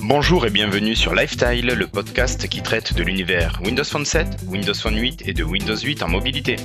Bonjour 0.00 0.46
et 0.46 0.50
bienvenue 0.50 0.94
sur 0.94 1.14
Lifestyle, 1.14 1.66
le 1.66 1.86
podcast 1.86 2.48
qui 2.48 2.62
traite 2.62 2.94
de 2.94 3.02
l'univers 3.02 3.60
Windows 3.64 3.84
Phone 3.84 4.04
7, 4.04 4.26
Windows 4.48 4.74
Phone 4.74 4.98
8 4.98 5.26
et 5.26 5.32
de 5.32 5.42
Windows 5.42 5.76
8 5.76 6.02
en 6.02 6.08
mobilité. 6.08 6.56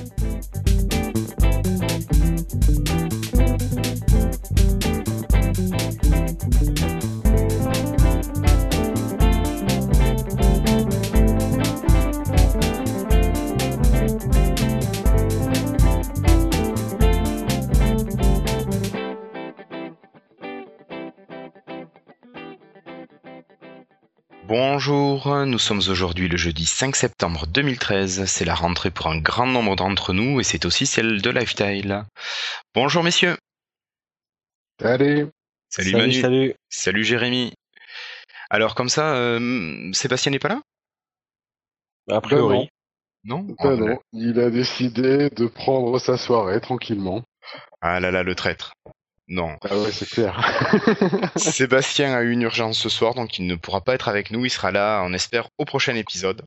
Bonjour, 25.22 25.44
nous 25.44 25.58
sommes 25.58 25.82
aujourd'hui 25.90 26.28
le 26.28 26.38
jeudi 26.38 26.64
5 26.64 26.96
septembre 26.96 27.46
2013. 27.46 28.24
C'est 28.24 28.46
la 28.46 28.54
rentrée 28.54 28.90
pour 28.90 29.08
un 29.08 29.18
grand 29.18 29.46
nombre 29.46 29.76
d'entre 29.76 30.14
nous 30.14 30.40
et 30.40 30.44
c'est 30.44 30.64
aussi 30.64 30.86
celle 30.86 31.20
de 31.20 31.28
Lifestyle. 31.28 32.04
Bonjour 32.74 33.02
messieurs. 33.02 33.36
Salut. 34.80 35.28
Salut, 35.68 35.90
Salut, 35.90 35.92
Manu. 35.92 36.12
salut. 36.14 36.54
Salut 36.70 37.04
Jérémy. 37.04 37.52
Alors 38.48 38.74
comme 38.74 38.88
ça, 38.88 39.14
euh, 39.14 39.92
Sébastien 39.92 40.32
n'est 40.32 40.38
pas 40.38 40.48
là? 40.48 40.62
A 42.10 42.22
priori. 42.22 42.70
Non 43.24 43.40
Ben 43.40 43.56
Ah, 43.58 43.76
non, 43.76 43.98
il 44.14 44.40
a 44.40 44.48
décidé 44.48 45.28
de 45.28 45.46
prendre 45.48 45.98
sa 45.98 46.16
soirée 46.16 46.62
tranquillement. 46.62 47.22
Ah 47.82 48.00
là 48.00 48.10
là, 48.10 48.22
le 48.22 48.34
traître. 48.34 48.72
Non. 49.32 49.56
Ah 49.62 49.78
ouais, 49.78 49.92
c'est 49.92 50.08
clair. 50.08 50.34
Sébastien 51.36 52.12
a 52.14 52.22
eu 52.22 52.32
une 52.32 52.42
urgence 52.42 52.78
ce 52.78 52.88
soir, 52.88 53.14
donc 53.14 53.38
il 53.38 53.46
ne 53.46 53.54
pourra 53.54 53.80
pas 53.80 53.94
être 53.94 54.08
avec 54.08 54.30
nous. 54.32 54.44
Il 54.44 54.50
sera 54.50 54.72
là, 54.72 55.02
on 55.06 55.12
espère, 55.12 55.48
au 55.56 55.64
prochain 55.64 55.94
épisode. 55.94 56.42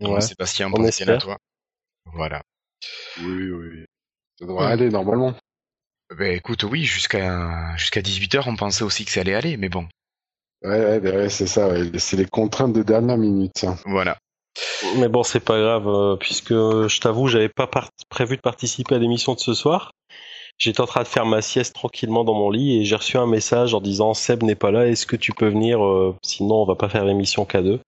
Donc, 0.00 0.14
Ouais. 0.14 0.20
Sébastien, 0.22 0.68
on 0.68 0.70
pense 0.70 0.80
bien 0.80 0.86
à 0.88 0.88
espère. 0.88 1.18
toi. 1.18 1.36
Voilà. 2.14 2.42
oui, 3.20 3.50
oui. 3.50 3.84
Ça 4.38 4.46
devrait 4.46 4.72
aller 4.72 4.88
normalement. 4.88 5.34
Ben 6.16 6.34
écoute, 6.34 6.64
oui, 6.64 6.84
jusqu'à 6.84 7.76
jusqu'à 7.76 8.00
18h, 8.00 8.42
on 8.46 8.56
pensait 8.56 8.84
aussi 8.84 9.04
que 9.04 9.10
ça 9.10 9.20
allait 9.20 9.34
aller, 9.34 9.56
mais 9.56 9.68
bon, 9.68 9.86
Ouais, 10.64 10.78
ouais, 10.78 11.00
ben 11.00 11.14
ouais, 11.16 11.28
c'est 11.28 11.46
ça. 11.46 11.68
ouais. 11.68 11.90
C'est 11.98 12.16
les 12.16 12.26
contraintes 12.26 12.72
de 12.72 12.82
dernière 12.82 13.18
minute. 13.18 13.52
ça. 13.58 13.76
voilà. 13.84 14.18
Mais 14.96 15.08
bon, 15.08 15.22
c'est 15.22 15.40
pas 15.40 15.58
grave, 15.58 15.88
euh, 15.88 16.16
puisque 16.16 16.52
je 16.52 17.00
t'avoue, 17.00 17.28
j'avais 17.28 17.48
pas 17.48 17.68
prévu 18.08 18.36
de 18.36 18.40
participer 18.42 18.94
à 18.94 18.98
l'émission 18.98 19.34
de 19.34 19.40
ce 19.40 19.54
soir. 19.54 19.92
J'étais 20.58 20.80
en 20.80 20.86
train 20.86 21.02
de 21.02 21.08
faire 21.08 21.26
ma 21.26 21.42
sieste 21.42 21.74
tranquillement 21.74 22.24
dans 22.24 22.34
mon 22.34 22.50
lit 22.50 22.78
et 22.78 22.84
j'ai 22.84 22.94
reçu 22.96 23.16
un 23.16 23.26
message 23.26 23.74
en 23.74 23.80
disant 23.80 24.14
Seb 24.14 24.42
n'est 24.44 24.54
pas 24.54 24.70
là, 24.70 24.86
est-ce 24.86 25.06
que 25.06 25.16
tu 25.16 25.32
peux 25.32 25.48
venir 25.48 25.84
euh, 25.84 26.16
Sinon, 26.22 26.62
on 26.62 26.66
va 26.66 26.76
pas 26.76 26.88
faire 26.88 27.04
l'émission 27.04 27.44
qu'à 27.44 27.62
deux. 27.62 27.80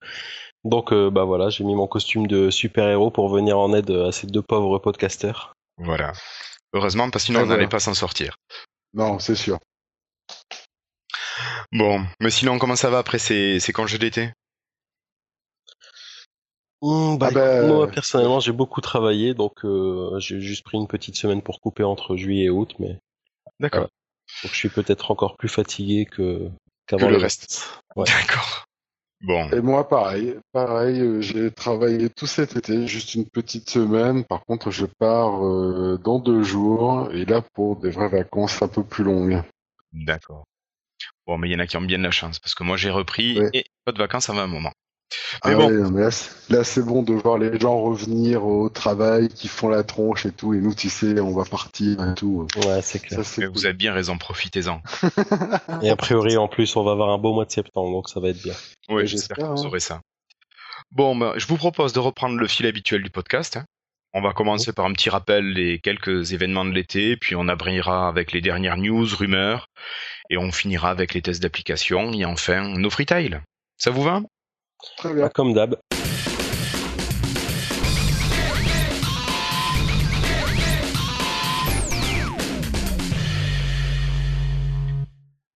Donc, 0.65 0.93
euh, 0.93 1.11
bah 1.11 1.25
voilà, 1.25 1.51
j'ai 1.51 1.63
mis 1.63 1.75
mon 1.75 1.87
costume 1.87 2.27
de 2.27 2.51
super-héros 2.51 3.11
pour 3.11 3.29
venir 3.29 3.59
en 3.59 3.73
aide 3.75 3.91
à 3.91 4.13
ces 4.13 4.27
deux 4.27 4.43
pauvres 4.43 4.79
podcasters. 4.79 5.53
Voilà. 5.79 6.13
Heureusement, 6.73 7.11
parce 7.11 7.25
que 7.25 7.27
sinon 7.27 7.41
Ah, 7.41 7.43
on 7.43 7.47
n'allait 7.47 7.59
voilà. 7.65 7.69
pas 7.69 7.81
s'en 7.81 7.95
sortir. 7.95 8.37
Non, 8.95 9.19
c'est 9.19 9.35
sûr. 9.37 9.59
Bon, 11.73 12.05
mais 12.21 12.31
sinon, 12.31 12.59
comment 12.59 12.77
ça 12.77 12.91
va 12.91 12.99
après 12.99 13.19
ces, 13.19 13.61
ces 13.61 13.73
congés 13.73 13.99
d'été? 13.99 14.31
Hum, 16.85 17.17
bah, 17.19 17.29
Ah 17.31 17.35
bah, 17.35 17.57
écoute, 17.57 17.69
moi 17.69 17.85
euh, 17.85 17.91
personnellement 17.91 18.41
j'ai 18.41 18.53
beaucoup 18.53 18.81
travaillé 18.83 19.33
donc 19.33 19.65
euh, 19.65 20.19
j'ai 20.19 20.41
juste 20.41 20.65
pris 20.65 20.77
une 20.77 20.87
petite 20.87 21.17
semaine 21.17 21.41
pour 21.41 21.61
couper 21.61 21.83
entre 21.83 22.17
juillet 22.17 22.45
et 22.45 22.51
août 22.51 22.75
mais 22.79 22.99
D'accord. 23.59 23.89
donc 24.43 24.53
je 24.53 24.57
suis 24.57 24.69
peut-être 24.69 25.11
encore 25.11 25.37
plus 25.39 25.49
fatigué 25.49 26.05
que 26.05 26.51
Que 26.87 26.97
qu'avant 26.97 27.07
le 27.09 27.17
le 27.17 27.23
reste. 27.23 27.81
Ouais. 27.97 28.05
D'accord. 28.05 28.65
Bon. 29.23 29.49
Et 29.53 29.63
moi, 29.63 29.89
pareil. 29.89 30.35
Pareil, 30.53 31.01
euh, 31.01 31.21
j'ai 31.23 31.51
travaillé 31.51 32.11
tout 32.11 32.27
cet 32.27 32.57
été, 32.57 32.87
juste 32.87 33.15
une 33.15 33.25
petite 33.25 33.71
semaine. 33.71 34.23
Par 34.25 34.45
contre, 34.45 34.71
je 34.71 34.85
pars 34.85 35.43
euh, 35.43 35.99
dans 36.05 36.19
deux 36.19 36.43
jours. 36.43 37.09
Et 37.11 37.25
là, 37.25 37.41
pour 37.55 37.77
des 37.77 37.89
vraies 37.89 38.11
vacances 38.11 38.61
un 38.61 38.69
peu 38.69 38.85
plus 38.85 39.03
longues. 39.03 39.43
D'accord. 39.95 40.45
Bon, 41.27 41.39
mais 41.39 41.49
il 41.49 41.53
y 41.53 41.57
en 41.57 41.61
a 41.61 41.67
qui 41.67 41.79
ont 41.79 41.83
bien 41.83 41.97
de 41.97 42.03
la 42.03 42.11
chance, 42.11 42.39
parce 42.39 42.55
que 42.55 42.65
moi 42.65 42.77
j'ai 42.77 42.91
repris 42.91 43.39
Ouais. 43.39 43.49
et 43.55 43.65
pas 43.87 43.93
de 43.93 43.99
vacances 43.99 44.29
avant 44.29 44.41
un 44.41 44.47
moment. 44.47 44.73
Mais 45.45 45.53
Ah 45.53 45.55
bon, 45.57 45.67
ouais, 45.69 45.73
non, 45.83 45.91
mais 45.91 46.01
là, 46.03 46.11
c'est- 46.11 46.31
là, 46.53 46.65
c'est 46.65 46.83
bon 46.85 47.03
de 47.03 47.13
voir 47.15 47.39
les 47.39 47.59
gens 47.59 47.81
revenir 47.81 48.45
au 48.45 48.69
travail, 48.69 49.29
qui 49.29 49.49
font 49.49 49.69
la 49.69 49.83
tronche 49.83 50.27
et 50.27 50.33
tout. 50.33 50.55
Et 50.55 50.59
nous, 50.59 50.75
tu 50.75 50.89
sais, 50.89 51.19
on 51.21 51.35
va 51.35 51.45
partir 51.45 52.11
et 52.11 52.15
tout. 52.15 52.47
Ouais, 52.67 52.81
c'est 52.83 52.99
clair. 53.01 53.19
Ça, 53.19 53.25
c'est 53.25 53.41
mais 53.43 53.47
cool. 53.49 53.55
vous 53.57 53.65
avez 53.67 53.75
bien 53.75 53.93
raison, 53.93 54.17
profitez-en. 54.19 54.81
Et 55.83 55.91
a 55.91 55.97
priori, 55.97 56.37
en 56.37 56.49
plus, 56.49 56.77
on 56.77 56.85
va 56.85 56.93
avoir 56.93 57.11
un 57.11 57.19
beau 57.19 57.33
mois 57.33 57.45
de 57.45 57.51
septembre, 57.53 57.91
donc 57.91 58.09
ça 58.09 58.21
va 58.21 58.29
être 58.29 58.43
bien. 58.43 58.55
Oui, 58.89 58.97
Ouais, 58.97 59.07
j'espère 59.07 59.37
que 59.37 59.43
vous 59.43 59.63
hein. 59.63 59.67
aurez 59.67 59.81
ça. 59.81 60.01
Bon, 60.93 61.17
ben, 61.17 61.33
je 61.37 61.47
vous 61.47 61.57
propose 61.57 61.93
de 61.93 61.99
reprendre 62.01 62.37
le 62.39 62.47
fil 62.47 62.67
habituel 62.67 63.03
du 63.03 63.11
podcast. 63.11 63.57
hein. 63.57 63.65
On 64.17 64.23
va 64.23 64.33
commencer 64.33 64.73
par 64.73 64.85
un 64.87 64.93
petit 64.93 65.11
rappel 65.11 65.55
des 65.55 65.81
quelques 65.83 66.33
événements 66.33 66.65
de 66.65 66.71
l'été, 66.71 67.17
puis 67.17 67.35
on 67.35 67.49
abriera 67.49 68.07
avec 68.07 68.31
les 68.31 68.41
dernières 68.41 68.77
news, 68.77 69.05
rumeurs, 69.19 69.67
et 70.31 70.37
on 70.39 70.53
finira 70.53 70.91
avec 70.91 71.15
les 71.15 71.23
tests 71.23 71.43
d'application, 71.43 72.13
et 72.13 72.25
enfin 72.25 72.69
nos 72.79 72.91
freetiles. 72.91 73.43
Ça 73.77 73.91
vous 73.91 74.03
va? 74.05 74.21
Très 74.97 75.09
Bah, 75.11 75.15
bien. 75.15 75.29
comme 75.29 75.53
d'hab. 75.55 75.77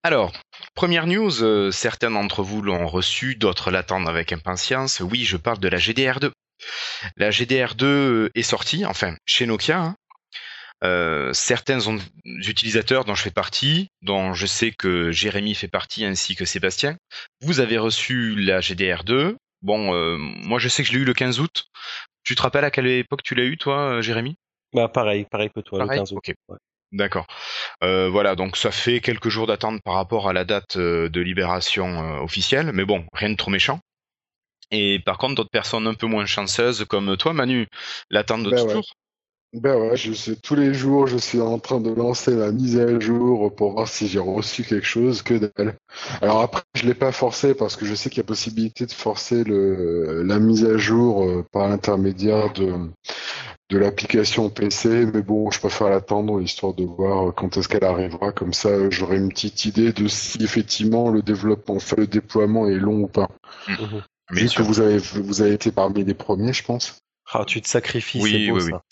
Alors, 0.02 0.32
première 0.74 1.06
news, 1.06 1.42
euh, 1.42 1.70
certains 1.70 2.10
d'entre 2.10 2.42
vous 2.42 2.62
l'ont 2.62 2.86
reçu, 2.86 3.34
d'autres 3.34 3.70
l'attendent 3.70 4.08
avec 4.08 4.32
impatience. 4.32 5.00
Oui, 5.00 5.24
je 5.24 5.36
parle 5.36 5.58
de 5.58 5.68
la 5.68 5.78
GDR2. 5.78 6.30
La 7.16 7.30
GDR2 7.30 7.84
euh, 7.84 8.30
est 8.34 8.42
sortie, 8.42 8.84
enfin, 8.86 9.14
chez 9.26 9.46
Nokia. 9.46 9.78
hein. 9.80 9.94
Euh, 10.84 11.32
certains 11.32 11.80
utilisateurs 12.24 13.04
dont 13.04 13.14
je 13.14 13.22
fais 13.22 13.30
partie, 13.32 13.88
dont 14.02 14.32
je 14.32 14.46
sais 14.46 14.70
que 14.70 15.10
Jérémy 15.10 15.54
fait 15.54 15.68
partie 15.68 16.04
ainsi 16.04 16.36
que 16.36 16.44
Sébastien, 16.44 16.96
vous 17.40 17.60
avez 17.60 17.78
reçu 17.78 18.36
la 18.36 18.60
GDR2. 18.60 19.34
Bon, 19.62 19.92
euh, 19.92 20.16
moi 20.16 20.60
je 20.60 20.68
sais 20.68 20.82
que 20.82 20.88
je 20.88 20.94
l'ai 20.94 21.00
eu 21.00 21.04
le 21.04 21.14
15 21.14 21.40
août. 21.40 21.64
Tu 22.22 22.34
te 22.34 22.42
rappelles 22.42 22.64
à 22.64 22.70
quelle 22.70 22.86
époque 22.86 23.22
tu 23.22 23.34
l'as 23.34 23.44
eu, 23.44 23.56
toi, 23.56 23.94
euh, 23.94 24.02
Jérémy? 24.02 24.36
Bah 24.72 24.88
pareil, 24.88 25.26
pareil 25.30 25.50
que 25.50 25.60
toi, 25.60 25.78
Pareil 25.80 25.98
le 25.98 26.04
15 26.04 26.12
août. 26.12 26.22
Ouais. 26.48 26.58
D'accord. 26.92 27.26
Euh, 27.82 28.08
voilà, 28.08 28.36
donc 28.36 28.56
ça 28.56 28.70
fait 28.70 29.00
quelques 29.00 29.28
jours 29.28 29.46
d'attente 29.46 29.82
par 29.82 29.94
rapport 29.94 30.28
à 30.28 30.32
la 30.32 30.44
date 30.44 30.76
euh, 30.76 31.08
de 31.08 31.20
libération 31.20 32.22
officielle, 32.22 32.72
mais 32.72 32.84
bon, 32.84 33.04
rien 33.12 33.30
de 33.30 33.36
trop 33.36 33.50
méchant. 33.50 33.80
Et 34.70 35.00
par 35.04 35.18
contre, 35.18 35.34
d'autres 35.34 35.50
personnes 35.50 35.86
un 35.86 35.94
peu 35.94 36.06
moins 36.06 36.26
chanceuses, 36.26 36.84
comme 36.84 37.16
toi, 37.16 37.32
Manu, 37.32 37.66
l'attendent 38.10 38.50
Ben 38.50 38.56
ouais. 38.56 38.66
toujours? 38.66 38.92
Ben 39.54 39.76
ouais, 39.76 39.96
je 39.96 40.12
sais, 40.12 40.36
tous 40.36 40.54
les 40.54 40.74
jours, 40.74 41.06
je 41.06 41.16
suis 41.16 41.40
en 41.40 41.58
train 41.58 41.80
de 41.80 41.90
lancer 41.90 42.32
ma 42.34 42.52
mise 42.52 42.78
à 42.78 43.00
jour 43.00 43.54
pour 43.54 43.72
voir 43.72 43.88
si 43.88 44.06
j'ai 44.06 44.18
reçu 44.18 44.62
quelque 44.62 44.84
chose, 44.86 45.22
que 45.22 45.34
dalle. 45.34 45.74
Alors 46.20 46.42
après, 46.42 46.62
je 46.74 46.84
l'ai 46.86 46.94
pas 46.94 47.12
forcé 47.12 47.54
parce 47.54 47.74
que 47.74 47.86
je 47.86 47.94
sais 47.94 48.10
qu'il 48.10 48.18
y 48.18 48.20
a 48.20 48.24
possibilité 48.24 48.84
de 48.84 48.92
forcer 48.92 49.44
le, 49.44 50.22
la 50.22 50.38
mise 50.38 50.66
à 50.66 50.76
jour 50.76 51.24
euh, 51.24 51.46
par 51.50 51.66
l'intermédiaire 51.66 52.52
de, 52.52 52.74
de 53.70 53.78
l'application 53.78 54.50
PC, 54.50 55.06
mais 55.06 55.22
bon, 55.22 55.50
je 55.50 55.60
préfère 55.60 55.88
l'attendre 55.88 56.42
histoire 56.42 56.74
de 56.74 56.84
voir 56.84 57.34
quand 57.34 57.56
est-ce 57.56 57.68
qu'elle 57.68 57.84
arrivera. 57.84 58.32
Comme 58.32 58.52
ça, 58.52 58.90
j'aurai 58.90 59.16
une 59.16 59.30
petite 59.30 59.64
idée 59.64 59.94
de 59.94 60.08
si 60.08 60.42
effectivement 60.42 61.08
le 61.10 61.22
développement, 61.22 61.76
enfin 61.76 61.96
le 61.96 62.06
déploiement 62.06 62.66
est 62.68 62.78
long 62.78 63.04
ou 63.04 63.08
pas. 63.08 63.30
Mhm. 63.66 64.02
Mais 64.30 64.42
Vu 64.42 64.48
que 64.50 64.62
vous 64.62 64.80
avez, 64.80 64.98
vous 64.98 65.40
avez 65.40 65.54
été 65.54 65.72
parmi 65.72 66.04
les 66.04 66.12
premiers, 66.12 66.52
je 66.52 66.62
pense? 66.62 67.00
Ah, 67.30 67.44
tu 67.44 67.60
te 67.60 67.68
sacrifies, 67.68 68.20
Oui, 68.22 68.30
c'est 68.32 68.50
beau 68.52 68.56
oui, 68.60 68.70
ça. 68.70 68.82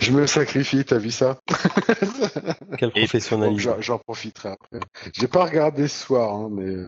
Je 0.00 0.10
me 0.10 0.26
sacrifie, 0.26 0.84
t'as 0.84 0.98
vu 0.98 1.12
ça? 1.12 1.38
Quel 2.78 2.90
professionnalisme. 2.90 3.60
j'en 3.60 3.80
j'en 3.80 3.98
profiterai 3.98 4.50
après. 4.50 4.80
J'ai 5.12 5.28
pas 5.28 5.44
regardé 5.44 5.86
ce 5.86 6.04
soir, 6.06 6.34
hein, 6.34 6.48
mais 6.50 6.64
euh, 6.66 6.86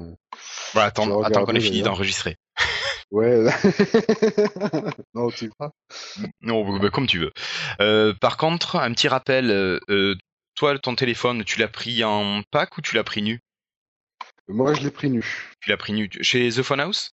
Voilà, 0.73 0.87
Je 0.87 0.89
attends, 0.89 1.23
attends 1.23 1.45
qu'on 1.45 1.55
ait 1.55 1.61
fini 1.61 1.83
d'enregistrer. 1.83 2.37
ouais. 3.13 3.45
non, 5.15 5.31
tu 5.31 5.51
crois? 5.51 5.71
Non, 6.41 6.79
bah, 6.79 6.91
comme 6.91 7.07
tu 7.07 7.21
veux. 7.21 7.33
Euh, 7.81 8.13
par 8.21 8.37
contre, 8.37 8.75
un 8.77 8.93
petit 8.93 9.07
rappel, 9.07 9.51
euh, 9.53 10.17
toi, 10.57 10.77
ton 10.81 10.97
téléphone, 10.97 11.45
tu 11.45 11.61
l'as 11.61 11.69
pris 11.69 12.03
en 12.03 12.43
pack 12.51 12.77
ou 12.77 12.81
tu 12.81 12.97
l'as 12.97 13.05
pris 13.05 13.23
nu? 13.23 13.41
Moi, 14.49 14.75
je 14.75 14.81
l'ai 14.81 14.91
pris 14.91 15.11
nu. 15.11 15.25
Tu 15.61 15.71
l'as 15.71 15.77
pris 15.77 15.93
nu 15.93 16.11
chez 16.23 16.49
The 16.51 16.63
Phone 16.63 16.81
House 16.81 17.13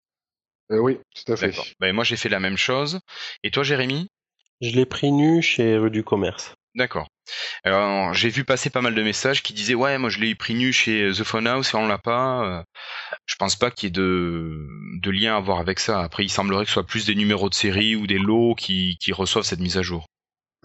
Euh, 0.71 0.79
oui, 0.79 0.97
tout 1.15 1.31
à 1.31 1.35
fait. 1.35 1.47
D'accord. 1.47 1.65
Ben, 1.79 1.93
moi, 1.93 2.03
j'ai 2.03 2.17
fait 2.17 2.29
la 2.29 2.39
même 2.39 2.57
chose. 2.57 2.99
Et 3.43 3.51
toi, 3.51 3.63
Jérémy? 3.63 4.07
Je 4.61 4.71
l'ai 4.71 4.85
pris 4.85 5.11
nu 5.11 5.41
chez 5.41 5.77
Rue 5.77 5.91
du 5.91 6.03
Commerce. 6.03 6.53
D'accord. 6.75 7.07
Alors, 7.63 8.13
j'ai 8.13 8.29
vu 8.29 8.43
passer 8.43 8.69
pas 8.69 8.81
mal 8.81 8.95
de 8.95 9.01
messages 9.03 9.41
qui 9.43 9.53
disaient 9.53 9.75
ouais, 9.75 9.97
moi 9.97 10.09
je 10.09 10.19
l'ai 10.19 10.35
pris 10.35 10.53
nu 10.55 10.73
chez 10.73 11.09
The 11.17 11.23
Phone 11.23 11.47
House 11.47 11.73
et 11.73 11.77
on 11.77 11.87
l'a 11.87 11.97
pas. 11.97 12.43
Euh, 12.45 12.63
Je 13.27 13.35
pense 13.35 13.55
pas 13.55 13.71
qu'il 13.71 13.87
y 13.87 13.89
ait 13.89 13.91
de, 13.91 14.67
de 15.01 15.09
lien 15.11 15.37
à 15.37 15.39
voir 15.39 15.59
avec 15.59 15.79
ça. 15.79 16.01
Après, 16.01 16.23
il 16.25 16.29
semblerait 16.29 16.65
que 16.65 16.69
ce 16.69 16.73
soit 16.73 16.85
plus 16.85 17.05
des 17.05 17.15
numéros 17.15 17.49
de 17.49 17.53
série 17.55 17.95
ou 17.95 18.07
des 18.07 18.17
lots 18.17 18.55
qui, 18.55 18.97
qui 18.99 19.13
reçoivent 19.13 19.45
cette 19.45 19.61
mise 19.61 19.77
à 19.77 19.81
jour. 19.83 20.05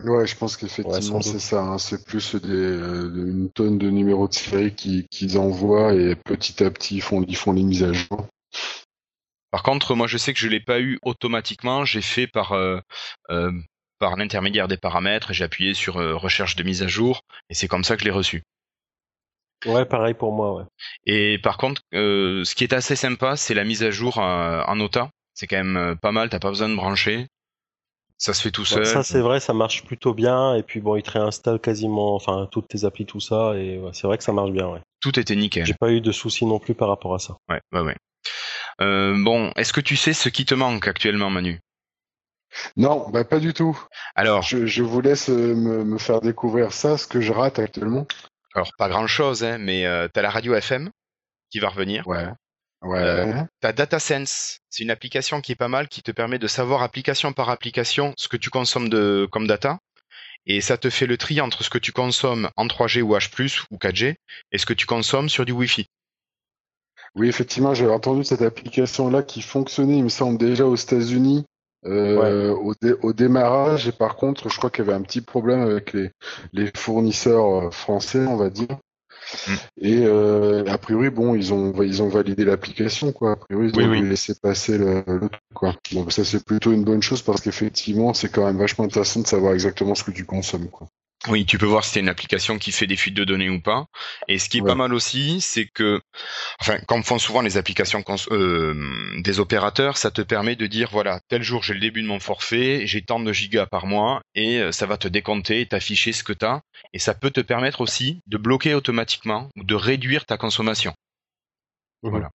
Ouais, 0.02 0.26
je 0.26 0.34
pense 0.34 0.56
qu'effectivement 0.56 1.16
Ouais, 1.18 1.22
c'est 1.22 1.38
ça. 1.38 1.62
hein. 1.62 1.78
C'est 1.78 2.04
plus 2.04 2.34
des, 2.34 2.48
euh, 2.48 3.08
une 3.28 3.50
tonne 3.52 3.78
de 3.78 3.88
numéros 3.90 4.26
de 4.28 4.34
série 4.34 4.74
qui- 4.74 5.06
qu'ils 5.10 5.38
envoient 5.38 5.94
et 5.94 6.16
petit 6.16 6.62
à 6.64 6.70
petit 6.70 6.96
ils 6.96 7.02
font, 7.02 7.22
ils 7.28 7.36
font 7.36 7.52
les 7.52 7.62
mises 7.62 7.84
à 7.84 7.92
jour. 7.92 8.26
Par 9.50 9.62
contre, 9.62 9.94
moi, 9.94 10.06
je 10.06 10.16
sais 10.16 10.32
que 10.32 10.38
je 10.38 10.48
l'ai 10.48 10.60
pas 10.60 10.80
eu 10.80 10.98
automatiquement. 11.02 11.84
J'ai 11.84 12.02
fait 12.02 12.26
par 12.26 12.52
euh, 12.52 12.78
euh, 13.30 13.52
par 13.98 14.16
l'intermédiaire 14.16 14.68
des 14.68 14.76
paramètres. 14.76 15.30
et 15.30 15.34
J'ai 15.34 15.44
appuyé 15.44 15.74
sur 15.74 15.98
euh, 15.98 16.16
recherche 16.16 16.56
de 16.56 16.62
mise 16.62 16.82
à 16.82 16.88
jour 16.88 17.22
et 17.48 17.54
c'est 17.54 17.68
comme 17.68 17.84
ça 17.84 17.96
que 17.96 18.00
je 18.00 18.06
l'ai 18.06 18.10
reçu. 18.10 18.42
Ouais, 19.66 19.84
pareil 19.84 20.14
pour 20.14 20.32
moi, 20.32 20.54
ouais. 20.54 20.64
Et 21.04 21.38
par 21.38 21.58
contre, 21.58 21.82
euh, 21.94 22.44
ce 22.44 22.54
qui 22.54 22.64
est 22.64 22.72
assez 22.72 22.96
sympa, 22.96 23.36
c'est 23.36 23.52
la 23.54 23.64
mise 23.64 23.82
à 23.82 23.90
jour 23.90 24.18
euh, 24.18 24.62
en 24.66 24.80
OTA. 24.80 25.10
C'est 25.34 25.46
quand 25.46 25.58
même 25.58 25.76
euh, 25.76 25.94
pas 25.94 26.12
mal. 26.12 26.30
T'as 26.30 26.38
pas 26.38 26.48
besoin 26.48 26.68
de 26.68 26.76
brancher. 26.76 27.26
Ça 28.16 28.34
se 28.34 28.42
fait 28.42 28.50
tout 28.50 28.64
seul. 28.64 28.80
Ouais, 28.80 28.84
ça 28.86 29.02
c'est 29.02 29.20
vrai, 29.20 29.40
ça 29.40 29.52
marche 29.54 29.84
plutôt 29.84 30.14
bien. 30.14 30.54
Et 30.54 30.62
puis 30.62 30.80
bon, 30.80 30.96
il 30.96 31.02
te 31.02 31.10
réinstalle 31.10 31.58
quasiment, 31.58 32.14
enfin 32.14 32.48
toutes 32.50 32.68
tes 32.68 32.84
applis, 32.84 33.06
tout 33.06 33.20
ça. 33.20 33.54
Et 33.56 33.78
ouais, 33.78 33.90
c'est 33.92 34.06
vrai 34.06 34.18
que 34.18 34.24
ça 34.24 34.32
marche 34.32 34.50
bien. 34.50 34.68
Ouais. 34.68 34.80
Tout 35.00 35.18
était 35.18 35.36
nickel. 35.36 35.64
J'ai 35.64 35.74
pas 35.74 35.90
eu 35.90 36.00
de 36.00 36.12
soucis 36.12 36.44
non 36.44 36.58
plus 36.58 36.74
par 36.74 36.88
rapport 36.88 37.14
à 37.14 37.18
ça. 37.18 37.36
Ouais, 37.48 37.60
ouais, 37.72 37.80
ouais. 37.80 37.96
Euh, 38.82 39.14
bon, 39.22 39.52
est-ce 39.56 39.72
que 39.72 39.80
tu 39.80 39.96
sais 39.96 40.12
ce 40.12 40.28
qui 40.28 40.44
te 40.44 40.54
manque 40.54 40.88
actuellement, 40.88 41.30
Manu? 41.30 41.60
Non, 42.76 43.08
bah 43.10 43.24
pas 43.24 43.38
du 43.38 43.52
tout. 43.52 43.78
Alors, 44.16 44.42
Je, 44.42 44.66
je 44.66 44.82
vous 44.82 45.00
laisse 45.00 45.28
euh, 45.28 45.54
me, 45.54 45.84
me 45.84 45.98
faire 45.98 46.20
découvrir 46.20 46.72
ça, 46.72 46.98
ce 46.98 47.06
que 47.06 47.20
je 47.20 47.32
rate 47.32 47.58
actuellement. 47.58 48.06
alors 48.54 48.70
pas 48.76 48.88
grand-chose, 48.88 49.44
hein, 49.44 49.58
mais 49.58 49.86
euh, 49.86 50.08
t'as 50.12 50.22
la 50.22 50.30
radio 50.30 50.54
FM 50.54 50.90
qui 51.50 51.58
va 51.60 51.68
revenir. 51.68 52.06
Ouais. 52.08 52.26
Ouais. 52.82 52.98
Euh, 52.98 53.44
T'as 53.60 53.72
DataSense, 53.72 54.60
c'est 54.70 54.82
une 54.82 54.90
application 54.90 55.42
qui 55.42 55.52
est 55.52 55.56
pas 55.56 55.68
mal, 55.68 55.86
qui 55.88 56.02
te 56.02 56.10
permet 56.12 56.38
de 56.38 56.46
savoir 56.46 56.82
application 56.82 57.32
par 57.34 57.50
application 57.50 58.14
ce 58.16 58.26
que 58.26 58.38
tu 58.38 58.48
consommes 58.48 58.88
de 58.88 59.28
comme 59.30 59.46
data, 59.46 59.78
et 60.46 60.62
ça 60.62 60.78
te 60.78 60.88
fait 60.88 61.06
le 61.06 61.18
tri 61.18 61.42
entre 61.42 61.62
ce 61.62 61.68
que 61.68 61.76
tu 61.78 61.92
consommes 61.92 62.48
en 62.56 62.66
3G 62.66 63.02
ou 63.02 63.14
H+ 63.14 63.64
ou 63.70 63.76
4G 63.76 64.14
et 64.52 64.58
ce 64.58 64.64
que 64.64 64.72
tu 64.72 64.86
consommes 64.86 65.28
sur 65.28 65.44
du 65.44 65.52
Wi-Fi. 65.52 65.86
Oui, 67.16 67.28
effectivement, 67.28 67.74
j'avais 67.74 67.92
entendu 67.92 68.24
cette 68.24 68.42
application-là 68.42 69.22
qui 69.22 69.42
fonctionnait, 69.42 69.98
il 69.98 70.04
me 70.04 70.08
semble, 70.08 70.38
déjà 70.38 70.66
aux 70.66 70.76
États-Unis 70.76 71.44
euh, 71.86 72.50
au, 72.54 72.74
dé- 72.80 72.94
au 73.02 73.12
démarrage. 73.12 73.88
Et 73.88 73.92
par 73.92 74.16
contre, 74.16 74.48
je 74.48 74.56
crois 74.58 74.70
qu'il 74.70 74.84
y 74.84 74.88
avait 74.88 74.96
un 74.96 75.02
petit 75.02 75.20
problème 75.20 75.62
avec 75.62 75.92
les, 75.92 76.10
les 76.52 76.70
fournisseurs 76.76 77.66
euh, 77.66 77.70
français, 77.70 78.24
on 78.26 78.36
va 78.36 78.50
dire. 78.50 78.78
Mm. 79.46 79.54
Et 79.82 80.04
euh, 80.04 80.64
a 80.66 80.78
priori, 80.78 81.10
bon, 81.10 81.34
ils 81.34 81.52
ont 81.52 81.72
ils 81.82 82.02
ont 82.02 82.08
validé 82.08 82.44
l'application, 82.44 83.12
quoi. 83.12 83.32
A 83.32 83.36
priori, 83.36 83.68
ils 83.68 83.76
Oui, 83.78 83.84
ont 83.84 83.90
oui. 83.90 84.02
laisser 84.02 84.34
passer 84.34 84.78
le, 84.78 85.02
le 85.06 85.28
truc, 85.28 85.42
quoi. 85.54 85.74
Donc 85.92 86.12
ça, 86.12 86.24
c'est 86.24 86.44
plutôt 86.44 86.72
une 86.72 86.84
bonne 86.84 87.02
chose 87.02 87.22
parce 87.22 87.40
qu'effectivement, 87.40 88.14
c'est 88.14 88.28
quand 88.28 88.44
même 88.44 88.58
vachement 88.58 88.84
intéressant 88.84 89.20
de 89.20 89.26
savoir 89.26 89.54
exactement 89.54 89.94
ce 89.94 90.04
que 90.04 90.10
tu 90.10 90.24
consommes, 90.24 90.68
quoi. 90.68 90.88
Oui, 91.28 91.44
tu 91.44 91.58
peux 91.58 91.66
voir 91.66 91.84
si 91.84 91.90
c'est 91.92 92.00
une 92.00 92.08
application 92.08 92.58
qui 92.58 92.72
fait 92.72 92.86
des 92.86 92.96
fuites 92.96 93.14
de 93.14 93.24
données 93.24 93.50
ou 93.50 93.60
pas. 93.60 93.84
Et 94.26 94.38
ce 94.38 94.48
qui 94.48 94.58
est 94.58 94.62
Ouais. 94.62 94.68
pas 94.68 94.74
mal 94.74 94.94
aussi, 94.94 95.42
c'est 95.42 95.66
que, 95.66 96.00
enfin, 96.60 96.78
comme 96.88 97.02
font 97.04 97.18
souvent 97.18 97.42
les 97.42 97.58
applications 97.58 98.02
euh, 98.30 98.74
des 99.22 99.38
opérateurs, 99.38 99.98
ça 99.98 100.10
te 100.10 100.22
permet 100.22 100.56
de 100.56 100.66
dire, 100.66 100.88
voilà, 100.90 101.20
tel 101.28 101.42
jour 101.42 101.62
j'ai 101.62 101.74
le 101.74 101.80
début 101.80 102.00
de 102.02 102.06
mon 102.06 102.20
forfait, 102.20 102.86
j'ai 102.86 103.02
tant 103.02 103.20
de 103.20 103.32
gigas 103.34 103.66
par 103.66 103.86
mois, 103.86 104.22
et 104.34 104.60
euh, 104.60 104.72
ça 104.72 104.86
va 104.86 104.96
te 104.96 105.08
décompter 105.08 105.60
et 105.60 105.66
t'afficher 105.66 106.12
ce 106.12 106.24
que 106.24 106.32
t'as. 106.32 106.60
Et 106.94 106.98
ça 106.98 107.12
peut 107.12 107.30
te 107.30 107.40
permettre 107.42 107.82
aussi 107.82 108.20
de 108.26 108.38
bloquer 108.38 108.72
automatiquement 108.74 109.50
ou 109.56 109.64
de 109.64 109.74
réduire 109.74 110.24
ta 110.24 110.38
consommation. 110.38 110.94
Voilà. 112.02 112.30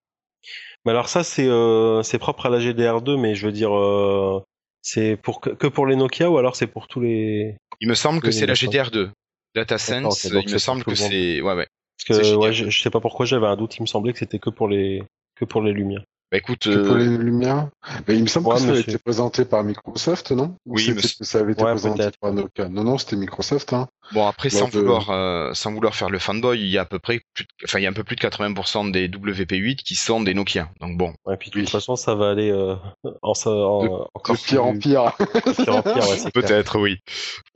Mais 0.85 0.91
alors 0.91 1.09
ça 1.09 1.23
c'est 1.23 1.47
euh, 1.47 2.03
c'est 2.03 2.19
propre 2.19 2.45
à 2.45 2.49
la 2.49 2.59
GDR2, 2.59 3.19
mais 3.19 3.35
je 3.35 3.47
veux 3.47 3.51
dire 3.51 3.75
euh, 3.75 4.43
c'est 4.81 5.17
pour 5.17 5.41
que, 5.41 5.49
que 5.49 5.67
pour 5.67 5.87
les 5.87 5.95
Nokia 5.95 6.29
ou 6.29 6.37
alors 6.37 6.55
c'est 6.55 6.67
pour 6.67 6.87
tous 6.87 7.01
les 7.01 7.57
Il 7.81 7.87
me 7.89 7.95
semble 7.95 8.21
que 8.21 8.31
c'est 8.31 8.45
la 8.45 8.53
d'accord. 8.53 8.73
GDR2. 8.73 9.09
DataSense, 9.55 10.25
il 10.25 10.51
me 10.53 10.57
semble 10.57 10.83
que 10.83 10.95
c'est, 10.95 11.41
ouais, 11.41 11.53
ouais. 11.53 11.67
parce 12.07 12.19
que 12.21 12.35
ouais, 12.35 12.49
GDR2. 12.51 12.53
je, 12.53 12.69
je 12.69 12.81
sais 12.81 12.89
pas 12.89 12.99
pourquoi 12.99 13.25
j'avais 13.25 13.47
un 13.47 13.55
doute, 13.55 13.77
il 13.77 13.81
me 13.81 13.87
semblait 13.87 14.11
que 14.13 14.19
c'était 14.19 14.39
que 14.39 14.49
pour 14.49 14.67
les 14.67 15.03
que 15.35 15.45
pour 15.45 15.61
les 15.61 15.71
lumières. 15.73 16.03
Bah 16.31 16.37
écoute, 16.39 16.63
Que 16.63 16.77
pour 16.85 16.95
euh, 16.95 16.99
les 16.99 17.17
lumières. 17.17 17.69
Mais 18.07 18.15
il 18.15 18.23
me 18.23 18.27
semble 18.27 18.47
Ouais, 18.47 18.55
que 18.55 18.61
ça 18.61 18.69
avait 18.69 18.81
c'est- 18.81 18.91
été 18.91 18.97
présenté 18.97 19.45
par 19.45 19.63
Microsoft, 19.63 20.31
non? 20.31 20.55
Ou 20.65 20.75
Oui, 20.75 20.91
mais 20.93 21.01
ça 21.01 21.39
avait 21.39 21.53
été 21.53 21.63
Ouais, 21.63 21.71
présenté 21.71 22.09
par 22.19 22.33
Nokia? 22.33 22.67
Non, 22.67 22.83
non, 22.83 22.97
c'était 22.97 23.15
Microsoft, 23.15 23.71
hein. 23.73 23.87
Bon 24.11 24.27
après 24.27 24.49
Lors 24.49 24.59
sans 24.59 24.67
de- 24.69 24.77
vouloir 24.79 25.09
euh, 25.09 25.53
sans 25.53 25.71
vouloir 25.73 25.95
faire 25.95 26.09
le 26.11 26.19
fanboy, 26.19 26.59
il 26.59 26.67
y 26.67 26.77
a 26.77 26.81
à 26.81 26.85
peu 26.85 26.99
près 26.99 27.21
plus 27.33 27.43
de- 27.43 27.49
enfin 27.65 27.79
il 27.79 27.83
y 27.83 27.85
a 27.87 27.89
un 27.89 27.93
peu 27.93 28.03
plus 28.03 28.15
de 28.15 28.21
80% 28.21 28.91
des 28.91 29.07
WP8 29.09 29.77
qui 29.77 29.95
sont 29.95 30.21
des 30.21 30.33
Nokia. 30.35 30.69
Donc 30.79 30.95
bon, 30.97 31.13
Ouais, 31.25 31.37
puis 31.37 31.49
de 31.49 31.59
toute 31.59 31.69
façon 31.69 31.95
ça 31.95 32.13
va 32.13 32.29
aller 32.29 32.51
euh, 32.51 32.75
en, 33.23 33.33
en- 33.45 33.83
De- 33.83 33.89
encore 34.13 34.35
De 34.35 34.41
pire 34.41 34.63
en 34.65 34.77
pire. 34.77 35.11
de 35.19 35.63
pire 35.63 35.75
en 35.77 35.81
pire, 35.81 35.95
ouais, 36.09 36.17
c'est 36.17 36.31
clair. 36.31 36.31
peut-être 36.33 36.79
oui. 36.79 36.97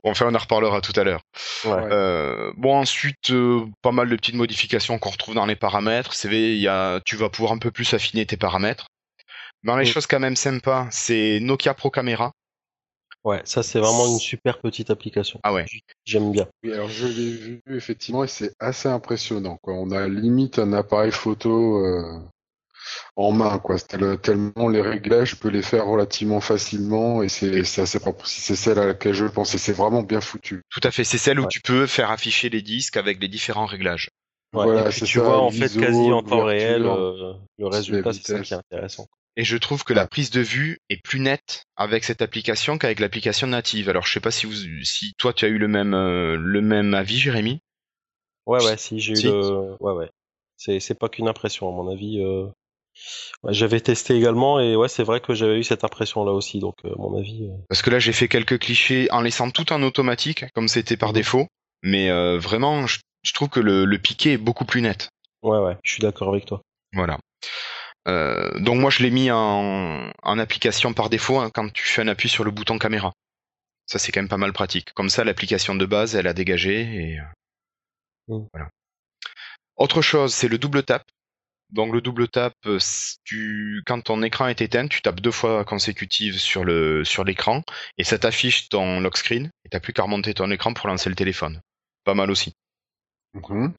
Enfin 0.02 0.26
on 0.28 0.34
en 0.34 0.38
reparlera 0.38 0.80
tout 0.80 0.92
à 0.98 1.04
l'heure. 1.04 1.20
Ouais. 1.64 1.70
Euh, 1.92 2.52
bon 2.56 2.76
ensuite 2.78 3.30
euh, 3.30 3.64
pas 3.82 3.92
mal 3.92 4.08
de 4.08 4.16
petites 4.16 4.34
modifications 4.34 4.98
qu'on 4.98 5.10
retrouve 5.10 5.36
dans 5.36 5.46
les 5.46 5.56
paramètres. 5.56 6.14
C'est 6.14 6.28
il 6.30 6.58
y 6.60 6.68
a 6.68 7.00
tu 7.06 7.14
vas 7.16 7.28
pouvoir 7.28 7.52
un 7.52 7.58
peu 7.58 7.70
plus 7.70 7.94
affiner 7.94 8.26
tes 8.26 8.36
paramètres. 8.36 8.86
Dans 9.62 9.76
les 9.76 9.84
Mm. 9.84 9.92
choses 9.92 10.06
quand 10.06 10.20
même 10.20 10.36
sympas, 10.36 10.88
c'est 10.90 11.38
Nokia 11.40 11.74
Pro 11.74 11.90
Camera. 11.90 12.32
Ouais, 13.24 13.42
ça 13.44 13.62
c'est 13.62 13.78
vraiment 13.78 14.06
une 14.06 14.18
super 14.18 14.60
petite 14.60 14.90
application. 14.90 15.40
Ah 15.42 15.52
ouais. 15.52 15.66
J'aime 16.06 16.32
bien. 16.32 16.48
Oui, 16.62 16.72
alors 16.72 16.88
je 16.88 17.06
l'ai 17.06 17.30
vu 17.30 17.62
effectivement 17.68 18.24
et 18.24 18.28
c'est 18.28 18.54
assez 18.58 18.88
impressionnant. 18.88 19.58
Quoi. 19.58 19.74
On 19.74 19.90
a 19.90 20.08
limite 20.08 20.58
un 20.58 20.72
appareil 20.72 21.12
photo 21.12 21.84
euh, 21.84 22.18
en 23.16 23.32
main, 23.32 23.58
quoi. 23.58 23.78
Tel- 23.78 24.18
tellement 24.20 24.68
les 24.68 24.82
réglages, 24.82 25.30
je 25.32 25.36
peux 25.36 25.48
les 25.50 25.62
faire 25.62 25.86
relativement 25.86 26.40
facilement 26.40 27.22
et 27.22 27.28
c'est 27.28 27.64
c'est 27.64 27.82
assez 27.82 28.00
propre. 28.00 28.26
Si 28.26 28.40
c'est 28.40 28.56
celle 28.56 28.78
à 28.78 28.86
laquelle 28.86 29.14
je 29.14 29.26
pensais, 29.26 29.58
c'est 29.58 29.72
vraiment 29.72 30.02
bien 30.02 30.20
foutu. 30.20 30.62
Tout 30.70 30.80
à 30.84 30.90
fait, 30.90 31.04
c'est 31.04 31.18
celle 31.18 31.38
où 31.40 31.44
Ouais. 31.44 31.48
tu 31.48 31.60
peux 31.60 31.86
faire 31.86 32.10
afficher 32.10 32.48
les 32.48 32.62
disques 32.62 32.96
avec 32.96 33.20
les 33.20 33.28
différents 33.28 33.66
réglages. 33.66 34.08
Voilà, 34.52 34.80
et 34.80 34.84
puis 34.84 34.92
c'est 35.00 35.04
tu 35.06 35.18
ça, 35.18 35.24
vois 35.24 35.38
en 35.38 35.50
fait 35.50 35.68
quasi 35.78 36.12
en 36.12 36.22
temps 36.22 36.44
réel 36.44 36.84
euh, 36.84 37.34
le 37.58 37.66
résultat, 37.66 38.12
c'est 38.12 38.26
ça 38.26 38.40
qui 38.40 38.52
est 38.52 38.56
intéressant. 38.56 39.06
Et 39.36 39.44
je 39.44 39.56
trouve 39.56 39.84
que 39.84 39.92
la 39.92 40.08
prise 40.08 40.30
de 40.30 40.40
vue 40.40 40.78
est 40.88 41.00
plus 41.02 41.20
nette 41.20 41.64
avec 41.76 42.02
cette 42.02 42.20
application 42.20 42.76
qu'avec 42.76 42.98
l'application 42.98 43.46
native. 43.46 43.88
Alors 43.88 44.04
je 44.06 44.12
sais 44.12 44.20
pas 44.20 44.32
si 44.32 44.46
vous, 44.46 44.54
si 44.82 45.12
toi 45.18 45.32
tu 45.32 45.44
as 45.44 45.48
eu 45.48 45.58
le 45.58 45.68
même 45.68 45.94
euh, 45.94 46.36
le 46.36 46.60
même 46.60 46.94
avis, 46.94 47.16
Jérémy. 47.16 47.60
Ouais, 48.46 48.62
ouais, 48.64 48.76
si 48.76 48.98
j'ai 48.98 49.12
eu 49.12 49.22
le, 49.30 49.76
ouais, 49.80 49.92
ouais. 49.92 50.10
C'est 50.56 50.80
c'est 50.80 50.98
pas 50.98 51.08
qu'une 51.08 51.28
impression 51.28 51.68
à 51.68 51.72
mon 51.72 51.90
avis. 51.90 52.20
euh, 52.20 52.46
ouais, 53.44 53.54
j'avais 53.54 53.80
testé 53.80 54.16
également 54.16 54.58
et 54.58 54.74
ouais, 54.74 54.88
c'est 54.88 55.04
vrai 55.04 55.20
que 55.20 55.32
j'avais 55.32 55.60
eu 55.60 55.64
cette 55.64 55.84
impression 55.84 56.24
là 56.24 56.32
aussi. 56.32 56.58
Donc 56.58 56.74
euh, 56.84 56.92
à 56.92 56.96
mon 56.98 57.16
avis. 57.16 57.44
euh, 57.44 57.54
Parce 57.68 57.82
que 57.82 57.90
là 57.90 58.00
j'ai 58.00 58.12
fait 58.12 58.26
quelques 58.28 58.58
clichés 58.58 59.06
en 59.12 59.20
laissant 59.20 59.50
tout 59.50 59.72
en 59.72 59.82
automatique 59.84 60.44
comme 60.54 60.66
c'était 60.68 60.96
par 60.96 61.12
défaut. 61.12 61.46
Mais 61.82 62.10
euh, 62.10 62.36
vraiment, 62.36 62.86
je, 62.86 62.98
je 63.22 63.32
trouve 63.32 63.48
que 63.48 63.60
le, 63.60 63.84
le 63.84 63.98
piqué 63.98 64.32
est 64.32 64.38
beaucoup 64.38 64.64
plus 64.64 64.82
net. 64.82 65.10
Ouais, 65.42 65.58
ouais, 65.58 65.76
je 65.82 65.92
suis 65.92 66.00
d'accord 66.00 66.28
avec 66.28 66.46
toi. 66.46 66.60
Voilà. 66.92 67.18
Euh, 68.08 68.58
donc 68.60 68.78
moi 68.80 68.90
je 68.90 69.02
l'ai 69.02 69.10
mis 69.10 69.30
en, 69.30 70.10
en 70.22 70.38
application 70.38 70.94
par 70.94 71.10
défaut 71.10 71.38
hein, 71.38 71.50
quand 71.52 71.70
tu 71.72 71.84
fais 71.84 72.02
un 72.02 72.08
appui 72.08 72.28
sur 72.28 72.44
le 72.44 72.50
bouton 72.50 72.78
caméra. 72.78 73.12
Ça 73.86 73.98
c'est 73.98 74.10
quand 74.12 74.20
même 74.20 74.28
pas 74.28 74.36
mal 74.38 74.52
pratique. 74.52 74.92
Comme 74.94 75.10
ça 75.10 75.24
l'application 75.24 75.74
de 75.74 75.84
base 75.86 76.14
elle 76.14 76.26
a 76.26 76.32
dégagé 76.32 76.80
et 76.80 77.18
euh, 77.18 77.22
Mm. 78.28 78.46
voilà. 78.52 78.68
Autre 79.76 80.02
chose 80.02 80.34
c'est 80.34 80.48
le 80.48 80.58
double 80.58 80.82
tap. 80.84 81.02
Donc 81.70 81.92
le 81.92 82.00
double 82.00 82.28
tap, 82.28 82.52
euh, 82.66 82.78
tu, 83.24 83.82
quand 83.86 84.00
ton 84.02 84.22
écran 84.22 84.48
est 84.48 84.60
éteint, 84.60 84.88
tu 84.88 85.02
tapes 85.02 85.20
deux 85.20 85.30
fois 85.30 85.64
consécutives 85.64 86.38
sur 86.38 86.64
le 86.64 87.04
sur 87.04 87.22
l'écran 87.24 87.62
et 87.96 88.04
ça 88.04 88.18
t'affiche 88.18 88.68
ton 88.68 89.00
lock 89.00 89.16
screen 89.16 89.50
et 89.64 89.68
t'as 89.68 89.80
plus 89.80 89.92
qu'à 89.92 90.02
remonter 90.02 90.34
ton 90.34 90.50
écran 90.50 90.74
pour 90.74 90.88
lancer 90.88 91.08
le 91.08 91.14
téléphone. 91.16 91.60
Pas 92.04 92.14
mal 92.14 92.30
aussi. 92.30 92.52
Mhm. 93.34 93.72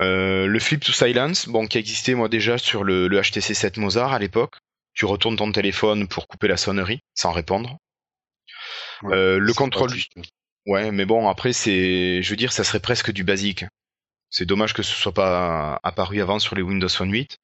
Euh, 0.00 0.46
le 0.46 0.58
flip 0.60 0.84
to 0.84 0.92
silence, 0.92 1.48
bon, 1.48 1.66
qui 1.66 1.78
existait 1.78 2.14
moi 2.14 2.28
déjà 2.28 2.58
sur 2.58 2.84
le, 2.84 3.08
le 3.08 3.20
HTC 3.20 3.54
7 3.54 3.78
Mozart 3.78 4.12
à 4.12 4.18
l'époque. 4.18 4.54
Tu 4.94 5.04
retournes 5.06 5.36
ton 5.36 5.50
téléphone 5.52 6.06
pour 6.08 6.28
couper 6.28 6.48
la 6.48 6.56
sonnerie 6.56 7.00
sans 7.14 7.32
répondre. 7.32 7.78
Ouais, 9.02 9.14
Euh, 9.16 9.38
le 9.38 9.52
contrôle, 9.54 9.90
ouais, 10.66 10.90
mais 10.90 11.04
bon 11.04 11.28
après 11.28 11.52
c'est, 11.52 12.22
je 12.22 12.30
veux 12.30 12.36
dire, 12.36 12.52
ça 12.52 12.64
serait 12.64 12.80
presque 12.80 13.10
du 13.12 13.24
basique. 13.24 13.64
C'est 14.30 14.44
dommage 14.44 14.74
que 14.74 14.82
ce 14.82 14.92
soit 14.94 15.14
pas 15.14 15.80
apparu 15.82 16.20
avant 16.20 16.38
sur 16.38 16.54
les 16.54 16.60
Windows 16.62 16.88
Phone 16.88 17.10
8. 17.10 17.38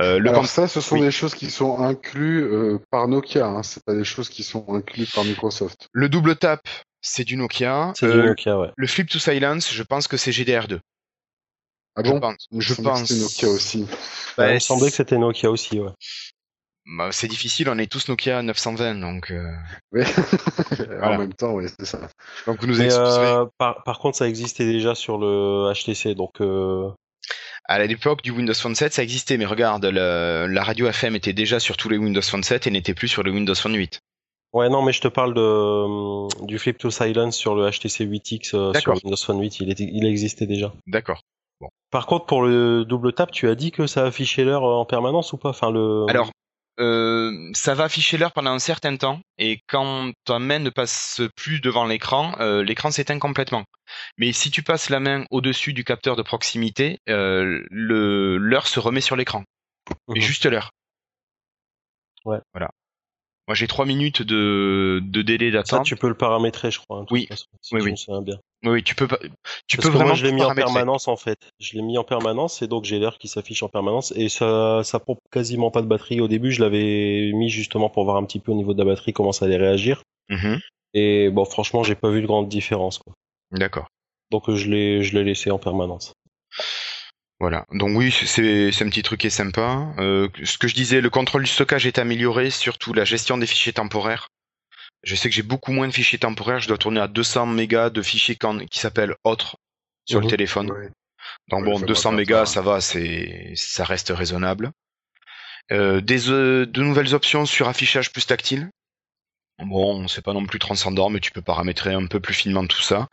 Euh, 0.00 0.18
le 0.20 0.30
Alors 0.30 0.46
ça, 0.46 0.68
ce 0.68 0.80
sont 0.80 0.94
oui. 0.96 1.00
des 1.00 1.10
choses 1.10 1.34
qui 1.34 1.50
sont 1.50 1.80
incluses 1.80 2.44
euh, 2.44 2.78
par 2.90 3.08
Nokia. 3.08 3.46
Hein. 3.46 3.62
C'est 3.64 3.82
pas 3.84 3.94
des 3.94 4.04
choses 4.04 4.28
qui 4.28 4.44
sont 4.44 4.64
incluses 4.72 5.10
par 5.10 5.24
Microsoft. 5.24 5.88
le 5.92 6.08
double 6.08 6.36
tap, 6.36 6.60
c'est 7.00 7.24
du 7.24 7.36
Nokia. 7.36 7.92
C'est 7.96 8.06
Euh, 8.06 8.22
du 8.22 8.26
Nokia, 8.28 8.58
ouais. 8.58 8.70
Le 8.76 8.86
flip 8.86 9.08
to 9.08 9.18
silence, 9.18 9.72
je 9.72 9.82
pense 9.82 10.08
que 10.08 10.16
c'est 10.16 10.30
GDR2. 10.30 10.80
Ah 11.96 12.02
je 12.04 12.10
bon? 12.10 12.20
pense. 12.20 12.46
Je 12.56 12.74
semblait 12.74 12.90
que 12.92 12.96
pense. 12.98 13.08
C'était 13.08 13.20
Nokia 13.20 13.48
aussi. 13.48 13.86
Bah, 14.36 14.48
il 14.50 14.54
me 14.54 14.58
semblait 14.60 14.90
que 14.90 14.96
c'était 14.96 15.18
Nokia 15.18 15.50
aussi, 15.50 15.80
ouais. 15.80 15.90
bah, 16.86 17.08
c'est 17.10 17.26
difficile, 17.28 17.68
on 17.68 17.78
est 17.78 17.90
tous 17.90 18.08
Nokia 18.08 18.42
920, 18.42 18.94
donc 19.00 19.30
euh. 19.32 19.50
Voilà. 19.92 21.10
en 21.16 21.18
même 21.18 21.34
temps, 21.34 21.52
oui, 21.52 21.66
c'est 21.78 21.86
ça. 21.86 22.08
donc 22.46 22.60
vous 22.60 22.66
nous 22.68 22.80
euh, 22.80 23.46
par, 23.58 23.82
par 23.82 23.98
contre, 23.98 24.16
ça 24.18 24.28
existait 24.28 24.64
déjà 24.66 24.94
sur 24.94 25.18
le 25.18 25.72
HTC, 25.74 26.14
donc 26.14 26.40
euh, 26.40 26.88
À 27.64 27.84
l'époque 27.84 28.22
du 28.22 28.30
Windows 28.30 28.54
Phone 28.54 28.74
7, 28.76 28.92
ça 28.94 29.02
existait, 29.02 29.36
mais 29.36 29.44
regarde, 29.46 29.84
le- 29.84 30.46
la 30.46 30.62
radio 30.62 30.86
FM 30.88 31.16
était 31.16 31.32
déjà 31.32 31.58
sur 31.60 31.76
tous 31.76 31.88
les 31.88 31.98
Windows 31.98 32.22
Phone 32.22 32.44
7 32.44 32.66
et 32.68 32.70
n'était 32.70 32.94
plus 32.94 33.08
sur 33.08 33.22
le 33.24 33.32
Windows 33.32 33.54
Phone 33.56 33.74
8. 33.74 34.00
Ouais, 34.54 34.68
non, 34.70 34.82
mais 34.82 34.92
je 34.92 35.00
te 35.00 35.08
parle 35.08 35.34
de, 35.34 35.40
euh, 35.40 36.28
du 36.46 36.58
Flip 36.58 36.78
to 36.78 36.90
Silence 36.90 37.36
sur 37.36 37.54
le 37.54 37.68
HTC 37.70 38.06
8X 38.06 38.54
euh, 38.54 38.72
sur. 38.74 38.94
Windows 38.94 39.16
Phone 39.16 39.40
8. 39.40 39.60
Il, 39.60 39.70
était- 39.70 39.88
il 39.92 40.06
existait 40.06 40.46
déjà. 40.46 40.72
D'accord. 40.86 41.20
Par 41.90 42.06
contre, 42.06 42.26
pour 42.26 42.42
le 42.42 42.84
double 42.84 43.12
tap, 43.12 43.30
tu 43.30 43.48
as 43.48 43.54
dit 43.54 43.70
que 43.70 43.86
ça 43.86 44.04
affichait 44.04 44.44
l'heure 44.44 44.62
en 44.62 44.84
permanence 44.84 45.32
ou 45.32 45.38
pas? 45.38 45.50
Enfin, 45.50 45.70
le. 45.70 46.06
Alors, 46.08 46.30
euh, 46.80 47.50
ça 47.54 47.74
va 47.74 47.84
afficher 47.84 48.16
l'heure 48.18 48.32
pendant 48.32 48.50
un 48.52 48.58
certain 48.58 48.96
temps, 48.96 49.20
et 49.38 49.60
quand 49.68 50.12
ta 50.24 50.38
main 50.38 50.58
ne 50.60 50.70
passe 50.70 51.20
plus 51.34 51.60
devant 51.60 51.84
l'écran, 51.86 52.34
euh, 52.40 52.62
l'écran 52.62 52.90
s'éteint 52.90 53.18
complètement. 53.18 53.64
Mais 54.18 54.32
si 54.32 54.50
tu 54.50 54.62
passes 54.62 54.88
la 54.90 55.00
main 55.00 55.24
au-dessus 55.30 55.72
du 55.72 55.82
capteur 55.82 56.14
de 56.14 56.22
proximité, 56.22 56.98
euh, 57.08 57.66
l'heure 57.70 58.66
se 58.66 58.80
remet 58.80 59.00
sur 59.00 59.16
l'écran. 59.16 59.42
Mais 60.08 60.20
Mhm. 60.20 60.26
juste 60.26 60.46
l'heure. 60.46 60.70
Ouais. 62.24 62.38
Voilà. 62.52 62.70
Moi, 63.48 63.54
j'ai 63.54 63.66
trois 63.66 63.86
minutes 63.86 64.20
de, 64.20 65.00
de 65.02 65.22
délai 65.22 65.50
ça, 65.50 65.56
d'attente. 65.56 65.86
tu 65.86 65.96
peux 65.96 66.08
le 66.08 66.14
paramétrer, 66.14 66.70
je 66.70 66.78
crois. 66.80 66.98
hein, 67.00 67.06
Oui. 67.10 67.26
façon, 67.28 67.46
si 67.62 67.74
Oui, 67.74 67.80
oui. 67.82 67.94
bien. 68.22 68.36
Oui, 68.64 68.82
tu 68.82 68.94
peux 68.94 69.08
pas, 69.08 69.16
tu 69.66 69.76
Parce 69.78 69.86
peux 69.86 69.92
que 69.92 69.96
vraiment 69.96 70.08
moi, 70.08 70.14
je 70.16 70.26
l'ai 70.26 70.32
mis 70.32 70.42
en 70.44 70.54
permanence 70.54 71.08
en 71.08 71.16
fait. 71.16 71.38
Je 71.58 71.74
l'ai 71.76 71.82
mis 71.82 71.96
en 71.96 72.04
permanence 72.04 72.60
et 72.60 72.66
donc 72.66 72.84
j'ai 72.84 72.98
l'heure 72.98 73.16
qui 73.16 73.26
s'affiche 73.26 73.62
en 73.62 73.68
permanence 73.68 74.12
et 74.16 74.28
ça, 74.28 74.82
ça 74.84 74.98
prend 74.98 75.16
quasiment 75.32 75.70
pas 75.70 75.80
de 75.80 75.86
batterie. 75.86 76.20
Au 76.20 76.28
début, 76.28 76.52
je 76.52 76.60
l'avais 76.60 77.30
mis 77.34 77.48
justement 77.48 77.88
pour 77.88 78.04
voir 78.04 78.16
un 78.16 78.24
petit 78.24 78.38
peu 78.40 78.52
au 78.52 78.54
niveau 78.56 78.74
de 78.74 78.78
la 78.80 78.84
batterie 78.84 79.12
comment 79.14 79.32
ça 79.32 79.46
allait 79.46 79.56
réagir. 79.56 80.02
Mhm. 80.28 80.58
Et 80.92 81.30
bon, 81.30 81.44
franchement, 81.46 81.82
j'ai 81.84 81.94
pas 81.94 82.10
vu 82.10 82.20
de 82.20 82.26
grande 82.26 82.48
différence. 82.48 83.00
D'accord. 83.52 83.86
Donc 84.30 84.50
je 84.52 84.68
l'ai, 84.68 85.02
je 85.02 85.16
l'ai 85.16 85.24
laissé 85.24 85.50
en 85.50 85.58
permanence. 85.58 86.12
Voilà. 87.40 87.64
Donc 87.72 87.96
oui, 87.96 88.10
c'est 88.10 88.82
un 88.82 88.88
petit 88.88 89.02
truc 89.02 89.20
qui 89.20 89.28
est 89.28 89.30
sympa. 89.30 89.86
Euh, 89.98 90.28
ce 90.42 90.58
que 90.58 90.66
je 90.66 90.74
disais, 90.74 91.00
le 91.00 91.08
contrôle 91.10 91.44
du 91.44 91.50
stockage 91.50 91.86
est 91.86 91.98
amélioré, 91.98 92.50
surtout 92.50 92.92
la 92.92 93.04
gestion 93.04 93.38
des 93.38 93.46
fichiers 93.46 93.72
temporaires. 93.72 94.28
Je 95.04 95.14
sais 95.14 95.28
que 95.28 95.34
j'ai 95.34 95.42
beaucoup 95.44 95.70
moins 95.70 95.86
de 95.86 95.92
fichiers 95.92 96.18
temporaires. 96.18 96.58
Je 96.58 96.66
dois 96.66 96.78
tourner 96.78 97.00
à 97.00 97.06
200 97.06 97.46
mégas 97.46 97.90
de 97.90 98.02
fichiers 98.02 98.34
quand- 98.34 98.66
qui 98.66 98.80
s'appellent 98.80 99.14
autres 99.22 99.56
sur 100.04 100.18
Mhm. 100.18 100.24
le 100.24 100.30
téléphone. 100.30 100.70
Ouais. 100.72 100.88
Donc 101.50 101.64
bon, 101.64 101.74
ça 101.74 101.80
va 101.82 101.86
200 101.86 102.10
faire 102.10 102.16
mégas, 102.18 102.46
ça. 102.46 102.54
ça 102.54 102.62
va, 102.62 102.80
c'est 102.80 103.52
ça 103.54 103.84
reste 103.84 104.08
raisonnable. 104.10 104.72
Euh, 105.70 106.00
des 106.00 106.30
euh, 106.30 106.66
de 106.66 106.82
nouvelles 106.82 107.14
options 107.14 107.46
sur 107.46 107.68
affichage 107.68 108.10
plus 108.12 108.26
tactile. 108.26 108.70
Bon, 109.64 110.08
c'est 110.08 110.22
pas 110.24 110.32
non 110.32 110.46
plus 110.46 110.58
transcendant, 110.58 111.10
mais 111.10 111.20
tu 111.20 111.30
peux 111.30 111.42
paramétrer 111.42 111.92
un 111.92 112.06
peu 112.06 112.20
plus 112.20 112.34
finement 112.34 112.66
tout 112.66 112.80
ça. 112.82 113.06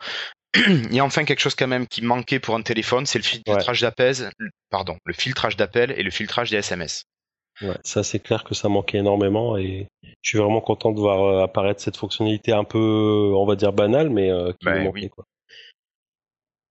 Il 0.90 0.94
y 0.94 1.00
a 1.00 1.04
enfin 1.04 1.24
quelque 1.24 1.40
chose 1.40 1.54
quand 1.54 1.66
même 1.66 1.86
qui 1.86 2.02
manquait 2.02 2.40
pour 2.40 2.54
un 2.54 2.62
téléphone, 2.62 3.06
c'est 3.06 3.18
le 3.18 3.24
filtrage 3.24 3.80
d'appel, 3.80 4.30
pardon, 4.70 4.96
le 5.04 5.12
filtrage 5.12 5.56
d'appel 5.56 5.92
et 5.92 6.02
le 6.02 6.10
filtrage 6.10 6.50
des 6.50 6.56
SMS. 6.58 7.04
Ouais, 7.62 7.76
ça 7.84 8.02
c'est 8.02 8.18
clair 8.20 8.44
que 8.44 8.54
ça 8.54 8.68
manquait 8.68 8.98
énormément 8.98 9.56
et 9.56 9.86
je 10.02 10.28
suis 10.28 10.38
vraiment 10.38 10.60
content 10.60 10.92
de 10.92 11.00
voir 11.00 11.22
euh, 11.24 11.42
apparaître 11.44 11.80
cette 11.80 11.96
fonctionnalité 11.96 12.52
un 12.52 12.64
peu, 12.64 13.32
on 13.34 13.46
va 13.46 13.56
dire 13.56 13.72
banale, 13.72 14.10
mais 14.10 14.30
euh, 14.30 14.52
qui 14.60 14.66
Ben 14.66 14.84
manquait. 14.84 15.04
oui. 15.04 15.08
Quoi. 15.08 15.24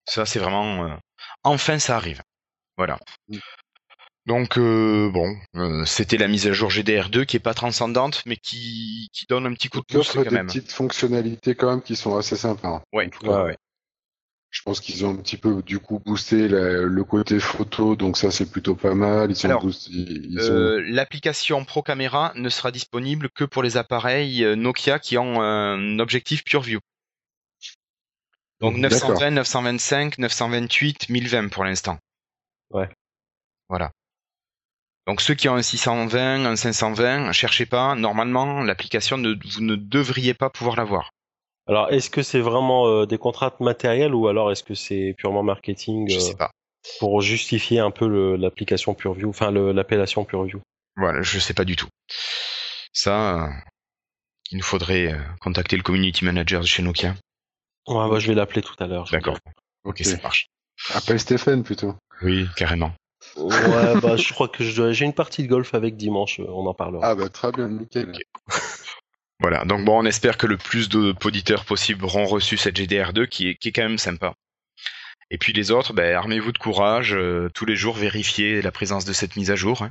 Ça, 0.07 0.25
c'est 0.25 0.39
vraiment, 0.39 0.85
euh, 0.85 0.95
enfin, 1.43 1.79
ça 1.79 1.95
arrive. 1.95 2.21
Voilà. 2.77 2.99
Mm. 3.29 3.37
Donc 4.27 4.57
euh, 4.57 5.09
bon, 5.11 5.35
euh, 5.55 5.85
c'était 5.85 6.17
la 6.17 6.27
mise 6.27 6.47
à 6.47 6.51
jour 6.53 6.69
GDR2 6.69 7.25
qui 7.25 7.37
est 7.37 7.39
pas 7.39 7.53
transcendante, 7.53 8.23
mais 8.25 8.37
qui, 8.37 9.07
qui 9.13 9.25
donne 9.27 9.45
un 9.45 9.53
petit 9.53 9.69
coup 9.69 9.79
de 9.81 9.85
pouce 9.85 10.13
quand 10.13 10.23
des 10.23 10.29
même. 10.31 10.47
petites 10.47 10.71
fonctionnalités 10.71 11.53
quand 11.55 11.69
même 11.69 11.81
qui 11.83 11.95
sont 11.95 12.15
assez 12.17 12.35
sympas. 12.35 12.81
Ouais, 12.91 13.05
En 13.05 13.09
tout 13.09 13.23
ouais, 13.25 13.29
cas, 13.29 13.43
ouais. 13.43 13.57
Je 14.55 14.61
pense 14.61 14.79
qu'ils 14.79 15.05
ont 15.05 15.09
un 15.11 15.17
petit 15.17 15.35
peu 15.35 15.61
du 15.61 15.79
coup 15.79 15.99
boosté 15.99 16.47
la- 16.47 16.83
le 16.83 17.03
côté 17.03 17.41
photo, 17.41 17.97
donc 17.97 18.15
ça 18.15 18.31
c'est 18.31 18.49
plutôt 18.49 18.73
pas 18.73 18.95
mal. 18.95 19.29
Ils 19.29 19.45
ont 19.45 19.49
Alors, 19.49 19.61
boosté, 19.61 19.91
ils 19.91 20.39
ont- 20.49 20.53
Euh, 20.53 20.81
L'application 20.87 21.65
Pro 21.65 21.83
Camera 21.83 22.31
ne 22.35 22.47
sera 22.47 22.71
disponible 22.71 23.29
que 23.29 23.43
pour 23.43 23.63
les 23.63 23.75
appareils 23.75 24.45
euh, 24.45 24.55
Nokia 24.55 24.97
qui 24.97 25.17
ont 25.17 25.41
un 25.41 25.99
objectif 25.99 26.45
PureView. 26.45 26.79
Donc 28.61 28.79
D'accord. 28.79 29.09
920, 29.09 29.31
925, 29.31 30.17
928, 30.19 31.09
1020 31.09 31.49
pour 31.49 31.65
l'instant. 31.65 31.99
Ouais. 32.69 32.89
Voilà. 33.67 33.91
Donc 35.05 35.19
ceux 35.19 35.33
qui 35.35 35.49
ont 35.49 35.55
un 35.55 35.61
620, 35.61 36.45
un 36.45 36.55
520, 36.55 37.33
cherchez 37.33 37.65
pas. 37.65 37.93
Normalement, 37.95 38.63
l'application 38.63 39.17
ne, 39.17 39.33
vous 39.33 39.61
ne 39.61 39.75
devriez 39.75 40.33
pas 40.33 40.49
pouvoir 40.49 40.77
l'avoir. 40.77 41.11
Alors 41.67 41.91
est-ce 41.91 42.09
que 42.09 42.21
c'est 42.21 42.39
vraiment 42.39 42.87
euh, 42.87 43.05
des 43.05 43.17
contraintes 43.17 43.59
matérielles 43.59 44.13
ou 44.13 44.27
alors 44.27 44.51
est-ce 44.51 44.63
que 44.63 44.75
c'est 44.75 45.15
purement 45.17 45.43
marketing 45.43 46.07
Je 46.09 46.17
euh, 46.17 46.19
sais 46.19 46.35
pas. 46.35 46.51
pour 46.99 47.21
justifier 47.21 47.79
un 47.79 47.91
peu 47.91 48.35
l'application 48.35 48.93
PureView, 48.93 49.29
enfin 49.29 49.51
l'appellation 49.51 50.25
PureView 50.25 50.61
Voilà, 50.95 51.21
je 51.23 51.39
sais 51.39 51.53
pas 51.53 51.65
du 51.65 51.75
tout. 51.75 51.87
Ça, 52.93 53.45
euh, 53.45 53.49
il 54.51 54.57
nous 54.57 54.63
faudrait 54.63 55.13
euh, 55.13 55.19
contacter 55.41 55.75
le 55.75 55.83
community 55.83 56.23
manager 56.23 56.61
de 56.61 56.67
chez 56.67 56.83
Nokia. 56.83 57.15
Ouais, 57.87 58.09
bah, 58.09 58.19
je 58.19 58.27
vais 58.27 58.35
l'appeler 58.35 58.61
tout 58.61 58.75
à 58.79 58.87
l'heure. 58.87 59.07
D'accord. 59.11 59.37
Ok, 59.83 60.03
ça 60.03 60.17
marche. 60.21 60.47
Appelle 60.93 61.19
Stéphane 61.19 61.63
plutôt. 61.63 61.95
Oui, 62.21 62.47
carrément. 62.55 62.91
Ouais, 63.37 63.95
bah, 64.01 64.17
je 64.17 64.33
crois 64.33 64.47
que 64.47 64.63
je 64.63 64.75
dois- 64.75 64.91
j'ai 64.91 65.05
une 65.05 65.13
partie 65.13 65.43
de 65.43 65.47
golf 65.47 65.73
avec 65.73 65.97
dimanche, 65.97 66.39
on 66.47 66.65
en 66.67 66.73
parlera. 66.73 67.07
Ah 67.09 67.15
bah 67.15 67.29
très 67.29 67.51
bien, 67.51 67.67
nickel. 67.67 68.13
Voilà, 69.41 69.65
donc 69.65 69.83
bon, 69.85 69.99
on 70.01 70.05
espère 70.05 70.37
que 70.37 70.47
le 70.47 70.57
plus 70.57 70.87
de 70.89 71.13
auditeurs 71.23 71.65
possible 71.65 72.05
auront 72.05 72.25
reçu 72.25 72.57
cette 72.57 72.77
GDR2 72.77 73.27
qui 73.27 73.49
est, 73.49 73.55
qui 73.55 73.67
est 73.69 73.71
quand 73.71 73.83
même 73.83 73.97
sympa. 73.97 74.33
Et 75.31 75.37
puis 75.37 75.53
les 75.53 75.71
autres, 75.71 75.91
ben, 75.93 76.15
armez-vous 76.15 76.51
de 76.51 76.57
courage, 76.57 77.13
euh, 77.15 77.49
tous 77.53 77.65
les 77.65 77.75
jours 77.75 77.95
vérifiez 77.95 78.61
la 78.61 78.71
présence 78.71 79.05
de 79.05 79.13
cette 79.13 79.35
mise 79.35 79.51
à 79.51 79.55
jour. 79.55 79.81
hein. 79.81 79.89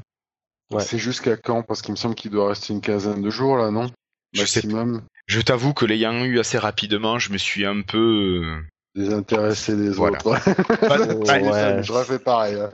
Ouais. 0.70 0.82
C'est 0.82 0.98
jusqu'à 0.98 1.36
quand? 1.36 1.62
Parce 1.62 1.82
qu'il 1.82 1.90
me 1.92 1.96
semble 1.96 2.14
qu'il 2.14 2.30
doit 2.30 2.48
rester 2.48 2.72
une 2.72 2.80
quinzaine 2.80 3.20
de 3.20 3.30
jours 3.30 3.56
là, 3.58 3.70
non? 3.70 3.90
Maximum. 4.36 5.02
Je 5.26 5.40
t'avoue 5.40 5.74
que 5.74 5.84
l'ayant 5.84 6.24
eu 6.24 6.38
assez 6.38 6.58
rapidement, 6.58 7.18
je 7.18 7.32
me 7.32 7.38
suis 7.38 7.66
un 7.66 7.82
peu... 7.82 8.42
euh, 8.44 8.60
Désintéresser 8.94 9.74
les 9.76 9.90
Voilà. 9.90 10.18
autres. 10.24 10.40
pas- 10.80 10.88
pas- 11.06 11.38
ouais. 11.40 11.82
Je 11.82 11.92
refais 11.92 12.18
pareil. 12.18 12.56
hein. 12.58 12.70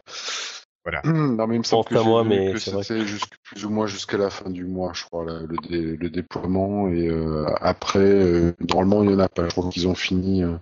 Voilà. 0.90 1.02
Non 1.04 1.47
mais 1.47 1.56
il 1.56 1.59
me 1.59 1.64
semble 1.64 1.85
Pense 1.85 1.94
que 1.94 1.99
à 1.99 2.02
moi, 2.02 2.25
mais 2.25 2.59
c'était 2.59 3.04
plus 3.44 3.64
ou 3.64 3.70
moins 3.70 3.87
jusqu'à 3.87 4.18
la 4.18 4.30
fin 4.30 4.50
du 4.50 4.64
mois, 4.64 4.92
je 4.94 5.04
crois, 5.04 5.25
là, 5.25 5.40
le, 5.40 5.56
dé- 5.56 5.97
le 5.97 6.11
déploiement. 6.11 6.88
Et 6.88 7.09
euh, 7.09 7.47
après, 7.61 7.99
euh, 8.00 8.52
normalement, 8.68 9.02
il 9.02 9.11
y 9.11 9.14
en 9.14 9.18
a 9.18 9.28
pas. 9.28 9.49
Je 9.49 9.52
crois 9.52 9.70
qu'ils 9.70 9.88
ont 9.88 9.94
fini 9.94 10.42
euh, 10.42 10.56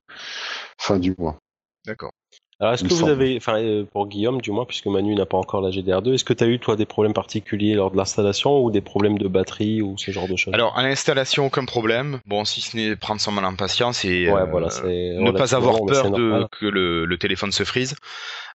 fin 0.78 0.98
du 0.98 1.14
mois. 1.18 1.38
D'accord. 1.84 2.12
Alors, 2.60 2.74
est-ce 2.74 2.82
que 2.82 2.88
vous 2.88 2.96
semble. 2.96 3.12
avez, 3.12 3.36
enfin, 3.36 3.62
euh, 3.62 3.84
pour 3.84 4.08
Guillaume, 4.08 4.40
du 4.40 4.50
moins, 4.50 4.64
puisque 4.64 4.86
Manu 4.86 5.14
n'a 5.14 5.26
pas 5.26 5.36
encore 5.36 5.60
la 5.60 5.70
GDR2, 5.70 6.14
est-ce 6.14 6.24
que 6.24 6.32
tu 6.32 6.42
as 6.42 6.48
eu, 6.48 6.58
toi, 6.58 6.74
des 6.74 6.86
problèmes 6.86 7.12
particuliers 7.12 7.74
lors 7.74 7.92
de 7.92 7.96
l'installation 7.96 8.64
ou 8.64 8.72
des 8.72 8.80
problèmes 8.80 9.16
de 9.16 9.28
batterie 9.28 9.80
ou 9.80 9.96
ce 9.96 10.10
genre 10.10 10.26
de 10.26 10.34
choses? 10.34 10.52
Alors, 10.54 10.76
à 10.76 10.82
l'installation, 10.82 11.46
aucun 11.46 11.64
problème. 11.64 12.18
Bon, 12.26 12.44
si 12.44 12.60
ce 12.60 12.76
n'est 12.76 12.96
prendre 12.96 13.20
son 13.20 13.30
mal 13.30 13.44
en 13.44 13.54
patience 13.54 14.04
et 14.04 14.28
Ouais, 14.28 14.40
euh, 14.40 14.46
voilà, 14.46 14.68
ne 14.84 15.30
pas 15.30 15.54
avoir 15.54 15.84
peur 15.86 16.10
de 16.10 16.46
que 16.50 16.66
le, 16.66 17.04
le 17.04 17.18
téléphone 17.18 17.52
se 17.52 17.62
frise. 17.62 17.94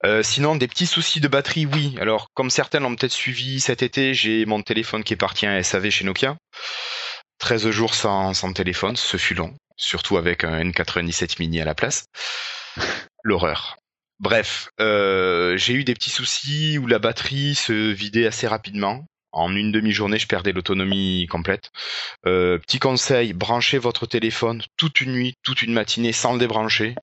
Euh, 0.06 0.22
sinon, 0.22 0.58
des 0.58 0.68
petits 0.68 0.86
soucis 0.86 1.22
de 1.22 1.30
batterie, 1.30 1.66
oui. 1.66 1.96
Alors, 2.02 2.28
comme 2.34 2.50
certains 2.50 2.82
l'ont 2.82 2.94
peut-être 2.94 3.14
suivi 3.14 3.62
cet 3.62 3.84
été, 3.84 4.14
j'ai 4.14 4.46
mon 4.46 4.62
téléphone 4.62 5.06
qui 5.06 5.14
est 5.14 5.18
parti 5.18 5.48
en 5.48 5.64
SAV 5.64 5.90
chez 5.90 6.04
Nokia. 6.04 6.36
13 7.40 7.70
jours 7.70 7.94
sans, 7.94 8.34
sans 8.34 8.52
téléphone, 8.52 8.98
ce 8.98 9.16
fut 9.16 9.34
long. 9.34 9.54
Surtout 9.78 10.18
avec 10.18 10.44
un 10.44 10.62
N97 10.62 11.38
mini 11.40 11.62
à 11.62 11.66
la 11.66 11.74
place. 11.74 12.06
L'horreur. 13.24 13.78
Bref, 14.20 14.70
euh, 14.80 15.58
j'ai 15.58 15.74
eu 15.74 15.84
des 15.84 15.94
petits 15.94 16.10
soucis 16.10 16.78
où 16.78 16.88
la 16.88 17.00
batterie 17.00 17.56
se 17.56 17.92
vidait 17.92 18.26
assez 18.26 18.48
rapidement. 18.48 19.06
En 19.32 19.56
une 19.56 19.72
demi-journée, 19.72 20.20
je 20.20 20.28
perdais 20.28 20.52
l'autonomie 20.52 21.28
complète. 21.30 21.72
Euh, 22.28 22.60
petit 22.60 22.80
conseil, 22.80 23.34
branchez 23.34 23.80
votre 23.80 24.06
téléphone 24.06 24.62
toute 24.78 25.02
une 25.02 25.12
nuit, 25.14 25.34
toute 25.44 25.64
une 25.64 25.74
matinée 25.74 26.14
sans 26.14 26.34
le 26.34 26.40
débrancher 26.40 26.96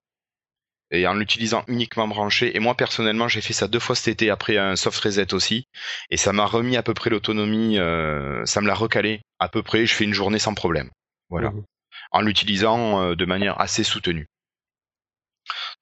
et 0.91 1.07
en 1.07 1.13
l'utilisant 1.13 1.63
uniquement 1.67 2.07
branché. 2.07 2.55
Et 2.55 2.59
moi 2.59 2.75
personnellement, 2.75 3.27
j'ai 3.27 3.41
fait 3.41 3.53
ça 3.53 3.67
deux 3.67 3.79
fois 3.79 3.95
cet 3.95 4.09
été 4.09 4.29
après 4.29 4.57
un 4.57 4.75
soft 4.75 4.99
reset 4.99 5.33
aussi, 5.33 5.65
et 6.09 6.17
ça 6.17 6.33
m'a 6.33 6.45
remis 6.45 6.75
à 6.77 6.83
peu 6.83 6.93
près 6.93 7.09
l'autonomie, 7.09 7.79
euh, 7.79 8.45
ça 8.45 8.61
me 8.61 8.67
l'a 8.67 8.75
recalé 8.75 9.21
à 9.39 9.47
peu 9.47 9.63
près. 9.63 9.85
Je 9.85 9.93
fais 9.93 10.03
une 10.03 10.13
journée 10.13 10.39
sans 10.39 10.53
problème, 10.53 10.89
voilà, 11.29 11.51
Mhm. 11.51 11.63
en 12.11 12.21
l'utilisant 12.21 13.01
euh, 13.01 13.15
de 13.15 13.25
manière 13.25 13.59
assez 13.61 13.83
soutenue. 13.83 14.27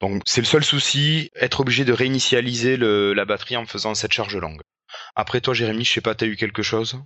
Donc 0.02 0.22
c'est 0.26 0.42
le 0.42 0.46
seul 0.48 0.64
souci, 0.64 1.30
être 1.36 1.60
obligé 1.62 1.86
de 1.86 1.94
réinitialiser 1.94 2.78
le, 2.78 3.14
la 3.14 3.26
batterie 3.26 3.58
en 3.58 3.66
faisant 3.66 3.96
cette 3.96 4.14
charge 4.14 4.36
longue. 4.38 4.62
Après 5.16 5.42
toi, 5.42 5.54
Jérémy, 5.54 5.84
je 5.84 5.94
sais 5.94 6.02
pas, 6.02 6.16
t'as 6.16 6.26
eu 6.26 6.36
quelque 6.36 6.64
chose? 6.64 7.00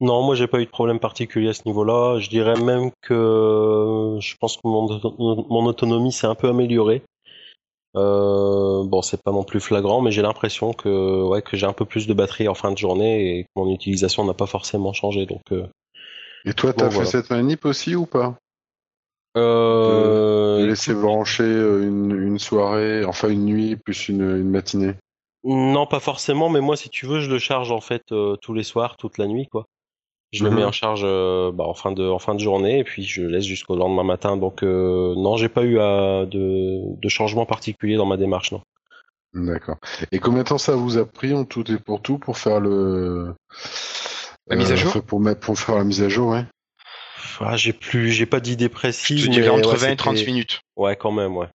Non, 0.00 0.22
moi 0.22 0.34
j'ai 0.34 0.48
pas 0.48 0.60
eu 0.60 0.64
de 0.64 0.70
problème 0.70 0.98
particulier 0.98 1.50
à 1.50 1.54
ce 1.54 1.62
niveau-là. 1.66 2.18
Je 2.18 2.28
dirais 2.28 2.60
même 2.60 2.90
que 3.00 4.16
je 4.20 4.34
pense 4.40 4.56
que 4.56 4.62
mon, 4.64 4.88
mon 5.48 5.66
autonomie 5.66 6.12
s'est 6.12 6.26
un 6.26 6.34
peu 6.34 6.48
améliorée. 6.48 7.02
Euh, 7.96 8.82
bon, 8.84 9.02
c'est 9.02 9.22
pas 9.22 9.30
non 9.30 9.44
plus 9.44 9.60
flagrant, 9.60 10.02
mais 10.02 10.10
j'ai 10.10 10.22
l'impression 10.22 10.72
que 10.72 11.22
ouais 11.22 11.42
que 11.42 11.56
j'ai 11.56 11.66
un 11.66 11.72
peu 11.72 11.84
plus 11.84 12.08
de 12.08 12.12
batterie 12.14 12.48
en 12.48 12.54
fin 12.54 12.72
de 12.72 12.78
journée 12.78 13.38
et 13.38 13.44
que 13.44 13.48
mon 13.54 13.72
utilisation 13.72 14.24
n'a 14.24 14.34
pas 14.34 14.46
forcément 14.46 14.92
changé. 14.92 15.26
Donc, 15.26 15.42
euh, 15.52 15.68
Et 16.44 16.54
toi, 16.54 16.72
t'as 16.72 16.86
Bon, 16.86 16.90
fait 16.90 16.96
voilà. 16.96 17.10
cette 17.10 17.30
manip 17.30 17.64
aussi 17.64 17.94
ou 17.94 18.04
pas? 18.04 18.36
Euh, 19.36 20.60
De 20.60 20.66
laisser 20.66 20.94
brancher 20.94 21.42
euh, 21.44 21.82
une, 21.86 22.10
une 22.12 22.38
soirée, 22.38 23.04
enfin 23.04 23.28
une 23.28 23.44
nuit 23.44 23.76
plus 23.76 24.08
une, 24.08 24.22
une 24.22 24.50
matinée. 24.50 24.94
non, 25.44 25.86
pas 25.86 26.00
forcément, 26.00 26.48
mais 26.48 26.60
moi, 26.60 26.76
si 26.76 26.88
tu 26.88 27.06
veux, 27.06 27.20
je 27.20 27.30
le 27.30 27.38
charge 27.38 27.70
en 27.70 27.80
fait 27.80 28.02
euh, 28.12 28.36
tous 28.36 28.54
les 28.54 28.62
soirs, 28.62 28.96
toute 28.96 29.18
la 29.18 29.26
nuit, 29.26 29.46
quoi. 29.48 29.66
Je 30.32 30.44
le 30.44 30.50
Mhm. 30.50 30.56
mets 30.56 30.64
en 30.64 30.72
charge 30.72 31.02
euh, 31.04 31.52
bah, 31.52 31.64
en 31.64 31.74
fin 31.74 31.92
de 31.92 32.08
en 32.08 32.18
fin 32.18 32.34
de 32.34 32.40
journée 32.40 32.80
et 32.80 32.84
puis 32.84 33.04
je 33.04 33.22
laisse 33.22 33.44
jusqu'au 33.44 33.76
lendemain 33.76 34.04
matin. 34.04 34.36
Donc 34.36 34.62
euh, 34.64 35.14
non, 35.16 35.36
j'ai 35.36 35.48
pas 35.48 35.62
eu 35.64 35.78
à, 35.80 36.26
de 36.26 36.80
de 37.00 37.08
changement 37.08 37.46
particulier 37.46 37.96
dans 37.96 38.06
ma 38.06 38.16
démarche. 38.16 38.52
Non. 38.52 38.62
D'accord. 39.34 39.78
Et 40.12 40.18
combien 40.20 40.42
de 40.44 40.48
temps 40.48 40.58
ça 40.58 40.76
vous 40.76 40.96
a 40.96 41.04
pris 41.04 41.34
en 41.34 41.44
tout 41.44 41.70
et 41.70 41.78
pour 41.78 42.00
tout 42.02 42.18
pour 42.18 42.38
faire 42.38 42.60
le 42.60 43.34
La 44.48 44.56
mise 44.56 44.72
à 44.72 44.76
jour? 44.76 44.92
pour 45.02 45.58
faire 45.58 45.76
la 45.76 45.84
mise 45.84 46.02
à 46.02 46.08
jour, 46.08 46.28
ouais. 46.30 46.44
Ah, 47.40 47.56
j'ai 47.56 47.72
plus 47.72 48.10
j'ai 48.10 48.26
pas 48.26 48.40
d'idée 48.40 48.68
précise. 48.68 49.28
dirais 49.28 49.48
entre 49.48 49.72
ouais, 49.72 49.76
20 49.78 49.88
et 49.90 49.96
30 49.96 50.16
c'était- 50.18 50.30
minutes. 50.30 50.60
Ouais, 50.76 50.96
quand 50.96 51.12
même, 51.12 51.36
ouais. 51.36 51.46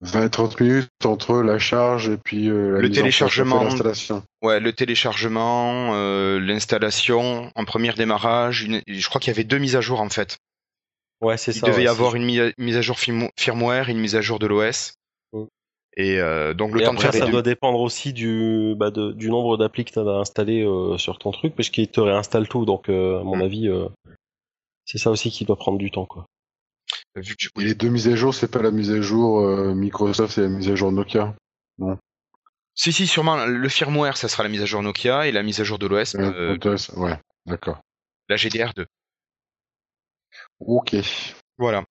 20 0.00 0.24
et 0.26 0.30
30 0.30 0.60
minutes 0.60 0.88
entre 1.04 1.42
la 1.42 1.58
charge 1.60 2.08
et 2.08 2.16
puis 2.16 2.48
euh, 2.48 2.72
la 2.72 2.80
Le 2.80 2.90
téléchargement. 2.90 3.62
l'installation. 3.62 4.22
Ouais, 4.42 4.58
le 4.58 4.72
téléchargement, 4.72 5.92
euh, 5.94 6.40
l'installation, 6.40 7.52
en 7.54 7.64
premier 7.64 7.92
démarrage, 7.92 8.62
une- 8.62 8.82
je 8.88 9.08
crois 9.08 9.20
qu'il 9.20 9.30
y 9.32 9.36
avait 9.36 9.44
deux 9.44 9.58
mises 9.58 9.76
à 9.76 9.80
jour 9.80 10.00
en 10.00 10.08
fait. 10.08 10.38
Ouais, 11.20 11.36
c'est 11.36 11.54
Il 11.54 11.60
ça. 11.60 11.66
devait 11.68 11.76
ouais, 11.78 11.84
y 11.84 11.88
avoir 11.88 12.16
une 12.16 12.24
mise 12.24 12.76
à, 12.76 12.80
jour 12.82 12.98
firmware, 12.98 13.88
une 13.88 13.98
mise 14.00 14.16
à 14.16 14.20
jour 14.20 14.40
de 14.40 14.46
l'OS. 14.48 14.94
Mm. 15.32 15.44
Et 15.98 16.18
euh, 16.18 16.52
donc 16.52 16.74
le 16.74 16.80
Et 16.80 16.84
temps 16.84 16.94
de 16.94 17.00
faire 17.00 17.12
ça 17.14 17.26
deux. 17.26 17.30
doit 17.30 17.42
dépendre 17.42 17.78
aussi 17.78 18.12
du, 18.12 18.74
bah, 18.76 18.90
de- 18.90 19.12
du 19.12 19.30
nombre 19.30 19.56
d'applis 19.56 19.84
que 19.84 19.92
tu 19.92 20.00
as 20.00 20.02
installé 20.02 20.64
euh, 20.64 20.98
sur 20.98 21.18
ton 21.20 21.30
truc, 21.30 21.54
parce 21.54 21.68
qu'il 21.70 21.86
te 21.86 22.00
réinstalle 22.00 22.48
tout. 22.48 22.64
Donc, 22.64 22.88
euh, 22.88 23.20
à 23.20 23.22
mon 23.22 23.36
Mm. 23.36 23.42
avis, 23.42 23.68
euh, 23.68 23.86
c'est 24.84 24.98
ça 24.98 25.10
aussi 25.10 25.30
qui 25.30 25.44
doit 25.44 25.56
prendre 25.56 25.78
du 25.78 25.90
temps. 25.90 26.06
Quoi. 26.06 26.26
Vu 27.16 27.36
que 27.36 27.44
je- 27.44 27.50
Et 27.60 27.64
les 27.64 27.74
deux 27.74 27.88
mises 27.88 28.08
à 28.08 28.16
jour, 28.16 28.34
c'est 28.34 28.50
pas 28.50 28.62
la 28.62 28.70
mise 28.70 28.90
à 28.90 29.00
jour 29.00 29.40
euh, 29.40 29.74
Microsoft, 29.74 30.34
c'est 30.34 30.42
la 30.42 30.48
mise 30.48 30.68
à 30.70 30.74
jour 30.74 30.92
Nokia. 30.92 31.34
Si, 32.74 32.92
si, 32.92 33.06
sûrement, 33.06 33.44
le 33.44 33.68
firmware, 33.68 34.16
ça 34.16 34.28
sera 34.28 34.42
la 34.42 34.48
mise 34.48 34.62
à 34.62 34.66
jour 34.66 34.82
Nokia 34.82 35.26
et 35.26 35.32
la 35.32 35.42
mise 35.42 35.60
à 35.60 35.64
jour 35.64 35.78
de 35.78 35.86
l'OS, 35.86 36.14
Euh, 36.14 36.56
euh, 36.64 36.76
ouais, 36.96 37.18
d'accord. 37.46 37.80
la 38.28 38.36
GDR2. 38.36 38.86
Ok. 40.60 40.96
Voilà. 41.58 41.84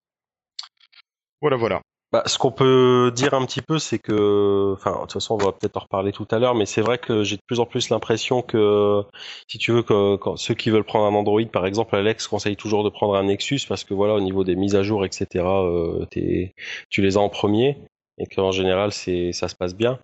Voilà, 1.40 1.56
voilà. 1.56 1.82
Bah, 2.12 2.22
ce 2.26 2.36
qu'on 2.36 2.52
peut 2.52 3.10
dire 3.14 3.32
un 3.32 3.46
petit 3.46 3.62
peu, 3.62 3.78
c'est 3.78 3.98
que, 3.98 4.74
enfin, 4.74 4.92
de 4.92 5.00
toute 5.00 5.14
façon, 5.14 5.34
on 5.34 5.38
va 5.38 5.52
peut-être 5.52 5.78
en 5.78 5.80
reparler 5.80 6.12
tout 6.12 6.28
à 6.30 6.38
l'heure, 6.38 6.54
mais 6.54 6.66
c'est 6.66 6.82
vrai 6.82 6.98
que 6.98 7.24
j'ai 7.24 7.36
de 7.36 7.42
plus 7.46 7.58
en 7.58 7.64
plus 7.64 7.88
l'impression 7.88 8.42
que, 8.42 9.02
si 9.48 9.56
tu 9.56 9.72
veux, 9.72 9.82
que 9.82 10.18
ceux 10.36 10.52
qui 10.54 10.68
veulent 10.68 10.84
prendre 10.84 11.06
un 11.06 11.18
Android, 11.18 11.42
par 11.50 11.64
exemple, 11.64 11.96
Alex 11.96 12.28
conseille 12.28 12.56
toujours 12.56 12.84
de 12.84 12.90
prendre 12.90 13.14
un 13.16 13.24
Nexus 13.24 13.60
parce 13.66 13.84
que 13.84 13.94
voilà, 13.94 14.14
au 14.14 14.20
niveau 14.20 14.44
des 14.44 14.56
mises 14.56 14.74
à 14.76 14.82
jour, 14.82 15.06
etc., 15.06 15.26
euh, 15.46 16.04
tu 16.10 17.00
les 17.00 17.16
as 17.16 17.20
en 17.20 17.30
premier 17.30 17.78
et 18.18 18.26
qu'en 18.26 18.50
général, 18.52 18.92
c'est, 18.92 19.32
ça 19.32 19.48
se 19.48 19.56
passe 19.56 19.74
bien. 19.74 19.98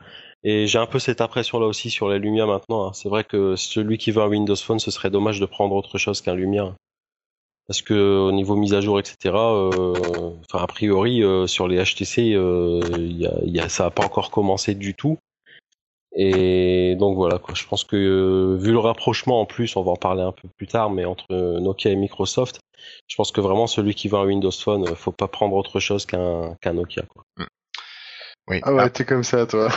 Et 0.45 0.67
j'ai 0.67 0.79
un 0.79 0.87
peu 0.87 0.99
cette 0.99 1.21
impression 1.21 1.59
là 1.59 1.67
aussi 1.67 1.91
sur 1.91 2.09
les 2.09 2.19
Lumia 2.19 2.47
maintenant. 2.47 2.87
hein. 2.89 2.93
C'est 2.95 3.11
vrai 3.11 3.25
que 3.25 3.55
celui 3.57 3.99
qui 3.99 4.13
veut 4.13 4.23
un 4.23 4.29
Windows 4.29 4.57
Phone, 4.57 4.79
ce 4.79 4.91
serait 4.91 5.11
dommage 5.11 5.41
de 5.41 5.47
prendre 5.47 5.75
autre 5.75 5.99
chose 5.99 6.23
qu'un 6.23 6.35
Lumia. 6.35 6.75
Parce 7.69 7.83
que 7.83 8.19
au 8.19 8.33
niveau 8.33 8.57
mise 8.57 8.73
à 8.75 8.81
jour, 8.81 8.99
etc., 8.99 9.17
euh, 9.35 10.31
enfin 10.51 10.65
a 10.65 10.67
priori 10.67 11.23
euh, 11.23 11.47
sur 11.47 11.69
les 11.69 11.77
HTC, 11.83 12.33
euh, 12.35 12.81
y 13.11 13.27
a, 13.27 13.35
y 13.45 13.61
a- 13.61 13.69
ça 13.69 13.85
n'a 13.85 13.91
pas 13.91 14.03
encore 14.03 14.31
commencé 14.31 14.75
du 14.75 14.95
tout. 14.95 15.19
Et 16.17 16.97
donc 16.99 17.15
voilà, 17.17 17.39
quoi. 17.39 17.55
je 17.55 17.67
pense 17.67 17.85
que 17.85 17.95
euh, 17.95 18.57
vu 18.57 18.73
le 18.73 18.79
rapprochement 18.79 19.41
en 19.41 19.45
plus, 19.47 19.77
on 19.77 19.83
va 19.83 19.93
en 19.93 19.97
parler 19.97 20.23
un 20.23 20.33
peu 20.33 20.49
plus 20.57 20.67
tard, 20.67 20.89
mais 20.91 21.05
entre 21.05 21.27
Nokia 21.61 21.91
et 21.93 21.97
Microsoft, 21.97 22.59
je 23.07 23.15
pense 23.17 23.31
que 23.31 23.41
vraiment 23.43 23.67
celui 23.67 23.95
qui 23.95 24.09
veut 24.09 24.17
un 24.17 24.25
Windows 24.25 24.51
Phone, 24.51 24.85
euh, 24.89 24.95
faut 24.95 25.13
pas 25.13 25.29
prendre 25.29 25.55
autre 25.55 25.79
chose 25.79 26.07
qu'un 26.07 26.57
Nokia. 26.73 27.03
Quoi. 27.03 27.23
Oui. 28.49 28.61
Ah 28.63 28.73
ouais, 28.73 28.89
t'es 28.91 29.05
comme 29.05 29.25
ça, 29.25 29.47
toi. 29.47 29.69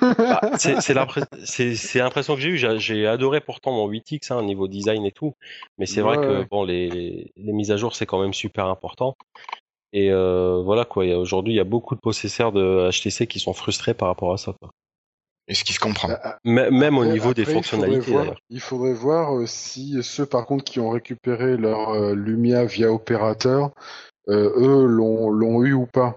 Bah, 0.00 0.40
c'est 0.58 0.80
c'est 0.80 0.94
l'impres- 0.94 1.20
c'est- 1.44 1.74
c'est 1.74 1.98
l'impression 1.98 2.34
que 2.34 2.40
j'ai 2.40 2.48
eue. 2.50 2.56
J'ai- 2.78 3.06
adoré 3.06 3.40
pourtant 3.40 3.72
mon 3.72 3.86
8X 3.88 4.32
hein, 4.32 4.36
au 4.38 4.42
niveau 4.42 4.66
design 4.68 5.04
et 5.04 5.12
tout, 5.12 5.34
mais 5.78 5.86
c'est 5.86 6.00
vrai 6.00 6.16
que 6.16 6.38
ouais. 6.40 6.46
bon, 6.50 6.64
les, 6.64 6.88
les, 6.88 7.32
les 7.36 7.52
mises 7.52 7.70
à 7.70 7.76
jour 7.76 7.94
c'est 7.94 8.06
quand 8.06 8.20
même 8.20 8.32
super 8.32 8.66
important. 8.66 9.14
Et 9.92 10.10
euh, 10.10 10.62
voilà 10.64 10.84
quoi. 10.84 11.04
Aujourd'hui, 11.16 11.52
il 11.52 11.56
y 11.56 11.60
a 11.60 11.64
beaucoup 11.64 11.94
de 11.94 12.00
possesseurs 12.00 12.50
de 12.52 12.88
HTC 12.90 13.26
qui 13.26 13.38
sont 13.40 13.52
frustrés 13.52 13.94
par 13.94 14.08
rapport 14.08 14.32
à 14.32 14.38
ça. 14.38 14.52
Quoi. 14.58 14.70
Et 15.46 15.52
ce 15.54 15.62
qui 15.62 15.74
se 15.74 15.78
comprend. 15.78 16.08
Ah, 16.22 16.38
M- 16.46 16.70
Même 16.70 16.96
au 16.96 17.02
Après- 17.02 17.12
niveau 17.12 17.34
des 17.34 17.42
après, 17.42 17.52
il 17.52 17.56
fonctionnalités 17.56 18.00
faudrait 18.00 18.12
voir- 18.12 18.24
d'ailleurs. 18.24 18.38
Il 18.50 18.60
faudrait 18.60 18.94
voir 18.94 19.36
euh, 19.36 19.46
si 19.46 20.02
ceux 20.02 20.24
par 20.26 20.46
contre 20.46 20.64
qui 20.64 20.80
ont 20.80 20.88
récupéré 20.90 21.56
leur 21.58 21.90
euh, 21.90 22.14
Lumia 22.14 22.64
via 22.64 22.90
opérateur, 22.90 23.70
euh, 24.28 24.50
eux 24.56 24.86
l'ont 24.86 25.28
l'ont 25.30 25.62
eu 25.62 25.74
ou 25.74 25.84
pas. 25.86 26.16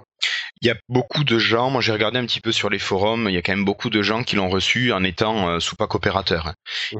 Il 0.62 0.68
y 0.68 0.72
a 0.72 0.76
beaucoup 0.90 1.24
de 1.24 1.38
gens, 1.38 1.70
moi 1.70 1.82
j'ai 1.82 1.92
regardé 1.92 2.18
un 2.18 2.26
petit 2.26 2.42
peu 2.42 2.52
sur 2.52 2.70
les 2.70 2.80
forums, 2.80 3.28
il 3.30 3.34
y 3.34 3.38
a 3.38 3.42
quand 3.42 3.52
même 3.52 3.66
beaucoup 3.66 3.90
de 3.90 4.02
gens 4.02 4.24
qui 4.24 4.36
l'ont 4.36 4.50
reçu 4.50 4.92
en 4.92 5.04
étant 5.04 5.50
euh, 5.50 5.60
sous 5.60 5.76
pack 5.76 5.94
opérateur. 5.96 6.54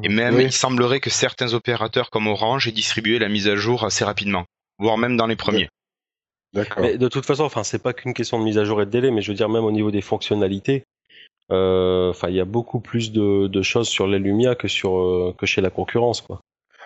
Et 0.04 0.10
même, 0.10 0.36
Oui. 0.36 0.46
il 0.46 0.52
semblerait 0.52 1.00
que 1.00 1.10
certains 1.10 1.54
opérateurs 1.54 2.10
comme 2.10 2.28
Orange 2.28 2.68
aient 2.68 2.72
distribué 2.72 3.20
la 3.20 3.30
mise 3.30 3.48
à 3.48 3.56
jour 3.56 3.84
assez 3.84 4.06
rapidement, 4.06 4.46
voire 4.78 4.98
même 4.98 5.18
dans 5.18 5.28
les 5.28 5.36
premiers. 5.36 5.70
D'accord. 6.54 6.84
Mais 6.84 6.98
de 6.98 7.08
toute 7.08 7.26
façon, 7.26 7.44
enfin, 7.44 7.64
c'est 7.64 7.82
pas 7.82 7.94
qu'une 7.94 8.14
question 8.14 8.40
de 8.40 8.44
mise 8.44 8.58
à 8.58 8.64
jour 8.64 8.82
et 8.82 8.86
de 8.86 8.92
délai, 8.92 9.12
mais 9.12 9.22
je 9.22 9.32
veux 9.32 9.38
dire 9.38 9.50
même 9.50 9.66
au 9.66 9.72
niveau 9.72 9.92
des 9.92 10.02
fonctionnalités, 10.02 10.84
euh, 11.52 12.10
enfin, 12.10 12.30
il 12.30 12.36
y 12.36 12.40
a 12.42 12.46
beaucoup 12.46 12.80
plus 12.80 13.12
de, 13.12 13.48
de 13.48 13.62
choses 13.62 13.88
sur 13.88 14.08
les 14.08 14.20
Lumia 14.20 14.56
que 14.56 14.68
sur 14.68 14.98
euh, 14.98 15.34
que 15.38 15.46
chez 15.46 15.62
la 15.62 15.70
concurrence, 15.70 16.22
quoi. 16.22 16.40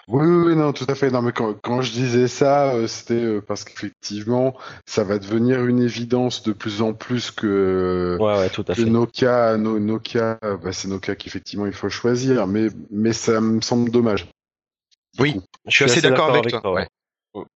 Oui, 0.08 0.26
oui, 0.26 0.44
oui, 0.48 0.56
non, 0.56 0.74
tout 0.74 0.86
à 0.90 0.96
fait. 0.96 1.10
Non, 1.10 1.22
mais 1.22 1.32
quand, 1.32 1.54
quand 1.62 1.82
je 1.82 1.92
disais 1.92 2.28
ça, 2.28 2.74
euh, 2.74 2.88
c'était 2.88 3.14
euh, 3.14 3.42
parce 3.42 3.64
qu'effectivement, 3.64 4.58
ça 4.86 5.04
va 5.04 5.20
devenir 5.20 5.66
une 5.66 5.82
évidence 5.82 6.44
de 6.44 6.54
plus 6.54 6.82
en 6.82 6.94
plus 6.94 7.32
que, 7.32 8.18
Ouais, 8.20 8.38
ouais, 8.40 8.50
tout 8.50 8.66
à 8.68 8.74
que 8.76 8.82
fait. 8.82 8.90
Nokia, 8.90 9.58
no- 9.58 9.80
Nokia, 9.80 10.38
bah, 10.42 10.74
c'est 10.74 10.88
Nokia 10.88 11.16
qu'effectivement 11.16 11.66
il 11.66 11.74
faut 11.74 11.90
choisir, 11.90 12.48
mais, 12.48 12.68
mais 12.90 13.14
ça 13.14 13.40
me 13.42 13.62
semble 13.62 13.90
dommage. 13.92 14.28
Oui, 15.20 15.40
je 15.68 15.76
suis 15.76 15.86
assez 15.86 16.02
d'accord 16.02 16.30
avec 16.36 16.50
toi. 16.50 16.74
ouais. 16.74 16.88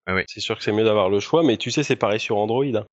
Ouais. 0.07 0.25
C'est 0.29 0.39
sûr 0.39 0.57
que 0.57 0.63
c'est 0.63 0.71
mieux 0.71 0.85
d'avoir 0.85 1.09
le 1.09 1.19
choix, 1.19 1.43
mais 1.43 1.57
tu 1.57 1.71
sais, 1.71 1.83
c'est 1.83 1.97
pareil 1.97 2.19
sur 2.19 2.37
Android. 2.37 2.63
hein. 2.63 2.85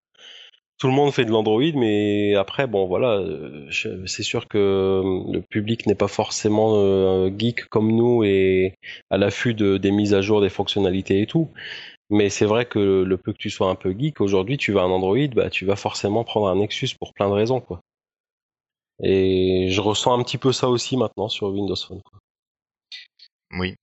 Tout 0.79 0.89
le 0.89 0.95
monde 0.95 1.13
fait 1.13 1.25
de 1.25 1.31
l'Android, 1.31 1.63
mais 1.75 2.35
après, 2.35 2.67
bon, 2.67 2.87
voilà, 2.87 3.19
euh, 3.19 3.71
c'est 3.71 4.23
sûr 4.23 4.49
que 4.49 4.59
euh, 4.59 5.33
le 5.33 5.41
public 5.41 5.87
n'est 5.87 5.95
pas 5.95 6.09
forcément 6.09 6.75
euh, 6.75 7.31
geek 7.37 7.67
comme 7.67 7.93
nous 7.93 8.25
et 8.25 8.75
à 9.11 9.17
l'affût 9.17 9.55
de, 9.55 9.77
des 9.77 9.93
mises 9.93 10.13
à 10.13 10.23
jour, 10.23 10.41
des 10.41 10.49
fonctionnalités 10.49 11.23
et 11.23 11.27
tout. 11.27 11.51
Mais 12.11 12.31
c'est 12.31 12.47
vrai 12.47 12.67
que 12.67 13.05
le 13.05 13.17
peu 13.17 13.33
que 13.33 13.39
tu 13.39 13.51
sois 13.51 13.71
un 13.71 13.77
peu 13.77 13.95
geek, 13.97 14.21
aujourd'hui, 14.21 14.59
tu 14.59 14.73
vas 14.73 14.83
un 14.83 14.91
Android, 14.91 15.29
bah, 15.35 15.51
tu 15.51 15.65
vas 15.67 15.77
forcément 15.77 16.25
prendre 16.25 16.49
un 16.49 16.57
Nexus 16.57 16.91
pour 16.99 17.15
plein 17.15 17.29
de 17.29 17.35
raisons, 17.35 17.61
quoi. 17.61 17.81
Et 19.03 19.69
je 19.71 19.81
ressens 19.81 20.19
un 20.19 20.23
petit 20.23 20.39
peu 20.39 20.53
ça 20.53 20.69
aussi 20.69 20.97
maintenant 20.97 21.29
sur 21.29 21.49
Windows 21.49 21.77
Phone. 21.77 22.03
Quoi. 22.03 22.19
Oui. 23.59 23.75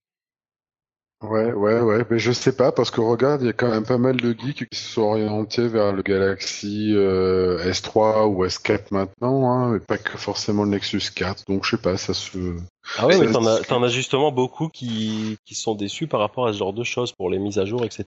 Ouais, 1.21 1.51
ouais, 1.51 1.82
ouais, 1.82 2.05
mais 2.10 2.17
je 2.17 2.32
sais 2.32 2.55
pas, 2.55 2.71
parce 2.71 2.91
que 2.91 3.01
regarde, 3.01 3.41
il 3.41 3.47
y 3.47 3.49
a 3.49 3.53
quand 3.53 3.69
même 3.69 3.86
pas 3.86 3.97
mal 3.97 4.15
de 4.15 4.32
geeks 4.32 4.69
qui 4.69 4.79
se 4.79 4.93
sont 4.93 5.01
orientés 5.01 5.67
vers 5.67 5.91
le 5.91 6.01
Galaxy 6.01 6.93
euh, 6.95 7.62
S3 7.69 8.25
ou 8.27 8.45
S4 8.45 8.86
maintenant, 8.91 9.51
hein, 9.51 9.71
mais 9.73 9.79
pas 9.82 9.97
que 9.97 10.17
forcément 10.17 10.63
le 10.63 10.69
Nexus 10.69 11.01
4, 11.13 11.43
donc 11.47 11.65
je 11.65 11.71
sais 11.71 11.82
pas, 11.82 11.97
ça 11.97 12.13
se... 12.13 12.55
Ah 12.97 13.05
ouais, 13.08 13.19
mais 13.19 13.34
t'en 13.34 13.84
as, 13.84 13.89
justement 13.89 14.32
beaucoup 14.32 14.69
qui, 14.69 15.38
qui 15.45 15.55
sont 15.55 15.75
déçus 15.75 16.08
par 16.08 16.21
rapport 16.21 16.47
à 16.47 16.53
ce 16.53 16.58
genre 16.58 16.73
de 16.73 16.86
choses 16.86 17.12
pour 17.12 17.29
les 17.29 17.38
mises 17.38 17.60
à 17.60 17.65
jour, 17.65 17.84
etc. 17.84 18.05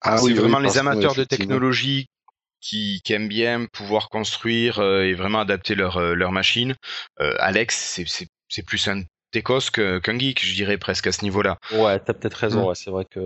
Ah 0.00 0.16
c'est 0.16 0.24
oui, 0.24 0.32
vraiment 0.32 0.60
les 0.60 0.78
amateurs 0.78 1.14
de 1.14 1.24
technologie 1.24 2.06
qui, 2.62 3.02
qui 3.04 3.12
aiment 3.12 3.28
bien 3.28 3.66
pouvoir 3.66 4.08
construire 4.08 4.78
euh, 4.78 5.02
et 5.02 5.12
vraiment 5.12 5.40
adapter 5.40 5.74
leur, 5.74 5.98
euh, 5.98 6.14
leur 6.14 6.32
machine. 6.32 6.74
Euh, 7.20 7.34
Alex, 7.38 7.76
c'est- 7.76 8.08
c'est 8.08 8.28
c'est 8.48 8.64
plus 8.64 8.88
un 8.88 9.02
que- 9.32 9.98
qu'un 9.98 10.18
geek, 10.18 10.44
je 10.44 10.54
dirais 10.54 10.78
presque 10.78 11.06
à 11.06 11.12
ce 11.12 11.22
niveau-là. 11.24 11.56
Ouais, 11.72 11.98
t'as 12.00 12.14
peut-être 12.14 12.34
raison, 12.34 12.62
Mm. 12.62 12.66
ouais, 12.68 12.74
c'est 12.74 12.90
vrai 12.90 13.04
que. 13.10 13.20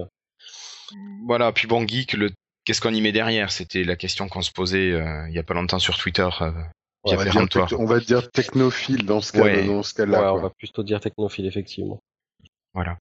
Voilà, 1.26 1.52
puis 1.52 1.66
bon, 1.66 1.86
geek, 1.86 2.12
le... 2.12 2.30
qu'est-ce 2.64 2.80
qu'on 2.80 2.92
y 2.94 3.00
met 3.00 3.12
derrière? 3.12 3.50
C'était 3.50 3.84
la 3.84 3.96
question 3.96 4.28
qu'on 4.28 4.42
se 4.42 4.52
posait 4.52 4.92
euh, 4.92 5.26
il 5.28 5.34
y 5.34 5.38
a 5.38 5.42
pas 5.42 5.54
longtemps 5.54 5.78
sur 5.78 5.96
Twitter. 5.96 6.28
euh, 6.40 6.50
On 7.06 7.14
va, 7.16 7.24
dire, 7.24 7.32
Péremptoire. 7.32 7.68
tec- 7.68 7.78
on 7.78 7.84
va 7.84 8.00
dire 8.00 8.30
technophile 8.30 9.04
dans 9.04 9.20
ce 9.20 9.32
cas, 9.32 9.42
Ouais. 9.42 9.66
dans 9.66 9.82
ce 9.82 9.92
Ouais, 10.00 10.06
cas-là. 10.06 10.32
on 10.34 10.38
va 10.40 10.50
plutôt 10.50 10.82
dire 10.82 11.00
technophile, 11.00 11.46
effectivement. 11.46 12.00
Voilà. 12.72 12.96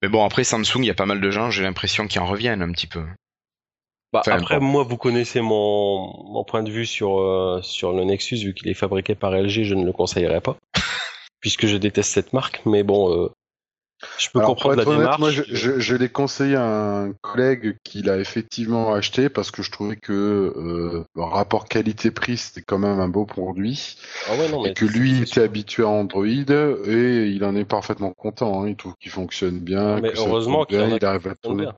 Mais 0.00 0.08
bon, 0.08 0.24
après 0.24 0.44
Samsung, 0.44 0.78
il 0.78 0.86
y 0.86 0.90
a 0.90 0.94
pas 0.94 1.06
mal 1.06 1.20
de 1.20 1.30
gens, 1.30 1.50
j'ai 1.50 1.62
l'impression 1.62 2.06
qu'ils 2.06 2.20
en 2.20 2.26
reviennent 2.26 2.62
un 2.62 2.72
petit 2.72 2.86
peu. 2.86 3.04
Bah, 4.12 4.20
Enfin, 4.20 4.38
après, 4.38 4.60
bon. 4.60 4.64
moi, 4.66 4.82
vous 4.84 4.96
connaissez 4.96 5.40
mon, 5.40 6.24
mon 6.32 6.44
point 6.44 6.62
de 6.62 6.70
vue 6.70 6.86
sur, 6.86 7.18
euh, 7.20 7.60
sur 7.62 7.92
le 7.92 8.04
Nexus, 8.04 8.36
vu 8.36 8.54
qu'il 8.54 8.68
est 8.68 8.74
fabriqué 8.74 9.14
par 9.14 9.32
LG, 9.32 9.64
je 9.64 9.74
ne 9.74 9.84
le 9.84 9.92
conseillerais 9.92 10.40
pas. 10.40 10.56
puisque 11.46 11.66
je 11.68 11.76
déteste 11.76 12.10
cette 12.10 12.32
marque, 12.32 12.60
mais 12.66 12.82
bon, 12.82 13.08
euh, 13.14 13.28
je 14.18 14.28
peux 14.32 14.40
Alors, 14.40 14.50
comprendre 14.50 14.74
la 14.74 14.82
honnête, 14.82 14.98
démarche. 14.98 15.20
moi, 15.20 15.30
je, 15.30 15.42
je, 15.46 15.78
je 15.78 15.94
l'ai 15.94 16.08
conseillé 16.08 16.56
à 16.56 16.64
un 16.64 17.12
collègue 17.22 17.76
qui 17.84 18.02
l'a 18.02 18.18
effectivement 18.18 18.92
acheté 18.92 19.28
parce 19.28 19.52
que 19.52 19.62
je 19.62 19.70
trouvais 19.70 19.94
que 19.94 20.12
euh, 20.12 21.04
rapport 21.14 21.66
qualité-prix 21.68 22.36
c'était 22.36 22.62
quand 22.62 22.78
même 22.78 22.98
un 22.98 23.06
beau 23.08 23.26
produit 23.26 23.96
Ah 24.28 24.32
ouais, 24.32 24.48
non, 24.50 24.64
mais 24.64 24.70
et 24.70 24.74
que 24.74 24.84
lui 24.86 25.18
c'est 25.18 25.22
était 25.22 25.42
habitué 25.42 25.84
à 25.84 25.88
Android 25.88 26.26
et 26.26 27.28
il 27.28 27.44
en 27.44 27.54
est 27.54 27.64
parfaitement 27.64 28.12
content. 28.12 28.64
hein. 28.64 28.68
Il 28.68 28.74
trouve 28.76 28.94
qu'il 29.00 29.12
fonctionne 29.12 29.60
bien. 29.60 30.00
Mais 30.00 30.10
que 30.12 30.18
heureusement 30.18 30.64
qu'il 30.64 30.80
il 30.80 31.04
arrive 31.04 31.28
à 31.28 31.34
tourner. 31.36 31.62
bien. 31.66 31.76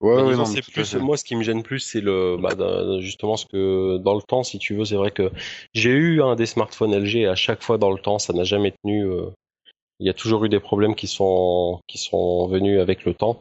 Ouais, 0.00 0.22
ouais, 0.22 0.36
non, 0.36 0.44
c'est 0.44 0.62
plus, 0.62 0.94
moi, 0.94 1.16
ce 1.16 1.24
qui 1.24 1.34
me 1.36 1.42
gêne 1.42 1.62
plus, 1.62 1.80
c'est 1.80 2.00
le, 2.00 2.36
bah, 2.38 2.54
justement 3.00 3.36
ce 3.36 3.46
que 3.46 3.96
dans 3.98 4.14
le 4.14 4.22
temps, 4.22 4.42
si 4.42 4.58
tu 4.58 4.74
veux, 4.74 4.84
c'est 4.84 4.94
vrai 4.96 5.10
que 5.10 5.30
j'ai 5.74 5.90
eu 5.90 6.22
un 6.22 6.36
des 6.36 6.46
smartphones 6.46 6.92
LG 6.94 7.16
et 7.22 7.26
à 7.26 7.34
chaque 7.34 7.62
fois 7.62 7.78
dans 7.78 7.90
le 7.90 7.98
temps, 7.98 8.18
ça 8.18 8.32
n'a 8.32 8.44
jamais 8.44 8.72
tenu. 8.82 9.04
euh, 9.04 9.30
Il 10.00 10.06
y 10.06 10.10
a 10.10 10.14
toujours 10.14 10.44
eu 10.44 10.48
des 10.48 10.60
problèmes 10.60 10.94
qui 10.94 11.06
sont 11.08 11.80
qui 11.88 11.98
sont 11.98 12.46
venus 12.48 12.80
avec 12.80 13.04
le 13.04 13.14
temps. 13.14 13.40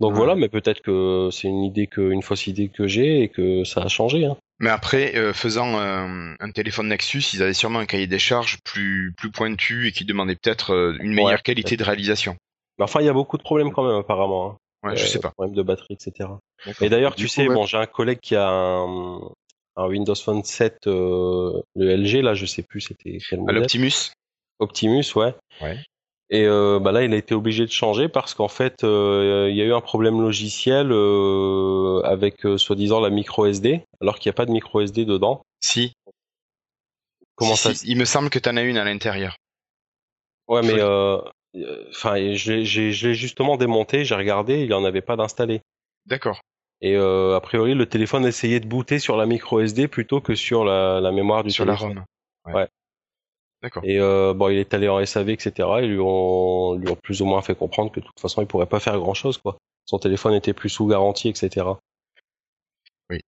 Donc 0.00 0.12
Ouais. 0.12 0.16
voilà, 0.16 0.34
mais 0.34 0.48
peut-être 0.48 0.82
que 0.82 1.28
c'est 1.32 1.48
une 1.48 1.64
idée 1.64 1.86
que 1.88 2.10
une 2.12 2.22
fausse 2.22 2.46
idée 2.48 2.68
que 2.68 2.86
j'ai 2.86 3.22
et 3.22 3.28
que 3.28 3.64
ça 3.64 3.82
a 3.82 3.88
changé. 3.88 4.26
Hein. 4.26 4.36
Mais 4.60 4.70
après, 4.70 5.16
euh, 5.16 5.32
faisant 5.32 5.76
un, 5.78 6.34
un 6.38 6.50
téléphone 6.52 6.88
Nexus, 6.88 7.22
ils 7.34 7.42
avaient 7.42 7.52
sûrement 7.52 7.80
un 7.80 7.86
cahier 7.86 8.06
des 8.06 8.18
charges 8.18 8.58
plus, 8.64 9.12
plus 9.16 9.30
pointu 9.30 9.88
et 9.88 9.92
qui 9.92 10.04
demandait 10.04 10.36
peut-être 10.36 10.72
euh, 10.72 10.96
une 11.00 11.12
meilleure 11.12 11.28
Ouais, 11.28 11.42
qualité 11.42 11.76
de 11.76 11.82
réalisation. 11.84 12.36
Mais 12.78 12.84
enfin, 12.84 13.00
il 13.00 13.06
y 13.06 13.08
a 13.08 13.12
beaucoup 13.12 13.36
de 13.38 13.42
problèmes 13.42 13.72
quand 13.72 13.84
même 13.86 13.96
apparemment. 13.96 14.50
Hein. 14.50 14.56
Ouais, 14.82 14.96
je 14.96 15.04
Euh, 15.04 15.06
sais 15.06 15.20
pas. 15.20 15.30
Problèmes 15.30 15.54
de 15.54 15.62
batterie, 15.62 15.94
etc. 15.94 16.28
Et 16.80 16.88
d'ailleurs, 16.88 17.14
tu 17.14 17.24
coup, 17.24 17.28
sais, 17.28 17.48
ouais. 17.48 17.54
bon, 17.54 17.66
j'ai 17.66 17.76
un 17.78 17.86
collègue 17.86 18.20
qui 18.20 18.34
a 18.36 18.48
un, 18.48 19.20
un 19.76 19.86
Windows 19.86 20.14
Phone 20.14 20.42
7, 20.44 20.86
euh, 20.86 21.62
le 21.76 21.96
LG, 21.96 22.22
là, 22.22 22.34
je 22.34 22.46
sais 22.46 22.62
plus, 22.62 22.80
c'était 22.80 23.18
quel 23.28 23.40
modèle. 23.40 23.56
l'Optimus 23.56 24.12
Optimus, 24.58 25.04
ouais. 25.16 25.34
Ouais. 25.60 25.78
Et 26.30 26.46
euh, 26.46 26.78
bah 26.80 26.92
là, 26.92 27.02
il 27.04 27.12
a 27.12 27.16
été 27.16 27.34
obligé 27.34 27.66
de 27.66 27.70
changer 27.70 28.08
parce 28.08 28.32
qu'en 28.32 28.48
fait, 28.48 28.84
euh, 28.84 29.48
il 29.50 29.56
y 29.56 29.60
a 29.60 29.64
eu 29.64 29.72
un 29.74 29.80
problème 29.82 30.20
logiciel 30.22 30.90
euh, 30.90 32.00
avec 32.04 32.40
soi-disant 32.56 33.00
la 33.00 33.10
micro 33.10 33.44
SD, 33.46 33.84
alors 34.00 34.18
qu'il 34.18 34.30
n'y 34.30 34.34
a 34.34 34.36
pas 34.36 34.46
de 34.46 34.50
micro 34.52 34.80
SD 34.80 35.04
dedans. 35.04 35.42
Si. 35.60 35.92
Comment 37.34 37.54
Si, 37.54 37.62
ça 37.62 37.74
si, 37.74 37.86
Il 37.90 37.98
me 37.98 38.04
semble 38.06 38.30
que 38.30 38.38
tu 38.38 38.48
en 38.48 38.56
as 38.56 38.62
une 38.62 38.78
à 38.78 38.84
l'intérieur. 38.84 39.36
Ouais, 40.48 40.62
mais 40.62 40.80
Euh, 41.54 41.84
enfin, 41.90 42.34
je 42.34 42.52
l'ai- 42.52 43.14
justement 43.14 43.56
démonté, 43.56 44.04
j'ai 44.04 44.14
regardé, 44.14 44.60
il 44.62 44.68
n'y 44.68 44.72
en 44.74 44.84
avait 44.84 45.02
pas 45.02 45.16
d'installé. 45.16 45.60
D'accord. 46.06 46.40
Et 46.80 46.96
euh, 46.96 47.36
a 47.36 47.40
priori, 47.40 47.74
le 47.74 47.86
téléphone 47.86 48.24
essayait 48.26 48.58
de 48.60 48.66
booter 48.66 48.98
sur 48.98 49.16
la 49.16 49.26
micro 49.26 49.60
SD 49.60 49.86
plutôt 49.88 50.20
que 50.20 50.34
sur 50.34 50.64
la, 50.64 51.00
la 51.00 51.12
mémoire 51.12 51.44
du 51.44 51.50
Sur 51.50 51.64
la 51.64 51.76
téléphone. 51.76 51.98
ROM. 52.44 52.54
Ouais. 52.54 52.60
Ouais. 52.62 52.68
D'accord. 53.62 53.84
Et 53.84 54.00
euh, 54.00 54.34
bon, 54.34 54.48
il 54.48 54.58
est 54.58 54.74
allé 54.74 54.88
en 54.88 55.04
SAV, 55.04 55.28
etc. 55.30 55.52
Ils 55.82 55.90
lui 55.90 56.00
ont, 56.00 56.74
lui 56.74 56.88
ont 56.90 56.96
plus 56.96 57.22
ou 57.22 57.26
moins 57.26 57.42
fait 57.42 57.54
comprendre 57.54 57.92
que 57.92 58.00
de 58.00 58.04
toute 58.06 58.18
façon, 58.18 58.40
il 58.42 58.48
pourrait 58.48 58.66
pas 58.66 58.80
faire 58.80 58.98
grand-chose, 58.98 59.38
quoi. 59.38 59.56
Son 59.84 59.98
téléphone 60.00 60.34
était 60.34 60.52
plus 60.54 60.68
sous 60.70 60.86
garantie, 60.88 61.28
etc. 61.28 61.66
Oui. 63.10 63.20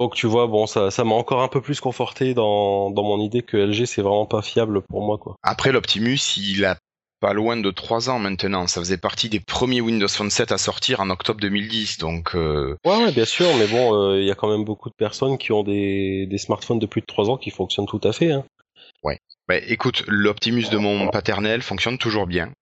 Donc 0.00 0.14
tu 0.16 0.26
vois, 0.26 0.46
bon, 0.48 0.66
ça, 0.66 0.90
ça 0.90 1.04
m'a 1.04 1.14
encore 1.14 1.42
un 1.42 1.48
peu 1.48 1.60
plus 1.60 1.78
conforté 1.80 2.34
dans, 2.34 2.90
dans 2.90 3.02
mon 3.04 3.20
idée 3.20 3.42
que 3.42 3.56
LG 3.56 3.84
c'est 3.86 4.02
vraiment 4.02 4.26
pas 4.26 4.42
fiable 4.42 4.82
pour 4.82 5.02
moi, 5.02 5.18
quoi. 5.18 5.36
Après, 5.42 5.70
l'Optimus, 5.70 6.18
il 6.36 6.64
a 6.64 6.76
pas 7.20 7.32
loin 7.34 7.56
de 7.56 7.70
3 7.70 8.10
ans 8.10 8.18
maintenant. 8.18 8.66
Ça 8.66 8.80
faisait 8.80 8.96
partie 8.98 9.28
des 9.28 9.40
premiers 9.40 9.80
Windows 9.80 10.08
Phone 10.08 10.30
7 10.30 10.52
à 10.52 10.58
sortir 10.58 11.00
en 11.00 11.10
octobre 11.10 11.40
2010. 11.40 11.98
Donc, 11.98 12.34
euh, 12.34 12.76
Ouais, 12.84 12.96
ouais, 12.96 13.12
bien 13.12 13.24
sûr, 13.24 13.46
mais 13.56 13.66
bon, 13.66 13.94
euh, 13.94 14.20
il 14.20 14.26
y 14.26 14.30
a 14.30 14.34
quand 14.34 14.50
même 14.50 14.64
beaucoup 14.64 14.88
de 14.88 14.94
personnes 14.94 15.38
qui 15.38 15.52
ont 15.52 15.62
des, 15.62 16.26
des 16.26 16.38
smartphones 16.38 16.78
de 16.78 16.86
plus 16.86 17.00
de 17.02 17.06
3 17.06 17.28
ans 17.30 17.36
qui 17.36 17.50
fonctionnent 17.50 17.86
tout 17.86 18.00
à 18.04 18.12
fait. 18.12 18.32
Hein. 18.32 18.44
bah, 19.48 19.56
écoute, 19.58 20.04
l'Optimus 20.08 20.68
de 20.70 20.78
mon 20.78 21.08
paternel 21.08 21.62
fonctionne 21.62 21.98
toujours 21.98 22.26
bien. 22.26 22.52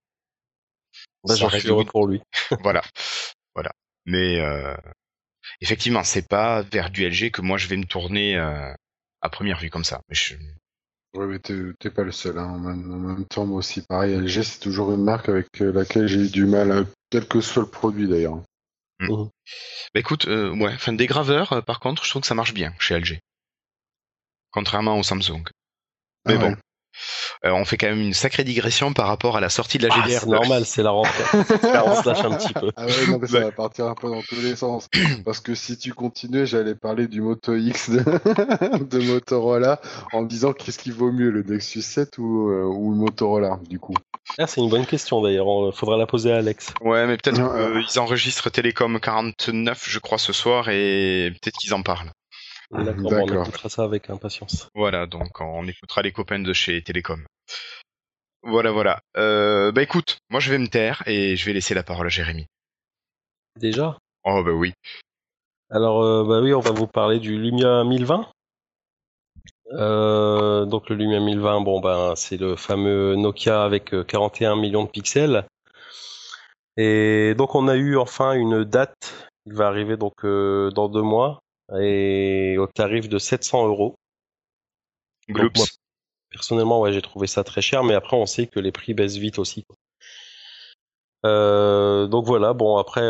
Bah, 1.24 1.34
j'en 1.36 1.48
reste 1.48 1.66
heureux 1.66 1.84
pour 1.84 2.06
lui. 2.06 2.20
voilà, 2.62 2.82
voilà. 3.54 3.70
Mais 4.06 4.40
euh, 4.40 4.74
effectivement, 5.60 6.02
c'est 6.04 6.26
pas 6.26 6.62
vers 6.62 6.90
du 6.90 7.06
LG 7.08 7.30
que 7.30 7.42
moi 7.42 7.58
je 7.58 7.68
vais 7.68 7.76
me 7.76 7.84
tourner 7.84 8.36
à 8.36 9.28
première 9.30 9.58
vue 9.58 9.68
comme 9.70 9.84
ça. 9.84 10.00
Mais 10.08 10.14
je- 10.14 10.34
Ouais, 11.14 11.26
mais 11.26 11.38
t'es 11.38 11.54
t'es 11.78 11.90
pas 11.90 12.04
le 12.04 12.12
seul. 12.12 12.38
Hein. 12.38 12.46
En, 12.46 12.58
même, 12.58 12.92
en 12.92 12.98
même 12.98 13.24
temps, 13.24 13.46
moi 13.46 13.58
aussi, 13.58 13.82
pareil, 13.82 14.14
LG, 14.14 14.42
c'est 14.42 14.60
toujours 14.60 14.92
une 14.92 15.02
marque 15.02 15.28
avec 15.28 15.46
euh, 15.60 15.72
laquelle 15.72 16.06
j'ai 16.06 16.20
eu 16.26 16.30
du 16.30 16.44
mal, 16.44 16.70
euh, 16.70 16.84
quel 17.10 17.26
que 17.26 17.40
soit 17.40 17.62
le 17.62 17.68
produit 17.68 18.08
d'ailleurs. 18.08 18.42
Bah, 19.00 20.00
écoute, 20.00 20.26
euh, 20.26 20.50
ouais, 20.50 20.72
enfin 20.74 20.92
des 20.92 21.06
graveurs, 21.06 21.52
euh, 21.52 21.60
par 21.62 21.80
contre, 21.80 22.04
je 22.04 22.10
trouve 22.10 22.22
que 22.22 22.28
ça 22.28 22.34
marche 22.34 22.52
bien 22.52 22.74
chez 22.78 22.98
LG, 22.98 23.20
contrairement 24.50 24.98
au 24.98 25.02
Samsung. 25.02 25.44
Mais 26.26 26.34
Ah 26.34 26.38
bon, 26.38 26.48
ouais. 26.50 26.56
On 27.44 27.64
fait 27.64 27.76
quand 27.76 27.88
même 27.88 28.00
une 28.00 28.14
sacrée 28.14 28.44
digression 28.44 28.92
par 28.92 29.06
rapport 29.08 29.36
à 29.36 29.40
la 29.40 29.48
sortie 29.48 29.78
de 29.78 29.86
la 29.86 29.94
Ah, 29.94 30.02
GDR. 30.06 30.20
c'est 30.20 30.26
normal, 30.28 30.64
c'est 30.66 30.82
la 30.82 30.90
rentrée. 30.90 31.24
On 31.32 32.02
se 32.02 32.08
lâche 32.08 32.24
un 32.24 32.36
petit 32.36 32.52
peu. 32.52 32.70
Ah 32.76 32.86
ouais, 32.86 33.06
non, 33.08 33.18
mais 33.20 33.26
ça 33.28 33.40
va 33.40 33.52
partir 33.52 33.86
un 33.86 33.94
peu 33.94 34.08
dans 34.08 34.22
tous 34.22 34.40
les 34.42 34.56
sens. 34.56 34.88
Parce 35.24 35.40
que 35.40 35.54
si 35.54 35.76
tu 35.78 35.92
continuais, 35.94 36.46
j'allais 36.46 36.74
parler 36.74 37.08
du 37.08 37.20
Moto 37.20 37.54
X 37.54 37.90
de, 37.90 37.98
de 38.84 38.98
Motorola 38.98 39.80
en 40.12 40.22
me 40.22 40.28
disant 40.28 40.52
qu'est-ce 40.52 40.78
qui 40.78 40.90
vaut 40.90 41.12
mieux, 41.12 41.30
le 41.30 41.42
Nexus 41.42 41.82
7 41.82 42.18
ou, 42.18 42.50
euh, 42.50 42.64
ou 42.64 42.90
le 42.90 42.96
Motorola, 42.96 43.58
du 43.68 43.78
coup. 43.78 43.94
Ah, 44.38 44.46
c'est 44.46 44.60
une 44.60 44.68
bonne 44.68 44.86
question 44.86 45.22
d'ailleurs. 45.22 45.46
On- 45.46 45.72
Faudra 45.72 45.96
la 45.96 46.06
poser 46.06 46.32
à 46.32 46.36
Alex. 46.36 46.72
Ouais, 46.82 47.06
mais 47.06 47.16
peut-être 47.16 47.40
qu'ils 47.86 47.98
enregistrent 48.00 48.50
Télécom 48.50 48.98
49, 49.00 49.84
je 49.88 49.98
crois, 49.98 50.18
ce 50.18 50.32
soir, 50.32 50.68
et 50.68 51.32
peut-être 51.40 51.56
qu'ils 51.56 51.72
en 51.74 51.82
parlent. 51.82 52.10
D'accord, 52.70 53.10
bon, 53.10 53.26
on 53.30 53.42
écoutera 53.42 53.68
ça 53.68 53.84
avec 53.84 54.10
impatience. 54.10 54.68
Voilà, 54.74 55.06
donc 55.06 55.40
on 55.40 55.66
écoutera 55.66 56.02
les 56.02 56.12
copains 56.12 56.38
de 56.38 56.52
chez 56.52 56.82
Télécom. 56.82 57.24
Voilà, 58.42 58.70
voilà. 58.70 59.00
Euh, 59.16 59.72
bah 59.72 59.82
écoute, 59.82 60.18
moi 60.30 60.40
je 60.40 60.50
vais 60.50 60.58
me 60.58 60.68
taire 60.68 61.02
et 61.06 61.36
je 61.36 61.46
vais 61.46 61.52
laisser 61.52 61.74
la 61.74 61.82
parole 61.82 62.06
à 62.06 62.10
Jérémy. 62.10 62.46
Déjà? 63.56 63.96
Oh 64.24 64.42
bah 64.44 64.52
oui. 64.52 64.72
Alors, 65.70 66.02
euh, 66.02 66.24
bah 66.24 66.40
oui, 66.40 66.54
on 66.54 66.60
va 66.60 66.70
vous 66.70 66.86
parler 66.86 67.18
du 67.18 67.38
Lumia 67.38 67.84
1020. 67.84 68.28
Euh, 69.72 70.64
donc 70.64 70.88
le 70.88 70.96
Lumia 70.96 71.20
1020, 71.20 71.60
bon 71.60 71.80
ben 71.80 72.14
c'est 72.16 72.38
le 72.38 72.56
fameux 72.56 73.16
Nokia 73.16 73.64
avec 73.64 73.92
euh, 73.92 74.02
41 74.02 74.56
millions 74.56 74.84
de 74.84 74.90
pixels. 74.90 75.44
Et 76.76 77.34
donc 77.36 77.54
on 77.54 77.68
a 77.68 77.76
eu 77.76 77.96
enfin 77.98 78.32
une 78.32 78.64
date. 78.64 79.30
Il 79.46 79.54
va 79.54 79.66
arriver 79.66 79.96
donc 79.96 80.24
euh, 80.24 80.70
dans 80.70 80.88
deux 80.88 81.02
mois 81.02 81.40
et 81.80 82.56
au 82.58 82.66
tarif 82.66 83.08
de 83.08 83.18
700 83.18 83.66
euros. 83.68 83.96
Moi, 85.56 85.66
Personnellement, 86.30 86.80
ouais, 86.82 86.92
j'ai 86.92 87.02
trouvé 87.02 87.26
ça 87.26 87.44
très 87.44 87.62
cher, 87.62 87.84
mais 87.84 87.94
après 87.94 88.16
on 88.16 88.26
sait 88.26 88.46
que 88.46 88.60
les 88.60 88.72
prix 88.72 88.94
baissent 88.94 89.16
vite 89.18 89.38
aussi. 89.38 89.66
Euh, 91.26 92.06
donc 92.06 92.26
voilà, 92.26 92.52
bon 92.52 92.76
après, 92.76 93.00
euh, 93.02 93.06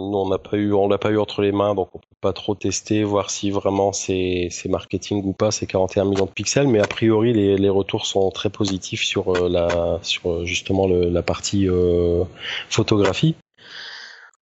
nous 0.00 0.18
on 0.18 0.28
n'a 0.28 0.36
pas 0.38 0.58
eu, 0.58 0.74
on 0.74 0.88
l'a 0.88 0.98
pas 0.98 1.10
eu 1.10 1.18
entre 1.18 1.40
les 1.40 1.50
mains, 1.52 1.74
donc 1.74 1.88
on 1.94 1.98
peut 1.98 2.06
pas 2.20 2.34
trop 2.34 2.54
tester, 2.54 3.02
voir 3.02 3.30
si 3.30 3.50
vraiment 3.50 3.92
c'est 3.94 4.48
c'est 4.50 4.68
marketing 4.68 5.24
ou 5.24 5.32
pas, 5.32 5.50
c'est 5.50 5.66
41 5.66 6.04
millions 6.04 6.26
de 6.26 6.30
pixels, 6.30 6.68
mais 6.68 6.80
a 6.80 6.86
priori 6.86 7.32
les, 7.32 7.56
les 7.56 7.68
retours 7.70 8.04
sont 8.04 8.30
très 8.30 8.50
positifs 8.50 9.04
sur 9.04 9.34
euh, 9.34 9.48
la 9.48 10.00
sur 10.02 10.30
euh, 10.30 10.44
justement 10.44 10.86
le- 10.86 11.08
la 11.08 11.22
partie 11.22 11.66
euh, 11.66 12.24
photographie. 12.68 13.36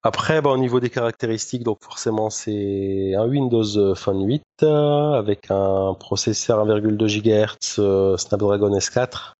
Après, 0.02 0.40
bah, 0.40 0.50
au 0.50 0.56
niveau 0.56 0.80
des 0.80 0.88
caractéristiques, 0.88 1.62
donc 1.62 1.82
forcément 1.82 2.30
c'est 2.30 3.14
un 3.14 3.26
Windows 3.26 3.94
Phone 3.94 4.24
8 4.24 4.42
euh, 4.62 5.12
avec 5.12 5.50
un 5.50 5.92
processeur 5.92 6.66
1,2 6.66 7.06
GHz 7.06 7.78
euh, 7.78 8.16
Snapdragon 8.16 8.70
S4, 8.70 9.34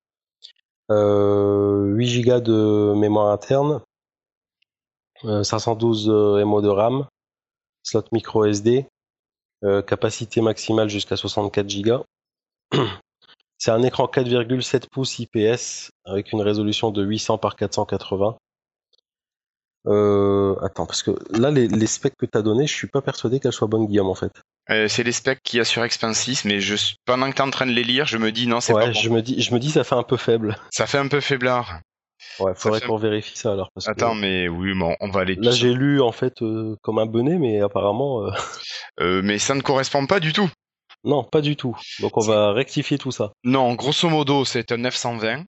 euh, 0.90 1.86
8 1.94 2.22
Go 2.22 2.40
de 2.40 2.92
mémoire 2.94 3.32
interne, 3.32 3.80
euh, 5.24 5.42
512 5.42 6.10
euh, 6.10 6.44
MO 6.44 6.60
de 6.60 6.68
RAM, 6.68 7.06
slot 7.82 8.04
micro 8.12 8.44
SD, 8.44 8.86
euh, 9.64 9.80
capacité 9.80 10.42
maximale 10.42 10.90
jusqu'à 10.90 11.16
64 11.16 11.82
Go. 11.82 12.04
C'est 13.58 13.70
un 13.70 13.82
écran 13.82 14.06
4,7 14.06 14.88
pouces 14.90 15.18
IPS 15.18 15.90
avec 16.04 16.32
une 16.32 16.42
résolution 16.42 16.90
de 16.90 17.02
800 17.02 17.38
par 17.38 17.56
480. 17.56 18.36
Euh, 19.86 20.54
attends, 20.62 20.86
parce 20.86 21.02
que 21.02 21.12
là, 21.30 21.50
les, 21.50 21.66
les 21.68 21.86
specs 21.86 22.14
que 22.18 22.26
tu 22.26 22.36
as 22.36 22.42
donné, 22.42 22.66
je 22.66 22.74
suis 22.74 22.86
pas 22.86 23.00
persuadé 23.00 23.40
qu'elles 23.40 23.52
soient 23.52 23.68
bonnes, 23.68 23.86
Guillaume, 23.86 24.08
en 24.08 24.14
fait. 24.14 24.32
Euh, 24.70 24.88
c'est 24.88 25.02
les 25.02 25.12
specs 25.12 25.40
qu'il 25.42 25.56
y 25.58 25.60
a 25.60 25.64
sur 25.64 25.82
Expensis, 25.84 26.44
mais 26.44 26.60
je, 26.60 26.76
pendant 27.06 27.30
que 27.30 27.36
t'es 27.36 27.42
en 27.42 27.50
train 27.50 27.66
de 27.66 27.72
les 27.72 27.82
lire, 27.84 28.06
je 28.06 28.18
me 28.18 28.30
dis 28.30 28.46
non, 28.46 28.60
c'est 28.60 28.74
Ouais, 28.74 28.82
pas 28.82 28.92
bon. 28.92 28.92
je 29.00 29.08
me 29.08 29.22
dis, 29.22 29.40
je 29.40 29.54
me 29.54 29.58
dis, 29.58 29.70
ça 29.70 29.82
fait 29.84 29.94
un 29.94 30.02
peu 30.02 30.16
faible. 30.16 30.56
Ça 30.70 30.86
fait 30.86 30.98
un 30.98 31.08
peu 31.08 31.20
faiblard. 31.20 31.80
Ouais, 32.38 32.52
faudrait 32.54 32.80
fait- 32.80 32.86
qu'on 32.86 32.98
vérifie 32.98 33.36
ça 33.38 33.52
alors. 33.52 33.70
Parce 33.74 33.86
que 33.86 33.90
Attends, 33.92 34.14
mais 34.14 34.48
oui, 34.48 34.74
bon, 34.74 34.94
on 35.00 35.08
va 35.08 35.20
aller 35.20 35.34
là, 35.36 35.50
j'ai 35.50 35.72
lu 35.72 36.02
en 36.02 36.12
fait 36.12 36.42
euh, 36.42 36.76
comme 36.82 36.98
un 36.98 37.06
bonnet, 37.06 37.38
mais 37.38 37.60
apparemment, 37.62 38.26
mais 39.00 39.38
ça 39.38 39.54
ne 39.54 39.62
correspond 39.62 40.06
pas 40.06 40.20
du 40.20 40.32
tout. 40.34 40.48
non, 41.04 41.24
pas 41.24 41.40
du 41.40 41.56
tout. 41.56 41.74
Donc 42.00 42.18
on 42.18 42.20
va 42.20 42.52
rectifier 42.52 42.98
tout 42.98 43.10
ça. 43.10 43.32
Non, 43.42 43.72
grosso 43.74 44.08
modo, 44.10 44.44
c'est 44.44 44.70
un 44.70 44.76
920 44.76 45.44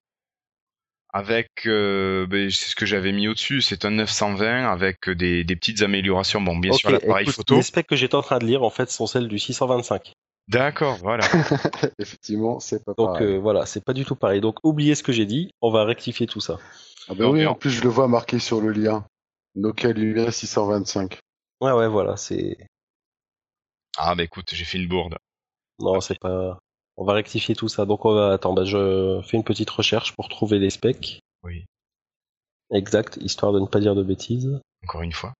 avec, 1.13 1.49
euh, 1.67 2.25
ben, 2.27 2.49
c'est 2.49 2.69
ce 2.69 2.75
que 2.75 2.85
j'avais 2.85 3.11
mis 3.11 3.27
au-dessus, 3.27 3.61
c'est 3.61 3.85
un 3.85 3.91
920 3.91 4.69
avec 4.71 5.09
des, 5.09 5.43
des 5.43 5.55
petites 5.55 5.81
améliorations. 5.81 6.41
Bon, 6.41 6.57
bien 6.57 6.71
sûr, 6.71 6.89
Ok, 6.89 6.93
l'appareil 6.93 7.23
écoute, 7.23 7.35
photo. 7.35 7.55
Les 7.55 7.61
specs 7.61 7.87
que 7.87 7.95
j'étais 7.95 8.15
en 8.15 8.21
train 8.21 8.39
de 8.39 8.45
lire, 8.45 8.63
en 8.63 8.69
fait, 8.69 8.89
sont 8.89 9.05
celles 9.07 9.27
du 9.27 9.37
625. 9.39 10.13
D'accord, 10.47 10.97
voilà. 10.97 11.23
Effectivement, 11.99 12.59
c'est 12.59 12.83
pas 12.83 12.93
Donc 12.97 13.09
pareil. 13.09 13.27
euh, 13.35 13.39
voilà, 13.39 13.65
c'est 13.65 13.83
pas 13.83 13.93
du 13.93 14.05
tout 14.05 14.15
pareil. 14.15 14.41
Donc 14.41 14.57
oubliez 14.63 14.95
ce 14.95 15.03
que 15.03 15.11
j'ai 15.11 15.25
dit, 15.25 15.51
on 15.61 15.71
va 15.71 15.85
rectifier 15.85 16.27
tout 16.27 16.41
ça. 16.41 16.59
Ah 17.07 17.13
bah 17.13 17.29
oui, 17.29 17.45
en 17.45 17.55
plus, 17.55 17.69
je 17.69 17.81
le 17.81 17.89
vois 17.89 18.07
marqué 18.07 18.39
sur 18.39 18.59
le 18.61 18.71
lien. 18.71 19.05
Nokia 19.55 19.93
Lumia 19.93 20.31
625. 20.31 21.19
Ouais, 21.61 21.71
ouais, 21.71 21.87
voilà, 21.87 22.17
c'est. 22.17 22.57
Ah, 23.97 24.13
bah 24.15 24.23
écoute, 24.23 24.53
j'ai 24.53 24.65
fait 24.65 24.77
une 24.77 24.87
bourde. 24.87 25.17
Non, 25.79 26.01
c'est 26.01 26.19
pas. 26.19 26.59
On 26.97 27.05
va 27.05 27.13
rectifier 27.13 27.55
tout 27.55 27.69
ça. 27.69 27.85
Donc 27.85 28.05
on 28.05 28.13
va. 28.13 28.33
Attends, 28.33 28.53
bah, 28.53 28.65
je 28.65 29.21
fais 29.27 29.37
une 29.37 29.43
petite 29.43 29.69
recherche 29.69 30.15
pour 30.15 30.29
trouver 30.29 30.59
les 30.59 30.69
specs. 30.69 31.19
Oui, 31.43 31.65
Exact, 32.73 33.17
histoire 33.17 33.53
de 33.53 33.59
ne 33.59 33.67
pas 33.67 33.79
dire 33.79 33.93
de 33.93 34.03
bêtises. 34.03 34.59
encore 34.83 35.01
une 35.01 35.11
fois. 35.11 35.33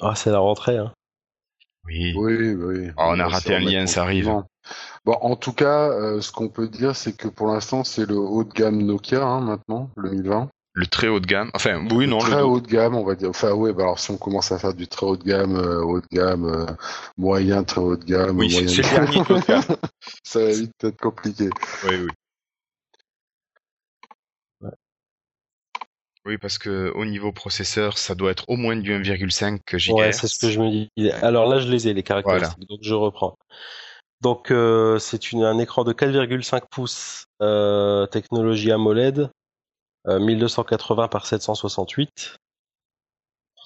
Ah, 0.00 0.14
c'est 0.14 0.30
la 0.30 0.38
rentrée, 0.38 0.76
hein. 0.76 0.92
Oui. 1.84 2.14
Oui, 2.16 2.52
oui. 2.52 2.90
Oh, 2.98 3.04
on 3.08 3.20
a 3.20 3.28
raté 3.28 3.54
un 3.54 3.60
lien, 3.60 3.86
ça 3.86 4.02
arrive. 4.02 4.30
Bon, 5.04 5.14
en 5.22 5.36
tout 5.36 5.54
cas, 5.54 5.88
euh, 5.90 6.20
ce 6.20 6.30
qu'on 6.30 6.50
peut 6.50 6.68
dire, 6.68 6.94
c'est 6.94 7.16
que 7.16 7.28
pour 7.28 7.46
l'instant, 7.46 7.84
c'est 7.84 8.04
le 8.04 8.16
haut 8.16 8.44
de 8.44 8.52
gamme 8.52 8.82
Nokia 8.82 9.24
hein, 9.24 9.40
maintenant, 9.40 9.90
le 9.96 10.10
1020. 10.10 10.50
Le 10.74 10.86
très 10.86 11.08
haut 11.08 11.18
de 11.18 11.26
gamme. 11.26 11.50
Enfin, 11.54 11.84
oui, 11.90 12.06
non. 12.06 12.18
très 12.18 12.36
le... 12.36 12.44
haut 12.44 12.60
de 12.60 12.68
gamme, 12.68 12.94
on 12.94 13.04
va 13.04 13.14
dire. 13.14 13.30
Enfin, 13.30 13.52
oui, 13.52 13.72
bah 13.72 13.82
alors 13.84 13.98
si 13.98 14.10
on 14.10 14.16
commence 14.16 14.52
à 14.52 14.58
faire 14.58 14.74
du 14.74 14.86
très 14.86 15.06
haut 15.06 15.16
de 15.16 15.24
gamme, 15.24 15.56
euh, 15.56 15.82
haut 15.82 16.00
de 16.00 16.06
gamme, 16.12 16.44
euh, 16.44 16.66
moyen, 17.16 17.64
très 17.64 17.80
haut 17.80 17.96
de 17.96 18.04
gamme, 18.04 18.38
Oui, 18.38 18.50
moyen 18.50 18.68
c'est 18.68 18.82
de 18.82 18.82
le 18.82 18.88
dernier 18.88 19.20
haut 19.20 19.34
de 19.40 19.46
gamme. 19.46 19.76
ça 20.22 20.40
va 20.40 20.52
vite 20.52 20.84
être 20.84 21.00
compliqué. 21.00 21.50
Oui, 21.84 21.96
oui. 22.04 22.10
Oui, 26.26 26.36
parce 26.36 26.58
que 26.58 26.92
au 26.94 27.06
niveau 27.06 27.32
processeur, 27.32 27.96
ça 27.96 28.14
doit 28.14 28.30
être 28.30 28.44
au 28.48 28.56
moins 28.56 28.76
du 28.76 28.92
1,5 28.92 29.60
GHz. 29.76 29.94
Ouais, 29.94 30.12
c'est 30.12 30.26
ce 30.26 30.38
que 30.38 30.50
je 30.50 30.60
me 30.60 30.68
dis. 30.70 31.10
Alors 31.22 31.48
là, 31.48 31.58
je 31.58 31.68
les 31.70 31.88
ai, 31.88 31.94
les 31.94 32.02
caractéristiques, 32.02 32.68
donc 32.68 32.80
je 32.82 32.92
reprends. 32.92 33.38
Donc 34.20 34.50
euh, 34.50 34.98
c'est 34.98 35.32
une- 35.32 35.44
un 35.44 35.58
écran 35.58 35.84
de 35.84 35.92
4,5 35.92 36.64
pouces, 36.70 37.24
euh, 37.40 38.04
technologie 38.06 38.70
AMOLED, 38.72 39.30
1280 40.18 41.08
par 41.08 41.26
768. 41.26 42.36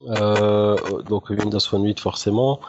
Euh, 0.09 0.76
donc 1.02 1.31
Windows 1.31 1.61
Phone 1.61 1.85
8 1.85 2.00
forcément. 2.00 2.61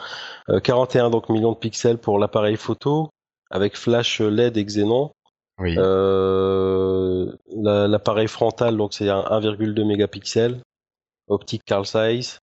Euh, 0.49 0.59
41 0.59 1.09
donc 1.09 1.29
millions 1.29 1.51
de 1.53 1.57
pixels 1.57 1.97
pour 1.97 2.19
l'appareil 2.19 2.57
photo 2.57 3.09
avec 3.49 3.75
flash 3.77 4.19
LED 4.21 4.57
et 4.57 4.65
Xenon. 4.65 5.11
Oui. 5.59 5.75
Euh, 5.77 7.31
la- 7.55 7.87
L'appareil 7.87 8.27
frontal, 8.27 8.77
donc 8.77 8.93
c'est 8.93 9.09
un 9.09 9.21
1,2 9.29 9.83
mégapixels, 9.83 10.59
optique 11.27 11.63
Carl 11.65 11.85
Zeiss. 11.85 12.39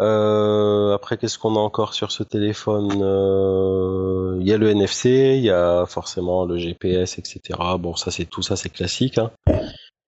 Euh, 0.00 0.92
après, 0.92 1.16
qu'est-ce 1.18 1.38
qu'on 1.38 1.54
a 1.56 1.60
encore 1.60 1.94
sur 1.94 2.10
ce 2.10 2.22
téléphone 2.24 3.00
Euh, 3.02 4.36
Il 4.40 4.48
y 4.48 4.52
a 4.52 4.58
le 4.58 4.68
NFC, 4.68 5.34
il 5.38 5.44
y 5.44 5.50
a 5.50 5.86
forcément 5.86 6.44
le 6.44 6.58
GPS, 6.58 7.18
etc. 7.18 7.40
Bon, 7.78 7.94
ça 7.94 8.10
c'est 8.10 8.24
tout 8.24 8.42
ça, 8.42 8.56
c'est 8.56 8.68
classique. 8.70 9.18
hein. 9.18 9.30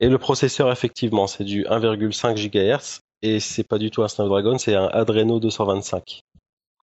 Et 0.00 0.08
le 0.08 0.18
processeur, 0.18 0.70
effectivement, 0.72 1.26
c'est 1.26 1.44
du 1.44 1.64
1,5 1.66 2.36
GHz 2.36 3.00
et 3.22 3.40
c'est 3.40 3.64
pas 3.64 3.78
du 3.78 3.90
tout 3.90 4.02
un 4.02 4.08
Snapdragon, 4.08 4.58
c'est 4.58 4.74
un 4.74 4.86
Adreno 4.88 5.40
225 5.40 6.20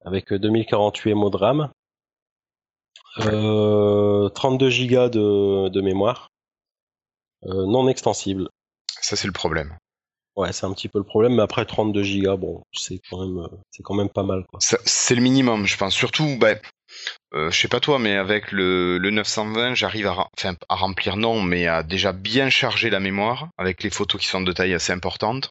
avec 0.05 0.33
2048 0.33 1.15
MO 1.15 1.31
de 1.31 1.37
RAM. 1.37 1.71
Euh, 3.19 4.29
32 4.31 4.71
Go 4.87 5.09
de, 5.09 5.69
de 5.69 5.81
mémoire, 5.81 6.29
euh, 7.47 7.67
non 7.67 7.89
extensible. 7.89 8.49
Ça, 9.01 9.17
c'est 9.17 9.27
le 9.27 9.33
problème. 9.33 9.77
Ouais, 10.37 10.53
c'est 10.53 10.67
un 10.67 10.73
petit 10.73 10.89
peu 10.89 10.99
le 10.99 11.05
problème, 11.05 11.35
mais 11.35 11.43
après 11.43 11.65
32 11.65 12.05
Go, 12.23 12.37
bon, 12.37 12.63
c'est 12.73 13.01
quand 13.11 13.27
même, 13.27 13.39
euh, 13.45 13.49
c'est 13.71 13.83
quand 13.83 13.95
même 13.95 14.09
pas 14.09 14.23
mal, 14.23 14.45
quoi. 14.49 14.61
Ça- 14.63 14.79
C'est 14.85 15.15
le 15.15 15.23
minimum, 15.23 15.67
je 15.67 15.77
pense. 15.77 15.95
Surtout, 15.95 16.37
ben, 16.39 16.59
euh, 17.35 17.51
je 17.51 17.61
sais 17.61 17.69
pas 17.69 17.81
toi, 17.81 17.99
mais 17.99 18.17
avec 18.17 18.51
le, 18.51 18.99
le 18.99 19.11
920, 19.11 19.75
j'arrive 19.75 20.07
à, 20.09 20.29
enfin, 20.37 20.55
à 20.69 20.75
remplir 20.75 21.17
non, 21.17 21.43
mais 21.43 21.67
à 21.67 21.83
déjà 21.83 22.13
bien 22.13 22.51
charger 22.51 22.91
la 22.91 23.01
mémoire 23.01 23.49
avec 23.57 23.83
les 23.83 23.91
photos 23.91 24.21
qui 24.21 24.27
sont 24.27 24.41
de 24.41 24.53
taille 24.53 24.75
assez 24.75 24.93
importante. 24.93 25.51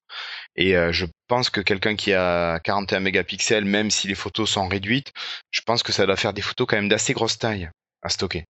Et 0.56 0.76
euh, 0.76 0.92
je 0.92 1.06
pense 1.28 1.50
que 1.50 1.62
quelqu'un 1.62 1.96
qui 1.96 2.14
a 2.14 2.60
41 2.60 3.00
mégapixels, 3.00 3.66
même 3.66 3.92
si 3.92 4.08
les 4.08 4.16
photos 4.16 4.50
sont 4.50 4.68
réduites, 4.68 5.14
je 5.52 5.62
pense 5.62 5.84
que 5.84 5.92
ça 5.92 6.06
doit 6.06 6.18
faire 6.18 6.34
des 6.34 6.42
photos 6.42 6.68
quand 6.68 6.76
même 6.76 6.90
d'assez 6.90 7.14
grosse 7.14 7.38
taille 7.38 7.70
à 8.02 8.10
stocker. 8.10 8.46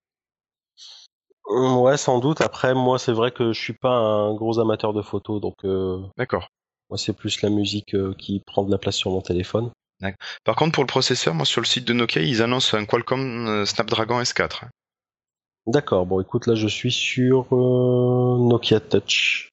Euh, 1.50 1.76
Ouais, 1.76 1.98
sans 1.98 2.20
doute. 2.20 2.42
Après, 2.42 2.74
moi, 2.74 3.00
c'est 3.00 3.12
vrai 3.12 3.32
que 3.32 3.54
je 3.54 3.60
suis 3.60 3.74
pas 3.74 3.96
un 3.96 4.34
gros 4.34 4.60
amateur 4.60 4.94
de 4.94 5.02
photos, 5.02 5.42
donc 5.42 5.56
euh, 5.65 6.00
D'accord. 6.18 6.50
moi, 6.89 6.98
c'est 6.98 7.13
plus 7.13 7.42
la 7.42 7.50
musique 7.50 7.96
euh, 7.96 8.13
qui 8.18 8.39
prend 8.46 8.63
de 8.63 8.72
la 8.72 8.78
place 8.78 8.96
sur 8.96 9.12
mon 9.12 9.22
téléphone. 9.22 9.72
Par 10.43 10.55
contre, 10.55 10.73
pour 10.73 10.83
le 10.83 10.88
processeur, 10.88 11.33
moi 11.33 11.45
sur 11.45 11.62
le 11.62 11.65
site 11.65 11.85
de 11.85 11.93
Nokia, 11.93 12.21
ils 12.21 12.41
annoncent 12.41 12.77
un 12.77 12.85
Qualcomm 12.85 13.47
euh, 13.47 13.65
Snapdragon 13.65 14.21
S4. 14.21 14.69
D'accord. 15.67 16.05
Bon, 16.05 16.19
écoute, 16.19 16.47
là, 16.47 16.55
je 16.55 16.67
suis 16.67 16.91
sur 16.91 17.47
euh, 17.53 18.38
Nokia 18.39 18.79
Touch. 18.79 19.49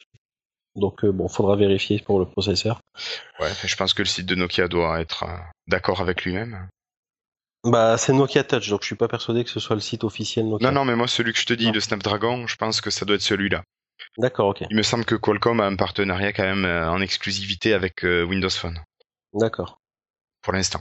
Donc, 0.75 1.05
euh, 1.05 1.13
bon, 1.13 1.29
faudra 1.29 1.57
vérifier 1.57 2.01
pour 2.01 2.19
le 2.19 2.27
processeur. 2.27 2.81
Ouais, 3.41 3.51
je 3.65 3.77
pense 3.77 3.93
que 3.95 4.03
le 4.03 4.07
site 4.07 4.27
de 4.27 4.35
Nokia 4.35 4.69
doit 4.69 5.01
être 5.01 5.25
euh, 5.25 5.37
d'accord 5.67 6.01
avec 6.01 6.25
lui-même. 6.25 6.69
Bah, 7.65 7.99
c'est 7.99 8.13
Nokia 8.13 8.45
Touch, 8.45 8.69
donc 8.69 8.83
je 8.83 8.87
suis 8.87 8.97
pas 8.97 9.09
persuadé 9.09 9.43
que 9.43 9.51
ce 9.51 9.59
soit 9.61 9.75
le 9.75 9.81
site 9.81 10.05
officiel 10.05 10.49
Nokia. 10.49 10.71
Non, 10.71 10.73
non, 10.81 10.85
mais 10.85 10.97
moi 10.97 11.09
celui 11.09 11.33
que 11.33 11.39
je 11.39 11.47
te 11.47 11.55
dis, 11.55 11.67
Non. 11.67 11.73
le 11.73 11.81
Snapdragon, 11.81 12.47
je 12.47 12.57
pense 12.57 12.81
que 12.81 12.91
ça 12.91 13.05
doit 13.05 13.17
être 13.17 13.23
celui-là. 13.23 13.63
D'accord, 14.19 14.49
ok. 14.49 14.65
Il 14.71 14.77
me 14.77 14.83
semble 14.83 15.05
que 15.05 15.15
Qualcomm 15.15 15.61
a 15.61 15.67
un 15.67 15.77
partenariat 15.77 16.33
quand 16.33 16.45
même 16.45 16.65
en 16.65 17.01
exclusivité 17.01 17.73
avec 17.73 18.03
Windows 18.05 18.51
Phone 18.51 18.79
D'accord. 19.33 19.79
Pour 20.47 20.53
l'instant. 20.53 20.81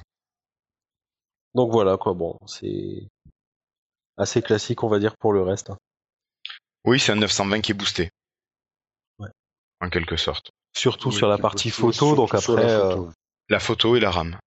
Donc 1.55 1.71
voilà, 1.71 1.97
quoi. 1.97 2.13
Bon, 2.13 2.37
c'est 2.45 3.07
assez 4.15 4.43
classique, 4.43 4.83
on 4.83 4.89
va 4.89 4.99
dire, 4.99 5.17
pour 5.17 5.33
le 5.33 5.41
reste. 5.41 5.71
hein. 5.71 5.77
Oui, 6.83 6.99
c'est 6.99 7.13
un 7.13 7.15
920 7.15 7.61
qui 7.61 7.71
est 7.71 7.73
boosté. 7.73 8.11
Ouais. 9.17 9.29
En 9.81 9.89
quelque 9.89 10.17
sorte. 10.17 10.51
Surtout 10.77 11.09
Oui, 11.09 11.15
sur 11.15 11.27
la 11.27 11.39
partie 11.39 11.71
photo, 11.71 12.15
donc 12.15 12.35
après. 12.35 12.63
la 12.63 12.69
euh, 12.69 12.89
photo. 12.91 13.11
La 13.49 13.59
photo 13.59 13.95
et 13.95 13.99
la 13.99 14.11
RAM. 14.11 14.37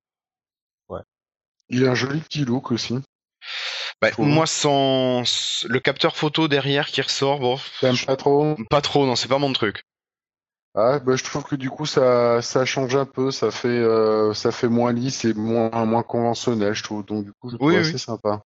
Il 1.71 1.85
a 1.85 1.91
un 1.91 1.95
joli 1.95 2.21
petit 2.21 2.45
look 2.45 2.71
aussi. 2.71 2.95
Bah, 4.01 4.11
moi, 4.19 4.47
son, 4.47 5.23
le 5.69 5.81
capteur 5.81 6.17
photo 6.17 6.47
derrière 6.49 6.87
qui 6.87 7.03
ressort, 7.03 7.41
bon, 7.41 7.59
pas 8.07 8.17
trop? 8.17 8.57
pas 8.71 8.81
trop, 8.81 9.05
non, 9.05 9.17
c'est 9.17 9.29
pas 9.29 9.39
mon 9.39 9.53
truc. 9.53 9.83
Ah, 10.81 10.99
bah, 11.01 11.17
je 11.17 11.25
trouve 11.25 11.43
que 11.45 11.57
du 11.57 11.71
coup 11.71 11.87
ça 11.87 12.41
ça 12.41 12.65
change 12.65 12.95
un 12.95 13.05
peu, 13.07 13.31
ça 13.33 13.51
fait 13.51 13.69
euh, 13.69 14.33
ça 14.35 14.53
fait 14.53 14.69
moins 14.69 14.93
lisse 14.93 15.25
et 15.25 15.35
moins 15.35 15.71
moins 15.87 16.03
conventionnel, 16.05 16.73
je 16.75 16.83
trouve. 16.85 17.05
Donc 17.05 17.25
du 17.25 17.33
coup, 17.33 17.51
je 17.51 17.57
trouve 17.57 17.69
Oui, 17.69 17.77
assez 17.77 17.95
oui. 17.95 17.99
sympa. 17.99 18.43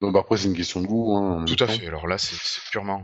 Donc 0.00 0.12
bah, 0.12 0.20
après 0.20 0.36
c'est 0.36 0.48
une 0.48 0.54
question 0.56 0.80
de 0.80 0.86
goût. 0.86 1.16
Hein, 1.16 1.44
Tout 1.46 1.54
à 1.64 1.66
temps. 1.66 1.72
fait. 1.72 1.86
Alors 1.88 2.06
là, 2.06 2.16
c'est 2.18 2.36
purement. 2.70 3.02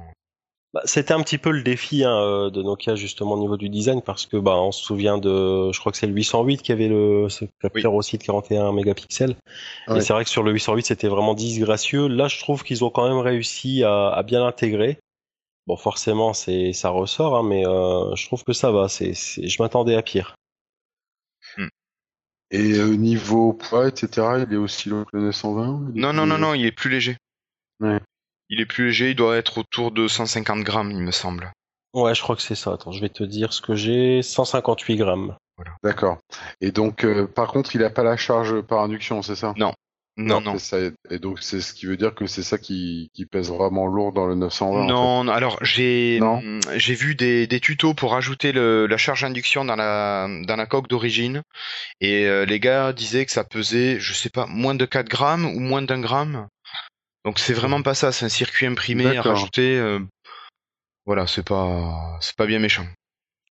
Bah, 0.74 0.82
C'était 0.84 1.14
un 1.14 1.22
petit 1.22 1.38
peu 1.38 1.50
le 1.50 1.62
défi 1.62 2.04
hein, 2.04 2.14
euh, 2.20 2.50
de 2.50 2.62
Nokia 2.62 2.94
justement 2.94 3.32
au 3.32 3.38
niveau 3.38 3.56
du 3.56 3.70
design 3.70 4.02
parce 4.02 4.26
que 4.26 4.36
bah 4.36 4.56
on 4.56 4.70
se 4.70 4.84
souvient 4.84 5.16
de, 5.16 5.72
je 5.72 5.80
crois 5.80 5.90
que 5.92 5.96
c'est 5.98 6.06
le 6.06 6.12
808 6.12 6.60
qui 6.60 6.72
avait 6.72 6.88
le 6.88 7.28
ce 7.30 7.46
capteur 7.62 7.94
aussi 7.94 8.18
de 8.18 8.22
41 8.22 8.72
mégapixels. 8.72 9.34
Ouais. 9.88 9.96
Et 9.96 10.00
c'est 10.02 10.12
vrai 10.12 10.24
que 10.24 10.30
sur 10.30 10.42
le 10.42 10.52
808 10.52 10.84
c'était 10.84 11.08
vraiment 11.08 11.32
disgracieux. 11.32 12.06
Là 12.06 12.28
je 12.28 12.38
trouve 12.38 12.64
qu'ils 12.64 12.84
ont 12.84 12.90
quand 12.90 13.08
même 13.08 13.16
réussi 13.18 13.82
à, 13.82 14.10
à 14.10 14.22
bien 14.22 14.40
l'intégrer. 14.40 14.98
Bon 15.68 15.76
forcément 15.76 16.32
c'est 16.32 16.72
ça 16.72 16.88
ressort 16.88 17.36
hein, 17.36 17.42
mais 17.44 17.66
euh, 17.66 18.14
je 18.16 18.26
trouve 18.26 18.42
que 18.42 18.54
ça 18.54 18.72
va. 18.72 18.88
C'est 18.88 19.12
c'est- 19.12 19.46
je 19.46 19.62
m'attendais 19.62 19.94
à 19.96 20.02
pire. 20.02 20.34
Et 22.50 22.72
euh, 22.78 22.96
niveau 22.96 23.52
poids, 23.52 23.88
etc., 23.88 24.38
il 24.48 24.54
est 24.54 24.56
aussi 24.56 24.88
long 24.88 25.04
que 25.04 25.16
le 25.18 25.24
920 25.24 25.90
il 25.92 25.98
est 25.98 26.00
Non, 26.00 26.14
non, 26.14 26.24
non, 26.24 26.38
non, 26.38 26.54
il 26.54 26.64
est 26.64 26.72
plus 26.72 26.88
léger. 26.88 27.18
Ouais. 27.80 28.00
Il 28.48 28.62
est 28.62 28.66
plus 28.66 28.86
léger, 28.86 29.10
il 29.10 29.14
doit 29.16 29.36
être 29.36 29.58
autour 29.58 29.90
de 29.90 30.08
150 30.08 30.62
grammes, 30.64 30.90
il 30.90 31.00
me 31.00 31.10
semble. 31.10 31.52
Ouais 31.92 32.14
je 32.14 32.22
crois 32.22 32.36
que 32.36 32.42
c'est 32.42 32.54
ça. 32.54 32.72
Attends 32.72 32.92
je 32.92 33.02
vais 33.02 33.10
te 33.10 33.22
dire 33.22 33.52
ce 33.52 33.60
que 33.60 33.74
j'ai. 33.74 34.22
158 34.22 34.96
grammes. 34.96 35.36
D'accord. 35.84 36.16
Et 36.62 36.70
donc, 36.70 37.04
euh, 37.04 37.26
par 37.26 37.48
contre, 37.52 37.74
il 37.74 37.82
a 37.84 37.90
pas 37.90 38.04
la 38.04 38.16
charge 38.16 38.62
par 38.62 38.80
induction, 38.80 39.20
c'est 39.22 39.36
ça? 39.36 39.52
Non, 39.58 39.74
non. 40.24 40.58
c'est 40.58 40.58
ça. 40.58 40.78
Et 41.10 41.18
donc, 41.18 41.38
c'est 41.40 41.60
ce 41.60 41.72
qui 41.72 41.86
veut 41.86 41.96
dire 41.96 42.14
que 42.14 42.26
c'est 42.26 42.42
ça 42.42 42.58
qui, 42.58 43.10
qui 43.14 43.24
pèse 43.24 43.50
vraiment 43.50 43.86
lourd 43.86 44.12
dans 44.12 44.26
le 44.26 44.34
920. 44.34 44.80
en 44.82 44.86
fait. 44.86 44.92
Non, 44.92 45.24
non, 45.24 45.32
alors 45.32 45.58
j'ai 45.62 46.18
Non. 46.20 46.38
hum, 46.38 46.60
j'ai 46.76 46.94
vu 46.94 47.14
des, 47.14 47.46
des 47.46 47.60
tutos 47.60 47.94
pour 47.94 48.14
ajouter 48.14 48.52
le, 48.52 48.86
la 48.86 48.96
charge 48.96 49.22
induction 49.24 49.64
dans 49.64 49.76
la 49.76 50.28
dans 50.46 50.56
la 50.56 50.66
coque 50.66 50.88
d'origine 50.88 51.42
et 52.00 52.26
euh, 52.26 52.44
les 52.44 52.58
gars 52.60 52.92
disaient 52.92 53.24
que 53.26 53.32
ça 53.32 53.44
pesait, 53.44 54.00
je 54.00 54.12
sais 54.12 54.30
pas, 54.30 54.46
moins 54.46 54.74
de 54.74 54.84
4 54.84 55.08
grammes 55.08 55.46
ou 55.46 55.60
moins 55.60 55.82
d'un 55.82 56.00
gramme. 56.00 56.48
Donc 57.24 57.38
c'est 57.38 57.54
vraiment 57.54 57.82
pas 57.82 57.94
ça, 57.94 58.10
c'est 58.12 58.24
un 58.24 58.28
circuit 58.30 58.66
imprimé 58.66 59.16
à 59.16 59.22
rajouter. 59.22 59.76
euh, 59.78 60.00
voilà, 61.06 61.26
c'est 61.26 61.46
pas 61.46 62.18
c'est 62.20 62.36
pas 62.36 62.46
bien 62.46 62.58
méchant. 62.58 62.86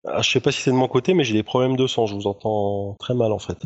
Ah, 0.06 0.22
je 0.22 0.30
sais 0.30 0.40
pas 0.40 0.52
si 0.52 0.62
c'est 0.62 0.72
de 0.72 0.76
mon 0.76 0.88
côté 0.88 1.14
mais 1.14 1.24
j'ai 1.24 1.34
des 1.34 1.44
problèmes 1.44 1.76
de 1.76 1.88
son. 1.88 2.06
Je 2.08 2.14
vous 2.16 2.28
entends 2.28 2.96
très 3.00 3.14
mal 3.14 3.32
en 3.32 3.40
fait. 3.40 3.58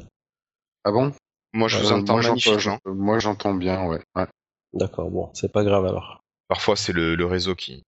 Ah 0.84 0.92
bon? 0.92 1.12
Moi 1.54 1.68
je 1.68 1.78
vous 1.78 1.92
Euh, 1.92 1.96
entends 1.98 2.14
moi, 2.14 2.22
je- 2.22 2.90
Moi, 2.90 3.20
j'entends 3.20 3.54
bien, 3.54 3.86
ouais. 3.86 4.00
ouais. 4.16 4.26
D'accord 4.74 5.10
bon 5.10 5.30
c'est 5.34 5.52
pas 5.52 5.64
grave 5.64 5.86
alors. 5.86 6.22
Parfois 6.48 6.76
c'est 6.76 6.94
le, 6.94 7.16
le 7.16 7.26
réseau 7.26 7.56
qui. 7.56 7.84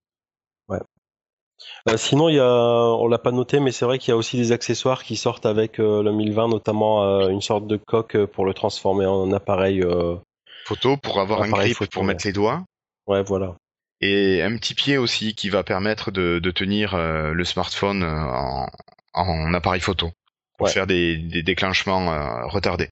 Euh, 1.88 1.96
sinon, 1.96 2.28
il 2.28 2.34
y 2.34 2.40
a, 2.40 2.44
on 2.46 3.06
l'a 3.06 3.18
pas 3.18 3.30
noté, 3.30 3.60
mais 3.60 3.70
c'est 3.70 3.84
vrai 3.84 3.98
qu'il 3.98 4.08
y 4.10 4.12
a 4.12 4.16
aussi 4.16 4.36
des 4.36 4.52
accessoires 4.52 5.04
qui 5.04 5.16
sortent 5.16 5.46
avec 5.46 5.78
euh, 5.78 6.02
le 6.02 6.12
1020, 6.12 6.48
notamment 6.48 7.04
euh, 7.04 7.28
une 7.28 7.40
sorte 7.40 7.66
de 7.66 7.76
coque 7.76 8.16
euh, 8.16 8.26
pour 8.26 8.44
le 8.44 8.54
transformer 8.54 9.06
en 9.06 9.30
appareil. 9.32 9.80
euh, 9.82 10.16
Photo 10.66 10.96
pour 10.96 11.20
avoir 11.20 11.42
un 11.42 11.48
Appareil 11.48 11.66
grip 11.68 11.76
photo, 11.78 11.90
pour 11.92 12.02
ouais. 12.02 12.08
mettre 12.08 12.26
les 12.26 12.32
doigts. 12.32 12.64
Ouais, 13.06 13.22
voilà. 13.22 13.54
et 14.00 14.42
un 14.42 14.56
petit 14.56 14.74
pied 14.74 14.96
aussi 14.98 15.34
qui 15.34 15.48
va 15.50 15.62
permettre 15.62 16.10
de, 16.10 16.38
de 16.38 16.50
tenir 16.50 16.94
euh, 16.94 17.32
le 17.32 17.44
smartphone 17.44 18.02
euh, 18.02 18.20
en, 18.24 18.66
en 19.12 19.54
appareil 19.54 19.80
photo 19.80 20.10
pour 20.58 20.66
Ouais. 20.66 20.72
faire 20.72 20.86
des, 20.86 21.16
des 21.18 21.42
déclenchements 21.42 22.12
euh, 22.12 22.46
retardés. 22.46 22.88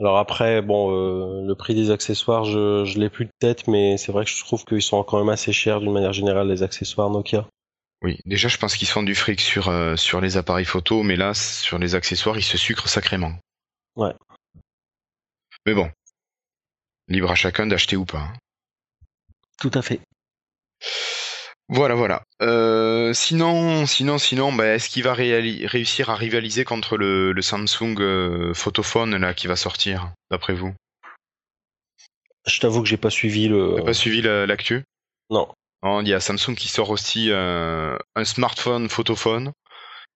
Alors 0.00 0.16
après, 0.18 0.62
bon, 0.62 0.90
euh, 0.92 1.46
le 1.46 1.54
prix 1.54 1.74
des 1.74 1.90
accessoires, 1.90 2.44
je, 2.44 2.84
je 2.86 2.98
l'ai 2.98 3.10
plus 3.10 3.26
de 3.26 3.30
tête, 3.38 3.68
mais 3.68 3.98
c'est 3.98 4.12
vrai 4.12 4.24
que 4.24 4.30
je 4.30 4.42
trouve 4.42 4.64
qu'ils 4.64 4.80
sont 4.82 5.02
quand 5.04 5.18
même 5.18 5.28
assez 5.28 5.52
chers 5.52 5.80
d'une 5.80 5.92
manière 5.92 6.14
générale 6.14 6.48
les 6.48 6.62
accessoires 6.62 7.10
Nokia. 7.10 7.46
Oui, 8.02 8.18
déjà 8.24 8.48
je 8.48 8.56
pense 8.56 8.76
qu'ils 8.76 8.88
se 8.88 8.94
font 8.94 9.02
du 9.02 9.14
fric 9.14 9.42
sur 9.42 9.68
euh, 9.68 9.94
sur 9.96 10.22
les 10.22 10.38
appareils 10.38 10.64
photo, 10.64 11.02
mais 11.02 11.16
là 11.16 11.34
sur 11.34 11.78
les 11.78 11.94
accessoires 11.94 12.38
ils 12.38 12.42
se 12.42 12.56
sucrent 12.56 12.88
sacrément. 12.88 13.34
Ouais. 13.94 14.14
Mais 15.66 15.74
bon, 15.74 15.90
libre 17.08 17.30
à 17.30 17.34
chacun 17.34 17.66
d'acheter 17.66 17.96
ou 17.96 18.06
pas. 18.06 18.20
hein. 18.20 18.32
Tout 19.60 19.70
à 19.74 19.82
fait. 19.82 20.00
Voilà, 21.72 21.94
voilà. 21.94 22.24
Euh, 22.42 23.12
sinon, 23.12 23.86
sinon, 23.86 24.18
sinon, 24.18 24.52
bah, 24.52 24.74
est-ce 24.74 24.90
qu'il 24.90 25.04
va 25.04 25.14
réussir 25.14 26.10
à 26.10 26.16
rivaliser 26.16 26.64
contre 26.64 26.96
le, 26.96 27.30
le 27.30 27.42
Samsung 27.42 27.94
euh, 28.00 28.52
Photophone 28.54 29.16
là 29.16 29.34
qui 29.34 29.46
va 29.46 29.54
sortir, 29.54 30.12
d'après 30.32 30.52
vous? 30.52 30.74
Je 32.44 32.58
t'avoue 32.58 32.82
que 32.82 32.88
j'ai 32.88 32.96
pas 32.96 33.10
suivi 33.10 33.46
le. 33.46 33.74
T'as 33.76 33.84
pas 33.84 33.94
suivi 33.94 34.20
la- 34.20 34.46
l'actu? 34.46 34.82
Non. 35.30 35.48
Il 35.84 36.08
y 36.08 36.12
a 36.12 36.18
Samsung 36.18 36.56
qui 36.56 36.66
sort 36.66 36.90
aussi 36.90 37.30
euh, 37.30 37.96
un 38.16 38.24
smartphone 38.24 38.88
photophone. 38.88 39.52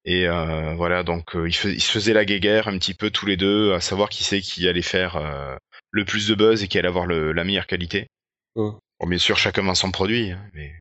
Et 0.05 0.27
euh, 0.27 0.75
voilà, 0.75 1.05
donc 1.05 1.37
euh, 1.37 1.49
ils, 1.49 1.55
fais- 1.55 1.73
ils 1.73 1.81
se 1.81 1.93
faisaient 1.93 2.13
la 2.13 2.25
guéguerre 2.25 2.67
un 2.67 2.77
petit 2.79 2.95
peu 2.95 3.11
tous 3.11 3.27
les 3.27 3.37
deux, 3.37 3.73
à 3.73 3.81
savoir 3.81 4.09
qui 4.09 4.25
c'est 4.25 4.41
qui 4.41 4.69
allait 4.69 4.83
faire 4.83 5.17
euh, 5.17 5.57
le 5.93 6.05
plus 6.05 6.27
de 6.27 6.35
buzz 6.35 6.65
et 6.65 6.69
qui 6.69 6.79
allait 6.79 6.89
avoir 6.89 7.07
le, 7.07 7.33
la 7.33 7.45
meilleure 7.45 7.69
qualité. 7.69 8.09
Hum. 8.57 8.77
Bon, 8.99 9.07
bien 9.07 9.19
sûr, 9.19 9.39
chacun 9.39 9.63
vend 9.63 9.75
son 9.75 9.93
produit, 9.93 10.33
hein, 10.33 10.45
mais 10.53 10.75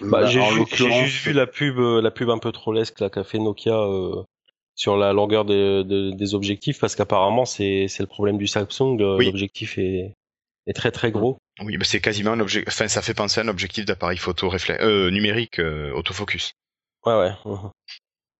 Bah, 0.00 0.26
j'ai 0.26 0.42
juste 0.42 1.24
vu 1.24 1.32
la 1.32 1.46
pub, 1.46 1.78
euh, 1.78 2.00
la 2.02 2.10
pub 2.10 2.30
un 2.30 2.38
peu 2.38 2.52
trollesque 2.52 3.08
qu'a 3.08 3.24
fait 3.24 3.38
Nokia 3.38 3.74
euh, 3.78 4.22
sur 4.74 4.96
la 4.96 5.12
longueur 5.12 5.44
des, 5.44 5.84
de- 5.84 6.10
des 6.10 6.34
objectifs, 6.34 6.78
parce 6.80 6.96
qu'apparemment 6.96 7.44
c'est 7.44 7.86
c'est 7.88 8.02
le 8.02 8.08
problème 8.08 8.36
du 8.38 8.46
Samsung. 8.46 9.00
euh, 9.00 9.16
Oui. 9.16 9.26
L'objectif 9.26 9.78
est 9.78 10.12
est 10.66 10.72
très 10.72 10.90
très 10.90 11.12
gros. 11.12 11.38
oui, 11.62 11.76
bah, 11.76 11.84
c'est 11.84 12.00
quasiment 12.00 12.32
un 12.32 12.40
objectif. 12.40 12.68
Enfin, 12.74 12.88
ça 12.88 13.00
fait 13.00 13.14
penser 13.14 13.40
à 13.40 13.44
un 13.44 13.48
objectif 13.48 13.84
d'appareil 13.84 14.18
photo 14.18 14.48
réflexe, 14.48 14.82
euh, 14.82 15.10
numérique, 15.10 15.60
euh, 15.60 15.92
autofocus, 15.92 16.50
Ouais 17.04 17.16
ouais. 17.16 17.30
mhm. 17.44 17.70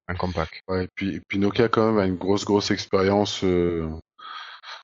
un 0.08 0.14
compact. 0.16 0.60
Ouais, 0.68 0.84
et 0.84 0.88
puis, 0.96 1.14
et 1.16 1.20
puis 1.28 1.38
Nokia 1.38 1.68
quand 1.68 1.86
même 1.86 1.98
a 2.00 2.06
une 2.06 2.16
grosse 2.16 2.44
grosse 2.44 2.72
expérience 2.72 3.44
euh, 3.44 3.88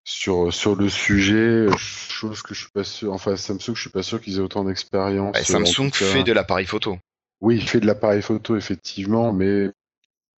sur 0.04 0.52
sur 0.52 0.74
le 0.74 0.88
sujet, 0.88 1.66
chose 1.78 2.42
que 2.42 2.54
je 2.54 2.60
suis 2.62 2.70
pas 2.70 2.84
sûr. 2.84 3.12
Enfin 3.12 3.36
Samsung, 3.36 3.74
je 3.74 3.80
suis 3.80 3.90
pas 3.90 4.02
sûr 4.02 4.20
qu'ils 4.20 4.36
aient 4.38 4.40
autant 4.42 4.64
d'expérience. 4.64 5.36
Euh, 5.36 5.42
Samsung 5.42 5.90
fait 5.92 6.24
de 6.24 6.32
l'appareil 6.32 6.66
photo. 6.66 6.98
Oui, 7.40 7.56
il 7.56 7.68
fait 7.68 7.80
de 7.80 7.86
l'appareil 7.86 8.22
photo 8.22 8.56
effectivement, 8.56 9.32
mais 9.32 9.70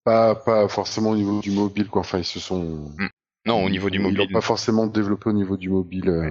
pas 0.04 0.34
pas 0.34 0.68
forcément 0.68 1.10
au 1.10 1.16
niveau 1.16 1.40
du 1.40 1.50
mobile 1.50 1.88
quoi. 1.88 2.00
Enfin 2.00 2.18
ils 2.18 2.24
se 2.24 2.40
sont 2.40 2.90
Non, 3.46 3.64
au 3.64 3.70
niveau 3.70 3.90
du 3.90 3.98
Ils 3.98 4.02
mobile. 4.02 4.18
l'ont 4.18 4.28
pas 4.32 4.40
forcément 4.40 4.86
développé 4.86 5.30
au 5.30 5.32
niveau 5.32 5.56
du 5.56 5.68
mobile. 5.68 6.08
euh. 6.08 6.30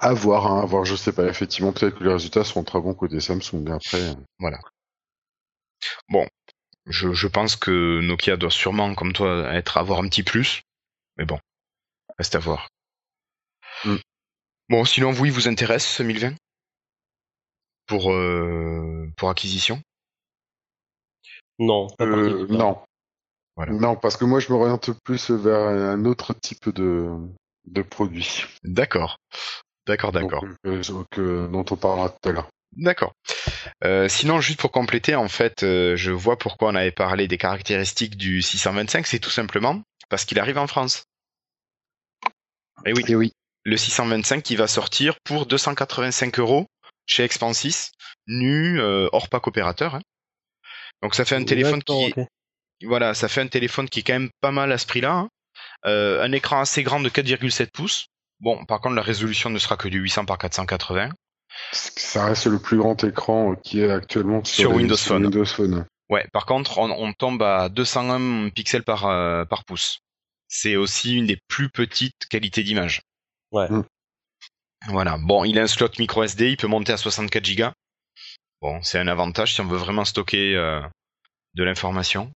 À 0.00 0.12
voir, 0.12 0.46
hein, 0.52 0.60
à 0.60 0.66
voir, 0.66 0.84
je 0.84 0.94
sais 0.94 1.12
pas. 1.12 1.26
Effectivement, 1.26 1.72
peut-être 1.72 1.98
que 1.98 2.04
les 2.04 2.12
résultats 2.12 2.44
seront 2.44 2.62
très 2.62 2.78
bons 2.78 2.92
côté 2.92 3.20
Samsung. 3.20 3.64
Après, 3.70 4.02
euh, 4.42 4.54
Je, 6.86 7.12
je 7.12 7.26
pense 7.26 7.56
que 7.56 8.00
Nokia 8.00 8.36
doit 8.36 8.50
sûrement, 8.50 8.94
comme 8.94 9.14
toi, 9.14 9.52
être 9.54 9.78
avoir 9.78 10.00
un 10.00 10.08
petit 10.08 10.22
plus. 10.22 10.60
Mais 11.18 11.24
bon, 11.24 11.38
reste 12.18 12.34
à 12.34 12.38
voir. 12.38 12.68
Mm. 13.84 13.96
Bon, 14.70 14.84
sinon, 14.84 15.10
vous, 15.10 15.26
il 15.26 15.32
vous 15.32 15.48
intéresse 15.48 15.86
ce 15.86 16.02
1020 16.02 16.34
pour 17.86 18.12
euh, 18.12 19.10
pour 19.16 19.30
acquisition? 19.30 19.80
Non. 21.58 21.88
pas 21.88 22.04
euh, 22.04 22.46
non, 22.48 22.80
Voilà. 23.56 23.72
non, 23.72 23.96
parce 23.96 24.16
que 24.16 24.24
moi 24.24 24.38
je 24.40 24.52
m'oriente 24.52 24.90
plus 25.04 25.30
vers 25.30 25.58
un 25.58 26.04
autre 26.04 26.34
type 26.34 26.68
de 26.68 27.10
de 27.66 27.82
produit. 27.82 28.44
D'accord, 28.62 29.16
d'accord, 29.86 30.12
d'accord, 30.12 30.44
Donc, 30.64 31.18
euh, 31.18 31.48
dont 31.48 31.64
on 31.70 31.76
parlera 31.76 32.10
tout 32.10 32.28
à 32.28 32.32
l'heure. 32.32 32.48
d'accord. 32.72 33.12
Euh, 33.84 34.08
sinon, 34.08 34.40
juste 34.40 34.60
pour 34.60 34.70
compléter, 34.70 35.14
en 35.14 35.28
fait, 35.28 35.62
euh, 35.62 35.96
je 35.96 36.10
vois 36.12 36.38
pourquoi 36.38 36.68
on 36.70 36.74
avait 36.74 36.92
parlé 36.92 37.26
des 37.28 37.38
caractéristiques 37.38 38.16
du 38.16 38.42
625. 38.42 39.06
C'est 39.06 39.18
tout 39.18 39.30
simplement 39.30 39.82
parce 40.08 40.24
qu'il 40.24 40.38
arrive 40.38 40.58
en 40.58 40.66
France. 40.66 41.04
Et 42.86 42.92
oui. 42.92 43.04
Et 43.08 43.14
oui. 43.16 43.32
le 43.64 43.76
625 43.76 44.42
qui 44.42 44.56
va 44.56 44.66
sortir 44.66 45.16
pour 45.24 45.46
285 45.46 46.38
euros 46.38 46.66
chez 47.06 47.24
Expansys, 47.24 47.90
nu, 48.26 48.80
euh, 48.80 49.08
hors 49.12 49.28
pack 49.28 49.46
opérateur. 49.46 49.94
hein. 49.96 50.02
Donc 51.02 51.14
ça 51.14 51.24
fait 51.24 51.36
un 51.36 51.44
téléphone 51.44 51.82
qui, 51.82 52.12
ok. 52.16 52.26
voilà, 52.82 53.14
ça 53.14 53.28
fait 53.28 53.40
un 53.40 53.46
téléphone 53.46 53.88
qui 53.88 54.00
est 54.00 54.02
quand 54.02 54.12
même 54.14 54.30
pas 54.40 54.50
mal 54.52 54.70
à 54.72 54.78
ce 54.78 54.86
prix-là. 54.86 55.12
hein. 55.12 55.28
Euh, 55.86 56.22
un 56.22 56.32
écran 56.32 56.60
assez 56.60 56.82
grand 56.82 57.00
de 57.00 57.08
4,7 57.08 57.70
pouces. 57.72 58.06
Bon, 58.40 58.64
par 58.66 58.80
contre 58.80 58.94
la 58.94 59.02
résolution 59.02 59.50
ne 59.50 59.58
sera 59.58 59.76
que 59.76 59.88
du 59.88 59.98
800 59.98 60.24
par 60.24 60.38
480. 60.38 61.10
Ça 61.72 62.26
reste 62.26 62.46
le 62.46 62.58
plus 62.60 62.76
grand 62.78 63.02
écran 63.04 63.52
euh, 63.52 63.56
qui 63.64 63.80
est 63.80 63.90
actuellement 63.90 64.44
sur, 64.44 64.54
Sur 64.56 64.70
les- 64.70 64.76
Windows 64.76 64.96
sur 64.96 65.08
Phone. 65.14 65.22
Windows 65.24 65.44
Phone. 65.44 65.86
Ouais, 66.10 66.26
par 66.32 66.46
contre 66.46 66.78
on, 66.78 66.90
on 66.90 67.12
tombe 67.12 67.42
à 67.42 67.68
201 67.68 68.50
pixels 68.50 68.84
par 68.84 69.06
euh, 69.06 69.44
par 69.44 69.64
pouce. 69.64 70.00
C'est 70.48 70.76
aussi 70.76 71.16
une 71.16 71.26
des 71.26 71.38
plus 71.48 71.68
petites 71.68 72.26
qualités 72.30 72.62
d'image. 72.62 73.02
Ouais. 73.52 73.68
Mm. 73.70 73.84
Voilà. 74.88 75.18
Bon, 75.18 75.44
il 75.44 75.58
a 75.58 75.62
un 75.62 75.66
slot 75.66 75.90
micro 75.98 76.22
SD, 76.22 76.50
il 76.50 76.56
peut 76.56 76.66
monter 76.68 76.92
à 76.92 76.96
64 76.96 77.54
Go. 77.56 77.66
Bon, 78.60 78.82
c'est 78.82 78.98
un 78.98 79.08
avantage 79.08 79.54
si 79.54 79.60
on 79.60 79.66
veut 79.66 79.76
vraiment 79.76 80.04
stocker 80.04 80.54
euh, 80.56 80.80
de 81.54 81.64
l'information. 81.64 82.32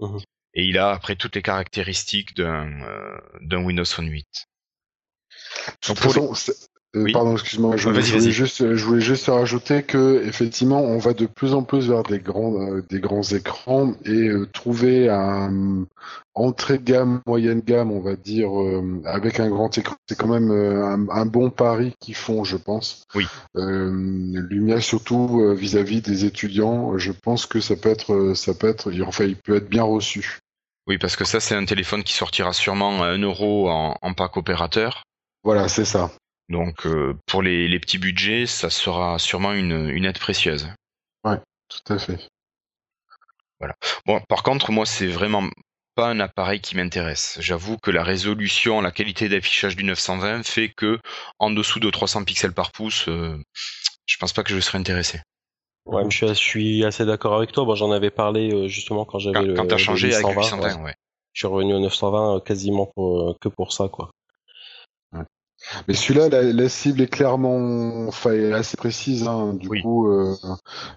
Mhm. 0.00 0.20
Et 0.54 0.64
il 0.64 0.78
a 0.78 0.90
après 0.90 1.16
toutes 1.16 1.34
les 1.34 1.42
caractéristiques 1.42 2.34
d'un 2.36 2.82
euh, 2.82 3.18
d'un 3.40 3.62
Windows 3.62 3.84
Phone 3.84 4.08
8. 4.08 4.26
De 5.66 5.72
toute 5.80 5.88
Donc, 5.88 6.00
pour 6.00 6.14
façon, 6.14 6.34
c'est- 6.34 6.68
euh, 6.94 7.02
Oui. 7.04 7.12
pardon, 7.12 7.32
excuse-moi, 7.32 7.76
je, 7.76 7.88
Vas-y, 7.88 8.02
je 8.02 8.18
voulais 8.18 8.30
juste, 8.30 8.74
je 8.74 8.84
voulais 8.84 9.00
juste 9.00 9.26
rajouter 9.26 9.82
que 9.82 10.22
effectivement, 10.26 10.80
on 10.80 10.98
va 10.98 11.14
de 11.14 11.26
plus 11.26 11.54
en 11.54 11.62
plus 11.62 11.88
vers 11.88 12.02
des 12.02 12.18
grands, 12.18 12.54
euh, 12.60 12.82
des 12.88 13.00
grands 13.00 13.22
écrans 13.22 13.94
et 14.04 14.28
euh, 14.28 14.46
trouver 14.52 15.08
un 15.08 15.86
entrée 16.34 16.78
de 16.78 16.84
gamme, 16.84 17.20
moyenne 17.26 17.60
gamme, 17.60 17.90
on 17.90 18.00
va 18.00 18.16
dire, 18.16 18.50
euh, 18.60 19.02
avec 19.04 19.40
un 19.40 19.48
grand 19.48 19.76
écran, 19.76 19.96
c'est 20.08 20.16
quand 20.16 20.28
même 20.28 20.50
euh, 20.50 20.84
un, 20.84 21.08
un 21.08 21.26
bon 21.26 21.50
pari 21.50 21.94
qu'ils 22.00 22.14
font, 22.14 22.44
je 22.44 22.56
pense. 22.56 23.04
Oui. 23.14 23.26
Euh, 23.56 23.90
Lumia 24.50 24.80
surtout 24.80 25.40
euh, 25.42 25.54
vis-à-vis 25.54 26.02
des 26.02 26.24
étudiants, 26.24 26.98
je 26.98 27.12
pense 27.12 27.46
que 27.46 27.60
ça 27.60 27.76
peut 27.76 27.90
être, 27.90 28.12
euh, 28.14 28.34
ça 28.34 28.54
peut 28.54 28.68
être, 28.68 28.90
enfin, 29.06 29.24
il 29.24 29.36
peut 29.36 29.56
être 29.56 29.68
bien 29.68 29.84
reçu. 29.84 30.38
Oui, 30.86 30.98
parce 30.98 31.16
que 31.16 31.24
ça, 31.24 31.38
c'est 31.38 31.54
un 31.54 31.64
téléphone 31.64 32.02
qui 32.02 32.12
sortira 32.12 32.52
sûrement 32.52 33.02
à 33.02 33.06
1 33.06 33.18
euro 33.18 33.70
en, 33.70 33.96
en 34.00 34.14
pack 34.14 34.36
opérateur. 34.36 35.04
Voilà, 35.44 35.68
c'est 35.68 35.84
ça. 35.84 36.10
Donc, 36.52 36.86
euh, 36.86 37.14
pour 37.26 37.42
les, 37.42 37.66
les 37.66 37.80
petits 37.80 37.96
budgets, 37.98 38.46
ça 38.46 38.68
sera 38.68 39.18
sûrement 39.18 39.52
une, 39.54 39.88
une 39.88 40.04
aide 40.04 40.18
précieuse. 40.18 40.68
Tout 41.24 41.94
à 41.94 41.98
fait. 41.98 42.18
Bon, 44.04 44.20
par 44.28 44.42
contre, 44.42 44.70
moi, 44.70 44.84
c'est 44.84 45.06
vraiment 45.06 45.48
pas 45.94 46.08
un 46.08 46.20
appareil 46.20 46.60
qui 46.60 46.76
m'intéresse. 46.76 47.38
J'avoue 47.40 47.78
que 47.78 47.90
la 47.90 48.02
résolution, 48.02 48.82
la 48.82 48.90
qualité 48.90 49.30
d'affichage 49.30 49.76
du 49.76 49.84
920 49.84 50.42
fait 50.46 50.68
que, 50.68 50.98
en 51.38 51.50
dessous 51.50 51.80
de 51.80 51.88
300 51.88 52.24
pixels 52.24 52.52
par 52.52 52.72
pouce, 52.72 53.08
euh, 53.08 53.38
je 54.04 54.16
pense 54.18 54.34
pas 54.34 54.42
que 54.42 54.52
je 54.52 54.60
serais 54.60 54.78
intéressé. 54.78 55.20
Ouais, 55.86 56.02
je 56.10 56.14
suis, 56.14 56.28
je 56.28 56.34
suis 56.34 56.84
assez 56.84 57.06
d'accord 57.06 57.34
avec 57.34 57.52
toi. 57.52 57.64
Bon, 57.64 57.74
j'en 57.74 57.90
avais 57.90 58.10
parlé 58.10 58.52
euh, 58.52 58.68
justement 58.68 59.06
quand 59.06 59.18
j'avais 59.18 59.34
Quand, 59.34 59.42
le. 59.42 59.54
quand 59.54 59.66
t'as 59.66 59.78
changé 59.78 60.14
avec 60.14 60.26
le 60.26 60.34
820, 60.34 60.56
820, 60.56 60.76
ouais. 60.76 60.84
ouais. 60.84 60.94
Je 61.32 61.40
suis 61.40 61.46
revenu 61.46 61.72
au 61.74 61.80
920 61.80 62.36
euh, 62.36 62.40
quasiment 62.40 62.90
pour, 62.94 63.38
que 63.40 63.48
pour 63.48 63.72
ça, 63.72 63.88
quoi. 63.88 64.10
Mais 65.88 65.94
celui-là, 65.94 66.28
la, 66.28 66.42
la 66.42 66.68
cible 66.68 67.00
est 67.02 67.06
clairement, 67.06 68.06
enfin, 68.08 68.52
assez 68.52 68.76
précise. 68.76 69.26
Hein. 69.26 69.54
Du 69.54 69.68
Oui. 69.68 69.82
coup, 69.82 70.08
euh, 70.08 70.34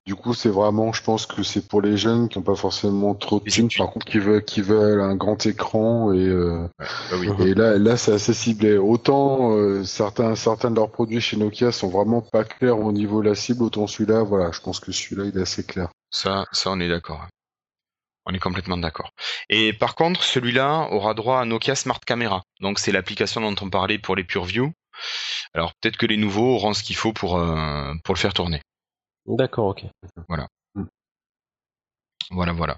du 0.06 0.16
coup, 0.16 0.34
c'est 0.34 0.50
vraiment, 0.50 0.94
je 0.94 1.04
pense 1.04 1.26
que 1.26 1.44
c'est 1.44 1.68
pour 1.68 1.82
les 1.82 1.98
jeunes 1.98 2.30
qui 2.30 2.38
n'ont 2.38 2.44
pas 2.44 2.56
forcément 2.56 3.14
trop 3.16 3.40
de 3.40 3.50
thunes, 3.50 3.70
par 3.78 3.92
contre, 3.92 4.06
qui 4.06 4.20
veulent, 4.20 4.44
qui 4.44 4.62
veulent 4.62 5.02
un 5.02 5.16
grand 5.16 5.46
écran 5.46 6.14
et, 6.14 6.28
euh, 6.28 6.68
bah 6.80 7.16
oui. 7.20 7.30
Et 7.48 7.54
là, 7.54 7.78
là, 7.78 7.98
c'est 7.98 8.14
assez 8.14 8.34
ciblé. 8.34 8.78
Autant 8.78 9.52
euh, 9.52 9.84
certains, 9.84 10.36
certains 10.36 10.72
de 10.72 10.76
leurs 10.76 10.92
produits 10.92 11.22
chez 11.22 11.38
Nokia 11.38 11.72
sont 11.72 11.90
vraiment 11.90 12.22
pas 12.22 12.44
clairs 12.44 12.80
au 12.80 12.92
niveau 12.92 13.22
de 13.22 13.30
la 13.30 13.36
cible, 13.36 13.64
autant 13.64 13.88
celui-là, 13.88 14.24
voilà, 14.24 14.52
je 14.52 14.60
pense 14.60 14.80
que 14.80 14.92
celui-là, 14.92 15.30
il 15.34 15.38
est 15.38 15.42
assez 15.42 15.64
clair. 15.64 15.90
Ça, 16.12 16.46
ça, 16.52 16.72
on 16.72 16.80
est 16.80 16.90
d'accord. 16.90 17.26
On 18.26 18.34
est 18.34 18.40
complètement 18.40 18.78
d'accord. 18.78 19.12
Et 19.50 19.72
par 19.74 19.96
contre, 19.96 20.24
celui-là 20.24 20.88
aura 20.92 21.14
droit 21.14 21.40
à 21.40 21.46
Nokia 21.46 21.76
Smart 21.76 22.00
Camera. 22.00 22.42
Donc, 22.60 22.80
c'est 22.80 22.92
l'application 22.92 23.42
dont 23.42 23.56
on 23.62 23.70
parlait 23.70 24.00
pour 24.00 24.16
les 24.16 24.24
PureView. 24.24 24.72
Alors, 25.54 25.74
peut-être 25.80 25.98
que 25.98 26.06
les 26.06 26.18
nouveaux 26.18 26.56
auront 26.56 26.74
ce 26.74 26.84
qu'il 26.84 26.96
faut 26.96 27.14
pour, 27.14 27.38
euh, 27.38 27.94
pour 28.04 28.16
le 28.16 28.20
faire 28.20 28.34
tourner. 28.34 28.62
D'accord, 29.28 29.68
ok. 29.68 29.86
Voilà, 32.32 32.54
voilà. 32.54 32.78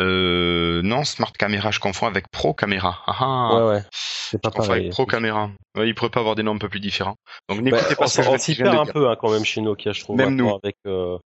Euh, 0.00 0.80
non, 0.82 1.04
Smart 1.04 1.32
Camera, 1.32 1.70
je 1.70 1.80
confonds 1.80 2.06
avec 2.06 2.30
Pro 2.30 2.54
Camera. 2.54 3.02
Ah, 3.06 3.16
ah. 3.20 3.56
Ouais, 3.56 3.66
ouais. 3.74 3.82
C'est 3.92 4.40
pas 4.40 4.50
Je 4.52 4.56
pareil. 4.56 4.80
avec 4.82 4.92
Pro 4.92 5.04
Camera. 5.06 5.50
Ouais, 5.76 5.88
il 5.88 5.94
pourrait 5.94 6.10
pas 6.10 6.20
avoir 6.20 6.34
des 6.34 6.42
noms 6.42 6.54
un 6.54 6.58
peu 6.58 6.68
plus 6.70 6.80
différents. 6.80 7.16
Donc, 7.48 7.60
n'écoutez 7.60 7.90
Bah, 7.90 7.96
pas 7.96 8.04
on 8.04 8.08
ce 8.08 8.16
que 8.16 8.22
je 8.22 8.28
on 8.28 8.32
de 8.32 8.70
perd 8.72 8.88
un 8.88 8.92
peu 8.92 9.10
hein, 9.10 9.16
quand 9.20 9.30
même 9.30 9.44
chez 9.44 9.60
Nokia, 9.60 9.92
je 9.92 10.00
trouve. 10.00 10.16
Même 10.16 10.34
nous. 10.34 10.48
Avec, 10.62 10.76
euh, 10.86 11.18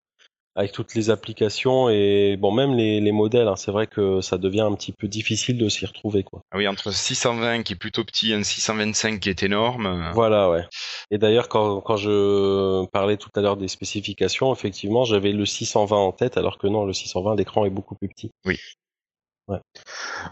avec 0.61 0.73
toutes 0.73 0.95
les 0.95 1.11
applications 1.11 1.89
et 1.91 2.37
bon, 2.39 2.53
même 2.53 2.75
les, 2.75 3.01
les 3.01 3.13
modèles, 3.13 3.49
hein, 3.49 3.57
c'est 3.57 3.71
vrai 3.73 3.87
que 3.87 4.21
ça 4.21 4.39
devient 4.39 4.61
un 4.61 4.75
petit 4.75 4.93
peu 4.93 5.09
difficile 5.09 5.59
de 5.59 5.69
s'y 5.69 5.87
retrouver, 5.87 6.23
quoi. 6.23 6.43
Ah 6.53 6.57
oui, 6.59 6.69
entre 6.69 6.93
620 6.93 7.63
qui 7.63 7.73
est 7.73 7.77
plutôt 7.77 8.05
petit 8.05 8.33
et 8.33 8.35
un 8.35 8.43
625 8.43 9.21
qui 9.21 9.29
est 9.31 9.43
énorme. 9.43 9.87
euh, 9.87 10.11
Voilà, 10.13 10.51
ouais. 10.51 10.65
Et 11.11 11.19
d'ailleurs, 11.19 11.49
quand, 11.49 11.81
quand 11.81 11.97
je 11.97 12.87
parlais 12.87 13.17
tout 13.17 13.31
à 13.35 13.41
l'heure 13.41 13.57
des 13.57 13.69
spécifications, 13.69 14.53
effectivement, 14.53 15.05
j'avais 15.05 15.33
le 15.33 15.47
620 15.47 15.97
en 15.97 16.13
tête, 16.13 16.37
alors 16.37 16.59
que 16.59 16.67
non, 16.67 16.85
le 16.85 16.93
620, 16.93 17.35
l'écran 17.37 17.65
est 17.65 17.71
beaucoup 17.71 17.95
plus 17.95 18.09
petit. 18.09 18.33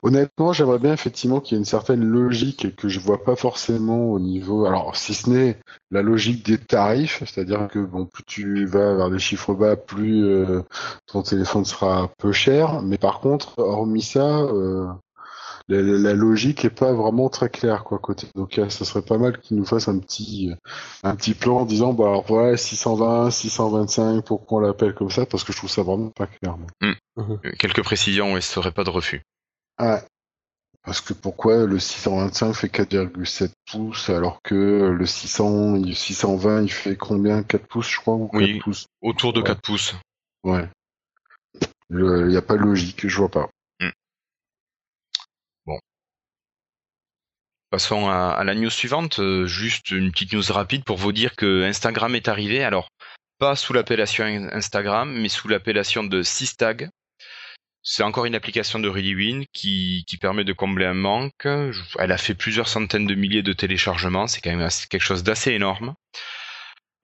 Honnêtement, 0.02 0.52
j'aimerais 0.52 0.78
bien 0.78 0.92
effectivement 0.92 1.40
qu'il 1.40 1.54
y 1.54 1.56
ait 1.56 1.60
une 1.60 1.64
certaine 1.64 2.04
logique 2.04 2.76
que 2.76 2.88
je 2.88 3.00
vois 3.00 3.24
pas 3.24 3.36
forcément 3.36 4.10
au 4.10 4.18
niveau. 4.18 4.66
Alors, 4.66 4.96
si 4.96 5.14
ce 5.14 5.30
n'est 5.30 5.58
la 5.90 6.02
logique 6.02 6.44
des 6.44 6.58
tarifs, 6.58 7.22
c'est-à-dire 7.24 7.68
que 7.68 7.78
bon, 7.78 8.06
plus 8.06 8.24
tu 8.24 8.66
vas 8.66 8.94
vers 8.94 9.10
des 9.10 9.18
chiffres 9.18 9.54
bas, 9.54 9.76
plus 9.76 10.24
euh, 10.24 10.62
ton 11.06 11.22
téléphone 11.22 11.64
sera 11.64 12.10
peu 12.18 12.32
cher. 12.32 12.82
Mais 12.82 12.98
par 12.98 13.20
contre, 13.20 13.58
hormis 13.58 14.02
ça, 14.02 14.40
euh, 14.40 14.86
la, 15.68 15.82
la, 15.82 16.14
logique 16.14 16.64
est 16.64 16.70
pas 16.70 16.92
vraiment 16.92 17.28
très 17.28 17.50
claire 17.50 17.84
quoi 17.84 17.98
côté 17.98 18.26
Nokia. 18.34 18.70
Ça 18.70 18.84
serait 18.84 19.02
pas 19.02 19.18
mal 19.18 19.38
qu'ils 19.38 19.56
nous 19.56 19.66
fassent 19.66 19.88
un 19.88 19.98
petit 19.98 20.50
un 21.02 21.14
petit 21.14 21.34
plan 21.34 21.58
en 21.58 21.64
disant 21.66 21.92
bah 21.92 22.06
alors 22.06 22.24
voilà 22.26 22.56
620, 22.56 23.30
625, 23.30 24.24
pourquoi 24.24 24.58
on 24.58 24.60
l'appelle 24.62 24.94
comme 24.94 25.10
ça? 25.10 25.26
Parce 25.26 25.44
que 25.44 25.52
je 25.52 25.58
trouve 25.58 25.70
ça 25.70 25.82
vraiment 25.82 26.10
pas 26.10 26.26
clair. 26.26 26.56
Mm. 26.80 27.34
Quelques 27.58 27.82
précisions 27.82 28.36
et 28.36 28.40
ce 28.40 28.52
serait 28.52 28.72
pas 28.72 28.84
de 28.84 28.90
refus. 28.90 29.22
Ah, 29.76 30.02
parce 30.84 31.00
que 31.02 31.12
pourquoi 31.12 31.66
le 31.66 31.78
625 31.78 32.54
fait 32.54 32.68
4,7 32.68 33.50
pouces 33.70 34.08
alors 34.08 34.40
que 34.42 34.90
le 34.96 35.06
600, 35.06 35.84
620 35.92 36.62
il 36.62 36.72
fait 36.72 36.96
combien? 36.96 37.42
4 37.42 37.66
pouces 37.66 37.90
je 37.90 38.00
crois 38.00 38.14
ou 38.14 38.28
4 38.28 38.40
Oui, 38.40 38.58
pouces? 38.58 38.86
Autour 39.02 39.32
de 39.32 39.40
Ouais. 39.40 39.46
4 39.46 39.60
pouces. 39.60 39.94
Ouais. 40.44 40.68
Il 41.90 42.26
n'y 42.26 42.36
a 42.36 42.42
pas 42.42 42.54
de 42.54 42.62
logique, 42.62 43.06
je 43.06 43.16
vois 43.16 43.28
pas. 43.30 43.50
Passons 47.70 48.08
à, 48.08 48.30
à 48.30 48.44
la 48.44 48.54
news 48.54 48.70
suivante. 48.70 49.18
Euh, 49.18 49.46
juste 49.46 49.90
une 49.90 50.10
petite 50.10 50.32
news 50.32 50.42
rapide 50.50 50.84
pour 50.84 50.96
vous 50.96 51.12
dire 51.12 51.36
que 51.36 51.64
Instagram 51.64 52.14
est 52.14 52.28
arrivé. 52.28 52.64
Alors, 52.64 52.88
pas 53.38 53.56
sous 53.56 53.72
l'appellation 53.72 54.24
Instagram, 54.52 55.12
mais 55.12 55.28
sous 55.28 55.48
l'appellation 55.48 56.04
de 56.04 56.22
Sistag. 56.22 56.88
C'est 57.82 58.02
encore 58.02 58.26
une 58.26 58.34
application 58.34 58.80
de 58.80 58.88
ReadyWin 58.88 59.44
qui, 59.52 60.04
qui 60.06 60.18
permet 60.18 60.44
de 60.44 60.52
combler 60.52 60.84
un 60.84 60.94
manque. 60.94 61.46
Elle 61.98 62.12
a 62.12 62.18
fait 62.18 62.34
plusieurs 62.34 62.68
centaines 62.68 63.06
de 63.06 63.14
milliers 63.14 63.42
de 63.42 63.52
téléchargements. 63.52 64.26
C'est 64.26 64.40
quand 64.40 64.54
même 64.54 64.68
quelque 64.90 65.02
chose 65.02 65.22
d'assez 65.22 65.52
énorme. 65.52 65.94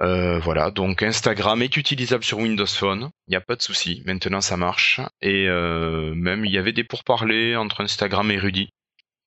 Euh, 0.01 0.41
voilà, 0.41 0.71
donc 0.71 1.03
Instagram 1.03 1.63
est 1.63 1.77
utilisable 1.77 2.25
sur 2.25 2.39
Windows 2.39 2.67
Phone, 2.67 3.11
il 3.29 3.31
n'y 3.31 3.37
a 3.37 3.41
pas 3.41 3.55
de 3.55 3.63
souci, 3.63 4.03
maintenant 4.07 4.41
ça 4.41 4.57
marche. 4.57 5.01
Et 5.23 5.47
euh, 5.49 6.13
même 6.15 6.45
il 6.45 6.51
y 6.51 6.59
avait 6.59 6.73
des 6.73 6.83
pourparlers 6.83 7.55
entre 7.55 7.83
Instagram 7.83 8.31
et 8.31 8.39
Rudy. 8.39 8.71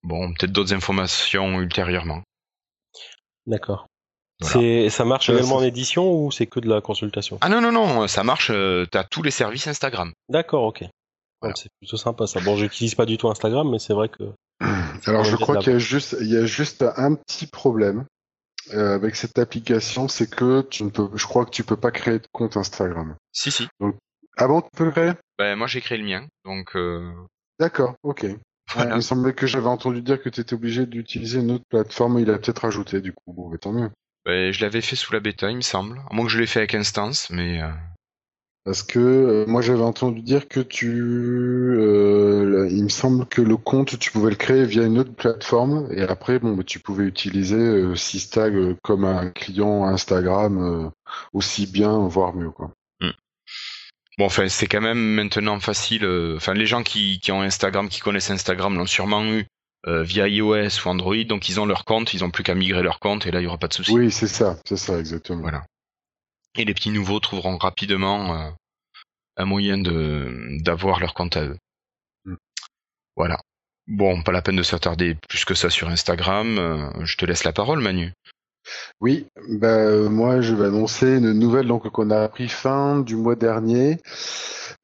Bon, 0.03 0.33
peut-être 0.33 0.51
d'autres 0.51 0.73
informations 0.73 1.59
ultérieurement. 1.59 2.21
D'accord. 3.45 3.87
Voilà. 4.39 4.53
C'est, 4.53 4.89
ça 4.89 5.03
marche 5.03 5.29
Ouais, 5.29 5.35
également 5.35 5.55
en 5.55 5.63
édition 5.63 6.11
ou 6.11 6.31
c'est 6.31 6.45
que 6.45 6.59
de 6.59 6.69
la 6.69 6.81
consultation? 6.81 7.39
Ah 7.41 7.49
non, 7.49 7.59
non, 7.59 7.71
non, 7.71 8.07
ça 8.07 8.23
marche, 8.23 8.51
euh, 8.51 8.85
t'as 8.91 9.03
tous 9.03 9.23
les 9.23 9.31
services 9.31 9.67
Instagram. 9.67 10.11
D'accord, 10.29 10.63
ok. 10.63 10.83
Voilà. 11.41 11.55
C'est 11.55 11.69
plutôt 11.79 11.97
sympa 11.97 12.27
ça. 12.27 12.39
Bon, 12.41 12.55
j'utilise 12.55 12.95
pas 12.95 13.05
du 13.05 13.17
tout 13.17 13.29
Instagram, 13.29 13.69
mais 13.69 13.79
c'est 13.79 13.93
vrai 13.93 14.09
que. 14.09 14.23
Alors 15.05 15.23
je 15.23 15.35
crois 15.35 15.57
qu'il 15.57 15.73
y 15.73 15.75
a 15.75 15.79
juste 15.79 16.15
il 16.19 16.27
y 16.27 16.37
a 16.37 16.45
juste 16.45 16.83
un 16.97 17.15
petit 17.15 17.45
problème 17.45 18.05
euh, 18.73 18.95
avec 18.95 19.15
cette 19.15 19.37
application, 19.37 20.07
c'est 20.07 20.29
que 20.29 20.61
tu 20.61 20.83
ne 20.83 20.89
peux 20.89 21.09
je 21.15 21.25
crois 21.25 21.45
que 21.45 21.51
tu 21.51 21.63
peux 21.63 21.77
pas 21.77 21.91
créer 21.91 22.19
de 22.19 22.27
compte 22.31 22.57
Instagram. 22.57 23.15
Si, 23.31 23.51
si. 23.51 23.67
Ah 24.37 24.47
bon, 24.47 24.61
tu 24.61 24.69
peux 24.75 24.85
le 24.85 24.91
créer? 24.91 25.11
Ben, 25.37 25.55
moi 25.55 25.67
j'ai 25.67 25.81
créé 25.81 25.97
le 25.97 26.05
mien, 26.05 26.27
donc 26.43 26.75
euh, 26.75 27.11
D'accord, 27.59 27.95
ok. 28.03 28.25
Voilà. 28.73 28.91
il 28.91 28.95
me 28.97 29.01
semblait 29.01 29.33
que 29.33 29.47
j'avais 29.47 29.67
entendu 29.67 30.01
dire 30.01 30.21
que 30.21 30.29
tu 30.29 30.41
étais 30.41 30.53
obligé 30.53 30.85
d'utiliser 30.85 31.39
une 31.39 31.51
autre 31.51 31.65
plateforme, 31.69 32.19
il 32.19 32.29
a 32.29 32.37
peut-être 32.37 32.59
rajouté 32.59 33.01
du 33.01 33.13
coup. 33.13 33.33
Bon, 33.33 33.49
mais 33.49 33.57
tant 33.57 33.71
mieux. 33.71 33.89
Ben, 34.25 34.51
je 34.51 34.61
l'avais 34.61 34.81
fait 34.81 34.97
sous 34.97 35.13
la 35.13 35.21
bêta, 35.21 35.49
il 35.49 35.55
me 35.55 35.61
semble. 35.61 36.01
À 36.09 36.13
moins 36.13 36.25
que 36.25 36.31
je 36.31 36.39
l'ai 36.39 36.47
fait 36.47 36.59
avec 36.59 36.75
Instance, 36.75 37.29
mais 37.29 37.61
euh, 37.61 37.69
Parce 38.65 38.83
que 38.83 38.99
euh, 38.99 39.45
moi 39.47 39.61
j'avais 39.61 39.83
entendu 39.83 40.21
dire 40.21 40.49
que 40.49 40.59
tu, 40.59 40.89
euh, 41.77 42.67
il 42.69 42.83
me 42.83 42.89
semble 42.89 43.25
que 43.25 43.41
le 43.41 43.55
compte 43.55 43.97
tu 43.97 44.11
pouvais 44.11 44.31
le 44.31 44.35
créer 44.35 44.65
via 44.65 44.83
une 44.83 44.99
autre 44.99 45.13
plateforme 45.13 45.87
et 45.91 46.01
après 46.01 46.39
bon 46.39 46.53
bah, 46.55 46.63
tu 46.65 46.79
pouvais 46.79 47.05
utiliser 47.05 47.55
euh, 47.55 47.95
Sistag 47.95 48.53
euh, 48.55 48.75
comme 48.83 49.05
un 49.05 49.29
client 49.29 49.85
Instagram 49.85 50.57
euh, 50.57 50.89
aussi 51.31 51.65
bien 51.65 51.97
voire 52.07 52.35
mieux 52.35 52.51
quoi. 52.51 52.71
Bon, 54.17 54.25
enfin 54.25 54.47
c'est 54.49 54.67
quand 54.67 54.81
même 54.81 54.99
maintenant 55.15 55.59
facile. 55.59 56.03
euh, 56.05 56.35
Enfin, 56.37 56.53
les 56.53 56.65
gens 56.65 56.83
qui, 56.83 57.19
qui 57.19 57.31
ont 57.31 57.41
Instagram, 57.41 57.89
qui 57.89 57.99
connaissent 57.99 58.29
Instagram, 58.31 58.75
l'ont 58.77 58.85
sûrement 58.85 59.23
eu 59.25 59.45
euh, 59.85 60.03
via 60.03 60.27
iOS 60.27 60.85
ou 60.85 60.89
Android, 60.89 61.23
donc 61.25 61.49
ils 61.49 61.59
ont 61.59 61.65
leur 61.65 61.85
compte, 61.85 62.13
ils 62.13 62.23
ont 62.23 62.31
plus 62.31 62.43
qu'à 62.43 62.55
migrer 62.55 62.83
leur 62.83 62.99
compte 62.99 63.25
et 63.25 63.31
là 63.31 63.39
il 63.39 63.43
y 63.43 63.47
aura 63.47 63.57
pas 63.57 63.67
de 63.67 63.73
souci. 63.73 63.91
Oui 63.93 64.11
c'est 64.11 64.27
ça, 64.27 64.57
c'est 64.65 64.77
ça 64.77 64.99
exactement. 64.99 65.41
Voilà. 65.41 65.65
Et 66.57 66.65
les 66.65 66.73
petits 66.73 66.89
nouveaux 66.89 67.19
trouveront 67.19 67.57
rapidement 67.57 68.33
euh, 68.35 68.49
un 69.37 69.45
moyen 69.45 69.77
de 69.77 70.57
d'avoir 70.63 70.99
leur 70.99 71.13
compte 71.13 71.37
à 71.37 71.43
eux. 71.45 71.57
Mm. 72.25 72.35
Voilà. 73.15 73.39
Bon, 73.85 74.21
pas 74.23 74.31
la 74.33 74.41
peine 74.41 74.55
de 74.57 74.63
s'attarder 74.63 75.15
plus 75.29 75.45
que 75.45 75.53
ça 75.53 75.69
sur 75.69 75.87
Instagram. 75.87 76.57
euh, 76.57 77.05
je 77.05 77.15
te 77.15 77.25
laisse 77.25 77.43
la 77.45 77.53
parole, 77.53 77.79
Manu. 77.79 78.11
Oui, 79.01 79.27
bah 79.49 80.09
moi 80.09 80.41
je 80.41 80.53
vais 80.55 80.65
annoncer 80.67 81.17
une 81.17 81.33
nouvelle 81.33 81.67
donc 81.67 81.89
qu'on 81.89 82.09
a 82.09 82.21
appris 82.21 82.47
fin 82.49 82.99
du 82.99 83.15
mois 83.15 83.35
dernier, 83.35 83.97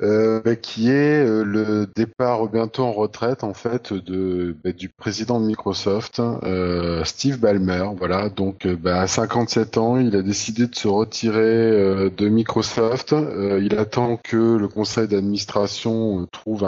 euh, 0.01 0.41
bah, 0.43 0.55
qui 0.55 0.89
est 0.89 1.23
euh, 1.25 1.43
le 1.43 1.87
départ 1.95 2.47
bientôt 2.47 2.83
en 2.83 2.91
retraite 2.91 3.43
en 3.43 3.53
fait 3.53 3.93
de 3.93 4.55
bah, 4.63 4.71
du 4.71 4.89
président 4.89 5.39
de 5.39 5.45
Microsoft, 5.45 6.19
euh, 6.19 7.03
Steve 7.03 7.39
Ballmer. 7.39 7.85
Voilà, 7.97 8.29
donc 8.29 8.65
euh, 8.65 8.75
bah, 8.75 9.01
à 9.01 9.07
57 9.07 9.77
ans, 9.77 9.97
il 9.97 10.15
a 10.15 10.23
décidé 10.23 10.67
de 10.67 10.75
se 10.75 10.87
retirer 10.87 12.09
de 12.09 12.27
Microsoft. 12.27 13.15
Il 13.61 13.75
attend 13.77 14.17
que 14.17 14.57
le 14.57 14.67
conseil 14.67 15.07
d'administration 15.07 16.27
trouve 16.31 16.63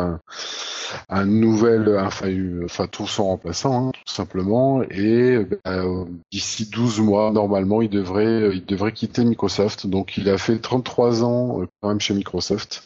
un 1.09 1.25
nouvel, 1.25 1.97
enfin, 1.99 2.29
enfin 2.63 2.87
son 3.07 3.25
remplaçant, 3.25 3.89
hein, 3.89 3.91
tout 3.93 4.13
simplement, 4.13 4.83
et 4.83 5.39
bah, 5.63 5.83
d'ici 6.31 6.69
12 6.69 6.99
mois, 7.01 7.31
normalement, 7.31 7.81
il 7.81 7.89
devrait, 7.89 8.51
il 8.55 8.65
devrait 8.65 8.91
quitter 8.91 9.23
Microsoft. 9.25 9.87
Donc, 9.87 10.17
il 10.17 10.29
a 10.29 10.37
fait 10.37 10.59
33 10.59 11.23
ans 11.23 11.61
quand 11.81 11.89
même 11.89 11.99
chez 11.99 12.13
Microsoft, 12.13 12.83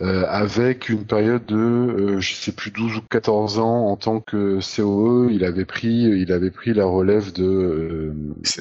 euh, 0.00 0.24
avec 0.28 0.88
une 0.88 1.04
période 1.04 1.44
de, 1.46 1.56
euh, 1.56 2.20
je 2.20 2.34
sais 2.34 2.52
plus, 2.52 2.70
12 2.70 2.96
ou 2.96 3.02
14 3.10 3.58
ans 3.58 3.86
en 3.86 3.96
tant 3.96 4.20
que 4.20 4.58
COE. 4.60 5.30
Il 5.30 5.44
avait 5.44 5.64
pris, 5.64 5.88
il 5.88 6.32
avait 6.32 6.50
pris 6.50 6.74
la 6.74 6.84
relève 6.84 7.32
de 7.32 7.44
euh, 7.44 8.14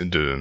de 0.03 0.38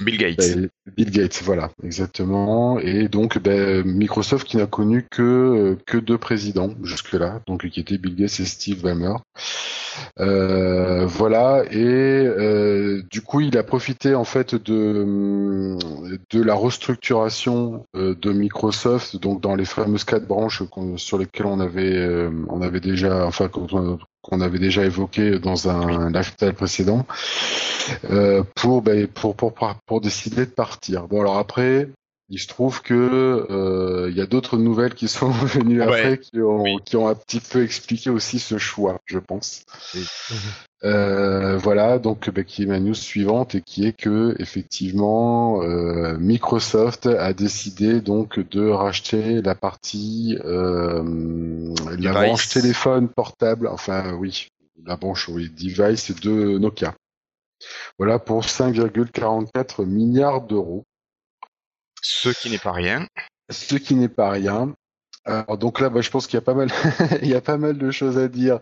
Bill 0.00 0.18
Gates. 0.18 0.56
ben, 0.56 0.68
Bill 0.96 1.10
Gates, 1.10 1.42
voilà, 1.44 1.70
exactement. 1.82 2.78
Et 2.78 3.08
donc, 3.08 3.38
ben, 3.38 3.84
Microsoft 3.84 4.46
qui 4.46 4.56
n'a 4.56 4.66
connu 4.66 5.06
que 5.10 5.76
que 5.86 5.98
deux 5.98 6.18
présidents 6.18 6.70
jusque-là, 6.82 7.40
donc 7.46 7.68
qui 7.68 7.80
étaient 7.80 7.98
Bill 7.98 8.16
Gates 8.16 8.40
et 8.40 8.44
Steve 8.44 8.82
Ballmer. 8.82 9.14
Euh, 10.20 11.06
voilà. 11.06 11.64
Et 11.70 11.78
euh, 11.78 13.02
du 13.10 13.20
coup, 13.22 13.40
il 13.40 13.56
a 13.58 13.62
profité 13.62 14.14
en 14.14 14.24
fait 14.24 14.54
de 14.54 15.76
de 16.30 16.42
la 16.42 16.54
restructuration 16.54 17.84
euh, 17.96 18.14
de 18.14 18.32
Microsoft, 18.32 19.16
donc 19.16 19.40
dans 19.40 19.54
les 19.54 19.64
fameuses 19.64 20.04
quatre 20.04 20.26
branches 20.26 20.62
sur 20.96 21.18
lesquelles 21.18 21.46
on 21.46 21.60
avait 21.60 22.28
on 22.48 22.62
avait 22.62 22.80
déjà, 22.80 23.26
enfin 23.26 23.48
qu'on 23.48 23.98
qu'on 24.22 24.40
avait 24.40 24.58
déjà 24.58 24.84
évoqué 24.84 25.38
dans 25.38 25.68
un 25.68 26.10
lifestyle 26.10 26.52
précédent 26.52 27.06
euh, 28.10 28.42
pour, 28.54 28.82
ben, 28.82 29.06
pour, 29.06 29.34
pour, 29.34 29.54
pour, 29.54 29.74
pour 29.86 30.00
décider 30.00 30.46
de 30.46 30.50
partir. 30.50 31.08
Bon, 31.08 31.20
alors 31.20 31.38
après, 31.38 31.88
il 32.30 32.38
se 32.38 32.46
trouve 32.46 32.82
que 32.82 33.46
euh, 33.50 34.08
il 34.10 34.16
y 34.16 34.20
a 34.20 34.26
d'autres 34.26 34.58
nouvelles 34.58 34.94
qui 34.94 35.08
sont 35.08 35.30
venues 35.30 35.80
Ouais. 35.80 35.86
après 35.86 36.18
qui 36.18 36.40
ont, 36.40 36.62
Oui. 36.62 36.76
qui 36.84 36.96
ont 36.96 37.08
un 37.08 37.14
petit 37.14 37.40
peu 37.40 37.62
expliqué 37.64 38.10
aussi 38.10 38.38
ce 38.38 38.58
choix, 38.58 38.98
je 39.06 39.18
pense. 39.18 39.64
Oui. 39.94 40.04
Euh, 40.84 41.56
voilà, 41.58 41.98
donc 41.98 42.30
ben, 42.30 42.44
qui 42.44 42.62
est 42.62 42.66
ma 42.66 42.78
news 42.78 42.94
suivante 42.94 43.56
et 43.56 43.62
qui 43.62 43.84
est 43.86 43.92
que 43.94 44.36
effectivement 44.38 45.60
euh, 45.62 46.16
Microsoft 46.18 47.06
a 47.06 47.32
décidé 47.32 48.00
donc 48.00 48.38
de 48.38 48.68
racheter 48.68 49.42
la 49.42 49.56
partie 49.56 50.38
euh, 50.44 51.02
la 51.98 52.12
branche 52.12 52.48
téléphone 52.50 53.08
portable, 53.08 53.66
enfin 53.66 54.12
oui, 54.14 54.48
la 54.84 54.96
branche 54.96 55.28
oui 55.28 55.50
device 55.50 56.14
de 56.20 56.58
Nokia. 56.58 56.94
Voilà 57.98 58.20
pour 58.20 58.44
5,44 58.44 59.84
milliards 59.84 60.42
d'euros, 60.42 60.84
Ce 62.02 62.28
qui 62.28 62.50
n'est 62.50 62.58
pas 62.58 62.72
rien. 62.72 63.06
ce 63.50 63.76
qui 63.76 63.94
n'est 63.94 64.08
pas 64.08 64.30
rien. 64.30 64.74
Donc 65.58 65.80
là, 65.80 65.90
bah, 65.90 66.00
je 66.00 66.10
pense 66.10 66.26
qu'il 66.26 66.36
y 66.36 66.38
a 66.38 66.42
pas 66.42 66.54
mal, 66.54 66.68
il 67.22 67.28
y 67.28 67.34
a 67.34 67.40
pas 67.40 67.56
mal 67.56 67.76
de 67.76 67.90
choses 67.90 68.18
à 68.18 68.28
dire 68.28 68.60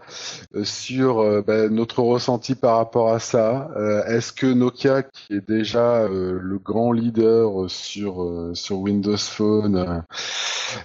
euh, 0.55 0.65
sur 0.65 1.21
euh, 1.21 1.43
bah, 1.47 1.69
notre 1.69 2.03
ressenti 2.03 2.55
par 2.55 2.77
rapport 2.79 3.13
à 3.13 3.21
ça. 3.21 3.71
Euh, 3.77 4.05
Est-ce 4.07 4.33
que 4.33 4.47
Nokia, 4.47 5.03
qui 5.03 5.35
est 5.35 5.49
déjà 5.49 6.09
le 6.09 6.59
grand 6.59 6.93
leader 6.93 7.71
sur 7.71 8.51
sur 8.55 8.79
Windows 8.79 9.17
Phone, 9.17 10.05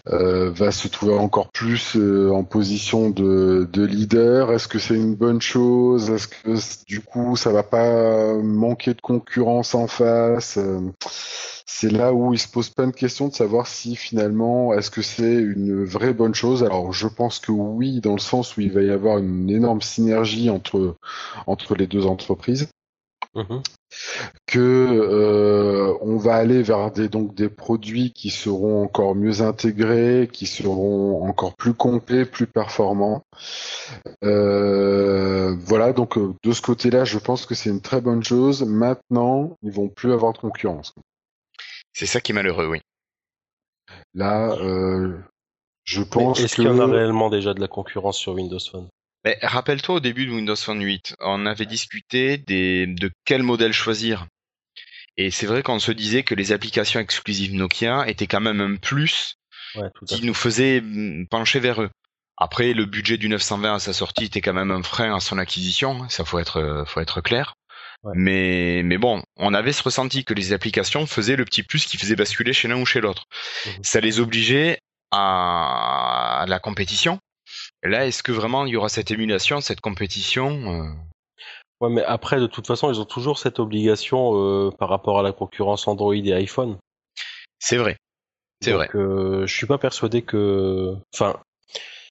va 0.05 0.71
se 0.71 0.87
trouver 0.87 1.13
encore 1.13 1.51
plus 1.51 1.97
en 2.31 2.43
position 2.43 3.09
de, 3.09 3.67
de 3.71 3.83
leader? 3.83 4.51
Est-ce 4.51 4.67
que 4.67 4.79
c'est 4.79 4.95
une 4.95 5.15
bonne 5.15 5.41
chose? 5.41 6.09
Est-ce 6.09 6.27
que 6.27 6.85
du 6.85 7.01
coup, 7.01 7.35
ça 7.35 7.51
va 7.51 7.63
pas 7.63 8.33
manquer 8.35 8.93
de 8.93 9.01
concurrence 9.01 9.75
en 9.75 9.87
face? 9.87 10.59
C'est 11.73 11.89
là 11.89 12.13
où 12.13 12.33
il 12.33 12.37
se 12.37 12.47
pose 12.49 12.69
plein 12.69 12.87
de 12.87 12.91
questions 12.91 13.29
de 13.29 13.33
savoir 13.33 13.65
si 13.65 13.95
finalement 13.95 14.73
est-ce 14.73 14.91
que 14.91 15.01
c'est 15.01 15.35
une 15.35 15.70
vraie 15.85 16.13
bonne 16.13 16.35
chose. 16.35 16.63
Alors 16.63 16.93
je 16.93 17.07
pense 17.07 17.39
que 17.39 17.51
oui, 17.51 18.01
dans 18.01 18.13
le 18.13 18.19
sens 18.19 18.57
où 18.57 18.61
il 18.61 18.71
va 18.71 18.81
y 18.81 18.89
avoir 18.89 19.17
une 19.17 19.49
énorme 19.49 19.81
synergie 19.81 20.49
entre 20.49 20.95
entre 21.47 21.75
les 21.75 21.87
deux 21.87 22.05
entreprises. 22.05 22.69
Mhm. 23.33 23.61
que 24.45 24.59
euh, 24.59 25.97
on 26.01 26.17
va 26.17 26.35
aller 26.35 26.63
vers 26.63 26.91
des 26.91 27.07
donc 27.07 27.33
des 27.33 27.47
produits 27.47 28.11
qui 28.11 28.29
seront 28.29 28.83
encore 28.83 29.15
mieux 29.15 29.41
intégrés, 29.41 30.29
qui 30.31 30.47
seront 30.47 31.25
encore 31.25 31.55
plus 31.55 31.73
complets, 31.73 32.25
plus 32.25 32.47
performants. 32.47 33.23
Euh, 34.25 35.55
voilà, 35.61 35.93
donc 35.93 36.17
euh, 36.17 36.33
de 36.43 36.51
ce 36.51 36.61
côté-là, 36.61 37.05
je 37.05 37.19
pense 37.19 37.45
que 37.45 37.55
c'est 37.55 37.69
une 37.69 37.81
très 37.81 38.01
bonne 38.01 38.23
chose. 38.23 38.63
Maintenant, 38.63 39.57
ils 39.63 39.71
vont 39.71 39.87
plus 39.87 40.11
avoir 40.11 40.33
de 40.33 40.39
concurrence. 40.39 40.93
C'est 41.93 42.05
ça 42.05 42.19
qui 42.19 42.33
est 42.33 42.35
malheureux, 42.35 42.67
oui. 42.67 42.81
Là, 44.13 44.57
euh, 44.59 45.17
je 45.91 46.03
pense 46.03 46.39
Est-ce 46.39 46.55
que 46.55 46.61
qu'il 46.61 46.71
y 46.71 46.73
en 46.73 46.79
a 46.79 46.85
réellement 46.85 47.29
déjà 47.29 47.53
de 47.53 47.59
la 47.59 47.67
concurrence 47.67 48.17
sur 48.17 48.33
Windows 48.33 48.59
Phone? 48.59 48.87
Mais 49.25 49.37
rappelle-toi 49.41 49.95
au 49.95 49.99
début 49.99 50.25
de 50.25 50.31
Windows 50.31 50.55
Phone 50.55 50.81
8, 50.81 51.17
on 51.19 51.45
avait 51.45 51.65
discuté 51.65 52.37
des, 52.37 52.87
de 52.87 53.11
quel 53.25 53.43
modèle 53.43 53.73
choisir. 53.73 54.25
Et 55.17 55.31
c'est 55.31 55.45
vrai 55.45 55.63
qu'on 55.63 55.79
se 55.79 55.91
disait 55.91 56.23
que 56.23 56.33
les 56.33 56.53
applications 56.53 57.01
exclusives 57.01 57.53
Nokia 57.53 58.07
étaient 58.07 58.25
quand 58.25 58.39
même 58.39 58.61
un 58.61 58.75
plus 58.77 59.35
Ouais, 59.75 59.87
qui 60.05 60.25
nous 60.25 60.33
faisait 60.33 60.81
mm, 60.81 61.27
pencher 61.27 61.59
vers 61.59 61.81
eux. 61.81 61.89
Après, 62.37 62.73
le 62.73 62.85
budget 62.85 63.17
du 63.17 63.29
920 63.29 63.75
à 63.75 63.79
sa 63.79 63.93
sortie 63.93 64.25
était 64.25 64.41
quand 64.41 64.53
même 64.53 64.71
un 64.71 64.83
frein 64.83 65.15
à 65.15 65.19
son 65.21 65.37
acquisition, 65.37 66.03
hein, 66.03 66.09
ça 66.09 66.25
faut 66.25 66.39
être, 66.39 66.57
euh, 66.57 66.83
faut 66.85 66.99
être 66.99 67.21
clair. 67.21 67.55
Ouais. 68.03 68.13
Mais, 68.15 68.81
mais 68.83 68.97
bon, 68.97 69.23
on 69.37 69.53
avait 69.53 69.71
ce 69.71 69.83
ressenti 69.83 70.25
que 70.25 70.33
les 70.33 70.51
applications 70.51 71.05
faisaient 71.05 71.37
le 71.37 71.45
petit 71.45 71.63
plus 71.63 71.85
qui 71.85 71.97
faisait 71.97 72.15
basculer 72.15 72.51
chez 72.51 72.67
l'un 72.67 72.81
ou 72.81 72.85
chez 72.85 72.99
l'autre. 72.99 73.27
Mhm. 73.65 73.73
Ça 73.83 74.01
les 74.01 74.19
obligeait 74.19 74.79
à, 75.11 76.41
à 76.41 76.45
la 76.47 76.59
compétition. 76.59 77.19
Là, 77.83 78.07
est-ce 78.07 78.23
que 78.23 78.31
vraiment 78.31 78.65
il 78.65 78.71
y 78.71 78.75
aura 78.75 78.89
cette 78.89 79.11
émulation, 79.11 79.61
cette 79.61 79.81
compétition 79.81 80.49
euh, 80.49 80.93
Ouais, 81.81 81.89
mais 81.89 82.03
après, 82.03 82.39
de 82.39 82.47
toute 82.47 82.67
façon, 82.67 82.91
ils 82.91 82.99
ont 82.99 83.05
toujours 83.05 83.39
cette 83.39 83.59
obligation 83.59 84.33
euh, 84.35 84.71
par 84.71 84.89
rapport 84.89 85.19
à 85.19 85.23
la 85.23 85.31
concurrence 85.31 85.87
Android 85.87 86.15
et 86.15 86.33
iPhone. 86.33 86.77
C'est 87.59 87.77
vrai. 87.77 87.97
C'est 88.63 88.73
vrai. 88.73 88.89
Euh, 88.93 89.47
je 89.47 89.53
suis 89.53 89.65
pas 89.65 89.79
persuadé 89.79 90.21
que. 90.21 90.95
Enfin, 91.13 91.39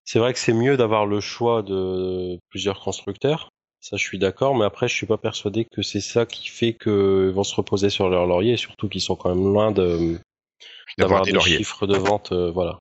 c'est 0.05 0.18
vrai 0.18 0.32
que 0.32 0.40
c'est 0.40 0.53
mieux 0.53 0.76
d'avoir 0.76 1.07
le 1.07 1.20
choix 1.20 1.62
de 1.62 2.38
plusieurs 2.48 2.80
constructeurs. 2.80 3.48
Ça, 3.80 3.96
je 3.96 4.03
suis 4.03 4.18
d'accord, 4.18 4.57
mais 4.57 4.64
après, 4.64 4.88
je 4.88 4.94
suis 4.94 5.07
pas 5.07 5.16
persuadé 5.16 5.64
que 5.64 5.82
c'est 5.82 6.01
ça 6.01 6.26
qui 6.26 6.48
fait 6.48 6.74
qu'ils 6.74 7.30
vont 7.30 7.44
se 7.44 7.55
reposer 7.55 7.88
sur 7.88 8.09
leur 8.09 8.26
laurier, 8.26 8.57
surtout 8.57 8.88
qu'ils 8.88 9.01
sont 9.01 9.16
quand 9.16 9.34
même 9.34 9.44
loin 9.44 9.70
de 9.70 10.18
D'avoir 10.98 11.22
des 11.22 11.38
chiffres 11.40 11.86
de 11.86 11.96
vente, 11.96 12.32
euh, 12.32 12.51
voilà. 12.51 12.78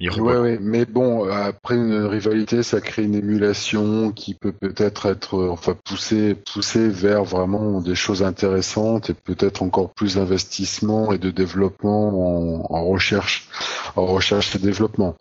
Il 0.00 0.10
Ouais, 0.20 0.58
mais 0.60 0.86
bon, 0.86 1.28
après 1.30 1.76
une 1.76 2.04
rivalité, 2.06 2.64
ça 2.64 2.80
crée 2.80 3.04
une 3.04 3.14
émulation 3.14 4.10
qui 4.10 4.34
peut 4.34 4.50
peut-être 4.52 5.06
être, 5.06 5.48
enfin, 5.48 5.76
poussée, 5.84 6.34
poussée 6.34 6.88
vers 6.88 7.22
vraiment 7.22 7.80
des 7.80 7.94
choses 7.94 8.24
intéressantes 8.24 9.10
et 9.10 9.14
peut-être 9.14 9.62
encore 9.62 9.94
plus 9.94 10.16
d'investissement 10.16 11.12
et 11.12 11.18
de 11.18 11.30
développement 11.30 12.08
en, 12.08 12.74
en 12.74 12.84
recherche, 12.84 13.48
en 13.94 14.06
recherche 14.06 14.56
et 14.56 14.58
développement. 14.58 15.14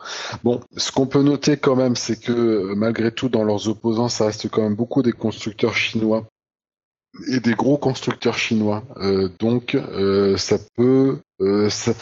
Bon, 0.43 0.59
ce 0.75 0.91
qu'on 0.91 1.05
peut 1.05 1.21
noter 1.21 1.57
quand 1.57 1.75
même, 1.75 1.95
c'est 1.95 2.19
que 2.19 2.73
malgré 2.73 3.11
tout, 3.11 3.29
dans 3.29 3.43
leurs 3.43 3.67
opposants, 3.69 4.09
ça 4.09 4.25
reste 4.25 4.49
quand 4.49 4.63
même 4.63 4.75
beaucoup 4.75 5.03
des 5.03 5.11
constructeurs 5.11 5.75
chinois 5.75 6.25
et 7.27 7.39
des 7.39 7.53
gros 7.53 7.77
constructeurs 7.77 8.39
chinois. 8.39 8.83
Euh, 8.97 9.29
donc, 9.39 9.75
euh, 9.75 10.35
ça 10.37 10.57
peut, 10.75 11.19
euh, 11.41 11.69
ça- 11.69 11.93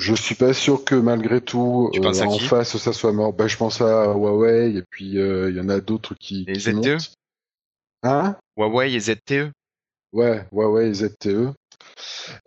je 0.00 0.14
suis 0.14 0.34
pas 0.34 0.52
sûr 0.52 0.84
que 0.84 0.94
malgré 0.94 1.40
tout, 1.40 1.90
Tu 1.92 2.00
à 2.04 2.10
en 2.26 2.38
face, 2.38 2.76
ça 2.76 2.92
soit 2.92 3.12
mort. 3.12 3.32
Ben, 3.32 3.46
je 3.46 3.56
pense 3.56 3.80
à 3.80 4.06
Huawei 4.12 4.74
et 4.74 4.82
puis 4.90 5.18
euh, 5.18 5.50
il 5.50 5.56
y 5.56 5.60
en 5.60 5.68
a 5.68 5.80
d'autres 5.80 6.14
qui, 6.14 6.46
qui 6.46 6.60
ZTE? 6.60 6.72
montent. 6.74 7.12
Hein? 8.02 8.36
Huawei 8.56 8.92
et 8.94 9.00
ZTE 9.00 9.52
Ouais, 10.12 10.44
Huawei 10.52 10.88
et 10.88 10.94
ZTE. 10.94 11.52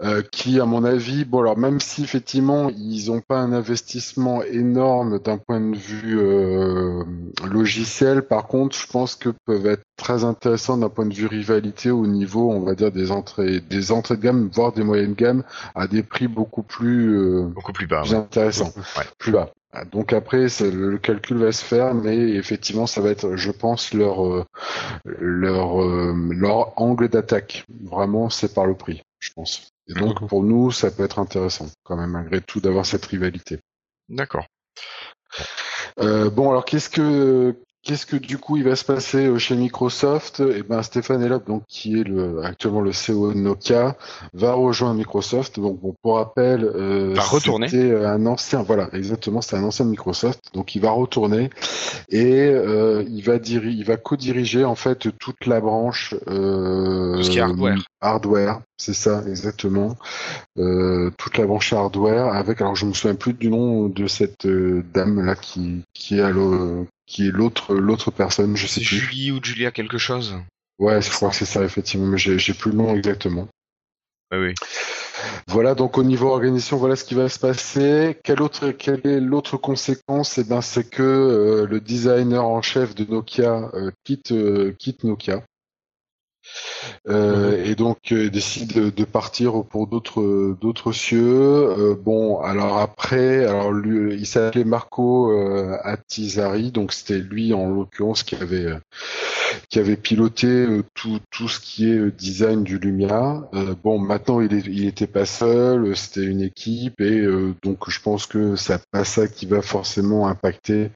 Euh, 0.02 0.22
qui, 0.32 0.60
à 0.60 0.66
mon 0.66 0.84
avis, 0.84 1.26
bon 1.26 1.40
alors 1.42 1.58
même 1.58 1.80
si 1.80 2.04
effectivement 2.04 2.70
ils 2.70 3.08
n'ont 3.08 3.22
pas 3.22 3.38
un 3.38 3.54
investissement 3.54 4.42
énorme 4.44 5.20
d'un 5.20 5.38
point 5.38 5.60
de 5.62 5.76
vue 5.76 6.20
euh, 6.20 7.04
logiciel, 7.50 8.24
par 8.24 8.48
contre, 8.48 8.76
je 8.78 8.88
pense 8.88 9.16
que 9.16 9.30
peuvent 9.46 9.68
être 9.68 9.84
très 9.98 10.24
intéressants 10.24 10.78
d'un 10.78 10.90
point 10.90 11.06
de 11.06 11.14
vue 11.14 11.28
rivalité 11.28 11.92
au 11.92 12.08
niveau, 12.08 12.52
on 12.52 12.62
va 12.62 12.76
dire 12.76 12.92
des 12.92 13.12
entrées, 13.12 13.60
des 13.60 13.92
entrées 13.92 14.18
de 14.18 14.22
gamme, 14.22 14.50
voire 14.52 14.72
des 14.72 14.84
moyennes 14.84 15.14
gammes, 15.14 15.44
à 15.76 15.88
des 15.88 16.04
prix 16.04 16.28
beaucoup 16.28 16.64
plus, 16.64 17.18
euh, 17.18 17.44
Beaucoup 17.44 17.74
plus 17.74 17.88
bas. 17.88 18.02
plus 18.02 18.12
ouais. 18.12 18.18
intéressants, 18.18 18.72
Ouais. 18.98 19.04
plus 19.18 19.32
bas. 19.32 19.52
Donc 19.92 20.14
après, 20.14 20.46
le, 20.62 20.98
calcul 21.00 21.38
va 21.38 21.52
se 21.52 21.66
faire, 21.66 21.96
mais 21.96 22.16
effectivement, 22.16 22.86
ça 22.86 23.02
va 23.02 23.10
être, 23.10 23.36
je 23.36 23.50
pense, 23.50 23.92
leur 23.96 24.46
leur 25.04 25.82
leur 25.84 26.80
angle 26.80 27.10
d'attaque. 27.10 27.66
Vraiment, 27.84 28.30
c'est 28.30 28.54
par 28.54 28.68
le 28.68 28.76
prix, 28.76 29.02
je 29.24 29.32
pense. 29.34 29.70
Et 29.88 29.94
donc 29.94 30.22
Mhm. 30.22 30.28
pour 30.28 30.44
nous, 30.44 30.72
ça 30.72 30.92
peut 30.92 31.04
être 31.04 31.20
intéressant, 31.20 31.68
quand 31.84 31.96
même, 31.96 32.12
malgré 32.12 32.42
tout, 32.42 32.60
d'avoir 32.60 32.86
cette 32.86 33.06
rivalité. 33.06 33.60
D'accord. 34.10 34.46
Euh, 36.00 36.30
bon, 36.30 36.50
alors 36.50 36.66
qu'est-ce 36.66 36.90
que 36.90 37.56
qu'est-ce 37.84 38.06
que 38.06 38.16
du 38.16 38.38
coup 38.38 38.58
il 38.58 38.64
va 38.64 38.76
se 38.76 38.86
passer 38.86 39.28
euh, 39.28 39.38
chez 39.38 39.56
Microsoft? 39.56 40.42
Eh 40.56 40.64
ben 40.64 40.82
Stéphane 40.82 41.22
Elop, 41.22 41.46
donc 41.46 41.64
qui 41.68 42.00
est 42.00 42.04
le 42.04 42.42
actuellement 42.44 42.82
le 42.82 42.92
CEO 42.92 43.34
de 43.34 43.38
Nokia, 43.38 43.96
va 44.34 44.54
rejoindre 44.54 44.96
Microsoft. 44.96 45.60
Donc 45.60 45.80
bon, 45.82 45.94
pour 46.02 46.16
rappel, 46.18 46.64
euh, 46.64 47.14
Va 47.16 47.22
retourner. 47.22 47.68
C'était 47.68 47.94
un 48.06 48.26
ancien, 48.26 48.64
voilà, 48.64 48.90
exactement, 48.94 49.42
c'était 49.42 49.58
un 49.58 49.64
ancien 49.64 49.86
de 49.86 49.92
Microsoft. 49.92 50.40
Donc 50.54 50.76
il 50.76 50.82
va 50.82 50.92
retourner 50.92 51.50
et 52.10 52.48
euh, 52.48 53.04
il 53.08 53.22
va 53.24 53.38
diri- 53.38 53.76
il 53.76 53.84
va 53.86 53.98
co-diriger 53.98 54.64
en 54.66 54.76
fait 54.76 55.08
toute 55.20 55.46
la 55.46 55.60
branche. 55.60 56.16
Euh, 56.28 57.18
Tout 57.18 57.24
ce 57.24 57.30
qui 57.30 57.38
est 57.38 57.42
hardware. 57.42 57.78
Hardware, 58.02 58.62
c'est 58.78 58.94
ça, 58.94 59.24
exactement. 59.28 59.96
Euh, 60.58 61.10
toute 61.18 61.38
la 61.38 61.46
branche 61.46 61.74
hardware 61.74 62.28
avec, 62.34 62.62
alors 62.62 62.76
je 62.76 62.86
me 62.86 62.94
souviens 62.94 63.16
plus 63.16 63.34
du 63.34 63.50
nom 63.50 63.88
de 63.88 64.08
cette 64.08 64.46
euh, 64.46 64.84
dame 64.94 65.26
là 65.26 65.36
qui 65.36 65.84
qui 65.94 66.20
est 66.20 66.22
à 66.22 66.32
qui 67.14 67.28
est 67.28 67.32
l'autre 67.32 67.76
l'autre 67.76 68.10
personne, 68.10 68.58
je 68.58 68.66
sais 68.66 68.82
plus. 68.82 68.98
Julie 68.98 69.32
ou 69.32 69.40
Julia 69.42 69.72
quelque 69.72 70.00
chose 70.00 70.36
Ouais, 70.80 71.02
je 71.02 71.12
crois 71.12 71.30
que 71.30 71.36
c'est 71.36 71.46
ça 71.46 71.64
effectivement, 71.64 72.08
mais 72.08 72.18
j'ai 72.18 72.40
j'ai 72.40 72.54
plus 72.54 72.72
le 72.72 72.78
nom 72.78 72.96
exactement. 72.96 73.48
Oui, 74.32 74.40
oui. 74.40 74.54
Voilà, 75.48 75.76
donc 75.76 76.00
au 76.00 76.04
niveau 76.04 76.30
organisation, 76.30 76.78
voilà 76.78 76.96
ce 76.96 77.04
qui 77.04 77.14
va 77.14 77.30
se 77.30 77.38
passer. 77.38 78.18
Quelle 78.24 78.42
autre, 78.42 78.72
quelle 78.72 79.06
est 79.06 79.20
l'autre 79.20 79.58
conséquence? 79.58 80.40
Eh 80.40 80.44
ben, 80.44 80.62
c'est 80.62 80.90
que 80.90 81.04
euh, 81.04 81.68
le 81.68 81.80
designer 81.80 82.44
en 82.44 82.64
chef 82.64 82.96
de 82.96 83.06
Nokia 83.06 83.70
euh, 83.76 83.92
quitte 84.04 84.32
euh, 84.32 84.74
quitte 84.80 85.04
Nokia. 85.04 85.44
Euh, 87.10 87.64
et 87.64 87.76
donc 87.76 88.12
euh, 88.12 88.30
décide 88.30 88.74
de, 88.74 88.90
de 88.90 89.04
partir 89.06 89.64
pour 89.66 89.88
d'autres 89.88 90.56
d'autres 90.60 90.92
cieux. 90.92 91.22
Euh, 91.22 91.96
bon, 91.96 92.40
alors 92.42 92.78
après, 92.80 93.46
alors 93.46 93.72
lui, 93.72 94.16
il 94.16 94.26
s'appelait 94.26 94.64
Marco 94.64 95.32
euh, 95.32 95.78
Attizari, 95.84 96.72
donc 96.72 96.94
c'était 96.94 97.20
lui 97.20 97.54
en 97.54 97.70
l'occurrence 97.70 98.24
qui 98.24 98.36
avait 98.36 98.66
euh, 98.66 98.80
qui 99.70 99.80
avait 99.80 99.98
piloté 99.98 100.48
euh, 100.48 100.84
tout 100.94 101.20
tout 101.32 101.48
ce 101.48 101.60
qui 101.60 101.90
est 101.90 101.98
euh, 101.98 102.12
design 102.12 102.64
du 102.64 102.78
Lumia. 102.80 103.50
Euh, 103.54 103.76
bon, 103.84 104.00
maintenant 104.00 104.42
il 104.42 104.54
est, 104.54 104.66
il 104.68 104.86
était 104.86 105.08
pas 105.08 105.26
seul, 105.26 105.86
euh, 105.86 105.96
c'était 105.96 106.24
une 106.26 106.42
équipe 106.42 107.02
et 107.02 107.20
euh, 107.20 107.54
donc 107.64 107.90
je 107.90 108.00
pense 108.02 108.26
que 108.28 108.56
c'est 108.56 108.84
pas 108.92 109.04
ça 109.06 109.28
qui 109.28 109.46
va 109.46 109.62
forcément 109.62 110.28
impacter 110.28 110.92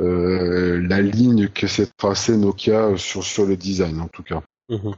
euh, 0.00 0.80
la 0.88 1.00
ligne 1.00 1.48
que 1.48 1.66
s'est 1.66 1.88
tracée 1.96 2.36
Nokia 2.36 2.86
euh, 2.86 2.96
sur 2.96 3.24
sur 3.24 3.46
le 3.46 3.56
design 3.56 4.00
en 4.00 4.08
tout 4.08 4.22
cas. 4.22 4.42
Mhm. 4.70 4.94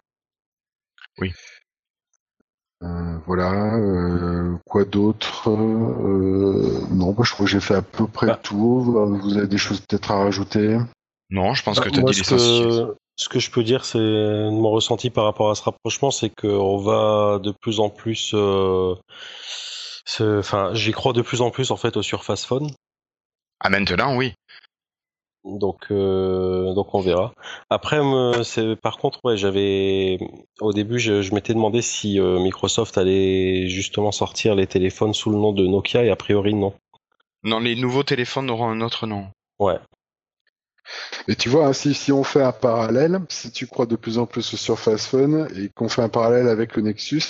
Euh, 2.82 3.18
voilà. 3.26 3.76
euh, 3.76 4.56
quoi 4.66 4.84
d'autre 4.84 5.48
euh, 5.50 6.80
Non, 6.90 7.12
bah, 7.12 7.22
je 7.24 7.32
crois 7.32 7.46
que 7.46 7.50
j'ai 7.52 7.60
fait 7.60 7.74
à 7.76 7.82
peu 7.82 8.06
près 8.06 8.26
Bah. 8.26 8.36
le 8.36 8.42
tour. 8.42 8.82
Vous 9.06 9.36
avez 9.38 9.46
des 9.46 9.58
choses 9.58 9.80
peut-être 9.80 10.10
à 10.10 10.18
rajouter? 10.24 10.78
Non, 11.30 11.54
je 11.54 11.62
pense 11.62 11.78
que 11.78 11.84
Bah, 11.84 11.90
tu 11.92 11.98
as 12.00 12.02
moi, 12.02 12.10
dit 12.10 12.22
que, 12.22 12.94
ce 13.16 13.28
que 13.28 13.38
je 13.38 13.50
peux 13.50 13.62
dire, 13.62 13.84
c'est 13.84 13.98
mon 13.98 14.70
ressenti 14.70 15.10
par 15.10 15.24
rapport 15.24 15.50
à 15.50 15.54
ce 15.54 15.62
rapprochement, 15.62 16.10
c'est 16.10 16.30
qu'on 16.30 16.78
va 16.78 17.38
de 17.38 17.52
plus 17.62 17.80
en 17.80 17.88
plus, 17.88 18.32
euh, 18.34 18.94
se- 20.04 20.40
enfin, 20.40 20.74
j'y 20.74 20.92
crois 20.92 21.12
de 21.12 21.22
plus 21.22 21.40
en 21.40 21.50
plus 21.50 21.70
en 21.70 21.76
fait 21.76 21.96
au 21.96 22.02
Surface 22.02 22.44
Phone. 22.44 22.68
Ah, 23.60 23.70
maintenant, 23.70 24.16
oui. 24.16 24.34
Donc, 25.44 25.86
euh, 25.90 26.72
donc 26.74 26.94
on 26.94 27.00
verra. 27.00 27.34
Après, 27.68 28.02
me- 28.02 28.42
c'est 28.44 28.76
par 28.76 28.98
contre, 28.98 29.18
ouais, 29.24 29.36
j'avais 29.36 30.18
au 30.60 30.72
début, 30.72 30.98
je, 31.00 31.20
je 31.22 31.34
m'étais 31.34 31.52
demandé 31.54 31.82
si 31.82 32.20
euh, 32.20 32.38
Microsoft 32.38 32.96
allait 32.96 33.68
justement 33.68 34.12
sortir 34.12 34.54
les 34.54 34.66
téléphones 34.68 35.14
sous 35.14 35.30
le 35.30 35.36
nom 35.36 35.52
de 35.52 35.66
Nokia 35.66 36.04
et 36.04 36.10
a 36.10 36.16
priori 36.16 36.54
non. 36.54 36.72
Non, 37.42 37.58
les 37.58 37.74
nouveaux 37.74 38.04
téléphones 38.04 38.50
auront 38.50 38.68
un 38.68 38.80
autre 38.80 39.08
nom. 39.08 39.26
Ouais. 39.58 39.78
Et 41.28 41.36
tu 41.36 41.48
vois, 41.48 41.66
hein, 41.66 41.72
si, 41.72 41.94
si 41.94 42.12
on 42.12 42.22
fait 42.24 42.42
un 42.42 42.52
parallèle, 42.52 43.20
si 43.28 43.50
tu 43.50 43.66
crois 43.66 43.86
de 43.86 43.96
plus 43.96 44.18
en 44.18 44.26
plus 44.26 44.54
au 44.54 44.56
Surface 44.56 45.06
Phone 45.06 45.48
et 45.56 45.68
qu'on 45.74 45.88
fait 45.88 46.02
un 46.02 46.08
parallèle 46.08 46.48
avec 46.48 46.76
le 46.76 46.82
Nexus, 46.82 47.22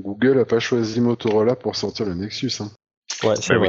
Google 0.00 0.38
a 0.40 0.44
pas 0.44 0.60
choisi 0.60 1.00
Motorola 1.00 1.54
pour 1.56 1.76
sortir 1.76 2.06
le 2.06 2.14
Nexus. 2.14 2.52
Hein. 2.60 2.70
Ouais, 3.24 3.36
c'est 3.36 3.56
oui. 3.56 3.68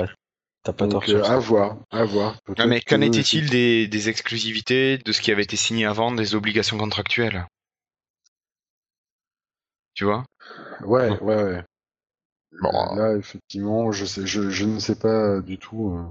T'as 0.63 0.73
pas 0.73 0.87
tort 0.87 1.03
euh, 1.09 1.23
à 1.23 1.37
voir, 1.37 1.77
à 1.91 2.03
voir. 2.05 2.33
Non, 2.33 2.39
Peut-être 2.55 2.67
mais 2.69 2.81
qu'en 2.81 2.99
que- 2.99 3.05
était-il 3.05 3.49
des, 3.49 3.87
des 3.87 4.09
exclusivités, 4.09 4.97
de 4.97 5.11
ce 5.11 5.21
qui 5.21 5.31
avait 5.31 5.43
été 5.43 5.55
signé 5.57 5.85
avant, 5.85 6.11
des 6.11 6.35
obligations 6.35 6.77
contractuelles? 6.77 7.45
Tu 9.93 10.05
vois? 10.05 10.25
Ouais, 10.83 11.09
ouais, 11.19 11.43
ouais. 11.43 11.63
Bon, 12.61 12.69
Euh, 12.73 12.95
Là, 12.95 13.17
effectivement, 13.17 13.91
je 13.91 14.05
sais, 14.05 14.25
je, 14.25 14.49
je 14.49 14.65
ne 14.65 14.79
sais 14.79 14.95
pas 14.95 15.41
du 15.41 15.57
tout. 15.57 15.95
euh. 15.97 16.05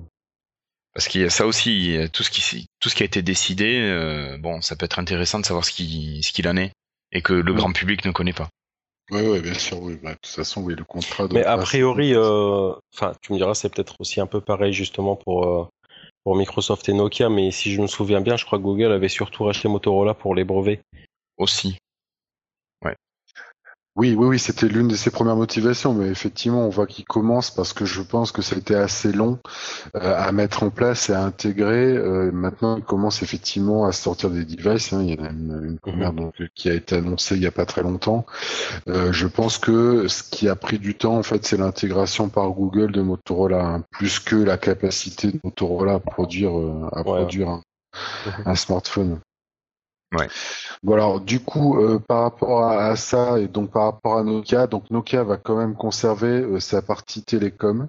Parce 0.94 1.08
qu'il 1.08 1.22
y 1.22 1.24
a 1.24 1.30
ça 1.30 1.46
aussi, 1.46 1.74
il 1.74 1.90
y 1.92 1.96
a 1.96 2.08
tout 2.08 2.22
ce 2.22 2.30
qui, 2.30 2.66
tout 2.78 2.88
ce 2.90 2.94
qui 2.94 3.02
a 3.02 3.06
été 3.06 3.22
décidé, 3.22 3.80
euh, 3.80 4.36
bon, 4.38 4.60
ça 4.60 4.76
peut 4.76 4.84
être 4.84 4.98
intéressant 4.98 5.40
de 5.40 5.46
savoir 5.46 5.64
ce 5.64 5.72
qui- 5.72 6.22
ce 6.22 6.32
qu'il 6.32 6.46
en 6.48 6.56
est 6.56 6.72
et 7.12 7.22
que 7.22 7.32
le 7.32 7.54
grand 7.54 7.72
public 7.72 8.04
ne 8.04 8.10
connaît 8.12 8.34
pas. 8.34 8.48
Ouais, 9.12 9.40
bien 9.40 9.54
sûr, 9.54 9.80
oui. 9.82 9.98
Bah, 10.02 10.10
de 10.10 10.14
toute 10.14 10.26
façon, 10.26 10.62
oui, 10.62 10.74
le 10.74 10.84
contrat. 10.84 11.28
Mais 11.30 11.44
a 11.44 11.58
priori, 11.58 12.14
euh, 12.14 12.72
enfin, 12.94 13.12
tu 13.20 13.32
me 13.32 13.38
diras, 13.38 13.54
c'est 13.54 13.68
peut-être 13.68 13.96
aussi 14.00 14.20
un 14.20 14.26
peu 14.26 14.40
pareil 14.40 14.72
justement 14.72 15.16
pour 15.16 15.46
euh, 15.46 15.68
pour 16.24 16.36
Microsoft 16.36 16.88
et 16.88 16.92
Nokia, 16.92 17.28
mais 17.28 17.50
si 17.50 17.72
je 17.72 17.82
me 17.82 17.86
souviens 17.86 18.20
bien, 18.20 18.36
je 18.36 18.44
crois 18.44 18.58
que 18.58 18.62
Google 18.62 18.92
avait 18.92 19.08
surtout 19.08 19.44
racheté 19.44 19.68
Motorola 19.68 20.14
pour 20.14 20.34
les 20.34 20.44
brevets. 20.44 20.80
Aussi. 21.36 21.76
Oui, 23.94 24.14
oui, 24.16 24.26
oui, 24.26 24.38
c'était 24.38 24.68
l'une 24.68 24.88
de 24.88 24.96
ses 24.96 25.10
premières 25.10 25.36
motivations, 25.36 25.92
mais 25.92 26.06
effectivement, 26.08 26.64
on 26.64 26.70
voit 26.70 26.86
qu'il 26.86 27.04
commence 27.04 27.50
parce 27.50 27.74
que 27.74 27.84
je 27.84 28.00
pense 28.00 28.32
que 28.32 28.40
ça 28.40 28.54
a 28.54 28.58
été 28.58 28.74
assez 28.74 29.12
long 29.12 29.38
euh, 29.96 30.14
à 30.16 30.32
mettre 30.32 30.62
en 30.62 30.70
place 30.70 31.10
et 31.10 31.12
à 31.12 31.22
intégrer. 31.22 31.92
Euh, 31.94 32.32
maintenant, 32.32 32.78
il 32.78 32.82
commence 32.84 33.22
effectivement 33.22 33.84
à 33.84 33.92
sortir 33.92 34.30
des 34.30 34.46
devices. 34.46 34.94
hein. 34.94 35.02
Il 35.02 35.14
y 35.14 35.20
en 35.20 35.24
a 35.24 35.28
une, 35.28 35.60
une 35.64 35.78
première 35.78 36.14
donc, 36.14 36.32
qui 36.54 36.70
a 36.70 36.74
été 36.74 36.96
annoncée 36.96 37.36
il 37.36 37.42
y 37.42 37.46
a 37.46 37.50
pas 37.50 37.66
très 37.66 37.82
longtemps. 37.82 38.24
Euh, 38.88 39.12
je 39.12 39.26
pense 39.26 39.58
que 39.58 40.08
ce 40.08 40.22
qui 40.22 40.48
a 40.48 40.56
pris 40.56 40.78
du 40.78 40.94
temps, 40.94 41.18
en 41.18 41.22
fait, 41.22 41.44
c'est 41.44 41.58
l'intégration 41.58 42.30
par 42.30 42.48
Google 42.50 42.92
de 42.92 43.02
Motorola, 43.02 43.62
hein, 43.62 43.84
plus 43.90 44.20
que 44.20 44.36
la 44.36 44.56
capacité 44.56 45.28
de 45.32 45.38
Motorola 45.44 45.94
à 45.94 45.98
produire, 45.98 46.58
euh, 46.58 46.88
à 46.92 47.00
Ouais. 47.00 47.18
produire 47.20 47.50
un, 47.50 47.62
Mhm. 48.26 48.32
un 48.46 48.54
smartphone. 48.54 49.18
Ouais. 50.12 50.28
Bon 50.82 50.92
alors 50.94 51.20
du 51.20 51.40
coup 51.40 51.78
euh, 51.78 51.98
par 51.98 52.22
rapport 52.22 52.64
à, 52.64 52.86
à 52.88 52.96
ça 52.96 53.38
et 53.40 53.48
donc 53.48 53.70
par 53.70 53.84
rapport 53.84 54.18
à 54.18 54.22
Nokia, 54.22 54.66
donc 54.66 54.90
Nokia 54.90 55.24
va 55.24 55.38
quand 55.38 55.56
même 55.56 55.74
conserver 55.74 56.42
euh, 56.42 56.60
sa 56.60 56.82
partie 56.82 57.22
télécom 57.22 57.88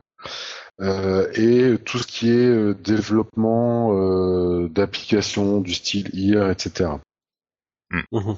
euh, 0.79 1.27
et 1.33 1.77
tout 1.83 1.97
ce 1.99 2.07
qui 2.07 2.29
est 2.29 2.47
euh, 2.47 2.73
développement 2.73 3.91
euh, 3.93 4.69
d'applications 4.69 5.59
du 5.59 5.73
style 5.73 6.09
IR, 6.13 6.49
etc. 6.49 6.91
Mhm. 8.11 8.37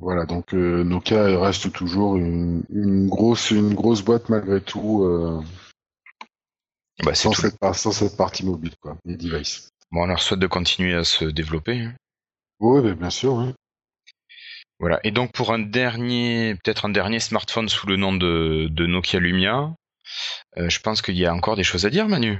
Voilà 0.00 0.26
donc 0.26 0.52
euh, 0.54 0.82
Nokia 0.84 1.40
reste 1.40 1.72
toujours 1.72 2.16
une, 2.16 2.62
une 2.70 3.08
grosse 3.08 3.50
une 3.52 3.74
grosse 3.74 4.02
boîte 4.02 4.28
malgré 4.28 4.60
tout 4.60 5.04
euh, 5.04 5.40
Bah, 7.04 7.14
c'est 7.14 7.22
sans 7.24 7.30
tout. 7.30 7.42
cette 7.42 7.58
par- 7.58 7.74
sans 7.76 7.92
cette 7.92 8.16
partie 8.16 8.44
mobile 8.44 8.74
quoi, 8.80 8.96
les 9.04 9.16
devices. 9.16 9.70
Bon, 9.90 10.02
on 10.02 10.06
leur 10.06 10.20
souhaite 10.20 10.40
de 10.40 10.46
continuer 10.46 10.94
à 10.94 11.04
se 11.04 11.24
développer. 11.24 11.80
hein. 11.80 11.94
Oui, 12.60 12.92
bien 12.94 13.10
sûr. 13.10 13.34
Oui. 13.34 13.54
Voilà. 14.80 15.00
Et 15.04 15.10
donc 15.10 15.32
pour 15.32 15.52
un 15.52 15.58
dernier, 15.58 16.56
peut-être 16.62 16.84
un 16.84 16.90
dernier 16.90 17.20
smartphone 17.20 17.68
sous 17.68 17.86
le 17.86 17.96
nom 17.96 18.12
de, 18.12 18.68
de 18.70 18.86
Nokia 18.86 19.18
Lumia, 19.18 19.74
euh, 20.56 20.68
je 20.68 20.80
pense 20.80 21.02
qu'il 21.02 21.16
y 21.16 21.26
a 21.26 21.34
encore 21.34 21.56
des 21.56 21.64
choses 21.64 21.84
à 21.84 21.90
dire, 21.90 22.08
Manu. 22.08 22.38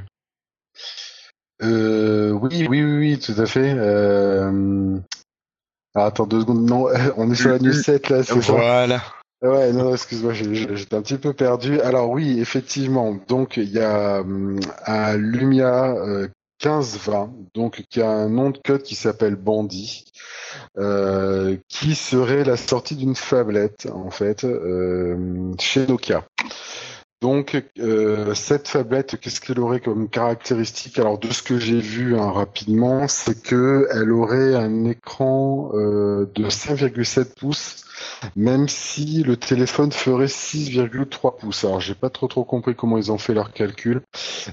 Euh, 1.63 2.31
oui, 2.31 2.67
oui, 2.69 2.85
oui, 2.85 2.99
oui, 2.99 3.19
tout 3.19 3.35
à 3.41 3.47
fait. 3.47 3.75
Euh... 3.77 4.99
ah, 5.95 6.07
attends 6.07 6.27
deux 6.27 6.41
secondes. 6.41 6.69
Non, 6.69 6.87
on 7.17 7.31
est 7.31 7.35
sur 7.35 7.51
la 7.51 7.59
news 7.59 7.73
7 7.73 8.09
là, 8.09 8.23
c'est 8.23 8.41
ça? 8.41 8.53
Voilà. 8.53 9.03
Ouais, 9.41 9.73
non, 9.73 9.93
excuse-moi, 9.93 10.33
j'étais 10.33 10.97
un 10.97 11.03
petit 11.03 11.19
peu 11.19 11.33
perdu. 11.33 11.81
Alors 11.81 12.11
oui, 12.11 12.41
effectivement, 12.41 13.17
donc 13.29 13.57
il 13.57 13.71
y 13.71 13.79
a 13.79 14.21
hum, 14.21 14.59
un 14.85 15.17
Lumia 15.17 15.91
euh, 15.91 16.29
1520, 16.65 17.33
donc 17.55 17.85
qui 17.89 18.01
a 18.03 18.11
un 18.11 18.29
nom 18.29 18.51
de 18.51 18.59
code 18.59 18.83
qui 18.83 18.97
s'appelle 18.97 19.37
Bandit, 19.37 20.08
euh, 20.79 21.57
qui 21.69 21.95
serait 21.95 22.45
la 22.45 22.57
sortie 22.57 22.95
d'une 22.97 23.17
phablette 23.17 23.89
en 23.93 24.11
fait 24.11 24.45
euh, 24.45 25.53
chez 25.59 25.87
Nokia. 25.87 26.25
Donc 27.21 27.61
euh, 27.81 28.33
cette 28.35 28.69
phablette, 28.69 29.19
qu'est-ce 29.21 29.41
qu'elle 29.41 29.59
aurait 29.59 29.81
comme 29.81 30.09
caractéristique? 30.09 31.01
Alors 31.01 31.19
de 31.19 31.33
ce 31.33 31.43
que 31.43 31.59
j'ai 31.59 31.81
vu 31.81 32.17
hein, 32.17 32.31
rapidement, 32.31 33.09
c'est 33.09 33.43
que 33.43 33.89
elle 33.93 34.13
aurait 34.13 34.55
un 34.55 34.85
écran 34.85 35.71
de 35.73 36.49
5,7 36.49 37.35
pouces 37.35 37.85
même 38.37 38.69
si 38.69 39.25
le 39.25 39.37
téléphone 39.37 39.91
ferait 39.91 40.27
6,3 40.27 41.39
pouces. 41.39 41.65
Alors 41.65 41.81
j'ai 41.81 41.97
pas 41.97 42.11
trop 42.11 42.29
trop 42.29 42.45
compris 42.45 42.77
comment 42.77 42.99
ils 42.99 43.11
ont 43.11 43.19
fait 43.19 43.35
leur 43.35 43.53
calcul, 43.53 44.03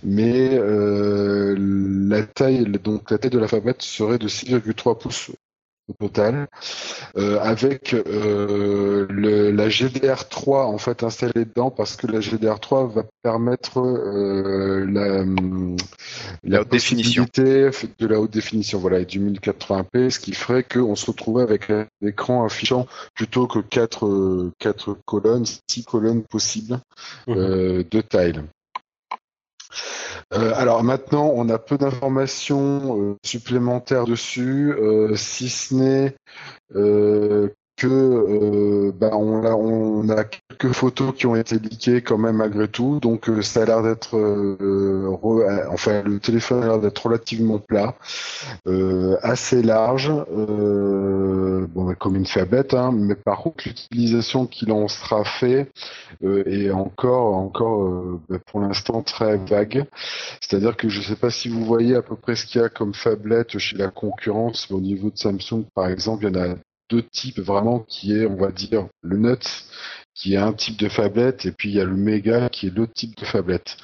mais 0.03 0.57
la 0.57 2.23
taille 2.23 2.65
donc 2.83 3.11
la 3.11 3.19
taille 3.19 3.29
de 3.29 3.37
la 3.37 3.47
phablette 3.47 3.83
serait 3.83 4.17
de 4.17 4.27
6,3 4.27 4.97
pouces 4.97 5.29
au 5.87 5.93
total, 5.93 6.47
euh, 7.17 7.39
avec 7.41 7.93
euh, 7.93 9.05
le, 9.09 9.51
la 9.51 9.67
GDR3 9.69 10.65
en 10.65 10.77
fait 10.77 11.03
installée 11.03 11.45
dedans 11.45 11.69
parce 11.71 11.95
que 11.95 12.07
la 12.07 12.19
GDR3 12.19 12.91
va 12.91 13.03
permettre 13.21 13.79
euh, 13.79 14.85
la, 14.89 15.21
hum, 15.21 15.75
La 16.43 16.61
haute 16.61 16.69
définition. 16.69 17.25
possibilité 17.25 17.87
de 17.99 18.07
la 18.07 18.19
haute 18.19 18.31
définition, 18.31 18.79
voilà, 18.79 18.99
et 18.99 19.05
du 19.05 19.19
1080p, 19.19 20.09
ce 20.09 20.19
qui 20.19 20.33
ferait 20.33 20.63
qu'on 20.63 20.95
se 20.95 21.05
retrouvait 21.07 21.43
avec 21.43 21.69
un 21.69 21.85
écran 22.01 22.43
affichant 22.45 22.87
plutôt 23.13 23.47
que 23.47 23.59
quatre, 23.59 24.51
quatre 24.59 24.97
colonnes, 25.05 25.45
six 25.69 25.83
colonnes 25.85 26.23
possibles 26.23 26.79
Mhm. 27.27 27.37
euh, 27.37 27.83
de 27.89 28.01
tile. 28.01 28.43
Euh, 30.33 30.53
alors 30.55 30.83
maintenant, 30.83 31.31
on 31.33 31.49
a 31.49 31.59
peu 31.59 31.77
d'informations 31.77 32.99
euh, 32.99 33.15
supplémentaires 33.23 34.05
dessus, 34.05 34.73
euh, 34.73 35.15
si 35.15 35.49
ce 35.49 35.75
n'est 35.75 36.15
que 37.77 37.87
euh, 37.87 38.91
bah, 38.93 39.11
on, 39.13 39.43
a, 39.43 39.51
on 39.53 40.07
a 40.09 40.23
quelques 40.23 40.73
photos 40.73 41.13
qui 41.15 41.27
ont 41.27 41.35
été 41.35 41.59
leakées 41.59 42.01
quand 42.01 42.17
même 42.17 42.37
malgré 42.37 42.67
tout, 42.67 42.99
donc 42.99 43.29
euh, 43.29 43.41
ça 43.41 43.63
a 43.63 43.65
l'air 43.65 43.83
d'être, 43.83 44.15
euh, 44.17 45.07
re- 45.09 45.67
enfin 45.71 46.01
le 46.03 46.19
téléphone 46.19 46.63
a 46.63 46.67
l'air 46.67 46.79
d'être 46.79 47.05
relativement 47.05 47.59
plat, 47.59 47.95
euh, 48.67 49.17
assez 49.21 49.61
large, 49.61 50.11
euh, 50.31 51.67
bon 51.67 51.85
bah, 51.85 51.95
comme 51.95 52.15
une 52.15 52.25
fablette, 52.25 52.73
hein, 52.73 52.91
mais 52.93 53.15
par 53.15 53.39
contre 53.39 53.67
l'utilisation 53.67 54.45
qu'il 54.47 54.71
en 54.71 54.87
sera 54.87 55.23
fait 55.23 55.69
est 56.23 56.71
encore, 56.71 57.35
encore 57.35 58.19
bah, 58.29 58.37
pour 58.45 58.61
l'instant 58.61 59.01
très 59.01 59.37
vague. 59.37 59.85
C'est-à-dire 60.41 60.77
que 60.77 60.89
je 60.89 60.99
ne 60.99 61.03
sais 61.03 61.15
pas 61.15 61.29
si 61.29 61.49
vous 61.49 61.65
voyez 61.65 61.95
à 61.95 62.01
peu 62.01 62.15
près 62.15 62.35
ce 62.35 62.45
qu'il 62.45 62.61
y 62.61 62.63
a 62.63 62.69
comme 62.69 62.93
fablette 62.93 63.57
chez 63.57 63.77
la 63.77 63.89
concurrence, 63.89 64.71
au 64.71 64.79
niveau 64.79 65.09
de 65.09 65.17
Samsung, 65.17 65.65
par 65.73 65.87
exemple, 65.87 66.25
il 66.25 66.35
y 66.35 66.39
en 66.39 66.41
a 66.51 66.55
deux 66.89 67.03
types 67.03 67.39
vraiment 67.39 67.79
qui 67.79 68.13
est, 68.13 68.25
on 68.25 68.35
va 68.35 68.51
dire, 68.51 68.87
le 69.01 69.17
Nuts, 69.17 69.65
qui 70.15 70.33
est 70.33 70.37
un 70.37 70.53
type 70.53 70.79
de 70.79 70.87
phablette, 70.87 71.45
et 71.45 71.51
puis 71.51 71.69
il 71.69 71.75
y 71.75 71.81
a 71.81 71.83
le 71.83 71.97
Mega 71.97 72.47
qui 72.47 72.67
est 72.67 72.75
l'autre 72.75 72.93
type 72.93 73.17
de 73.17 73.25
phablette. 73.25 73.75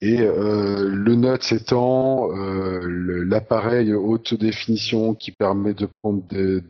Et 0.00 0.20
euh, 0.20 0.90
le 0.92 1.14
Nuts 1.14 1.52
étant 1.52 2.30
euh, 2.32 2.80
l'appareil 3.24 3.94
haute 3.94 4.34
définition 4.34 5.14
qui 5.14 5.30
permet 5.30 5.72
de 5.72 5.88
prendre 6.02 6.20
des, 6.28 6.60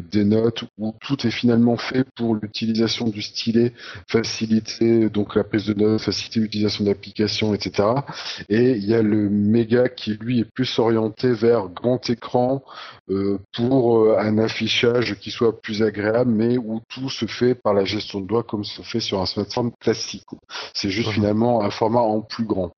des, 0.00 0.24
notes, 0.24 0.64
où 0.78 0.94
tout 1.02 1.26
est 1.26 1.30
finalement 1.30 1.76
fait 1.76 2.06
pour 2.16 2.34
l'utilisation 2.34 3.08
du 3.08 3.20
stylet, 3.20 3.74
faciliter 4.08 5.10
donc 5.10 5.36
la 5.36 5.44
prise 5.44 5.66
de 5.66 5.74
notes, 5.74 6.00
faciliter 6.00 6.40
l'utilisation 6.40 6.84
d'applications, 6.84 7.52
etc. 7.52 7.88
Et 8.48 8.70
il 8.70 8.86
y 8.86 8.94
a 8.94 9.02
le 9.02 9.28
méga 9.28 9.90
qui 9.90 10.14
lui 10.14 10.40
est 10.40 10.50
plus 10.50 10.78
orienté 10.78 11.32
vers 11.32 11.68
grand 11.68 12.08
écran 12.08 12.62
euh, 13.10 13.38
pour 13.54 14.18
un 14.18 14.38
affichage 14.38 15.16
qui 15.16 15.30
soit 15.30 15.60
plus 15.60 15.82
agréable, 15.82 16.30
mais 16.30 16.56
où 16.56 16.80
tout 16.88 17.10
se 17.10 17.26
fait 17.26 17.54
par 17.54 17.74
la 17.74 17.84
gestion 17.84 18.20
de 18.20 18.29
doigts 18.30 18.44
comme 18.44 18.64
se 18.64 18.82
fait 18.82 19.00
sur 19.00 19.20
un 19.20 19.26
smartphone 19.26 19.72
classique. 19.80 20.26
C'est 20.72 20.90
juste 20.90 21.10
finalement 21.10 21.62
un 21.62 21.70
format 21.70 22.00
en 22.00 22.22
plus 22.22 22.44
grand. 22.44 22.70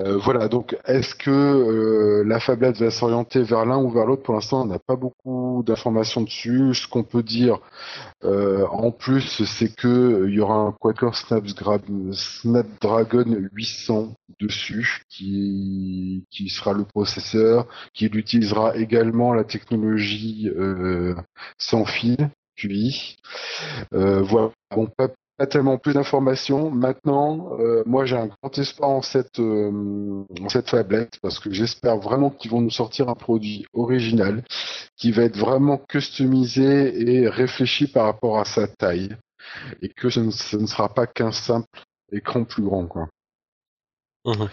Euh, 0.00 0.16
voilà, 0.16 0.48
donc 0.48 0.76
est-ce 0.86 1.14
que 1.14 1.30
euh, 1.30 2.24
la 2.26 2.40
phablette 2.40 2.78
va 2.78 2.90
s'orienter 2.90 3.42
vers 3.42 3.64
l'un 3.64 3.78
ou 3.78 3.90
vers 3.90 4.06
l'autre? 4.06 4.22
Pour 4.22 4.34
l'instant, 4.34 4.62
on 4.62 4.66
n'a 4.66 4.78
pas 4.78 4.96
beaucoup 4.96 5.62
d'informations 5.66 6.22
dessus. 6.22 6.74
Ce 6.74 6.88
qu'on 6.88 7.04
peut 7.04 7.22
dire 7.22 7.58
euh, 8.24 8.66
en 8.68 8.90
plus, 8.90 9.44
c'est 9.44 9.74
que 9.74 10.26
il 10.28 10.34
y 10.34 10.40
aura 10.40 10.56
un 10.56 10.72
Qualcomm 10.80 11.12
Snapdragon, 11.12 12.12
Snapdragon 12.12 13.48
800 13.52 14.14
dessus, 14.40 15.02
qui, 15.08 16.24
qui 16.30 16.48
sera 16.48 16.72
le 16.72 16.84
processeur, 16.84 17.66
qui 17.94 18.06
utilisera 18.06 18.76
également 18.76 19.34
la 19.34 19.44
technologie 19.44 20.50
sans 21.58 21.84
fil 21.84 22.30
Euh, 23.94 24.22
voilà, 24.22 24.50
bon, 24.74 24.86
pas 24.86 25.08
pas 25.38 25.46
tellement 25.46 25.78
plus 25.78 25.94
d'informations. 25.94 26.70
Maintenant, 26.70 27.56
euh, 27.60 27.84
moi 27.86 28.04
j'ai 28.04 28.16
un 28.16 28.26
grand 28.26 28.58
espoir 28.58 28.90
en 28.90 29.02
cette, 29.02 29.38
euh, 29.38 30.24
en 30.42 30.48
cette 30.48 30.66
tablette 30.66 31.18
parce 31.22 31.38
que 31.38 31.52
j'espère 31.52 31.98
vraiment 31.98 32.30
qu'ils 32.30 32.50
vont 32.50 32.60
nous 32.60 32.70
sortir 32.70 33.08
un 33.08 33.14
produit 33.14 33.64
original 33.72 34.42
qui 34.96 35.12
va 35.12 35.22
être 35.22 35.36
vraiment 35.36 35.78
customisé 35.78 37.08
et 37.08 37.28
réfléchi 37.28 37.86
par 37.86 38.06
rapport 38.06 38.40
à 38.40 38.44
sa 38.44 38.66
taille 38.66 39.16
et 39.80 39.88
que 39.88 40.10
ce 40.10 40.20
ne, 40.20 40.30
ce 40.32 40.56
ne 40.56 40.66
sera 40.66 40.92
pas 40.92 41.06
qu'un 41.06 41.30
simple 41.30 41.68
écran 42.10 42.42
plus 42.42 42.64
grand 42.64 42.86
quoi. 42.86 43.08
Mhm. 44.24 44.48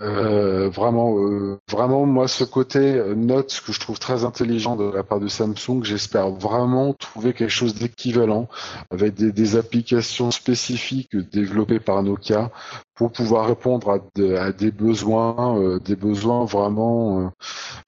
Euh, 0.00 0.68
vraiment, 0.70 1.18
euh, 1.18 1.58
vraiment, 1.70 2.06
moi, 2.06 2.28
ce 2.28 2.44
côté 2.44 2.78
euh, 2.78 3.14
note 3.14 3.60
que 3.66 3.72
je 3.72 3.80
trouve 3.80 3.98
très 3.98 4.24
intelligent 4.24 4.76
de 4.76 4.84
la 4.84 5.02
part 5.02 5.20
de 5.20 5.28
Samsung, 5.28 5.82
j'espère 5.82 6.30
vraiment 6.30 6.94
trouver 6.94 7.32
quelque 7.32 7.50
chose 7.50 7.74
d'équivalent 7.74 8.48
avec 8.90 9.14
des, 9.14 9.32
des, 9.32 9.56
applications 9.56 10.30
spécifiques 10.30 11.16
développées 11.16 11.80
par 11.80 12.02
Nokia 12.02 12.50
pour 12.94 13.12
pouvoir 13.12 13.46
répondre 13.46 13.90
à, 13.90 14.40
à 14.40 14.52
des 14.52 14.70
besoins, 14.70 15.58
euh, 15.58 15.78
des 15.78 15.96
besoins 15.96 16.44
vraiment, 16.44 17.20
euh, 17.20 17.28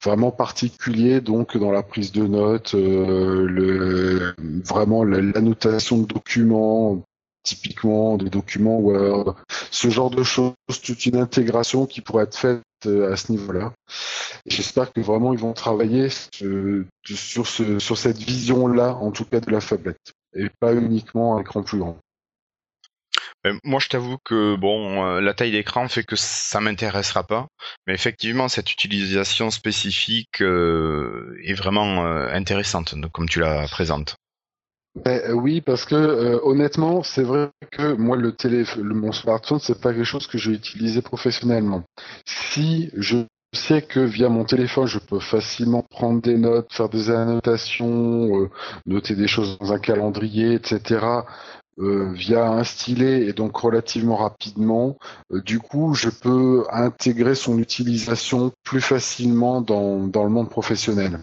vraiment 0.03 0.31
particuliers. 0.31 1.21
Donc, 1.21 1.57
dans 1.57 1.71
la 1.71 1.83
prise 1.83 2.11
de 2.11 2.27
notes, 2.27 2.75
euh, 2.75 3.45
le, 3.47 4.35
vraiment 4.65 5.03
l'annotation 5.03 5.99
de 5.99 6.05
documents 6.05 7.03
typiquement 7.43 8.17
des 8.17 8.29
documents 8.29 8.77
Word, 8.77 9.35
ce 9.71 9.89
genre 9.89 10.09
de 10.09 10.23
choses, 10.23 10.53
toute 10.83 11.05
une 11.05 11.17
intégration 11.17 11.85
qui 11.85 12.01
pourrait 12.01 12.25
être 12.25 12.37
faite 12.37 12.61
euh, 12.85 13.11
à 13.11 13.17
ce 13.17 13.31
niveau-là. 13.31 13.73
J'espère 14.45 14.91
que 14.91 15.01
vraiment 15.01 15.33
ils 15.33 15.39
vont 15.39 15.53
travailler 15.53 16.09
sur, 16.09 17.47
ce, 17.47 17.79
sur 17.79 17.97
cette 17.97 18.17
vision-là, 18.17 18.95
en 18.95 19.11
tout 19.11 19.25
cas 19.25 19.39
de 19.39 19.51
la 19.51 19.61
tablette, 19.61 20.13
et 20.35 20.49
pas 20.59 20.73
uniquement 20.73 21.37
un 21.37 21.41
écran 21.41 21.63
plus 21.63 21.79
grand. 21.79 21.97
moi, 23.63 23.79
je 23.79 23.89
t'avoue 23.89 24.17
que 24.23 24.55
bon, 24.55 25.05
euh, 25.05 25.21
la 25.21 25.33
taille 25.33 25.51
d'écran 25.51 25.87
fait 25.87 26.03
que 26.03 26.15
ça 26.15 26.59
m'intéressera 26.59 27.23
pas, 27.23 27.47
mais 27.87 27.93
effectivement, 27.93 28.47
cette 28.47 28.71
utilisation 28.71 29.51
spécifique 29.51 30.41
euh, 30.41 31.37
est 31.43 31.53
vraiment 31.53 32.03
intéressante, 32.05 32.95
comme 33.11 33.29
tu 33.29 33.39
la 33.39 33.67
présentes. 33.67 34.15
Ben, 34.95 35.31
oui, 35.33 35.61
parce 35.61 35.85
que 35.85 35.95
euh, 35.95 36.39
honnêtement, 36.43 37.01
c'est 37.01 37.23
vrai 37.23 37.49
que 37.71 37.93
moi, 37.93 38.17
le 38.17 38.33
téléphone, 38.33 38.93
mon 38.93 39.13
smartphone, 39.13 39.59
c'est 39.59 39.79
pas 39.79 39.93
quelque 39.93 40.03
chose 40.03 40.27
que 40.27 40.37
je 40.37 40.51
vais 40.51 40.57
utiliser 40.57 41.01
professionnellement. 41.01 41.83
Si 42.25 42.89
je 42.97 43.19
sais 43.53 43.81
que 43.81 44.01
via 44.01 44.27
mon 44.27 44.43
téléphone, 44.43 44.87
je 44.87 44.99
peux 44.99 45.19
facilement 45.19 45.81
prendre 45.81 46.21
des 46.21 46.37
notes, 46.37 46.73
faire 46.73 46.89
des 46.89 47.09
annotations, 47.09 48.41
euh, 48.41 48.49
noter 48.85 49.15
des 49.15 49.27
choses 49.27 49.57
dans 49.59 49.71
un 49.71 49.79
calendrier, 49.79 50.53
etc. 50.55 51.23
Euh, 51.79 52.11
via 52.11 52.49
un 52.49 52.65
stylet 52.65 53.25
et 53.25 53.33
donc 53.33 53.55
relativement 53.55 54.17
rapidement. 54.17 54.97
Euh, 55.31 55.41
du 55.41 55.59
coup, 55.59 55.93
je 55.93 56.09
peux 56.09 56.65
intégrer 56.69 57.33
son 57.33 57.57
utilisation 57.59 58.51
plus 58.63 58.81
facilement 58.81 59.61
dans 59.61 60.23
le 60.23 60.29
monde 60.29 60.49
professionnel. 60.49 61.21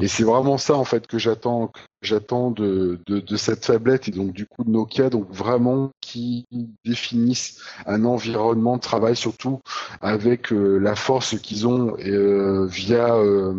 Et 0.00 0.08
c'est 0.08 0.24
vraiment 0.24 0.58
ça 0.58 0.74
en 0.76 0.84
fait 0.84 1.06
que 1.06 1.18
j'attends, 1.18 1.72
j'attends 2.02 2.50
de, 2.50 3.00
de, 3.06 3.20
de, 3.20 3.36
cette 3.36 3.62
tablette 3.62 4.08
et 4.08 4.10
donc 4.10 4.32
du 4.32 4.46
coup 4.46 4.64
de 4.64 4.70
Nokia, 4.70 5.10
donc 5.10 5.30
vraiment 5.30 5.90
qui 6.00 6.46
définissent 6.84 7.60
un 7.86 8.04
environnement 8.04 8.76
de 8.76 8.82
travail 8.82 9.16
surtout 9.16 9.60
avec 10.00 10.52
euh, 10.52 10.78
la 10.78 10.94
force 10.94 11.38
qu'ils 11.38 11.66
ont 11.66 11.96
euh, 11.98 12.66
via 12.66 13.14
euh, 13.14 13.54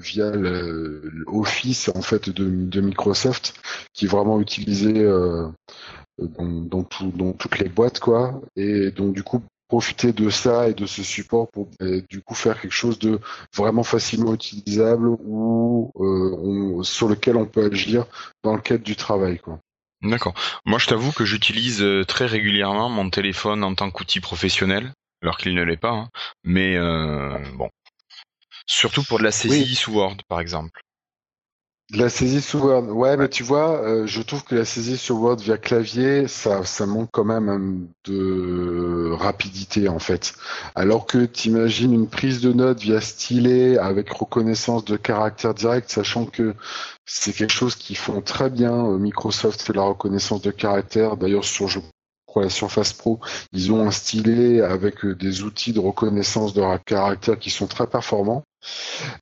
via 0.00 0.30
l'Office 0.30 1.90
en 1.94 2.02
fait 2.02 2.30
de, 2.30 2.48
de, 2.48 2.80
Microsoft, 2.80 3.54
qui 3.92 4.04
est 4.04 4.08
vraiment 4.08 4.40
utilisé 4.40 4.92
euh, 4.98 5.48
dans, 6.18 6.44
dans, 6.46 6.82
tout, 6.84 7.12
dans 7.14 7.32
toutes 7.32 7.58
les 7.58 7.68
boîtes 7.68 8.00
quoi. 8.00 8.40
Et 8.56 8.90
donc 8.90 9.14
du 9.14 9.22
coup 9.22 9.42
profiter 9.68 10.12
de 10.12 10.30
ça 10.30 10.68
et 10.68 10.74
de 10.74 10.86
ce 10.86 11.02
support 11.02 11.48
pour 11.50 11.68
du 12.08 12.20
coup 12.22 12.34
faire 12.34 12.60
quelque 12.60 12.72
chose 12.72 12.98
de 12.98 13.20
vraiment 13.54 13.82
facilement 13.82 14.34
utilisable 14.34 15.08
ou 15.08 15.92
euh, 15.98 16.82
sur 16.82 17.08
lequel 17.08 17.36
on 17.36 17.46
peut 17.46 17.68
agir 17.72 18.06
dans 18.42 18.54
le 18.54 18.60
cadre 18.60 18.84
du 18.84 18.96
travail 18.96 19.38
quoi. 19.38 19.58
D'accord. 20.02 20.34
Moi 20.64 20.78
je 20.78 20.86
t'avoue 20.86 21.12
que 21.12 21.24
j'utilise 21.24 21.82
euh, 21.82 22.04
très 22.04 22.26
régulièrement 22.26 22.88
mon 22.88 23.10
téléphone 23.10 23.64
en 23.64 23.74
tant 23.74 23.90
qu'outil 23.90 24.20
professionnel 24.20 24.92
alors 25.22 25.38
qu'il 25.38 25.54
ne 25.54 25.62
l'est 25.62 25.76
pas 25.76 25.92
hein. 25.92 26.08
mais 26.44 26.76
euh, 26.76 27.38
bon 27.54 27.70
surtout 28.66 29.02
pour 29.02 29.18
de 29.18 29.24
la 29.24 29.32
saisie 29.32 29.64
oui. 29.70 29.74
sous 29.74 29.92
Word 29.92 30.16
par 30.28 30.40
exemple. 30.40 30.80
La 31.94 32.08
saisie 32.08 32.42
sur 32.42 32.64
Word, 32.64 32.88
ouais, 32.90 33.16
mais 33.16 33.28
tu 33.28 33.44
vois, 33.44 33.80
euh, 33.82 34.06
je 34.08 34.20
trouve 34.20 34.42
que 34.42 34.56
la 34.56 34.64
saisie 34.64 34.96
sur 34.96 35.20
Word 35.20 35.36
via 35.36 35.56
clavier, 35.56 36.26
ça, 36.26 36.64
ça 36.64 36.84
manque 36.84 37.10
quand 37.12 37.24
même 37.24 37.86
de 38.04 39.12
rapidité 39.12 39.88
en 39.88 40.00
fait. 40.00 40.34
Alors 40.74 41.06
que 41.06 41.24
t'imagines 41.26 41.92
une 41.92 42.08
prise 42.08 42.40
de 42.40 42.52
notes 42.52 42.80
via 42.80 43.00
stylet 43.00 43.78
avec 43.78 44.10
reconnaissance 44.10 44.84
de 44.84 44.96
caractère 44.96 45.54
direct, 45.54 45.88
sachant 45.88 46.26
que 46.26 46.54
c'est 47.04 47.32
quelque 47.32 47.52
chose 47.52 47.76
qu'ils 47.76 47.96
font 47.96 48.20
très 48.20 48.50
bien. 48.50 48.72
Euh, 48.72 48.98
Microsoft 48.98 49.62
fait 49.62 49.72
la 49.72 49.82
reconnaissance 49.82 50.42
de 50.42 50.50
caractère. 50.50 51.16
D'ailleurs, 51.16 51.44
sur 51.44 51.68
je 51.68 51.78
crois 52.36 52.44
la 52.44 52.50
Surface 52.50 52.92
Pro, 52.92 53.18
ils 53.52 53.72
ont 53.72 53.86
un 53.86 53.90
stylet 53.90 54.60
avec 54.60 55.06
euh, 55.06 55.14
des 55.14 55.42
outils 55.42 55.72
de 55.72 55.80
reconnaissance 55.80 56.52
de 56.52 56.62
caractère 56.84 57.38
qui 57.38 57.48
sont 57.48 57.66
très 57.66 57.86
performants. 57.86 58.44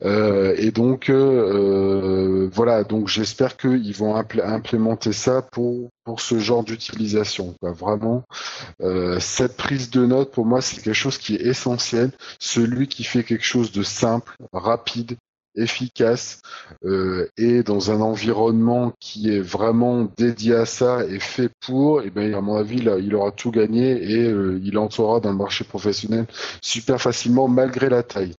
Euh, 0.05 0.55
et 0.57 0.71
donc 0.71 1.11
euh, 1.11 2.49
voilà, 2.53 2.83
donc 2.83 3.09
j'espère 3.09 3.57
qu'ils 3.57 3.95
vont 3.95 4.17
impl 4.17 4.41
implémenter 4.41 5.13
ça 5.13 5.43
pour 5.43 5.91
pour 6.05 6.21
ce 6.21 6.39
genre 6.39 6.65
d'utilisation. 6.65 7.55
Vraiment, 7.63 8.25
euh, 8.83 9.19
cette 9.21 9.57
prise 9.57 9.91
de 9.91 10.07
notes 10.07 10.31
pour 10.31 10.47
moi 10.47 10.61
c'est 10.61 10.81
quelque 10.81 10.95
chose 10.95 11.19
qui 11.19 11.37
est 11.37 11.43
essentiel. 11.43 12.11
Celui 12.39 12.89
qui 12.89 13.05
fait 13.05 13.23
quelque 13.23 13.45
chose 13.45 13.71
de 13.71 13.83
simple, 13.83 14.35
rapide, 14.53 15.17
efficace 15.57 16.41
euh, 16.85 17.29
et 17.37 17.63
dans 17.63 17.91
un 17.91 18.01
environnement 18.01 18.93
qui 19.01 19.35
est 19.35 19.41
vraiment 19.41 20.09
dédié 20.17 20.55
à 20.55 20.67
ça 20.67 21.05
et 21.05 21.21
fait 21.21 21.51
pour, 21.61 22.03
et 22.03 22.07
eh 22.07 22.11
ben 22.11 22.35
à 22.35 22.41
mon 22.41 22.57
avis 22.57 22.81
là, 22.81 22.99
il 22.99 23.15
aura 23.15 23.31
tout 23.31 23.51
gagné 23.51 24.03
et 24.13 24.25
euh, 24.25 24.61
il 24.63 24.79
entrera 24.79 25.21
dans 25.21 25.31
le 25.31 25.37
marché 25.37 25.65
professionnel 25.65 26.27
super 26.61 27.01
facilement 27.01 27.49
malgré 27.49 27.89
la 27.89 28.03
taille. 28.03 28.35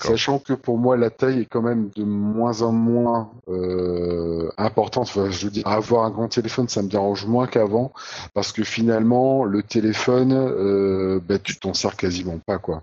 Sachant 0.00 0.38
que 0.38 0.52
pour 0.52 0.78
moi 0.78 0.96
la 0.96 1.10
taille 1.10 1.40
est 1.40 1.46
quand 1.46 1.62
même 1.62 1.90
de 1.96 2.04
moins 2.04 2.62
en 2.62 2.72
moins 2.72 3.32
euh, 3.48 4.50
importante. 4.56 5.08
Enfin, 5.08 5.30
je 5.30 5.46
veux 5.46 5.50
dire, 5.50 5.66
avoir 5.66 6.04
un 6.04 6.10
grand 6.10 6.28
téléphone, 6.28 6.68
ça 6.68 6.82
me 6.82 6.88
dérange 6.88 7.26
moins 7.26 7.46
qu'avant, 7.46 7.92
parce 8.34 8.52
que 8.52 8.62
finalement 8.62 9.44
le 9.44 9.62
téléphone, 9.62 10.32
euh, 10.32 11.20
ben, 11.26 11.38
tu 11.42 11.58
t'en 11.58 11.74
sers 11.74 11.96
quasiment 11.96 12.38
pas 12.38 12.58
quoi. 12.58 12.82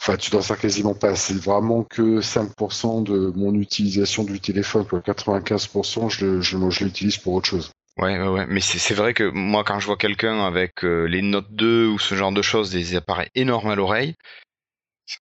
Enfin, 0.00 0.16
tu 0.16 0.30
t'en 0.30 0.42
sers 0.42 0.58
quasiment 0.58 0.94
pas. 0.94 1.14
C'est 1.16 1.38
vraiment 1.38 1.82
que 1.84 2.20
5% 2.20 3.04
de 3.04 3.32
mon 3.34 3.54
utilisation 3.54 4.24
du 4.24 4.40
téléphone. 4.40 4.86
Quoi. 4.86 5.00
95%, 5.00 6.10
je, 6.10 6.40
je, 6.40 6.70
je 6.70 6.84
l'utilise 6.84 7.16
pour 7.18 7.34
autre 7.34 7.48
chose. 7.48 7.70
Ouais, 7.98 8.18
ouais, 8.18 8.28
ouais. 8.28 8.46
mais 8.46 8.60
c'est 8.60 8.94
vrai 8.94 9.14
que 9.14 9.24
moi, 9.24 9.64
quand 9.64 9.80
je 9.80 9.86
vois 9.86 9.96
quelqu'un 9.96 10.44
avec 10.44 10.84
euh, 10.84 11.04
les 11.04 11.22
Note 11.22 11.50
2 11.50 11.86
ou 11.86 11.98
ce 11.98 12.14
genre 12.14 12.32
de 12.32 12.42
choses, 12.42 12.70
des 12.70 12.94
appareils 12.94 13.30
énormes 13.34 13.70
à 13.70 13.74
l'oreille, 13.74 14.14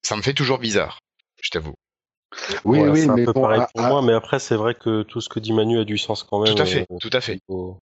ça 0.02 0.18
me 0.18 0.22
fait 0.22 0.34
toujours 0.34 0.60
bizarre 0.60 1.00
je 1.46 1.52
t'avoue. 1.52 1.76
Oui, 2.66 2.80
ouais, 2.80 2.90
oui, 2.90 3.08
mais 3.08 3.22
un 3.22 3.26
peu 3.26 3.34
bon, 3.34 3.42
pareil 3.44 3.62
pour 3.74 3.86
à... 3.86 3.90
moi, 3.90 4.02
mais 4.02 4.14
après, 4.14 4.40
c'est 4.40 4.56
vrai 4.56 4.74
que 4.76 5.04
tout 5.04 5.22
ce 5.22 5.30
que 5.30 5.40
dit 5.40 5.54
Manu 5.54 5.80
a 5.80 5.86
du 5.86 5.98
sens 5.98 6.24
quand 6.24 6.44
même. 6.44 6.54
Tout 6.54 6.62
à 6.62 6.66
fait, 6.66 6.86
euh, 6.92 6.98
tout 7.00 7.10
à 7.14 7.22
fait. 7.22 7.40
au... 7.48 7.78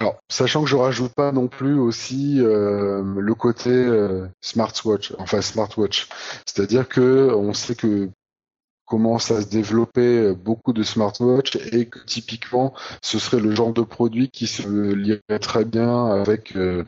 Alors, 0.00 0.16
sachant 0.30 0.64
que 0.64 0.70
je 0.70 0.76
rajoute 0.76 1.12
pas 1.14 1.32
non 1.32 1.48
plus 1.48 1.78
aussi 1.78 2.40
euh, 2.40 3.02
le 3.02 3.34
côté 3.34 3.70
euh, 3.70 4.26
smartwatch, 4.40 5.12
enfin 5.18 5.42
smartwatch, 5.42 6.08
c'est-à-dire 6.46 6.88
que 6.88 7.30
on 7.34 7.52
sait 7.52 7.74
que 7.74 8.08
commence 8.86 9.30
à 9.30 9.40
se 9.42 9.46
développer 9.48 10.34
beaucoup 10.34 10.72
de 10.72 10.82
smartwatch 10.82 11.56
et 11.72 11.86
que 11.86 11.98
typiquement 12.00 12.74
ce 13.02 13.18
serait 13.18 13.40
le 13.40 13.54
genre 13.54 13.72
de 13.72 13.82
produit 13.82 14.28
qui 14.28 14.46
se 14.46 14.68
lirait 14.94 15.38
très 15.40 15.64
bien 15.64 16.06
avec 16.06 16.54
euh, 16.56 16.84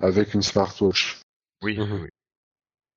avec 0.00 0.34
une 0.34 0.42
smartwatch. 0.42 1.20
Oui, 1.62 1.78
Mhm. 1.78 2.02
oui. 2.02 2.08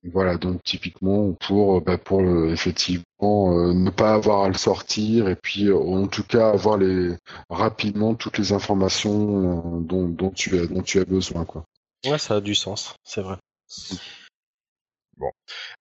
Voilà, 0.03 0.37
donc 0.37 0.63
typiquement 0.63 1.33
pour 1.33 1.79
bah, 1.81 1.99
pour 1.99 2.21
euh, 2.21 2.51
effectivement 2.51 3.03
euh, 3.21 3.73
ne 3.73 3.91
pas 3.91 4.15
avoir 4.15 4.45
à 4.45 4.47
le 4.47 4.55
sortir 4.55 5.29
et 5.29 5.35
puis 5.35 5.67
euh, 5.67 5.77
en 5.77 6.07
tout 6.07 6.23
cas 6.23 6.49
avoir 6.49 6.79
les 6.79 7.15
rapidement 7.51 8.15
toutes 8.15 8.39
les 8.39 8.51
informations 8.51 9.77
euh, 9.77 9.79
dont, 9.81 10.07
dont 10.07 10.31
tu 10.31 10.57
as 10.59 10.65
dont 10.65 10.81
tu 10.81 10.99
as 10.99 11.05
besoin 11.05 11.45
quoi. 11.45 11.65
Ouais, 12.03 12.17
ça 12.17 12.37
a 12.37 12.41
du 12.41 12.55
sens, 12.55 12.95
c'est 13.03 13.21
vrai. 13.21 13.37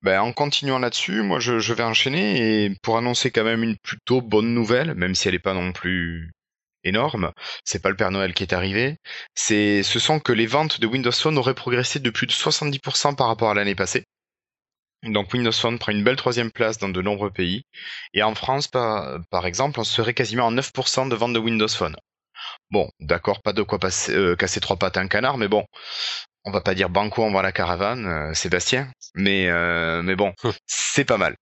Ben, 0.03 0.21
en 0.21 0.35
continuant 0.35 0.79
là-dessus, 0.79 1.23
moi 1.23 1.41
je, 1.41 1.59
je 1.59 1.73
vais 1.73 1.83
enchaîner 1.83 2.65
et 2.65 2.77
pour 2.83 2.99
annoncer 2.99 3.31
quand 3.31 3.45
même 3.45 3.63
une 3.63 3.79
plutôt 3.79 4.21
bonne 4.21 4.53
nouvelle, 4.53 4.95
même 4.95 5.15
si 5.15 5.29
elle 5.29 5.35
n'est 5.35 5.39
pas 5.39 5.55
non 5.55 5.73
plus 5.73 6.31
énorme, 6.85 7.33
c'est 7.65 7.83
pas 7.83 7.91
le 7.91 7.97
Père 7.97 8.11
Noël 8.11 8.35
qui 8.35 8.43
est 8.43 8.53
arrivé, 8.55 8.97
c'est 9.35 9.83
ce 9.83 9.99
sont 9.99 10.21
que 10.21 10.33
les 10.33 10.47
ventes 10.47 10.81
de 10.81 10.87
Windows 10.87 11.13
Phone 11.13 11.39
auraient 11.39 11.55
progressé 11.55 11.99
de 12.01 12.11
plus 12.11 12.27
de 12.27 12.33
70% 12.33 13.15
par 13.17 13.27
rapport 13.29 13.51
à 13.51 13.55
l'année 13.55 13.75
passée. 13.75 14.05
Donc 15.03 15.33
Windows 15.33 15.53
Phone 15.53 15.79
prend 15.79 15.93
une 15.93 16.05
belle 16.05 16.17
troisième 16.17 16.51
place 16.51 16.79
dans 16.79 16.89
de 16.91 17.01
nombreux 17.01 17.31
pays. 17.31 17.63
Et 18.13 18.23
en 18.23 18.35
France, 18.35 18.69
par, 18.69 19.19
par 19.31 19.47
exemple, 19.47 19.81
on 19.81 19.85
serait 19.85 20.13
quasiment 20.15 20.49
à 20.49 20.51
9% 20.51 21.09
de 21.09 21.15
ventes 21.17 21.33
de 21.33 21.39
Windows 21.39 21.69
Phone. 21.69 21.97
Bon, 22.71 22.89
d'accord, 23.01 23.43
pas 23.43 23.53
de 23.53 23.63
quoi 23.63 23.79
passer, 23.79 24.15
euh, 24.15 24.37
casser 24.37 24.61
trois 24.61 24.77
pattes 24.77 24.97
à 24.97 25.01
un 25.01 25.09
canard, 25.09 25.39
mais 25.39 25.49
bon, 25.49 25.65
on 26.45 26.51
va 26.51 26.61
pas 26.61 26.75
dire 26.75 26.89
banco, 26.91 27.23
on 27.23 27.33
va 27.33 27.43
la 27.43 27.53
caravane, 27.53 28.07
euh, 28.07 28.35
Sébastien, 28.35 28.91
mais 29.15 29.49
euh, 29.49 30.03
mais 30.03 30.17
bon, 30.17 30.33
Hum. 30.45 30.53
c'est 30.67 31.05
pas 31.05 31.19
mal. 31.19 31.37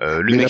Euh, 0.00 0.22
le 0.22 0.36
Mais 0.36 0.46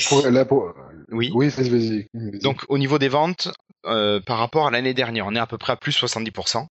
oui. 1.10 1.30
Oui, 1.34 1.48
vas-y, 1.48 1.70
vas-y. 1.70 2.08
vas-y. 2.14 2.38
Donc 2.40 2.64
au 2.68 2.78
niveau 2.78 2.98
des 2.98 3.08
ventes, 3.08 3.48
euh, 3.86 4.20
par 4.20 4.38
rapport 4.38 4.66
à 4.66 4.70
l'année 4.70 4.94
dernière, 4.94 5.26
on 5.26 5.34
est 5.34 5.38
à 5.38 5.46
peu 5.46 5.58
près 5.58 5.72
à 5.72 5.76
plus 5.76 5.96
70%. 5.96 6.66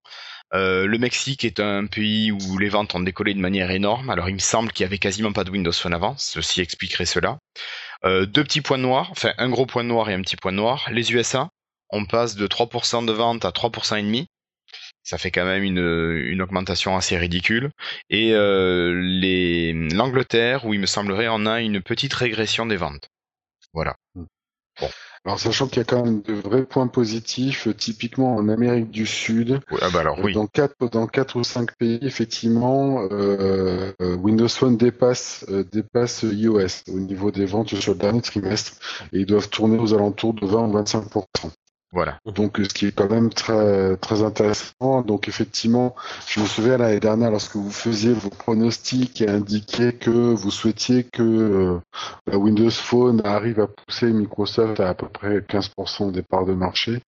Euh, 0.53 0.85
le 0.85 0.97
Mexique 0.97 1.43
est 1.43 1.59
un 1.59 1.87
pays 1.87 2.31
où 2.31 2.57
les 2.57 2.69
ventes 2.69 2.95
ont 2.95 2.99
décollé 2.99 3.33
de 3.33 3.39
manière 3.39 3.71
énorme. 3.71 4.09
Alors 4.09 4.29
il 4.29 4.35
me 4.35 4.39
semble 4.39 4.71
qu'il 4.71 4.83
y 4.83 4.87
avait 4.87 4.97
quasiment 4.97 5.33
pas 5.33 5.43
de 5.43 5.51
Windows 5.51 5.71
Phone 5.71 5.93
avant, 5.93 6.15
ceci 6.17 6.61
expliquerait 6.61 7.05
cela. 7.05 7.39
Euh, 8.05 8.25
deux 8.25 8.43
petits 8.43 8.61
points 8.61 8.77
noirs, 8.77 9.09
enfin 9.11 9.33
un 9.37 9.49
gros 9.49 9.65
point 9.65 9.83
noir 9.83 10.09
et 10.09 10.13
un 10.13 10.21
petit 10.21 10.37
point 10.37 10.51
noir. 10.51 10.87
Les 10.91 11.11
USA, 11.11 11.49
on 11.89 12.05
passe 12.05 12.35
de 12.35 12.47
3% 12.47 13.05
de 13.05 13.11
vente 13.11 13.45
à 13.45 13.51
3% 13.51 13.97
et 13.97 14.03
demi. 14.03 14.27
Ça 15.03 15.17
fait 15.17 15.31
quand 15.31 15.45
même 15.45 15.63
une, 15.63 16.25
une 16.27 16.41
augmentation 16.41 16.97
assez 16.97 17.17
ridicule. 17.17 17.71
Et 18.09 18.33
l'Angleterre, 18.33 20.65
où 20.65 20.73
il 20.73 20.81
me 20.81 20.85
semblerait, 20.85 21.29
on 21.29 21.45
a 21.45 21.61
une 21.61 21.81
petite 21.81 22.13
régression 22.13 22.65
des 22.65 22.75
ventes. 22.75 23.09
Voilà. 23.73 23.95
Alors, 25.27 25.41
sachant 25.41 25.67
qu'il 25.67 25.79
y 25.79 25.81
a 25.81 25.83
quand 25.83 26.05
même 26.05 26.21
de 26.21 26.31
vrais 26.35 26.63
points 26.63 26.87
positifs, 26.87 27.67
euh, 27.67 27.73
typiquement 27.73 28.37
en 28.37 28.47
Amérique 28.47 28.89
du 28.89 29.05
Sud, 29.05 29.59
Ah 29.81 29.89
bah 29.91 29.99
alors 29.99 30.17
oui. 30.23 30.31
dans 30.31 30.47
quatre, 30.47 30.89
dans 30.89 31.05
quatre 31.05 31.37
ou 31.37 31.43
cinq 31.43 31.75
pays, 31.75 31.99
effectivement, 32.01 33.01
euh, 33.11 33.91
euh, 34.01 34.15
Windows 34.15 34.47
Phone 34.47 34.77
dépasse, 34.77 35.45
euh, 35.49 35.65
dépasse 35.69 36.23
iOS 36.23 36.89
au 36.93 36.99
niveau 36.99 37.31
des 37.31 37.45
ventes 37.45 37.75
sur 37.75 37.91
le 37.91 37.99
dernier 37.99 38.21
trimestre, 38.21 38.77
et 39.11 39.19
ils 39.19 39.25
doivent 39.25 39.49
tourner 39.49 39.77
aux 39.77 39.93
alentours 39.93 40.33
de 40.33 40.45
20 40.45 40.69
ou 40.69 40.71
25 40.71 41.03
Voilà. 41.93 42.19
Donc, 42.25 42.57
ce 42.57 42.73
qui 42.73 42.87
est 42.87 42.91
quand 42.91 43.09
même 43.09 43.29
très, 43.29 43.95
très 43.97 44.21
intéressant. 44.21 45.01
Donc, 45.01 45.27
effectivement, 45.27 45.95
je 46.27 46.41
me 46.41 46.45
souviens 46.45 46.77
l'année 46.77 46.99
dernière, 46.99 47.31
lorsque 47.31 47.55
vous 47.55 47.71
faisiez 47.71 48.13
vos 48.13 48.29
pronostics 48.29 49.21
et 49.21 49.29
indiquiez 49.29 49.93
que 49.93 50.09
vous 50.09 50.51
souhaitiez 50.51 51.05
que 51.05 51.23
euh, 51.23 51.79
la 52.27 52.37
Windows 52.37 52.69
Phone 52.69 53.21
arrive 53.25 53.61
à 53.61 53.67
pousser 53.67 54.11
Microsoft 54.11 54.79
à 54.79 54.89
à 54.89 54.93
peu 54.93 55.07
près 55.07 55.39
15% 55.39 56.11
des 56.11 56.23
parts 56.23 56.45
de 56.45 56.53
marché. 56.53 56.99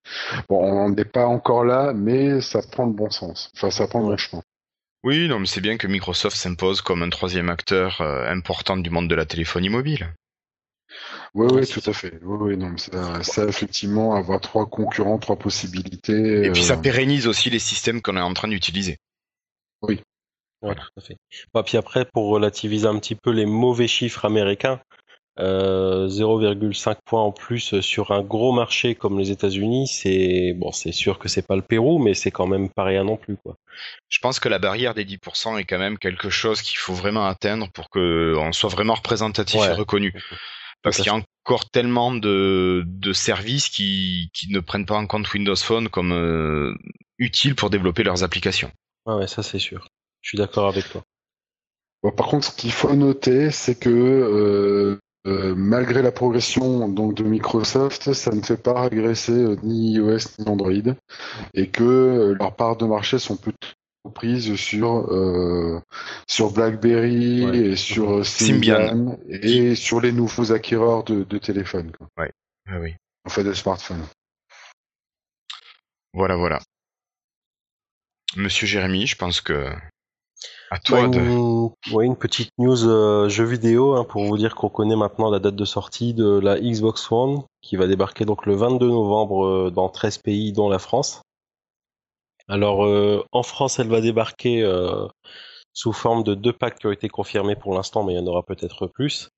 Bon, 0.48 0.62
on 0.62 0.88
n'en 0.88 0.96
est 0.96 1.04
pas 1.04 1.26
encore 1.26 1.64
là, 1.64 1.92
mais 1.94 2.40
ça 2.40 2.60
prend 2.62 2.86
le 2.86 2.92
bon 2.92 3.10
sens. 3.10 3.50
Enfin, 3.56 3.70
ça 3.70 3.86
prend 3.86 4.00
le 4.00 4.06
bon 4.06 4.16
chemin. 4.16 4.42
Oui, 5.02 5.28
non, 5.28 5.40
mais 5.40 5.46
c'est 5.46 5.62
bien 5.62 5.78
que 5.78 5.86
Microsoft 5.86 6.36
s'impose 6.36 6.82
comme 6.82 7.02
un 7.02 7.08
troisième 7.08 7.48
acteur 7.48 8.00
euh, 8.02 8.30
important 8.30 8.76
du 8.76 8.90
monde 8.90 9.08
de 9.08 9.14
la 9.14 9.24
téléphonie 9.24 9.70
mobile. 9.70 10.12
Oui, 11.34 11.46
oui, 11.52 11.66
tout 11.66 11.82
à 11.88 11.92
fait. 11.92 12.18
Oui, 12.22 12.36
oui, 12.40 12.56
non, 12.56 12.76
ça, 12.76 13.22
ça, 13.22 13.44
effectivement, 13.44 14.14
avoir 14.14 14.40
trois 14.40 14.66
concurrents, 14.66 15.18
trois 15.18 15.36
possibilités. 15.36 16.46
Et 16.46 16.50
puis 16.50 16.62
ça 16.62 16.74
euh, 16.74 16.82
pérennise 16.82 17.26
aussi 17.26 17.50
les 17.50 17.58
systèmes 17.58 18.02
qu'on 18.02 18.16
est 18.16 18.20
en 18.20 18.34
train 18.34 18.48
d'utiliser. 18.48 18.98
Ouais, 19.82 20.74
tout 20.74 20.90
à 20.96 21.00
fait. 21.00 21.16
Bah, 21.54 21.62
puis 21.62 21.76
après, 21.78 22.04
pour 22.04 22.28
relativiser 22.28 22.86
un 22.86 22.98
petit 22.98 23.14
peu 23.14 23.30
les 23.30 23.46
mauvais 23.46 23.88
chiffres 23.88 24.24
américains, 24.26 24.80
euh, 25.38 26.08
0,5 26.08 26.96
points 27.06 27.22
en 27.22 27.32
plus 27.32 27.80
sur 27.80 28.10
un 28.10 28.20
gros 28.20 28.52
marché 28.52 28.94
comme 28.94 29.18
les 29.18 29.30
États-Unis, 29.30 29.86
c'est 29.86 30.52
bon, 30.54 30.70
c'est 30.72 30.92
sûr 30.92 31.18
que 31.18 31.28
c'est 31.28 31.46
pas 31.46 31.56
le 31.56 31.62
Pérou, 31.62 31.98
mais 31.98 32.12
c'est 32.12 32.30
quand 32.30 32.46
même 32.46 32.68
pas 32.68 32.84
rien 32.84 33.04
non 33.04 33.16
plus, 33.16 33.36
quoi. 33.38 33.56
Je 34.08 34.18
pense 34.18 34.38
que 34.38 34.50
la 34.50 34.58
barrière 34.58 34.92
des 34.92 35.04
10% 35.06 35.56
est 35.56 35.64
quand 35.64 35.78
même 35.78 35.96
quelque 35.96 36.28
chose 36.28 36.60
qu'il 36.60 36.76
faut 36.76 36.92
vraiment 36.92 37.24
atteindre 37.24 37.70
pour 37.72 37.88
qu'on 37.88 38.52
soit 38.52 38.68
vraiment 38.68 38.94
représentatif 38.94 39.60
Ouais. 39.60 39.70
et 39.70 39.72
reconnu. 39.72 40.12
Parce 40.82 40.96
qu'il 40.96 41.06
y 41.06 41.10
a 41.10 41.20
encore 41.44 41.70
tellement 41.70 42.14
de, 42.14 42.84
de 42.86 43.12
services 43.12 43.68
qui, 43.68 44.30
qui 44.32 44.50
ne 44.50 44.60
prennent 44.60 44.86
pas 44.86 44.96
en 44.96 45.06
compte 45.06 45.32
Windows 45.32 45.56
Phone 45.56 45.88
comme 45.88 46.12
euh, 46.12 46.74
utile 47.18 47.54
pour 47.54 47.70
développer 47.70 48.02
leurs 48.02 48.24
applications. 48.24 48.70
Ouais, 49.06 49.14
ouais, 49.14 49.26
ça 49.26 49.42
c'est 49.42 49.58
sûr. 49.58 49.88
Je 50.22 50.30
suis 50.30 50.38
d'accord 50.38 50.68
avec 50.68 50.88
toi. 50.88 51.02
Bon, 52.02 52.12
par 52.12 52.28
contre, 52.28 52.46
ce 52.46 52.56
qu'il 52.56 52.72
faut 52.72 52.94
noter, 52.94 53.50
c'est 53.50 53.78
que 53.78 53.90
euh, 53.90 54.98
euh, 55.26 55.54
malgré 55.54 56.00
la 56.00 56.12
progression 56.12 56.88
donc 56.88 57.14
de 57.14 57.24
Microsoft, 57.24 58.14
ça 58.14 58.30
ne 58.34 58.40
fait 58.40 58.56
pas 58.56 58.88
régresser 58.88 59.32
euh, 59.32 59.56
ni 59.62 59.92
iOS 59.92 60.18
ni 60.38 60.48
Android, 60.48 60.94
et 61.52 61.68
que 61.68 61.82
euh, 61.82 62.34
leurs 62.38 62.56
parts 62.56 62.78
de 62.78 62.86
marché 62.86 63.18
sont 63.18 63.36
plutôt 63.36 63.68
prises 64.14 64.54
sur 64.56 65.12
euh, 65.12 65.80
sur 66.26 66.52
BlackBerry 66.52 67.44
Ouais. 67.44 67.56
et 67.58 67.76
sur 67.76 68.10
euh, 68.18 68.22
Symbian. 68.24 68.88
Symbian 68.88 69.18
et 69.28 69.74
sur 69.74 70.00
les 70.00 70.12
nouveaux 70.12 70.52
acquéreurs 70.52 71.04
de, 71.04 71.24
de 71.24 71.38
téléphones, 71.38 71.92
quoi. 71.92 72.08
Ah 72.68 72.78
oui. 72.80 72.94
enfin 73.26 73.42
de 73.44 73.52
smartphones. 73.52 74.04
Voilà, 76.14 76.36
voilà. 76.36 76.60
Monsieur 78.36 78.66
Jérémy, 78.66 79.06
je 79.06 79.16
pense 79.16 79.40
que 79.40 79.66
à 80.70 80.76
Ouais, 80.76 80.80
toi 80.84 81.08
de. 81.08 81.18
une, 81.18 81.70
ouais, 81.92 82.06
une 82.06 82.16
petite 82.16 82.50
news 82.58 82.84
euh, 82.86 83.28
jeu 83.28 83.44
vidéo 83.44 83.94
hein, 83.96 84.04
pour 84.04 84.24
vous 84.24 84.38
dire 84.38 84.54
qu'on 84.54 84.68
connaît 84.68 84.96
maintenant 84.96 85.28
la 85.30 85.40
date 85.40 85.56
de 85.56 85.64
sortie 85.64 86.14
de 86.14 86.38
la 86.38 86.58
Xbox 86.60 87.10
One 87.10 87.42
qui 87.60 87.76
va 87.76 87.86
débarquer 87.88 88.24
donc 88.24 88.46
le 88.46 88.54
22 88.54 88.86
novembre 88.88 89.44
euh, 89.44 89.70
dans 89.70 89.88
13 89.88 90.18
pays 90.18 90.52
dont 90.52 90.68
la 90.68 90.78
France. 90.78 91.22
Alors 92.50 92.84
euh, 92.84 93.24
en 93.32 93.42
France 93.44 93.78
elle 93.78 93.88
va 93.88 94.00
débarquer 94.00 94.62
euh, 94.62 95.06
sous 95.72 95.92
forme 95.92 96.24
de 96.24 96.34
deux 96.34 96.52
packs 96.52 96.80
qui 96.80 96.86
ont 96.88 96.92
été 96.92 97.08
confirmés 97.08 97.54
pour 97.54 97.72
l'instant 97.74 98.02
mais 98.02 98.14
il 98.14 98.16
y 98.16 98.18
en 98.18 98.26
aura 98.26 98.42
peut-être 98.42 98.88
plus. 98.88 99.30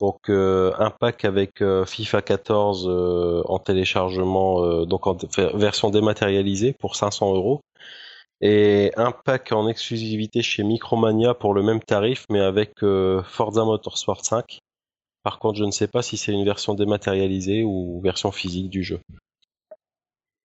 Donc 0.00 0.28
euh, 0.28 0.72
un 0.78 0.90
pack 0.90 1.24
avec 1.24 1.62
euh, 1.62 1.86
FIFA 1.86 2.22
14 2.22 2.88
euh, 2.88 3.42
en 3.44 3.58
téléchargement 3.60 4.64
euh, 4.64 4.84
donc 4.84 5.06
en 5.06 5.16
version 5.54 5.90
dématérialisée 5.90 6.72
pour 6.72 6.96
500 6.96 7.34
euros 7.34 7.60
et 8.40 8.90
un 8.96 9.12
pack 9.12 9.52
en 9.52 9.68
exclusivité 9.68 10.42
chez 10.42 10.64
Micromania 10.64 11.34
pour 11.34 11.54
le 11.54 11.62
même 11.62 11.80
tarif, 11.80 12.24
mais 12.30 12.40
avec 12.40 12.82
euh, 12.82 13.22
Forza 13.22 13.64
Motorsport 13.64 14.24
5. 14.24 14.60
Par 15.22 15.38
contre, 15.38 15.58
je 15.58 15.64
ne 15.64 15.70
sais 15.70 15.88
pas 15.88 16.02
si 16.02 16.16
c'est 16.16 16.32
une 16.32 16.44
version 16.44 16.74
dématérialisée 16.74 17.62
ou 17.62 18.00
version 18.02 18.32
physique 18.32 18.70
du 18.70 18.82
jeu. 18.82 19.00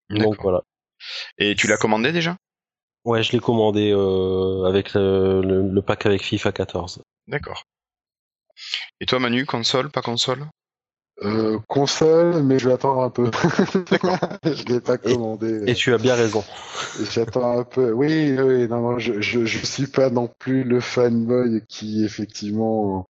Donc 0.10 0.42
voilà. 0.42 0.62
Et 1.38 1.56
tu 1.56 1.68
l'as 1.68 1.78
commandé 1.78 2.12
déjà? 2.12 2.38
Ouais, 3.06 3.24
je 3.24 3.32
l'ai 3.32 3.40
commandé 3.40 3.92
euh, 3.94 4.66
avec 4.66 4.94
le, 4.94 5.42
le- 5.42 5.70
le 5.72 5.82
pack 5.82 6.06
avec 6.06 6.24
FIFA 6.24 6.52
14. 6.52 7.02
D'accord. 7.28 7.64
Et 9.00 9.06
toi 9.06 9.20
Manu, 9.20 9.46
console, 9.46 9.90
pas 9.90 10.02
console? 10.02 10.50
Euh, 11.26 11.60
console, 11.68 12.44
mais 12.44 12.60
je 12.60 12.68
vais 12.68 12.76
attendre 12.76 13.02
un 13.02 13.10
peu. 13.10 13.32
je 14.44 14.66
l'ai 14.66 14.80
pas 14.80 14.98
commandé. 14.98 15.64
Et 15.66 15.74
tu 15.74 15.94
as 15.94 15.98
bien 15.98 16.14
raison. 16.14 16.44
J'attends 17.12 17.60
un 17.60 17.64
peu. 17.64 17.92
Oui, 17.92 18.36
oui, 18.38 18.68
non, 18.68 18.82
non, 18.82 19.00
je, 19.00 19.22
je, 19.22 19.46
je 19.46 19.66
suis 19.66 19.88
pas 19.88 20.10
non 20.10 20.30
plus 20.40 20.64
le 20.64 20.80
fanboy 20.80 21.64
qui 21.68 22.06
effectivement 22.06 23.08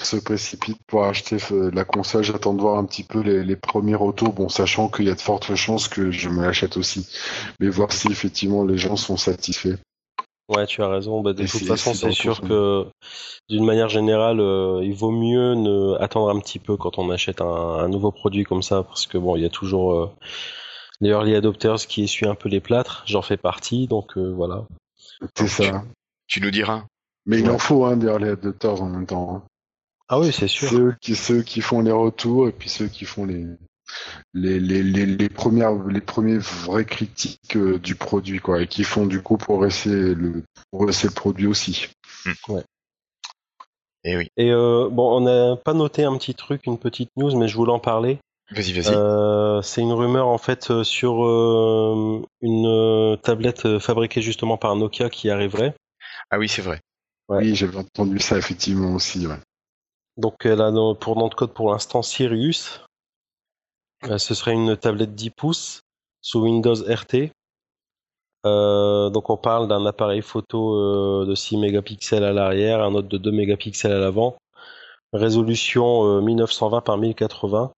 se 0.00 0.16
précipite 0.16 0.78
pour 0.86 1.04
acheter 1.04 1.36
euh, 1.52 1.70
la 1.72 1.84
console. 1.84 2.24
J'attends 2.24 2.54
de 2.54 2.62
voir 2.62 2.78
un 2.78 2.84
petit 2.84 3.04
peu 3.04 3.20
les, 3.20 3.44
les 3.44 3.56
premiers 3.56 3.94
retours, 3.94 4.32
bon, 4.32 4.48
sachant 4.48 4.88
qu'il 4.88 5.04
y 5.06 5.10
a 5.10 5.14
de 5.14 5.20
fortes 5.20 5.54
chances 5.54 5.88
que 5.88 6.10
je 6.10 6.28
me 6.30 6.42
l'achète 6.42 6.78
aussi, 6.78 7.06
mais 7.60 7.68
voir 7.68 7.92
si 7.92 8.10
effectivement 8.10 8.64
les 8.64 8.78
gens 8.78 8.96
sont 8.96 9.18
satisfaits. 9.18 9.76
Ouais, 10.48 10.66
tu 10.66 10.82
as 10.82 10.88
raison. 10.88 11.22
Bah, 11.22 11.32
de 11.32 11.42
Et 11.42 11.46
toute 11.46 11.64
façon, 11.64 11.94
c'est 11.94 12.12
sûr 12.12 12.40
que 12.40 12.86
d'une 13.48 13.64
manière 13.64 13.88
générale, 13.88 14.40
euh, 14.40 14.80
il 14.82 14.94
vaut 14.94 15.10
mieux 15.10 15.54
ne 15.54 15.94
attendre 16.00 16.28
un 16.30 16.38
petit 16.40 16.58
peu 16.58 16.76
quand 16.76 16.98
on 16.98 17.10
achète 17.10 17.40
un, 17.40 17.46
un 17.46 17.88
nouveau 17.88 18.10
produit 18.10 18.44
comme 18.44 18.62
ça, 18.62 18.82
parce 18.82 19.06
que 19.06 19.16
bon, 19.16 19.36
il 19.36 19.42
y 19.42 19.46
a 19.46 19.50
toujours 19.50 19.92
euh, 19.94 20.10
les 21.00 21.10
early 21.10 21.34
adopters 21.34 21.86
qui 21.86 22.04
essuient 22.04 22.28
un 22.28 22.34
peu 22.34 22.48
les 22.48 22.60
plâtres. 22.60 23.02
J'en 23.06 23.22
fais 23.22 23.36
partie, 23.38 23.86
donc 23.86 24.18
euh, 24.18 24.32
voilà. 24.34 24.64
C'est 25.34 25.48
ça. 25.48 25.82
Tu 26.26 26.40
nous 26.40 26.50
diras. 26.50 26.84
Mais 27.26 27.38
il 27.40 27.48
en 27.50 27.58
faut, 27.58 27.86
hein, 27.86 27.96
des 27.96 28.06
early 28.06 28.28
adopters 28.28 28.82
en 28.82 28.88
même 28.90 29.06
temps. 29.06 29.36
hein. 29.36 29.42
Ah 30.08 30.20
oui, 30.20 30.30
c'est 30.30 30.48
sûr. 30.48 30.94
Qui, 31.00 31.16
ceux 31.16 31.42
qui 31.42 31.62
font 31.62 31.80
les 31.80 31.90
retours 31.90 32.48
et 32.48 32.52
puis 32.52 32.68
ceux 32.68 32.88
qui 32.88 33.06
font 33.06 33.24
les, 33.24 33.46
les, 34.32 34.60
les, 34.60 34.82
les, 34.82 35.06
les 35.06 35.28
premières, 35.28 35.74
les 35.86 36.00
premiers 36.00 36.38
vraies 36.38 36.84
critiques 36.84 37.56
euh, 37.56 37.78
du 37.78 37.94
produit, 37.94 38.40
quoi, 38.40 38.62
et 38.62 38.66
qui 38.66 38.84
font 38.84 39.06
du 39.06 39.22
coup 39.22 39.36
progresser 39.36 40.14
le, 40.14 40.42
progresser 40.70 41.08
le 41.08 41.14
produit 41.14 41.46
aussi. 41.46 41.88
Eh 44.04 44.16
oui. 44.16 44.28
Et 44.36 44.50
euh, 44.50 44.88
bon, 44.90 45.16
on 45.16 45.20
n'a 45.22 45.56
pas 45.56 45.72
noté 45.72 46.04
un 46.04 46.16
petit 46.18 46.34
truc, 46.34 46.66
une 46.66 46.78
petite 46.78 47.10
news, 47.16 47.36
mais 47.36 47.48
je 47.48 47.56
voulais 47.56 47.72
en 47.72 47.78
parler. 47.78 48.18
Vas-y, 48.50 48.72
vas-y. 48.72 48.94
Euh, 48.94 49.62
c'est 49.62 49.80
une 49.80 49.92
rumeur 49.92 50.28
en 50.28 50.36
fait 50.36 50.82
sur 50.82 51.24
euh, 51.24 52.22
une 52.42 53.16
tablette 53.22 53.78
fabriquée 53.78 54.20
justement 54.20 54.58
par 54.58 54.76
Nokia 54.76 55.08
qui 55.08 55.30
arriverait. 55.30 55.74
Ah 56.30 56.38
oui, 56.38 56.48
c'est 56.48 56.60
vrai. 56.60 56.80
Ouais. 57.30 57.38
Oui, 57.38 57.54
j'avais 57.54 57.78
entendu 57.78 58.18
ça 58.18 58.36
effectivement 58.36 58.94
aussi. 58.94 59.26
Ouais. 59.26 59.38
Donc 60.18 60.34
elle 60.44 60.60
a 60.60 60.70
pour 61.00 61.16
nom 61.16 61.28
de 61.28 61.34
code 61.34 61.54
pour 61.54 61.72
l'instant 61.72 62.02
Sirius. 62.02 62.82
Euh, 64.06 64.18
ce 64.18 64.34
serait 64.34 64.52
une 64.52 64.76
tablette 64.76 65.14
10 65.14 65.30
pouces 65.30 65.80
sous 66.20 66.40
Windows 66.40 66.74
RT. 66.74 67.32
Euh, 68.46 69.08
donc 69.08 69.30
on 69.30 69.36
parle 69.36 69.68
d'un 69.68 69.86
appareil 69.86 70.20
photo 70.20 70.74
euh, 70.74 71.24
de 71.26 71.34
6 71.34 71.56
mégapixels 71.56 72.24
à 72.24 72.32
l'arrière, 72.32 72.82
un 72.82 72.94
autre 72.94 73.08
de 73.08 73.16
2 73.16 73.30
mégapixels 73.30 73.92
à 73.92 73.98
l'avant. 73.98 74.36
Résolution 75.12 76.18
euh, 76.18 76.20
1920 76.20 76.80
par 76.82 76.98
1080. 76.98 77.72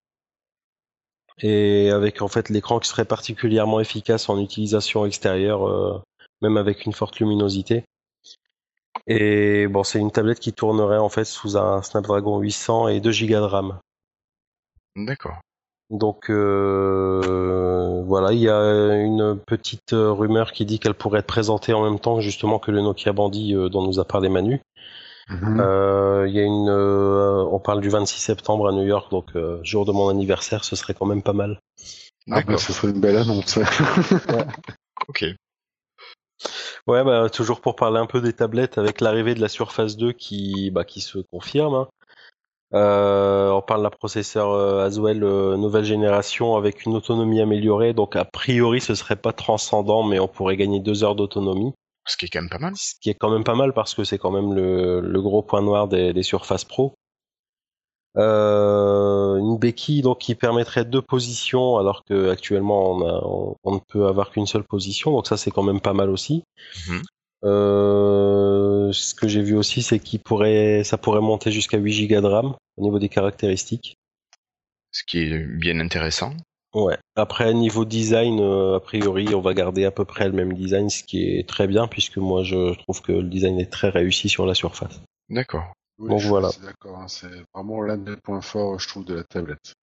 et 1.43 1.91
avec 1.91 2.23
en 2.23 2.29
fait 2.29 2.49
l'écran 2.49 2.81
qui 2.81 2.89
serait 2.89 3.05
particulièrement 3.05 3.81
efficace 3.81 4.29
en 4.29 4.41
utilisation 4.41 5.05
extérieure, 5.07 6.03
même 6.41 6.57
avec 6.57 6.87
une 6.87 6.93
forte 6.93 7.21
luminosité. 7.21 7.85
Et 9.07 9.67
bon, 9.69 9.85
c'est 9.85 9.99
une 9.99 10.11
tablette 10.11 10.41
qui 10.41 10.53
tournerait 10.53 10.99
en 10.99 11.11
fait 11.11 11.25
sous 11.25 11.57
un 11.57 11.83
Snapdragon 11.83 12.39
800 12.39 12.89
et 12.89 13.01
2 13.01 13.11
Go 13.11 13.27
de 13.27 13.37
RAM. 13.37 13.79
D'accord. 14.97 15.39
Donc 15.91 16.31
euh, 16.31 18.03
voilà, 18.07 18.33
il 18.33 18.41
y 18.41 18.49
a 18.49 18.95
une 18.97 19.39
petite 19.47 19.93
rumeur 19.93 20.53
qui 20.53 20.65
dit 20.67 20.79
qu'elle 20.81 20.95
pourrait 20.95 21.21
être 21.21 21.27
présentée 21.27 21.73
en 21.75 21.85
même 21.85 22.01
temps 22.01 22.21
justement 22.21 22.59
que 22.59 22.71
le 22.73 22.81
Nokia 22.81 23.13
Bandit 23.13 23.55
euh, 23.55 23.69
dont 23.69 23.83
nous 23.83 24.01
a 24.01 24.05
parlé 24.05 24.29
Manu. 24.29 24.61
Mhm. 25.29 25.61
Euh, 25.61 26.27
Il 26.29 26.35
y 26.35 26.41
a 26.41 26.45
une, 26.45 26.69
euh, 26.69 27.45
on 27.51 27.59
parle 27.61 27.81
du 27.81 27.89
26 27.89 28.21
septembre 28.21 28.69
à 28.69 28.73
New 28.73 28.85
York, 28.85 29.11
donc 29.11 29.27
euh, 29.37 29.59
jour 29.63 29.85
de 29.85 29.93
mon 29.93 30.09
anniversaire, 30.09 30.65
ce 30.65 30.75
serait 30.77 30.95
quand 30.95 31.07
même 31.07 31.23
pas 31.23 31.33
mal. 31.33 31.61
Ah 32.31 32.43
bah, 32.43 32.59
ce 32.59 32.73
serait 32.73 32.89
une 32.91 33.01
belle 33.01 33.17
annonce. 33.17 33.59
Ok. 35.09 35.25
Ouais, 36.87 37.05
bah, 37.05 37.29
toujours 37.31 37.61
pour 37.61 37.77
parler 37.77 37.99
un 37.99 38.07
peu 38.07 38.21
des 38.21 38.33
tablettes 38.33 38.79
avec 38.79 39.01
l'arrivée 39.01 39.35
de 39.35 39.41
la 39.41 39.49
Surface 39.49 39.97
2 39.97 40.13
qui, 40.13 40.71
bah, 40.71 40.85
qui 40.85 41.01
se 41.01 41.19
confirme. 41.31 41.75
hein. 41.75 41.89
Euh, 42.75 43.51
on 43.51 43.63
parle 43.63 43.83
d'un 43.85 43.91
processeur 43.91 44.51
euh, 44.51 44.85
Haswell 44.85 45.23
euh, 45.23 45.57
nouvelle 45.57 45.85
génération 45.85 46.57
avec 46.57 46.85
une 46.85 46.95
autonomie 46.97 47.41
améliorée, 47.41 47.93
donc 47.95 48.17
a 48.17 48.25
priori 48.25 48.81
ce 48.81 48.95
serait 48.97 49.17
pas 49.17 49.33
transcendant, 49.33 50.03
mais 50.03 50.19
on 50.19 50.27
pourrait 50.29 50.57
gagner 50.57 50.81
deux 50.81 51.05
heures 51.05 51.15
d'autonomie, 51.15 51.73
Ce 52.07 52.17
qui 52.17 52.27
est 52.27 52.29
quand 52.29 52.41
même 52.41 52.51
pas 52.51 52.59
mal. 52.59 52.73
ce 52.77 52.95
qui 53.01 53.09
est 53.11 53.15
quand 53.15 53.31
même 53.31 53.45
pas 53.45 53.55
mal 53.55 53.73
parce 53.73 53.95
que 53.95 54.03
c'est 54.05 54.19
quand 54.19 54.33
même 54.33 54.53
le, 54.53 55.01
le 55.01 55.23
gros 55.23 55.43
point 55.43 55.63
noir 55.63 55.87
des, 55.87 56.13
des 56.13 56.23
Surface 56.25 56.65
Pro. 56.65 56.95
Euh, 58.19 59.37
une 59.37 59.59
béquille 59.59 60.01
donc 60.01 60.19
qui 60.19 60.35
permettrait 60.35 60.87
deux 60.87 61.03
positions 61.03 61.77
alors 61.77 62.03
que 62.05 62.31
actuellement 62.31 62.93
on, 62.93 63.07
a- 63.07 63.21
on- 63.25 63.57
on 63.63 63.75
ne 63.75 63.79
peut 63.89 64.07
avoir 64.07 64.31
qu'une 64.31 64.47
seule 64.47 64.65
position, 64.65 65.13
donc 65.13 65.27
ça 65.27 65.37
c'est 65.37 65.51
quand 65.51 65.63
même 65.63 65.81
pas 65.83 65.93
mal 65.93 66.09
aussi. 66.11 66.43
Mhm. 66.89 67.03
Euh, 67.45 68.46
ce 68.93 69.15
que 69.15 69.29
j'ai 69.29 69.43
vu 69.43 69.55
aussi, 69.57 69.83
c'est 69.83 69.99
qu'il 69.99 70.21
pourrait, 70.21 70.83
ça 70.85 70.99
pourrait 70.99 71.21
monter 71.21 71.51
jusqu'à 71.51 71.79
8 71.79 72.09
Go 72.09 72.21
de 72.21 72.27
RAM 72.27 72.55
au 72.77 72.83
niveau 72.83 72.99
des 72.99 73.09
caractéristiques. 73.09 73.97
Ce 74.93 75.03
qui 75.07 75.19
est 75.21 75.39
bien 75.39 75.79
intéressant. 75.81 76.35
Ouais. 76.75 76.97
Après, 77.15 77.55
niveau 77.55 77.85
design, 77.85 78.41
euh, 78.41 78.77
a 78.77 78.81
priori, 78.81 79.35
on 79.35 79.41
va 79.41 79.55
garder 79.55 79.85
à 79.85 79.91
peu 79.91 80.05
près 80.05 80.27
le 80.27 80.33
même 80.33 80.53
design, 80.53 80.91
ce 80.91 81.03
qui 81.03 81.25
est 81.39 81.49
très 81.49 81.67
bien 81.67 81.87
puisque 81.89 82.19
moi, 82.19 82.43
je 82.45 82.75
trouve 82.83 83.01
que 83.03 83.13
le 83.13 83.29
design 83.29 83.59
est 83.61 83.71
très 83.71 83.89
réussi 83.89 84.29
sur 84.29 84.45
la 84.47 84.55
surface. 84.55 85.01
D'accord. 85.29 85.73
Oui, 85.99 86.11
Donc 86.11 86.21
voilà. 86.23 86.51
d'accord. 86.63 86.99
hein, 86.99 87.09
C'est 87.09 87.31
vraiment 87.55 87.81
l'un 87.81 87.97
des 87.97 88.17
points 88.17 88.43
forts, 88.43 88.79
je 88.79 88.89
trouve, 88.89 89.05
de 89.05 89.15
la 89.15 89.25
tablette. 89.25 89.75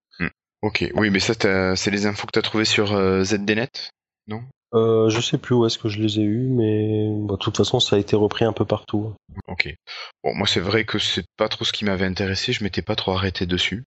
Ok. 0.62 0.90
Oui, 0.96 1.10
mais 1.10 1.20
ça, 1.20 1.34
c'est 1.76 1.92
les 1.92 2.06
infos 2.06 2.26
que 2.26 2.32
tu 2.32 2.40
as 2.40 2.42
trouvées 2.42 2.64
sur 2.64 2.94
euh, 2.94 3.24
ZDNet 3.26 3.90
Non? 4.28 4.44
Euh, 4.74 5.10
je 5.10 5.22
sais 5.22 5.38
plus 5.38 5.54
où 5.54 5.66
est-ce 5.66 5.78
que 5.78 5.88
je 5.90 6.00
les 6.02 6.20
ai 6.20 6.24
eus, 6.24 6.48
mais 6.48 7.08
bah, 7.28 7.34
de 7.34 7.38
toute 7.40 7.58
façon, 7.58 7.80
ça 7.80 7.96
a 7.96 8.00
été 8.00 8.16
repris 8.16 8.44
un 8.46 8.54
peu 8.54 8.66
partout. 8.66 9.14
Ok. 9.48 9.74
Bon, 10.24 10.34
moi, 10.34 10.48
c'est 10.48 10.60
vrai 10.60 10.84
que 10.84 10.98
c'est 11.00 11.26
pas 11.38 11.48
trop 11.50 11.64
ce 11.64 11.72
qui 11.74 11.86
m'avait 11.86 12.06
intéressé. 12.06 12.54
Je 12.54 12.64
m'étais 12.64 12.82
pas 12.82 12.96
trop 12.96 13.12
arrêté 13.12 13.46
dessus. 13.46 13.84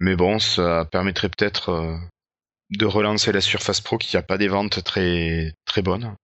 Mais 0.00 0.16
bon, 0.16 0.38
ça 0.38 0.86
permettrait 0.90 1.28
peut-être 1.28 1.68
euh, 1.70 1.96
de 2.70 2.86
relancer 2.86 3.30
la 3.32 3.40
Surface 3.42 3.80
Pro 3.82 3.98
qui 3.98 4.16
a 4.16 4.22
pas 4.22 4.38
des 4.38 4.48
ventes 4.48 4.82
très 4.82 5.52
très 5.66 5.82
bonnes. 5.82 6.14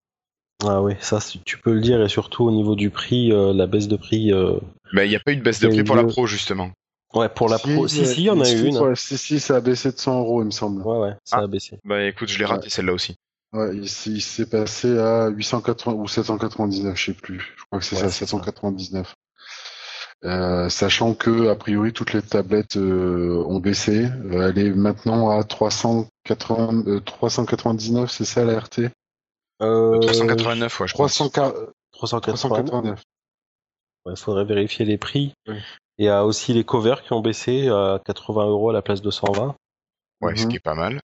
Ah 0.65 0.83
oui, 0.83 0.95
ça, 1.01 1.19
tu 1.45 1.59
peux 1.59 1.73
le 1.75 1.81
dire, 1.81 2.03
et 2.03 2.09
surtout 2.09 2.45
au 2.45 2.51
niveau 2.51 2.75
du 2.75 2.91
prix, 2.91 3.31
euh, 3.31 3.53
la 3.53 3.67
baisse 3.67 3.87
de 3.89 3.97
prix. 3.97 4.33
euh, 4.33 4.59
Mais 4.93 5.07
il 5.07 5.11
n'y 5.11 5.17
a 5.17 5.21
pas 5.21 5.33
eu 5.33 5.37
de 5.37 5.43
baisse 5.43 5.61
de 5.61 5.69
prix 5.69 5.85
pour 5.85 5.95
la. 5.97 6.05
Pro, 6.05 6.27
justement. 6.27 6.71
Ouais, 7.15 7.29
pour 7.29 7.49
la 7.49 7.59
pro. 7.59 7.87
Si, 7.89 8.05
si, 8.07 8.23
il 8.23 8.25
y 8.25 8.31
en 8.31 8.41
a 8.41 8.51
eu 8.51 8.67
une. 8.67 8.79
Ouais, 8.79 8.97
si, 8.97 9.17
si, 9.19 9.39
ça 9.39 9.57
a 9.57 9.61
baissé 9.61 9.93
de 9.93 9.99
100 9.99 10.19
euros, 10.21 10.43
il 10.43 10.47
me 10.47 10.51
semble. 10.51 10.83
Ouais, 10.83 10.99
ouais, 10.99 11.13
ça 11.25 11.37
Ah. 11.39 11.45
a 11.45 11.47
baissé. 11.47 11.79
Bah 11.85 12.03
écoute, 12.05 12.29
je 12.29 12.39
l'ai 12.39 12.45
raté 12.45 12.71
celle-là 12.71 12.93
aussi. 12.93 13.15
Ouais, 13.53 13.75
il, 13.77 13.89
s'est- 13.89 14.11
il 14.11 14.21
s'est 14.21 14.47
passé 14.47 14.99
à 14.99 15.29
880 15.29 15.93
ou 15.97 16.07
799, 16.09 16.97
je 16.97 17.05
sais 17.07 17.15
plus. 17.15 17.41
Je 17.57 17.65
crois 17.65 17.79
que 17.79 17.85
c'est 17.85 17.97
Ouais, 17.97 18.03
ça, 18.03 18.09
c'est 18.11 18.27
ça. 18.27 18.37
799. 18.37 19.15
Euh, 20.25 20.69
sachant 20.69 21.15
que 21.15 21.49
a 21.49 21.55
priori 21.55 21.93
toutes 21.93 22.13
les 22.13 22.23
tablettes 22.23 22.77
euh, 22.77 23.43
ont 23.47 23.61
baissé. 23.61 24.07
Euh, 24.07 24.49
elle 24.51 24.59
est 24.59 24.71
maintenant 24.71 25.31
à 25.31 25.45
380, 25.45 26.83
euh, 26.89 27.01
399, 27.01 28.11
c'est 28.11 28.25
ça 28.25 28.45
la 28.45 28.59
RT 28.59 28.91
Euh, 29.63 29.99
389, 30.01 30.81
ouais, 30.81 30.89
je 30.89 30.93
crois. 30.93 31.07
300, 31.07 31.31
380. 31.93 32.37
389. 32.37 33.03
Il 34.07 34.17
faudrait 34.17 34.45
vérifier 34.45 34.85
les 34.85 34.99
prix. 34.99 35.33
Oui. 35.47 35.57
Il 35.99 36.05
y 36.07 36.09
a 36.09 36.25
aussi 36.25 36.53
les 36.53 36.65
covers 36.65 37.03
qui 37.03 37.13
ont 37.13 37.21
baissé 37.21 37.69
à 37.69 38.01
80 38.05 38.47
euros 38.47 38.71
à 38.71 38.73
la 38.73 38.83
place 38.83 39.03
de 39.03 39.11
120. 39.11 39.55
Ouais, 40.21 40.35
ce 40.37 40.45
Mhm. 40.45 40.49
qui 40.51 40.57
est 40.57 40.61
pas 40.61 40.75
mal. 40.75 41.01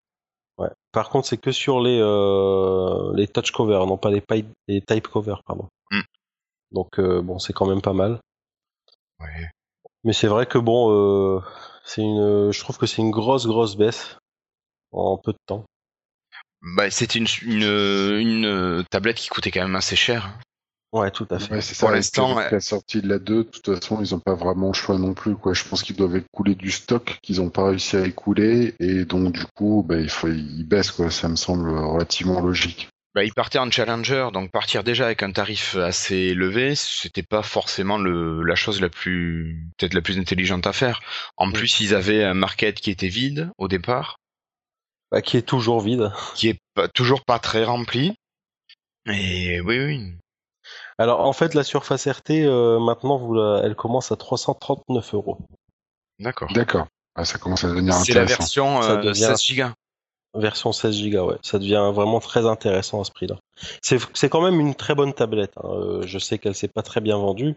Ouais. 0.59 0.69
Par 0.93 1.11
contre, 1.11 1.27
c'est 1.27 1.39
que 1.39 1.53
sur 1.53 1.81
les 1.81 1.99
euh, 2.01 3.13
les 3.15 3.27
touch 3.27 3.51
covers, 3.51 3.87
non 3.87 3.97
pas 3.97 4.11
les, 4.11 4.23
les 4.69 4.81
type 4.81 5.09
covers, 5.09 5.43
pardon. 5.45 5.69
Mm. 5.91 6.01
Donc 6.73 6.99
euh, 6.99 7.23
bon, 7.23 7.39
c'est 7.39 7.53
quand 7.53 7.67
même 7.67 7.83
pas 7.83 7.93
mal. 7.93 8.21
Ouais. 9.21 9.51
Mais 10.05 10.13
c'est 10.13 10.29
vrai 10.29 10.47
que 10.47 10.59
bon, 10.59 10.91
euh, 10.93 11.41
c'est 11.85 12.03
une, 12.03 12.53
je 12.53 12.61
trouve 12.61 12.79
que 12.79 12.87
c'est 12.87 13.03
une 13.03 13.11
grosse 13.11 13.47
grosse 13.47 13.77
baisse 13.77 14.17
en 14.93 15.19
peu 15.19 15.33
de 15.33 15.39
temps. 15.47 15.65
Bah, 16.63 16.91
c'était 16.91 17.19
une, 17.19 17.27
une, 17.43 17.63
une 17.65 18.85
tablette 18.91 19.17
qui 19.17 19.29
coûtait 19.29 19.51
quand 19.51 19.63
même 19.63 19.77
assez 19.77 19.97
cher. 19.97 20.39
Ouais, 20.95 21.11
tout 21.11 21.27
à 21.31 21.41
fait. 21.41 21.53
Ouais, 21.55 21.61
c'est 21.61 21.77
Pour 21.77 21.91
l'instant, 21.91 22.37
avec 22.37 22.53
ouais. 22.53 22.53
la 22.53 22.61
sortie 22.61 23.03
de 23.03 23.09
la 23.09 23.19
2, 23.19 23.39
de 23.39 23.43
toute 23.51 23.75
façon, 23.81 24.01
ils 24.01 24.13
n'ont 24.15 24.21
pas 24.21 24.35
vraiment 24.35 24.69
le 24.69 24.75
choix 24.75 24.97
non 24.97 25.13
plus. 25.13 25.35
Quoi. 25.35 25.53
Je 25.53 25.65
pense 25.65 25.83
qu'ils 25.83 25.97
doivent 25.97 26.15
écouler 26.17 26.55
du 26.55 26.71
stock 26.71 27.19
qu'ils 27.21 27.39
n'ont 27.41 27.51
pas 27.51 27.65
réussi 27.67 27.97
à 27.97 28.07
écouler, 28.07 28.75
et 28.79 29.05
donc 29.05 29.33
du 29.33 29.45
coup, 29.57 29.85
bah, 29.87 29.99
il 29.99 30.09
faut 30.09 30.29
ils 30.29 30.65
baissent. 30.65 30.93
Quoi. 30.93 31.11
Ça 31.11 31.29
me 31.29 31.35
semble 31.35 31.69
relativement 31.77 32.41
logique. 32.41 32.89
Bah, 33.13 33.25
il 33.25 33.33
partait 33.35 33.59
en 33.59 33.71
challenger, 33.71 34.29
donc 34.33 34.53
partir 34.53 34.85
déjà 34.85 35.07
avec 35.07 35.25
un 35.25 35.33
tarif 35.33 35.77
assez 35.77 36.15
élevé, 36.17 36.75
c'était 36.77 37.23
pas 37.25 37.43
forcément 37.43 37.99
le, 37.99 38.43
la 38.45 38.55
chose 38.55 38.81
la 38.81 38.89
plus, 38.89 39.67
peut-être 39.79 39.95
la 39.95 40.01
plus 40.03 40.19
intelligente 40.19 40.67
à 40.67 40.73
faire. 40.73 41.01
En 41.37 41.51
plus, 41.51 41.81
ils 41.81 41.95
avaient 41.95 42.23
un 42.25 42.35
market 42.35 42.81
qui 42.81 42.91
était 42.93 43.09
vide 43.09 43.51
au 43.59 43.67
départ, 43.69 44.17
Bah, 45.11 45.23
qui 45.23 45.37
est 45.37 45.43
toujours 45.43 45.81
vide. 45.81 46.13
qui 46.35 46.49
est 46.49 46.59
pas, 46.75 46.87
toujours 46.89 47.25
pas 47.25 47.39
très 47.41 47.65
rempli. 47.65 48.15
Et 49.07 49.61
oui, 49.61 49.79
oui. 49.79 50.15
Alors 50.99 51.21
en 51.21 51.33
fait, 51.33 51.55
la 51.55 51.65
Surface 51.65 52.07
RT 52.07 52.31
euh, 52.45 52.79
maintenant, 52.79 53.17
vous 53.19 53.35
la- 53.35 53.61
elle 53.65 53.75
commence 53.75 54.13
à 54.13 54.17
339 54.17 55.15
euros. 55.15 55.39
D'accord. 56.19 56.53
D'accord. 56.53 56.87
Ah, 57.17 57.25
ça 57.25 57.39
commence 57.39 57.65
à 57.65 57.69
devenir 57.69 57.95
C'est 57.95 58.13
la 58.15 58.23
intéressant. 58.23 58.39
version 58.43 58.83
Ça 58.83 58.93
euh, 58.93 59.03
devient- 59.03 59.35
16 59.37 59.57
Go. 59.57 59.65
Version 60.37 60.73
16 60.73 61.01
Go, 61.11 61.31
ouais. 61.31 61.37
Ça 61.43 61.59
devient 61.61 61.91
vraiment 61.95 62.19
très 62.19 62.45
intéressant 62.47 63.01
à 63.01 63.05
ce 63.05 63.13
prix-là. 63.13 63.37
C'est, 63.83 63.99
c'est 64.15 64.29
quand 64.29 64.41
même 64.43 64.59
une 64.59 64.75
très 64.75 64.95
bonne 64.97 65.13
tablette. 65.15 65.53
hein. 65.59 65.69
Euh, 65.69 66.03
je 66.07 66.19
sais 66.19 66.39
qu'elle 66.39 66.57
s'est 66.57 66.67
pas 66.69 66.83
très 66.83 67.01
bien 67.01 67.17
vendue, 67.19 67.55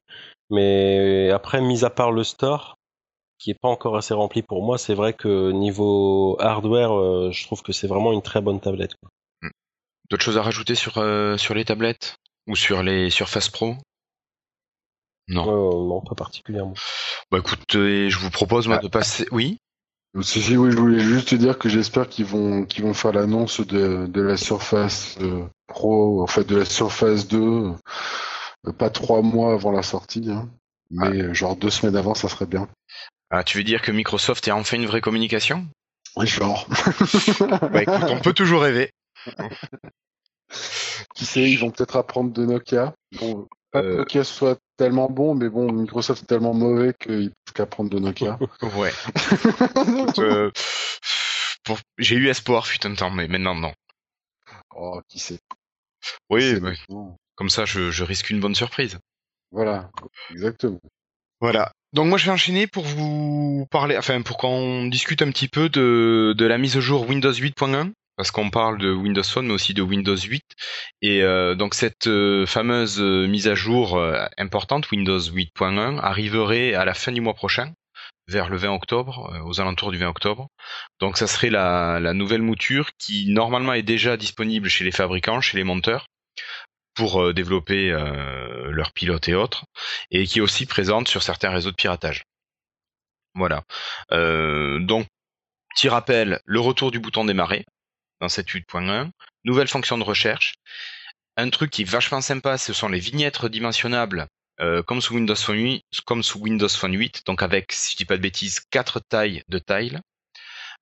mais 0.52 1.32
après, 1.32 1.60
mis 1.62 1.84
à 1.86 1.90
part 1.90 2.12
le 2.12 2.24
store, 2.24 2.76
qui 3.40 3.50
est 3.52 3.58
pas 3.60 3.68
encore 3.68 3.98
assez 3.98 4.14
rempli 4.14 4.42
pour 4.44 4.64
moi, 4.64 4.78
c'est 4.78 4.94
vrai 4.94 5.14
que 5.14 5.52
niveau 5.52 6.38
hardware, 6.40 6.92
euh, 6.98 7.32
je 7.32 7.44
trouve 7.46 7.62
que 7.64 7.72
c'est 7.74 7.88
vraiment 7.88 8.12
une 8.14 8.22
très 8.22 8.42
bonne 8.42 8.60
tablette. 8.60 8.94
quoi. 9.02 9.10
D'autres 10.10 10.24
choses 10.24 10.38
à 10.38 10.42
rajouter 10.44 10.76
sur, 10.76 10.98
euh, 11.00 11.36
sur 11.38 11.54
les 11.56 11.66
tablettes? 11.66 12.16
Ou 12.48 12.56
sur 12.56 12.82
les 12.84 13.10
Surface 13.10 13.50
Pro? 13.50 13.76
Non. 15.28 15.44
Euh, 15.48 15.88
non, 15.90 16.02
pas 16.02 16.16
particulièrement. 16.16 16.74
Bah 17.32 17.40
écoute, 17.40 17.76
euh, 17.76 18.10
je 18.10 18.18
vous 18.18 18.30
propose 18.30 18.68
moi 18.68 18.78
Ah. 18.80 18.84
de 18.84 18.88
passer. 18.88 19.28
Oui? 19.32 19.58
Si, 20.22 20.42
si, 20.42 20.56
oui, 20.58 20.72
je 20.72 20.78
voulais 20.78 21.00
juste 21.00 21.30
te 21.30 21.36
dire 21.36 21.60
que 21.60 21.68
j'espère 21.70 22.08
qu'ils 22.08 22.26
vont, 22.26 22.66
qu'ils 22.66 22.84
vont 22.86 22.94
faire 22.94 23.12
l'annonce 23.12 23.60
de, 23.60 24.08
de 24.08 24.22
la 24.22 24.38
Surface 24.38 25.18
euh, 25.22 25.46
Pro, 25.68 26.24
en 26.24 26.28
fait, 26.28 26.46
de 26.46 26.56
la 26.56 26.66
Surface 26.66 27.28
2, 27.28 27.38
euh, 27.38 28.72
pas 28.78 28.90
trois 28.90 29.22
mois 29.22 29.54
avant 29.54 29.72
la 29.72 29.84
sortie, 29.84 30.32
hein, 30.32 30.50
mais 30.90 31.22
euh, 31.22 31.34
genre 31.34 31.56
deux 31.58 31.70
semaines 31.70 31.98
avant, 31.98 32.16
ça 32.16 32.30
serait 32.30 32.46
bien. 32.48 32.68
Ah, 33.30 33.44
tu 33.44 33.58
veux 33.58 33.64
dire 33.66 33.82
que 33.82 33.92
Microsoft 33.92 34.48
est 34.48 34.52
enfin 34.52 34.78
une 34.78 34.86
vraie 34.88 35.02
communication? 35.02 35.68
Oui, 36.16 36.26
genre. 36.26 36.66
Bah 37.72 37.82
écoute, 37.84 38.04
on 38.10 38.20
peut 38.22 38.34
toujours 38.34 38.62
rêver. 38.62 38.92
Qui 41.16 41.26
sait, 41.26 41.50
ils 41.50 41.58
vont 41.58 41.72
peut-être 41.72 41.96
apprendre 41.96 42.32
de 42.32 42.46
Nokia. 42.46 42.94
Bon, 43.20 43.48
pas 43.72 43.82
que 43.82 43.88
Euh. 43.88 43.98
Nokia 43.98 44.24
soit 44.24 44.58
tellement 44.78 45.10
bon, 45.10 45.36
mais 45.36 45.50
bon, 45.50 45.72
Microsoft 45.72 46.24
est 46.24 46.26
tellement 46.28 46.54
mauvais 46.54 46.94
qu'ils 47.00 47.30
peuvent 47.46 47.54
qu'apprendre 47.54 47.90
de 47.90 48.00
Nokia. 48.00 48.38
Ouais. 48.76 48.92
Euh, 50.20 50.52
pour- 51.64 51.80
J'ai 51.98 52.16
eu 52.16 52.28
espoir 52.30 52.66
fut 52.68 52.86
un 52.86 52.96
temps, 52.96 53.10
mais 53.12 53.28
maintenant 53.28 53.56
non. 53.56 53.74
oh, 54.76 55.02
qui 55.10 55.20
sait. 55.20 55.40
Oui, 56.30 56.60
bah, 56.60 56.72
comme 57.36 57.50
ça 57.50 57.66
je, 57.66 57.92
je 57.92 58.04
risque 58.04 58.30
une 58.30 58.40
bonne 58.40 58.56
surprise. 58.56 58.98
Voilà, 59.52 59.90
exactement. 60.32 60.80
Voilà. 61.42 61.72
Donc 61.94 62.08
moi 62.08 62.18
je 62.18 62.26
vais 62.26 62.32
enchaîner 62.32 62.68
pour 62.68 62.84
vous 62.86 63.66
parler, 63.72 63.98
enfin 63.98 64.22
pour 64.22 64.38
qu'on 64.38 64.88
discute 64.88 65.22
un 65.22 65.30
petit 65.32 65.48
peu 65.48 65.70
de, 65.70 66.34
de 66.38 66.46
la 66.46 66.58
mise 66.58 66.78
au 66.78 66.82
jour 66.82 67.08
Windows 67.08 67.32
8.1, 67.32 67.92
parce 68.18 68.32
qu'on 68.32 68.50
parle 68.50 68.80
de 68.80 68.92
Windows 68.92 69.24
Phone 69.24 69.48
mais 69.48 69.54
aussi 69.54 69.74
de 69.74 69.84
Windows 69.84 70.18
8. 70.18 70.44
Et 71.04 71.22
euh, 71.22 71.56
donc 71.56 71.76
cette 71.76 72.08
euh, 72.08 72.46
fameuse 72.46 73.00
euh, 73.00 73.28
mise 73.28 73.48
à 73.48 73.56
jour 73.56 73.96
euh, 73.96 74.26
importante, 74.38 74.92
Windows 74.92 75.20
8.1, 75.20 76.00
arriverait 76.00 76.74
à 76.74 76.84
la 76.84 76.96
fin 76.96 77.12
du 77.12 77.22
mois 77.22 77.36
prochain, 77.36 77.74
vers 78.28 78.50
le 78.50 78.58
20 78.58 78.74
octobre, 78.74 79.32
euh, 79.34 79.44
aux 79.44 79.62
alentours 79.62 79.92
du 79.92 80.00
20 80.00 80.10
octobre. 80.10 80.50
Donc 81.00 81.18
ça 81.18 81.28
serait 81.28 81.52
la, 81.52 82.00
la, 82.00 82.14
nouvelle 82.14 82.42
mouture 82.42 82.90
qui 82.98 83.32
normalement 83.32 83.74
est 83.74 83.84
déjà 83.84 84.18
disponible 84.18 84.68
chez 84.68 84.84
les 84.84 84.92
fabricants, 84.92 85.40
chez 85.40 85.58
les 85.58 85.64
monteurs, 85.64 86.08
pour 86.96 87.22
euh, 87.22 87.34
développer 87.34 87.92
leurs 88.70 88.92
pilotes 88.94 89.30
et 89.30 89.36
autres, 89.36 89.66
et 90.10 90.26
qui 90.26 90.40
est 90.40 90.42
aussi 90.42 90.66
présente 90.66 91.08
sur 91.08 91.22
certains 91.22 91.52
réseaux 91.52 91.72
de 91.72 91.76
piratage. 91.76 92.24
Voilà. 93.36 93.64
donc, 94.10 95.06
petit 95.76 95.90
rappel, 95.90 96.42
le 96.46 96.60
retour 96.60 96.90
du 96.90 97.00
bouton 97.00 97.24
démarrer 97.24 97.66
dans 98.22 98.30
cette 98.30 98.50
8.1, 98.50 99.10
nouvelle 99.44 99.68
fonction 99.68 99.98
de 99.98 100.04
recherche. 100.04 100.56
Un 101.36 101.50
truc 101.50 101.72
qui 101.72 101.84
est 101.84 101.90
vachement 101.90 102.22
sympa, 102.22 102.58
ce 102.58 102.74
sont 102.74 102.90
les 102.90 103.00
vignettes 103.00 103.38
redimensionnables 103.38 104.28
euh, 104.60 104.82
comme 104.82 105.02
sous 105.02 105.14
Windows 105.14 105.36
Phone 105.36 105.60
8, 105.60 105.84
comme 106.06 106.24
sous 106.24 106.40
Windows 106.40 106.68
Phone 106.68 106.96
8, 106.96 107.24
donc 107.28 107.44
avec, 107.44 107.72
si 107.72 107.92
je 107.92 107.98
dis 107.98 108.06
pas 108.06 108.18
de 108.18 108.22
bêtises, 108.22 108.60
quatre 108.72 109.00
tailles 109.00 109.44
de 109.50 109.60
tiles. 109.60 110.02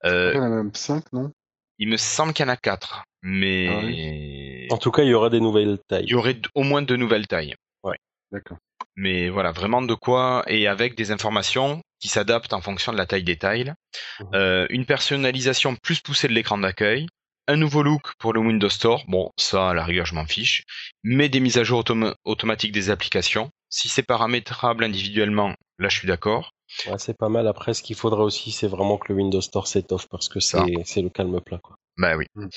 Euh, 0.06 0.32
il 0.34 0.38
y 0.38 0.40
en 0.40 0.44
a 0.44 0.50
même 0.50 0.74
5, 0.74 1.12
non? 1.12 1.32
Il 1.78 1.90
me 1.90 1.98
semble 1.98 2.32
qu'il 2.32 2.46
y 2.46 2.50
en 2.50 2.52
a 2.54 2.58
4, 2.58 3.04
mais... 3.22 4.68
Ah 4.70 4.74
en 4.74 4.78
tout 4.78 4.92
cas, 4.92 5.04
il 5.04 5.10
y 5.10 5.14
aura 5.14 5.30
des 5.30 5.42
nouvelles 5.42 5.78
tailles. 5.90 6.06
Il 6.06 6.12
y 6.12 6.16
aurait 6.16 6.40
au 6.54 6.64
moins 6.64 6.82
deux 6.82 6.96
nouvelles 6.96 7.28
tailles. 7.28 7.56
Ouais, 7.84 7.98
d'accord. 8.32 8.58
Mais 8.96 9.28
voilà, 9.28 9.52
vraiment 9.52 9.82
de 9.82 9.94
quoi, 9.94 10.44
et 10.48 10.68
avec 10.68 10.96
des 10.96 11.12
informations 11.12 11.82
qui 12.00 12.08
s'adaptent 12.08 12.54
en 12.54 12.62
fonction 12.62 12.94
de 12.94 12.98
la 12.98 13.06
taille 13.06 13.24
des 13.24 13.38
tiles. 13.38 13.76
Mmh. 14.22 14.24
Euh, 14.36 14.68
une 14.70 14.86
personnalisation 14.86 15.76
plus 15.76 16.00
poussée 16.00 16.30
de 16.30 16.34
l'écran 16.34 16.58
d'accueil, 16.58 17.08
un 17.48 17.56
nouveau 17.56 17.84
look 17.84 18.14
pour 18.20 18.34
le 18.34 18.40
Windows 18.40 18.70
Store, 18.70 19.04
bon 19.08 19.32
ça 19.38 19.70
à 19.70 19.74
la 19.74 19.84
rigueur 19.84 20.06
je 20.06 20.16
m'en 20.16 20.26
fiche, 20.26 20.64
mais 21.04 21.30
des 21.30 21.40
mises 21.40 21.58
à 21.58 21.64
jour 21.64 21.84
automatiques 22.24 22.72
des 22.72 22.90
applications. 22.90 23.50
Si 23.70 23.90
c'est 23.90 24.04
paramétrable 24.04 24.84
individuellement, 24.84 25.54
là 25.80 25.90
je 25.90 25.98
suis 25.98 26.08
d'accord. 26.08 26.52
Ouais, 26.88 26.98
c'est 26.98 27.18
pas 27.18 27.30
mal. 27.30 27.48
Après, 27.48 27.74
ce 27.74 27.84
qu'il 27.84 27.96
faudrait 27.96 28.24
aussi, 28.24 28.52
c'est 28.52 28.68
vraiment 28.68 28.98
que 28.98 29.12
le 29.14 29.20
Windows 29.20 29.42
Store 29.42 29.68
s'étoffe 29.68 30.08
parce 30.10 30.30
que 30.30 30.40
c'est 30.40 30.58
le 30.58 31.10
calme 31.10 31.40
plat. 31.42 31.60
Quoi. 31.60 31.76
Bah 31.98 32.16
oui. 32.16 32.26
Mm. 32.36 32.48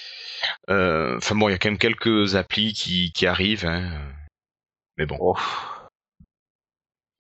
Euh, 0.70 1.16
enfin 1.18 1.34
bon, 1.34 1.49
il 1.49 1.53
y 1.53 1.55
a 1.55 1.59
quand 1.59 1.68
même 1.68 1.78
quelques 1.78 2.34
applis 2.34 2.72
qui, 2.72 3.12
qui 3.12 3.26
arrivent. 3.26 3.66
Hein. 3.66 3.91
Mais 4.97 5.07
bon. 5.07 5.18
Oh. 5.20 5.36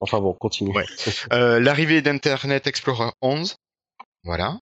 Enfin 0.00 0.20
bon, 0.20 0.32
continue. 0.32 0.72
euh, 1.32 1.60
L'arrivée 1.60 2.02
d'Internet 2.02 2.66
Explorer 2.66 3.10
11. 3.20 3.56
Voilà 4.24 4.58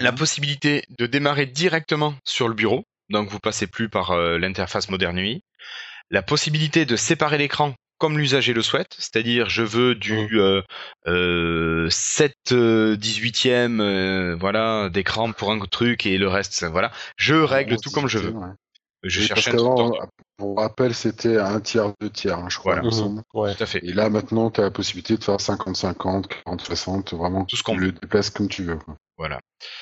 la 0.00 0.12
possibilité 0.12 0.84
de 0.98 1.06
démarrer 1.06 1.46
directement 1.46 2.14
sur 2.24 2.48
le 2.48 2.54
bureau, 2.54 2.84
donc 3.10 3.28
vous 3.28 3.38
passez 3.38 3.66
plus 3.66 3.88
par 3.88 4.10
euh, 4.12 4.38
l'interface 4.38 4.88
Modern 4.90 5.16
UI, 5.18 5.42
la 6.10 6.22
possibilité 6.22 6.84
de 6.84 6.96
séparer 6.96 7.38
l'écran 7.38 7.74
comme 7.98 8.18
l'usager 8.18 8.52
le 8.52 8.62
souhaite, 8.62 8.94
c'est-à-dire 8.98 9.48
je 9.48 9.62
veux 9.62 9.94
du 9.94 10.14
mmh. 10.14 10.28
euh, 10.34 10.62
euh, 11.06 11.88
7 11.90 12.32
18e 12.50 13.80
euh, 13.80 14.36
voilà 14.38 14.90
d'écran 14.90 15.32
pour 15.32 15.52
un 15.52 15.58
truc 15.60 16.06
et 16.06 16.18
le 16.18 16.28
reste 16.28 16.64
voilà, 16.64 16.90
je 17.16 17.34
règle 17.34 17.76
tout 17.76 17.90
comme 17.90 18.08
je 18.08 18.18
veux. 18.18 18.34
Je 19.04 19.20
cherche 19.20 19.48
un 19.48 19.90
Pour 20.38 20.58
rappel, 20.58 20.94
c'était 20.94 21.38
un 21.38 21.60
tiers, 21.60 21.92
deux 22.00 22.08
tiers, 22.08 22.38
hein, 22.38 22.48
je 22.48 22.58
crois. 22.58 22.80
Mmh. 22.80 23.22
Ouais. 23.34 23.54
Tout 23.54 23.62
à 23.62 23.66
fait. 23.66 23.84
Et 23.84 23.92
là, 23.92 24.08
maintenant, 24.08 24.50
tu 24.50 24.62
as 24.62 24.64
la 24.64 24.70
possibilité 24.70 25.18
de 25.18 25.22
faire 25.22 25.36
50-50, 25.36 26.24
40-60, 26.46 27.14
vraiment, 27.14 27.44
tout 27.44 27.56
ce 27.56 27.62
qu'on 27.62 27.76
le 27.76 27.92
déplace 27.92 28.30
comme 28.30 28.48
tu 28.48 28.64
veux. 28.64 28.76
Quoi. 28.76 28.96
Voilà. 29.16 29.40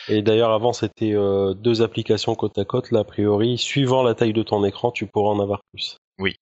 Et 0.09 0.23
d'ailleurs, 0.23 0.51
avant, 0.51 0.73
c'était 0.73 1.15
euh, 1.15 1.55
deux 1.55 1.83
applications 1.83 2.35
côte 2.35 2.59
à 2.59 2.65
côte. 2.65 2.91
Là, 2.91 3.01
a 3.01 3.05
priori, 3.05 3.57
suivant 3.57 4.03
la 4.03 4.15
taille 4.15 4.33
de 4.33 4.43
ton 4.43 4.65
écran, 4.65 4.93
tu 4.93 5.07
pourras 5.07 5.31
en 5.31 5.41
avoir 5.41 5.63
plus. 5.73 5.97
Oui, 6.19 6.37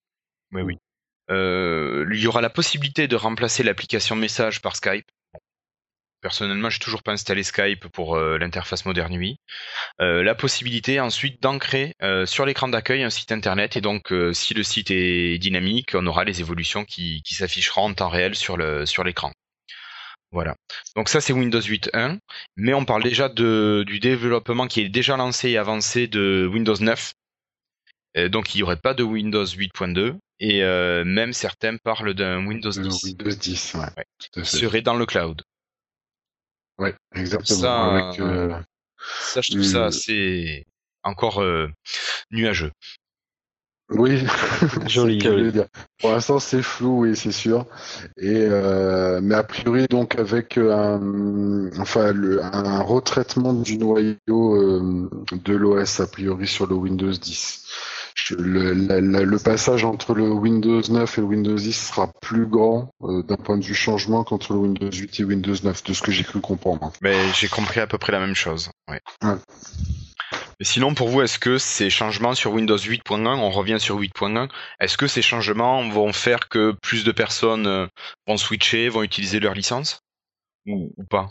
oui, 0.53 0.62
oui. 0.62 0.78
Euh, 1.30 2.07
il 2.12 2.20
y 2.20 2.26
aura 2.26 2.41
la 2.41 2.51
possibilité 2.51 3.07
de 3.07 3.14
remplacer 3.14 3.62
l'application 3.62 4.16
message 4.16 4.61
par 4.61 4.74
Skype. 4.74 5.07
Personnellement, 6.20 6.68
j'ai 6.68 6.80
toujours 6.80 7.03
pas 7.03 7.12
installé 7.12 7.45
Skype 7.45 7.86
pour 7.88 8.16
euh, 8.16 8.36
l'interface 8.36 8.84
Modern 8.84 9.14
UI. 9.14 9.36
la 10.01 10.34
possibilité 10.34 11.01
ensuite 11.01 11.41
d'ancrer 11.41 11.95
sur 12.26 12.45
l'écran 12.45 12.68
d'accueil 12.68 13.05
un 13.05 13.11
site 13.11 13.32
internet 13.32 13.76
et 13.76 13.80
donc 13.80 14.12
si 14.32 14.53
le 14.53 14.62
site 14.62 14.91
est 14.91 15.38
dynamique, 15.38 15.95
on 15.95 16.07
aura 16.07 16.24
les 16.24 16.41
évolutions 16.41 16.84
qui, 16.84 17.22
qui 17.22 17.34
s'afficheront 17.34 17.82
en 17.82 17.95
temps 17.95 18.11
réel 18.11 18.34
sur 18.34 18.59
le 18.59 18.84
sur 18.84 19.03
l'écran. 19.03 19.32
Voilà. 20.33 20.55
Donc 20.97 21.09
ça 21.09 21.20
c'est 21.20 21.33
Windows 21.33 21.61
8.1, 21.61 22.18
mais 22.57 22.74
on 22.74 22.85
parle 22.85 23.03
déjà 23.03 23.28
de, 23.28 23.85
du 23.87 23.99
développement 23.99 24.68
qui 24.68 24.81
est 24.81 24.89
déjà 24.89 25.16
lancé 25.16 25.51
et 25.51 25.59
avancé 25.59 26.07
de 26.07 26.49
Windows 26.51 26.76
9. 26.78 27.12
donc 28.28 28.55
il 28.55 28.59
n'y 28.59 28.62
aurait 28.62 28.76
pas 28.76 28.95
de 28.95 29.03
Windows 29.03 29.45
8.2 29.45 30.16
et 30.41 30.62
euh, 30.62 31.05
même 31.05 31.33
certains 31.33 31.76
parlent 31.76 32.14
d'un 32.14 32.47
Windows 32.47 32.70
10. 32.70 33.05
Windows 33.05 33.31
10, 33.31 33.74
ouais. 33.74 34.45
Serait 34.45 34.81
dans 34.81 34.97
le 34.97 35.05
cloud. 35.05 35.43
Ouais, 36.78 36.95
exactement. 37.14 37.61
Ça, 37.61 38.12
euh, 38.20 38.59
ça 39.20 39.43
je 39.43 39.51
trouve 39.51 39.62
ça 39.62 39.87
assez 39.87 40.64
encore 41.03 41.43
euh, 41.43 41.68
nuageux. 42.31 42.72
Oui, 43.91 44.22
joli. 44.86 45.18
Dire. 45.18 45.66
Pour 46.01 46.12
l'instant, 46.12 46.38
c'est 46.38 46.62
flou, 46.62 47.01
oui, 47.01 47.16
c'est 47.16 47.32
sûr. 47.32 47.66
Et 48.16 48.47
euh, 48.49 49.20
mais 49.22 49.34
a 49.34 49.43
priori, 49.43 49.86
donc 49.88 50.16
avec 50.16 50.57
euh, 50.59 50.72
un, 50.72 51.80
enfin, 51.80 52.12
le, 52.12 52.43
un 52.43 52.82
retraitement 52.82 53.53
du 53.53 53.78
noyau 53.78 54.16
euh, 54.28 55.11
de 55.32 55.55
l'OS 55.55 56.01
a 56.01 56.07
priori 56.07 56.47
sur 56.47 56.66
le 56.66 56.74
Windows 56.74 57.11
10. 57.11 57.66
Le, 58.38 58.72
le, 58.74 59.38
passage 59.38 59.84
entre 59.84 60.14
le 60.14 60.30
Windows 60.30 60.82
9 60.88 61.18
et 61.18 61.20
le 61.20 61.26
Windows 61.26 61.55
10 61.55 61.72
sera 61.72 62.12
plus 62.20 62.47
grand 62.47 62.93
euh, 63.03 63.22
d'un 63.22 63.36
point 63.36 63.57
de 63.57 63.64
vue 63.64 63.74
changement 63.74 64.24
qu'entre 64.24 64.53
le 64.53 64.59
Windows 64.61 64.91
8 64.91 65.20
et 65.20 65.24
Windows 65.24 65.55
9, 65.62 65.84
de 65.84 65.93
ce 65.93 66.03
que 66.03 66.12
j'ai 66.12 66.24
cru 66.24 66.41
comprendre. 66.41 66.93
Mais 67.01 67.16
j'ai 67.34 67.49
compris 67.49 67.80
à 67.80 67.86
peu 67.86 67.99
près 67.99 68.12
la 68.12 68.20
même 68.20 68.34
chose. 68.34 68.70
Ouais. 68.88 69.01
Ouais 70.61 70.64
sinon, 70.64 70.94
pour 70.94 71.08
vous, 71.08 71.22
est-ce 71.22 71.38
que 71.38 71.56
ces 71.58 71.88
changements 71.88 72.34
sur 72.34 72.52
Windows 72.52 72.76
8.1, 72.76 73.26
on 73.38 73.50
revient 73.50 73.80
sur 73.80 73.98
8.1, 73.98 74.48
est-ce 74.78 74.98
que 74.98 75.06
ces 75.06 75.22
changements 75.22 75.88
vont 75.88 76.12
faire 76.12 76.48
que 76.48 76.72
plus 76.82 77.02
de 77.02 77.12
personnes 77.12 77.66
euh, 77.66 77.86
vont 78.26 78.36
switcher, 78.36 78.90
vont 78.90 79.02
utiliser 79.02 79.40
leur 79.40 79.54
licence? 79.54 80.02
Ou 80.66 80.92
pas? 81.08 81.28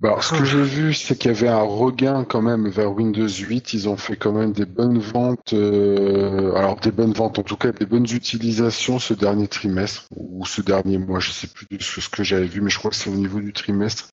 Bah, 0.00 0.18
ce 0.20 0.34
que 0.34 0.44
j'ai 0.44 0.62
vu, 0.62 0.92
c'est 0.92 1.16
qu'il 1.16 1.30
y 1.30 1.34
avait 1.34 1.48
un 1.48 1.62
regain 1.62 2.24
quand 2.24 2.42
même 2.42 2.68
vers 2.68 2.92
Windows 2.92 3.28
8. 3.28 3.72
Ils 3.74 3.88
ont 3.88 3.96
fait 3.96 4.16
quand 4.16 4.32
même 4.32 4.52
des 4.52 4.66
bonnes 4.66 4.98
ventes, 4.98 5.52
euh, 5.52 6.52
alors 6.56 6.80
des 6.80 6.90
bonnes 6.90 7.12
ventes, 7.12 7.38
en 7.38 7.42
tout 7.42 7.56
cas 7.56 7.70
des 7.70 7.86
bonnes 7.86 8.06
utilisations 8.10 8.98
ce 8.98 9.14
dernier 9.14 9.46
trimestre 9.46 10.08
ou 10.10 10.44
ce 10.46 10.62
dernier 10.62 10.98
mois. 10.98 11.20
Je 11.20 11.30
sais 11.30 11.46
plus 11.46 11.66
de 11.70 11.80
ce 11.80 12.08
que 12.08 12.24
j'avais 12.24 12.46
vu, 12.46 12.60
mais 12.60 12.70
je 12.70 12.78
crois 12.78 12.90
que 12.90 12.96
c'est 12.96 13.08
au 13.08 13.14
niveau 13.14 13.40
du 13.40 13.52
trimestre 13.52 14.10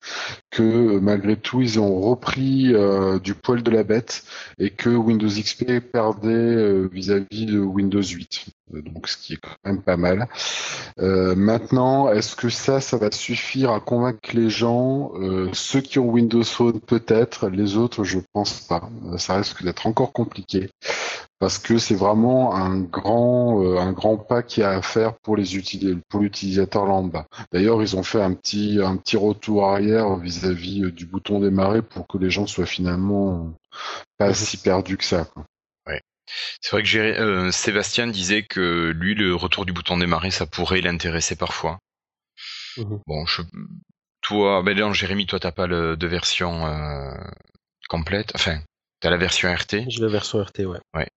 que 0.50 0.62
euh, 0.62 1.00
malgré 1.00 1.36
tout, 1.36 1.60
ils 1.60 1.80
ont 1.80 2.00
repris 2.00 2.72
euh, 2.72 3.18
du 3.18 3.34
poil 3.34 3.62
de 3.62 3.70
la 3.70 3.82
bête 3.82 4.24
et 4.58 4.70
que 4.70 4.88
Windows 4.88 5.28
XP 5.28 5.80
perdait 5.80 6.88
vis-à-vis 6.92 7.46
de 7.46 7.58
Windows 7.58 8.02
8. 8.02 8.46
Donc, 8.72 9.08
ce 9.08 9.16
qui 9.16 9.34
est 9.34 9.38
quand 9.38 9.50
même 9.64 9.82
pas 9.82 9.96
mal. 9.96 10.28
maintenant, 10.98 12.10
est-ce 12.10 12.36
que 12.36 12.48
ça, 12.48 12.80
ça 12.80 12.96
va 12.96 13.10
suffire 13.10 13.72
à 13.72 13.80
convaincre 13.80 14.30
les 14.34 14.50
gens, 14.50 15.12
ceux 15.52 15.80
qui 15.80 15.98
ont 15.98 16.08
Windows 16.08 16.44
Phone 16.44 16.80
peut-être, 16.80 17.48
les 17.48 17.76
autres 17.76 18.04
je 18.04 18.18
pense 18.32 18.60
pas. 18.60 18.88
Ça 19.18 19.36
risque 19.36 19.62
d'être 19.62 19.86
encore 19.86 20.12
compliqué 20.12 20.70
parce 21.42 21.58
que 21.58 21.76
c'est 21.76 21.96
vraiment 21.96 22.54
un 22.54 22.78
grand 22.78 23.64
euh, 23.64 23.76
un 23.76 23.90
grand 23.90 24.16
pas 24.16 24.44
qu'il 24.44 24.62
y 24.62 24.64
a 24.64 24.70
à 24.70 24.80
faire 24.80 25.14
pour 25.18 25.36
les 25.36 25.44
pour 26.08 26.20
l'utilisateur 26.20 26.86
lambda. 26.86 27.26
D'ailleurs, 27.52 27.82
ils 27.82 27.96
ont 27.96 28.04
fait 28.04 28.22
un 28.22 28.32
petit 28.32 28.78
un 28.80 28.96
petit 28.96 29.16
retour 29.16 29.66
arrière 29.66 30.14
vis-à-vis 30.18 30.84
euh, 30.84 30.92
du 30.92 31.04
bouton 31.04 31.40
démarrer 31.40 31.82
pour 31.82 32.06
que 32.06 32.16
les 32.16 32.30
gens 32.30 32.46
soient 32.46 32.64
finalement 32.64 33.52
pas 34.18 34.32
si 34.34 34.56
perdus 34.56 34.96
que 34.96 35.04
ça. 35.04 35.26
C'est 36.60 36.70
vrai 36.70 36.82
que 36.82 36.96
euh, 36.96 37.50
Sébastien 37.50 38.06
disait 38.06 38.42
que 38.42 38.92
lui 38.96 39.14
le 39.14 39.34
retour 39.34 39.66
du 39.66 39.72
bouton 39.72 39.96
démarrer 39.96 40.30
ça 40.30 40.46
pourrait 40.46 40.80
l'intéresser 40.80 41.36
parfois. 41.36 41.78
Mhm. 42.76 43.00
Bon, 43.06 43.26
je, 43.26 43.42
toi, 44.22 44.62
ben 44.62 44.78
non, 44.78 44.92
Jérémy, 44.92 45.26
toi, 45.26 45.40
t'as 45.40 45.52
pas 45.52 45.66
le, 45.66 45.96
de 45.96 46.06
version 46.06 46.66
euh, 46.66 47.12
complète. 47.88 48.32
Enfin, 48.34 48.60
t'as 49.00 49.10
la 49.10 49.16
version 49.16 49.52
RT. 49.52 49.84
J'ai 49.88 50.00
la 50.00 50.08
version 50.08 50.42
RT, 50.42 50.60
ouais. 50.60 50.78
Ouais. 50.94 51.08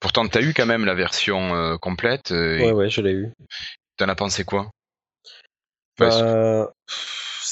Pourtant, 0.00 0.26
t'as 0.26 0.40
eu 0.40 0.54
quand 0.54 0.66
même 0.66 0.86
la 0.86 0.94
version 0.94 1.54
euh, 1.54 1.76
complète. 1.76 2.30
Ouais, 2.30 2.72
ouais, 2.72 2.90
je 2.90 3.02
l'ai 3.02 3.12
eu. 3.12 3.32
T'en 3.98 4.08
as 4.08 4.14
pensé 4.14 4.44
quoi? 4.44 4.70
Bah, 5.98 6.72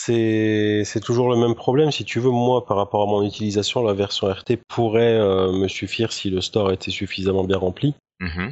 c'est 0.09 0.83
c'est 0.85 1.01
toujours 1.01 1.31
le 1.31 1.37
même 1.37 1.55
problème. 1.55 1.91
Si 1.91 2.05
tu 2.05 2.21
veux, 2.21 2.31
moi, 2.31 2.65
par 2.65 2.77
rapport 2.77 3.03
à 3.03 3.07
mon 3.07 3.23
utilisation, 3.23 3.83
la 3.83 3.95
version 3.95 4.29
RT 4.29 4.57
pourrait 4.69 5.19
me 5.53 5.69
suffire 5.69 6.13
si 6.13 6.31
le 6.31 6.41
store 6.41 6.73
était 6.73 6.91
suffisamment 6.91 7.45
bien 7.45 7.59
rempli. 7.59 7.95
Mmh 8.21 8.51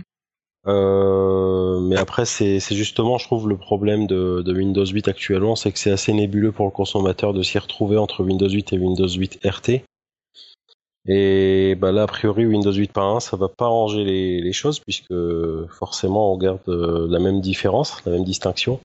euh, 0.66 1.78
mais 1.80 1.96
après, 1.96 2.24
c'est 2.24 2.58
justement, 2.72 3.18
je 3.18 3.26
trouve, 3.26 3.48
le 3.48 3.56
problème 3.56 4.06
de, 4.06 4.42
de 4.42 4.52
Windows 4.52 4.84
8 4.84 5.08
actuellement, 5.08 5.54
c'est 5.54 5.70
que 5.72 5.78
c'est 5.78 5.92
assez 5.92 6.12
nébuleux 6.12 6.52
pour 6.52 6.66
le 6.66 6.72
consommateur 6.72 7.32
de 7.32 7.42
s'y 7.42 7.58
retrouver 7.58 7.96
entre 7.96 8.24
Windows 8.24 8.48
8 8.48 8.72
et 8.72 8.78
Windows 8.78 9.08
8 9.08 9.40
RT. 9.44 9.82
Et 11.08 11.76
bah 11.76 11.92
là, 11.92 12.02
a 12.02 12.06
priori, 12.08 12.46
Windows 12.46 12.72
8.1, 12.72 13.20
ça 13.20 13.36
va 13.36 13.48
pas 13.48 13.66
arranger 13.66 14.02
les, 14.02 14.40
les, 14.40 14.52
choses, 14.52 14.80
puisque 14.80 15.14
forcément, 15.68 16.32
on 16.32 16.36
garde 16.36 16.58
euh, 16.68 17.06
la 17.08 17.20
même 17.20 17.40
différence, 17.40 18.04
la 18.04 18.10
même 18.10 18.24
distinction. 18.24 18.80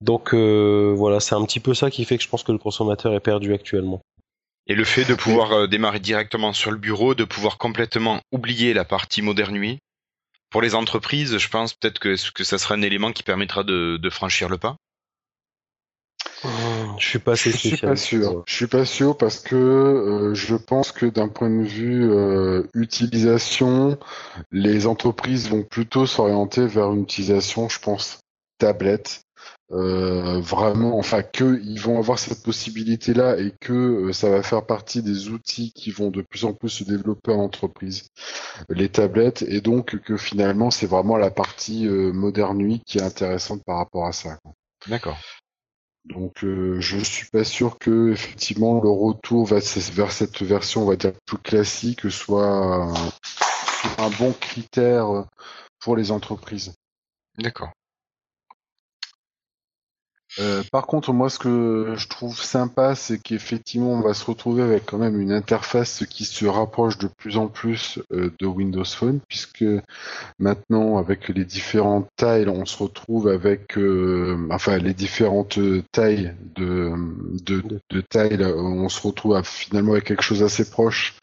Donc 0.00 0.32
euh, 0.32 0.94
voilà, 0.96 1.20
c'est 1.20 1.34
un 1.34 1.44
petit 1.44 1.60
peu 1.60 1.74
ça 1.74 1.90
qui 1.90 2.04
fait 2.04 2.16
que 2.16 2.24
je 2.24 2.28
pense 2.28 2.42
que 2.42 2.52
le 2.52 2.58
consommateur 2.58 3.14
est 3.14 3.20
perdu 3.20 3.52
actuellement. 3.52 4.00
Et 4.66 4.74
le 4.74 4.84
fait 4.84 5.04
de 5.04 5.14
pouvoir 5.14 5.52
euh, 5.52 5.66
démarrer 5.66 6.00
directement 6.00 6.52
sur 6.52 6.70
le 6.70 6.78
bureau, 6.78 7.14
de 7.14 7.24
pouvoir 7.24 7.58
complètement 7.58 8.20
oublier 8.32 8.72
la 8.72 8.84
partie 8.84 9.20
moderne 9.20 9.54
nuit, 9.54 9.78
pour 10.50 10.62
les 10.62 10.74
entreprises, 10.74 11.38
je 11.38 11.48
pense 11.48 11.74
peut-être 11.74 11.98
que, 11.98 12.16
que 12.32 12.44
ça 12.44 12.58
sera 12.58 12.74
un 12.74 12.82
élément 12.82 13.12
qui 13.12 13.22
permettra 13.22 13.62
de, 13.62 13.96
de 13.96 14.10
franchir 14.10 14.48
le 14.48 14.58
pas? 14.58 14.76
Je 16.98 17.06
suis 17.06 17.18
pas 17.18 17.32
assez 17.32 17.50
Je 17.50 17.56
suis 17.56 17.76
pas 17.76 17.96
sûr. 17.96 18.42
Je 18.46 18.54
suis 18.54 18.66
pas 18.66 18.84
sûr 18.84 19.16
parce 19.16 19.38
que 19.40 19.56
euh, 19.56 20.34
je 20.34 20.54
pense 20.54 20.92
que 20.92 21.06
d'un 21.06 21.28
point 21.28 21.50
de 21.50 21.64
vue 21.64 22.10
euh, 22.10 22.62
utilisation, 22.74 23.98
les 24.50 24.86
entreprises 24.86 25.50
vont 25.50 25.62
plutôt 25.62 26.06
s'orienter 26.06 26.66
vers 26.66 26.92
une 26.92 27.02
utilisation, 27.02 27.68
je 27.68 27.78
pense, 27.78 28.20
tablette. 28.58 29.22
Euh, 29.72 30.40
vraiment, 30.40 30.98
enfin 30.98 31.22
que 31.22 31.60
ils 31.62 31.78
vont 31.78 31.98
avoir 31.98 32.18
cette 32.18 32.42
possibilité-là 32.42 33.38
et 33.38 33.54
que 33.60 33.72
euh, 34.08 34.12
ça 34.12 34.28
va 34.28 34.42
faire 34.42 34.66
partie 34.66 35.00
des 35.00 35.28
outils 35.28 35.70
qui 35.72 35.92
vont 35.92 36.10
de 36.10 36.22
plus 36.22 36.44
en 36.44 36.54
plus 36.54 36.70
se 36.70 36.82
développer 36.82 37.30
en 37.30 37.38
entreprise, 37.38 38.08
les 38.68 38.88
tablettes, 38.88 39.42
et 39.42 39.60
donc 39.60 39.96
que 40.00 40.16
finalement 40.16 40.72
c'est 40.72 40.88
vraiment 40.88 41.16
la 41.16 41.30
partie 41.30 41.86
euh, 41.86 42.12
moderne 42.12 42.58
nuit 42.58 42.82
qui 42.84 42.98
est 42.98 43.02
intéressante 43.02 43.62
par 43.64 43.76
rapport 43.76 44.06
à 44.06 44.12
ça. 44.12 44.38
D'accord. 44.88 45.18
Donc 46.04 46.42
euh, 46.42 46.80
je 46.80 46.98
suis 46.98 47.28
pas 47.28 47.44
sûr 47.44 47.78
que 47.78 48.10
effectivement 48.10 48.80
le 48.82 48.90
retour 48.90 49.46
vers, 49.46 49.62
ce- 49.62 49.92
vers 49.92 50.10
cette 50.10 50.42
version, 50.42 50.82
on 50.82 50.86
va 50.86 50.96
dire 50.96 51.12
plus 51.26 51.38
classique, 51.38 52.10
soit 52.10 52.44
un, 52.44 52.92
un 53.98 54.10
bon 54.18 54.32
critère 54.32 55.14
euh, 55.14 55.22
pour 55.78 55.94
les 55.94 56.10
entreprises. 56.10 56.72
D'accord. 57.38 57.70
Euh, 60.38 60.62
par 60.70 60.86
contre, 60.86 61.12
moi, 61.12 61.28
ce 61.28 61.38
que 61.38 61.94
je 61.96 62.08
trouve 62.08 62.40
sympa, 62.40 62.94
c'est 62.94 63.18
qu'effectivement, 63.18 63.92
on 63.92 64.00
va 64.00 64.14
se 64.14 64.24
retrouver 64.24 64.62
avec 64.62 64.86
quand 64.86 64.98
même 64.98 65.20
une 65.20 65.32
interface 65.32 66.04
qui 66.08 66.24
se 66.24 66.46
rapproche 66.46 66.98
de 66.98 67.08
plus 67.08 67.36
en 67.36 67.48
plus 67.48 67.98
euh, 68.12 68.30
de 68.38 68.46
Windows 68.46 68.84
Phone, 68.84 69.20
puisque 69.28 69.64
maintenant, 70.38 70.98
avec 70.98 71.28
les 71.28 71.44
différentes 71.44 72.08
tailles, 72.16 72.48
on 72.48 72.64
se 72.64 72.80
retrouve 72.80 73.28
avec, 73.28 73.76
euh, 73.76 74.46
enfin, 74.50 74.78
les 74.78 74.94
différentes 74.94 75.58
tailles 75.90 76.34
de, 76.54 76.92
de, 77.44 77.62
de 77.90 78.00
tailles, 78.00 78.44
on 78.44 78.88
se 78.88 79.00
retrouve 79.06 79.42
finalement 79.42 79.92
avec 79.92 80.04
quelque 80.04 80.22
chose 80.22 80.42
assez 80.42 80.70
proche. 80.70 81.14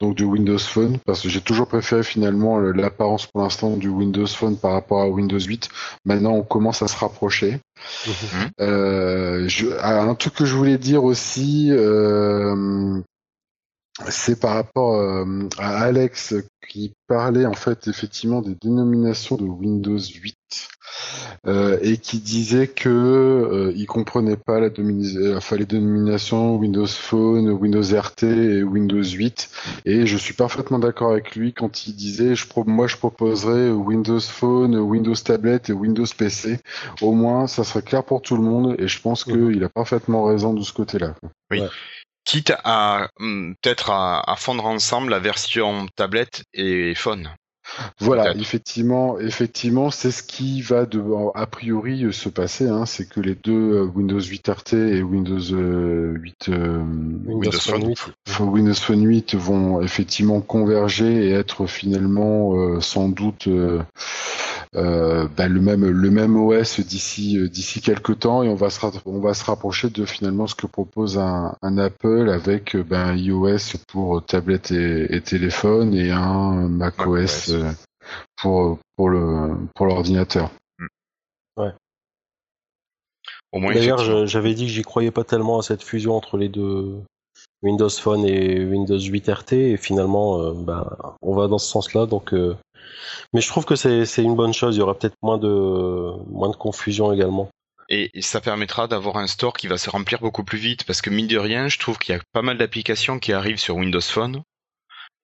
Donc 0.00 0.16
de 0.16 0.24
Windows 0.24 0.58
Phone, 0.58 0.98
parce 1.06 1.20
que 1.20 1.28
j'ai 1.28 1.40
toujours 1.40 1.66
préféré 1.66 2.02
finalement 2.02 2.58
le- 2.58 2.72
l'apparence 2.72 3.26
pour 3.26 3.42
l'instant 3.42 3.76
du 3.76 3.88
Windows 3.88 4.26
Phone 4.26 4.56
par 4.56 4.72
rapport 4.72 5.00
à 5.00 5.08
Windows 5.08 5.38
8. 5.38 5.68
Maintenant, 6.04 6.32
on 6.32 6.42
commence 6.42 6.82
à 6.82 6.88
se 6.88 6.96
rapprocher. 6.96 7.60
Mhm. 8.06 8.50
Euh, 8.60 9.48
je, 9.48 9.66
ah, 9.80 10.02
un 10.02 10.14
truc 10.14 10.34
que 10.34 10.44
je 10.44 10.54
voulais 10.56 10.78
dire 10.78 11.04
aussi, 11.04 11.68
euh, 11.70 13.00
c'est 14.08 14.40
par 14.40 14.54
rapport 14.54 14.94
euh, 14.96 15.48
à 15.58 15.82
Alex 15.82 16.34
qui 16.68 16.94
parlait 17.06 17.46
en 17.46 17.52
fait 17.52 17.88
effectivement 17.88 18.40
des 18.40 18.54
dénominations 18.60 19.36
de 19.36 19.44
Windows 19.44 19.98
8 19.98 20.36
euh, 21.46 21.78
et 21.82 21.96
qui 21.98 22.18
disait 22.18 22.68
que 22.68 22.88
euh, 22.88 23.72
il 23.74 23.86
comprenait 23.86 24.36
pas 24.36 24.60
la 24.60 24.68
euh, 24.68 25.36
enfin, 25.36 25.56
les 25.56 25.66
dénominations 25.66 26.56
Windows 26.56 26.86
Phone, 26.86 27.50
Windows 27.50 27.82
RT 27.82 28.22
et 28.24 28.62
Windows 28.62 29.02
8 29.02 29.50
et 29.84 30.06
je 30.06 30.16
suis 30.16 30.34
parfaitement 30.34 30.78
d'accord 30.78 31.12
avec 31.12 31.34
lui 31.36 31.52
quand 31.52 31.86
il 31.86 31.94
disait 31.94 32.34
je 32.34 32.46
pro- 32.46 32.64
moi 32.64 32.86
je 32.86 32.96
proposerais 32.96 33.70
Windows 33.70 34.20
Phone, 34.20 34.76
Windows 34.76 35.14
Tablet 35.14 35.60
et 35.68 35.72
Windows 35.72 36.06
PC 36.16 36.58
au 37.00 37.12
moins 37.12 37.46
ça 37.46 37.64
serait 37.64 37.82
clair 37.82 38.04
pour 38.04 38.22
tout 38.22 38.36
le 38.36 38.42
monde 38.42 38.76
et 38.78 38.88
je 38.88 39.00
pense 39.00 39.26
Mhm. 39.26 39.52
qu'il 39.52 39.64
a 39.64 39.68
parfaitement 39.68 40.24
raison 40.24 40.54
de 40.54 40.62
ce 40.62 40.72
côté-là. 40.72 41.14
Quitte 42.24 42.52
à 42.62 43.08
hum, 43.18 43.56
peut-être 43.60 43.90
à, 43.90 44.22
à 44.30 44.36
fondre 44.36 44.64
ensemble 44.66 45.10
la 45.10 45.18
version 45.18 45.86
tablette 45.96 46.44
et 46.54 46.94
phone. 46.94 47.28
Voilà, 47.98 48.34
effectivement, 48.36 49.18
effectivement, 49.18 49.90
c'est 49.90 50.10
ce 50.10 50.22
qui 50.22 50.60
va 50.60 50.86
de, 50.86 51.02
a 51.34 51.46
priori 51.46 52.04
euh, 52.04 52.12
se 52.12 52.28
passer, 52.28 52.68
hein, 52.68 52.86
c'est 52.86 53.08
que 53.08 53.20
les 53.20 53.34
deux 53.34 53.52
euh, 53.52 53.82
Windows 53.84 54.20
8 54.20 54.48
RT 54.48 54.72
et 54.74 55.02
Windows 55.02 55.52
euh, 55.52 56.14
8 56.14 56.48
euh, 56.48 56.78
Windows 56.78 57.32
Windows 57.34 57.50
Phone 57.52 57.80
Phone. 57.80 57.88
8. 57.88 58.14
Enfin, 58.28 58.44
Windows 58.44 58.74
Phone 58.74 59.06
8 59.06 59.34
vont 59.36 59.82
effectivement 59.82 60.40
converger 60.40 61.26
et 61.26 61.30
être 61.32 61.66
finalement 61.66 62.54
euh, 62.54 62.80
sans 62.80 63.08
doute 63.08 63.46
euh, 63.48 63.82
euh, 64.74 65.28
bah, 65.36 65.48
le 65.48 65.60
même 65.60 65.86
le 65.86 66.10
même 66.10 66.36
OS 66.36 66.80
d'ici 66.80 67.38
euh, 67.38 67.48
d'ici 67.48 67.82
quelques 67.82 68.20
temps 68.20 68.42
et 68.42 68.48
on 68.48 68.54
va 68.54 68.70
se 68.70 68.80
on 69.04 69.20
va 69.20 69.34
se 69.34 69.44
rapprocher 69.44 69.90
de 69.90 70.06
finalement 70.06 70.46
ce 70.46 70.54
que 70.54 70.66
propose 70.66 71.18
un, 71.18 71.56
un 71.60 71.76
Apple 71.76 72.30
avec 72.30 72.74
euh, 72.74 72.82
ben, 72.82 73.14
iOS 73.14 73.76
pour 73.86 74.24
tablette 74.24 74.70
et, 74.70 75.14
et 75.14 75.20
téléphone 75.20 75.92
et 75.94 76.10
un 76.10 76.68
macOS 76.68 77.52
pour 78.36 78.78
pour 78.96 79.10
le 79.10 79.56
pour 79.74 79.86
l'ordinateur. 79.86 80.50
Au 83.54 83.58
moins, 83.58 83.74
D'ailleurs, 83.74 84.26
j'avais 84.26 84.54
dit 84.54 84.64
que 84.64 84.72
j'y 84.72 84.80
croyais 84.80 85.10
pas 85.10 85.24
tellement 85.24 85.58
à 85.58 85.62
cette 85.62 85.82
fusion 85.82 86.16
entre 86.16 86.38
les 86.38 86.48
deux 86.48 87.02
Windows 87.62 87.88
Phone 87.88 88.24
et 88.24 88.64
Windows 88.64 88.98
8 88.98 89.28
RT, 89.28 89.52
et 89.52 89.76
finalement, 89.76 90.40
euh, 90.40 90.52
bah, 90.52 91.16
on 91.22 91.34
va 91.34 91.46
dans 91.46 91.58
ce 91.58 91.68
sens-là. 91.68 92.06
Donc, 92.06 92.34
euh, 92.34 92.56
mais 93.32 93.40
je 93.40 93.48
trouve 93.48 93.64
que 93.64 93.76
c'est 93.76 94.22
une 94.22 94.36
bonne 94.36 94.52
chose. 94.52 94.76
Il 94.76 94.80
y 94.80 94.82
aura 94.82 94.98
peut-être 94.98 95.16
moins 95.22 95.38
de 95.38 96.12
moins 96.30 96.50
de 96.50 96.56
confusion 96.56 97.12
également. 97.12 97.48
Et, 97.88 98.10
et 98.14 98.22
ça 98.22 98.40
permettra 98.40 98.86
d'avoir 98.86 99.16
un 99.16 99.26
store 99.26 99.52
qui 99.52 99.66
va 99.66 99.76
se 99.76 99.90
remplir 99.90 100.20
beaucoup 100.20 100.44
plus 100.44 100.58
vite 100.58 100.84
parce 100.84 101.02
que 101.02 101.10
mine 101.10 101.26
de 101.26 101.36
rien, 101.36 101.68
je 101.68 101.78
trouve 101.78 101.98
qu'il 101.98 102.14
y 102.14 102.18
a 102.18 102.22
pas 102.32 102.42
mal 102.42 102.56
d'applications 102.56 103.18
qui 103.18 103.32
arrivent 103.32 103.58
sur 103.58 103.76
Windows 103.76 104.00
Phone 104.00 104.42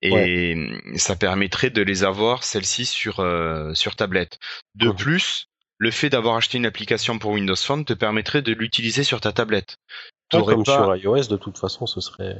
et 0.02 0.54
ça 0.96 1.16
permettrait 1.16 1.70
de 1.70 1.82
les 1.82 2.04
avoir 2.04 2.44
celles-ci 2.44 2.86
sur 2.86 3.20
euh, 3.20 3.74
sur 3.74 3.96
tablette. 3.96 4.38
De 4.74 4.90
plus, 4.90 5.46
le 5.78 5.90
fait 5.90 6.10
d'avoir 6.10 6.36
acheté 6.36 6.58
une 6.58 6.66
application 6.66 7.18
pour 7.18 7.32
Windows 7.32 7.56
Phone 7.56 7.84
te 7.84 7.94
permettrait 7.94 8.42
de 8.42 8.52
l'utiliser 8.52 9.02
sur 9.02 9.20
ta 9.20 9.32
tablette. 9.32 9.76
Ouais, 10.32 10.42
comme 10.44 10.64
pas 10.64 10.76
sur 10.76 10.96
iOS, 10.96 11.28
de 11.28 11.36
toute 11.36 11.58
façon, 11.58 11.86
ce 11.86 12.00
serait 12.00 12.38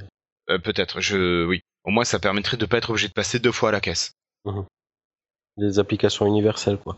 euh, 0.50 0.58
peut-être 0.58 1.00
je 1.00 1.44
oui. 1.46 1.62
Au 1.84 1.90
moins 1.90 2.04
ça 2.04 2.18
permettrait 2.18 2.56
de 2.56 2.66
pas 2.66 2.78
être 2.78 2.90
obligé 2.90 3.08
de 3.08 3.12
passer 3.12 3.38
deux 3.38 3.52
fois 3.52 3.70
à 3.70 3.72
la 3.72 3.80
caisse. 3.80 4.12
Des 5.58 5.78
applications 5.78 6.26
universelles, 6.26 6.78
quoi. 6.78 6.96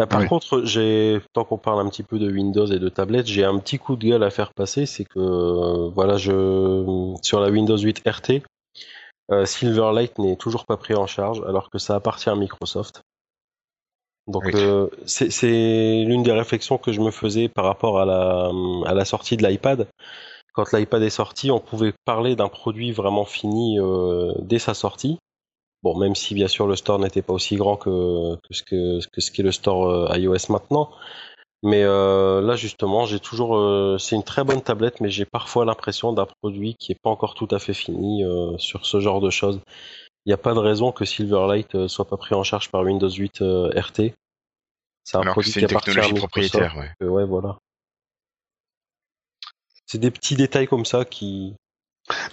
Euh, 0.00 0.06
par 0.06 0.20
Oui. 0.20 0.28
contre, 0.28 0.64
j'ai 0.64 1.20
tant 1.32 1.44
qu'on 1.44 1.58
parle 1.58 1.80
un 1.80 1.88
petit 1.88 2.02
peu 2.02 2.18
de 2.18 2.30
Windows 2.30 2.66
et 2.66 2.78
de 2.78 2.88
tablettes, 2.88 3.26
j'ai 3.26 3.44
un 3.44 3.58
petit 3.58 3.78
coup 3.78 3.96
de 3.96 4.06
gueule 4.06 4.24
à 4.24 4.30
faire 4.30 4.52
passer, 4.52 4.86
c'est 4.86 5.04
que 5.04 5.20
euh, 5.20 5.88
voilà, 5.90 6.16
je 6.16 7.14
sur 7.22 7.40
la 7.40 7.48
Windows 7.50 7.78
8 7.78 8.02
RT, 8.06 8.42
euh, 9.30 9.46
Silverlight 9.46 10.18
n'est 10.18 10.36
toujours 10.36 10.66
pas 10.66 10.76
pris 10.76 10.94
en 10.94 11.06
charge, 11.06 11.42
alors 11.46 11.70
que 11.70 11.78
ça 11.78 11.94
appartient 11.94 12.28
à 12.28 12.34
Microsoft. 12.34 13.02
Donc 14.26 14.44
Oui. 14.46 14.52
euh, 14.54 14.88
c'est 15.06 16.04
l'une 16.06 16.22
des 16.22 16.32
réflexions 16.32 16.78
que 16.78 16.92
je 16.92 17.00
me 17.00 17.10
faisais 17.10 17.48
par 17.48 17.66
rapport 17.66 18.00
à 18.00 18.06
la 18.06 18.50
à 18.86 18.94
la 18.94 19.04
sortie 19.04 19.36
de 19.36 19.46
l'iPad. 19.46 19.86
Quand 20.54 20.72
l'iPad 20.72 21.02
est 21.02 21.10
sorti, 21.10 21.50
on 21.50 21.60
pouvait 21.60 21.92
parler 22.04 22.34
d'un 22.34 22.48
produit 22.48 22.90
vraiment 22.92 23.26
fini 23.26 23.78
dès 24.38 24.58
sa 24.58 24.72
sortie. 24.72 25.18
Bon, 25.84 25.96
même 25.98 26.14
si 26.14 26.34
bien 26.34 26.48
sûr 26.48 26.66
le 26.66 26.76
store 26.76 26.98
n'était 26.98 27.20
pas 27.20 27.34
aussi 27.34 27.56
grand 27.56 27.76
que, 27.76 28.36
que 28.36 28.54
ce 28.54 28.62
que, 28.62 29.06
que 29.06 29.20
ce 29.20 29.30
qu'est 29.30 29.42
le 29.42 29.52
store 29.52 29.90
euh, 29.90 30.18
iOS 30.18 30.48
maintenant. 30.50 30.90
Mais 31.62 31.82
euh, 31.82 32.40
là 32.40 32.56
justement, 32.56 33.04
j'ai 33.04 33.20
toujours, 33.20 33.56
euh, 33.58 33.98
c'est 33.98 34.16
une 34.16 34.22
très 34.22 34.44
bonne 34.44 34.62
tablette, 34.62 35.02
mais 35.02 35.10
j'ai 35.10 35.26
parfois 35.26 35.66
l'impression 35.66 36.14
d'un 36.14 36.26
produit 36.40 36.74
qui 36.74 36.92
est 36.92 36.98
pas 37.02 37.10
encore 37.10 37.34
tout 37.34 37.48
à 37.50 37.58
fait 37.58 37.74
fini 37.74 38.24
euh, 38.24 38.56
sur 38.56 38.86
ce 38.86 38.98
genre 38.98 39.20
de 39.20 39.28
choses. 39.28 39.60
Il 40.24 40.30
n'y 40.30 40.32
a 40.32 40.38
pas 40.38 40.54
de 40.54 40.58
raison 40.58 40.90
que 40.90 41.04
Silverlight 41.04 41.86
soit 41.86 42.06
pas 42.06 42.16
pris 42.16 42.34
en 42.34 42.44
charge 42.44 42.70
par 42.70 42.82
Windows 42.82 43.10
8 43.10 43.42
euh, 43.42 43.70
RT. 43.78 44.14
C'est 45.04 45.18
un 45.18 45.20
Alors 45.20 45.34
que 45.34 45.40
produit 45.40 45.52
c'est 45.52 45.66
qui 45.66 45.74
une 45.74 45.80
technologie 45.80 46.14
propriétaire, 46.14 46.76
ouais. 46.76 47.06
Ouais, 47.06 47.26
voilà. 47.26 47.58
C'est 49.84 49.98
des 49.98 50.10
petits 50.10 50.34
détails 50.34 50.66
comme 50.66 50.86
ça 50.86 51.04
qui. 51.04 51.54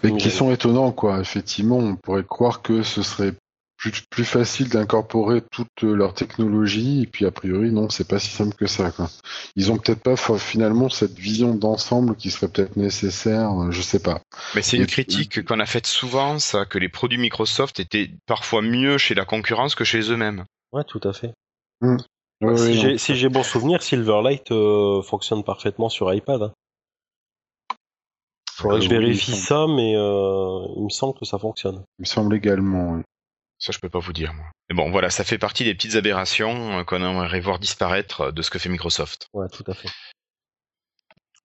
Mais 0.03 0.15
qui 0.18 0.31
sont 0.31 0.52
étonnants, 0.52 0.91
quoi. 0.91 1.19
Effectivement, 1.19 1.77
on 1.77 1.95
pourrait 1.95 2.26
croire 2.26 2.61
que 2.61 2.84
ce 2.84 3.02
serait 3.03 3.34
plus, 3.77 4.03
plus 4.11 4.26
facile 4.26 4.69
d'incorporer 4.69 5.41
toute 5.41 5.81
leur 5.81 6.14
technologie, 6.14 7.02
et 7.02 7.07
puis 7.07 7.26
a 7.26 7.31
priori, 7.31 7.72
non, 7.72 7.89
c'est 7.89 8.07
pas 8.07 8.19
si 8.19 8.30
simple 8.30 8.56
que 8.56 8.68
ça, 8.68 8.91
quoi. 8.91 9.10
Ils 9.56 9.72
ont 9.72 9.77
peut-être 9.77 10.03
pas 10.03 10.15
finalement 10.38 10.88
cette 10.89 11.18
vision 11.18 11.56
d'ensemble 11.56 12.15
qui 12.15 12.30
serait 12.30 12.48
peut-être 12.48 12.77
nécessaire, 12.77 13.60
euh, 13.60 13.72
je 13.72 13.81
sais 13.81 13.99
pas. 13.99 14.22
Mais 14.56 14.61
c'est 14.61 14.77
une 14.77 14.85
critique 14.85 15.43
qu'on 15.45 15.60
a 15.60 15.65
faite 15.65 15.88
souvent, 15.88 16.38
ça, 16.38 16.65
que 16.65 16.77
les 16.77 16.89
produits 16.89 17.18
Microsoft 17.18 17.80
étaient 17.80 18.11
parfois 18.27 18.61
mieux 18.61 18.99
chez 18.99 19.15
la 19.15 19.26
concurrence 19.26 19.73
que 19.73 19.84
chez 19.84 20.11
eux-mêmes. 20.11 20.45
Ouais, 20.72 20.84
tout 20.84 21.02
à 21.03 21.14
fait. 21.14 21.34
Ouais, 21.81 21.98
si 22.57 22.64
ouais, 22.64 22.73
j'ai 22.73 22.91
non. 22.91 22.98
si 22.98 23.15
j'ai 23.15 23.30
bon 23.30 23.43
souvenir, 23.43 23.81
Silverlight 23.81 24.52
euh, 24.52 25.02
fonctionne 25.02 25.43
parfaitement 25.43 25.89
sur 25.89 26.14
iPad. 26.14 26.43
hein. 26.43 26.53
Faudrait 28.57 28.80
que 28.80 28.86
je 28.86 28.90
vérifie 28.90 29.36
ça, 29.36 29.65
mais 29.68 29.95
euh, 29.95 30.65
il 30.78 30.84
me 30.84 30.90
semble 30.90 31.18
que 31.18 31.26
ça 31.26 31.40
fonctionne. 31.40 31.84
Il 31.99 32.03
me 32.03 32.06
semble 32.06 32.36
également, 32.36 32.94
oui. 32.94 33.02
Ça, 33.57 33.72
je 33.72 33.80
peux 33.80 33.90
pas 33.90 33.99
vous 33.99 34.14
dire, 34.14 34.34
moi. 34.34 34.45
Mais 34.69 34.76
bon, 34.76 34.90
voilà, 34.90 35.10
ça 35.10 35.23
fait 35.23 35.38
partie 35.38 35.64
des 35.64 35.76
petites 35.76 35.95
aberrations 35.95 36.80
euh, 36.80 36.84
qu'on 36.84 36.98
aimerait 36.98 37.40
voir 37.40 37.60
disparaître 37.60 38.22
euh, 38.22 38.32
de 38.32 38.41
ce 38.41 38.49
que 38.49 38.60
fait 38.60 38.69
Microsoft. 38.69 39.28
Ouais, 39.34 39.48
tout 39.49 39.64
à 39.68 39.73
fait. 39.73 39.90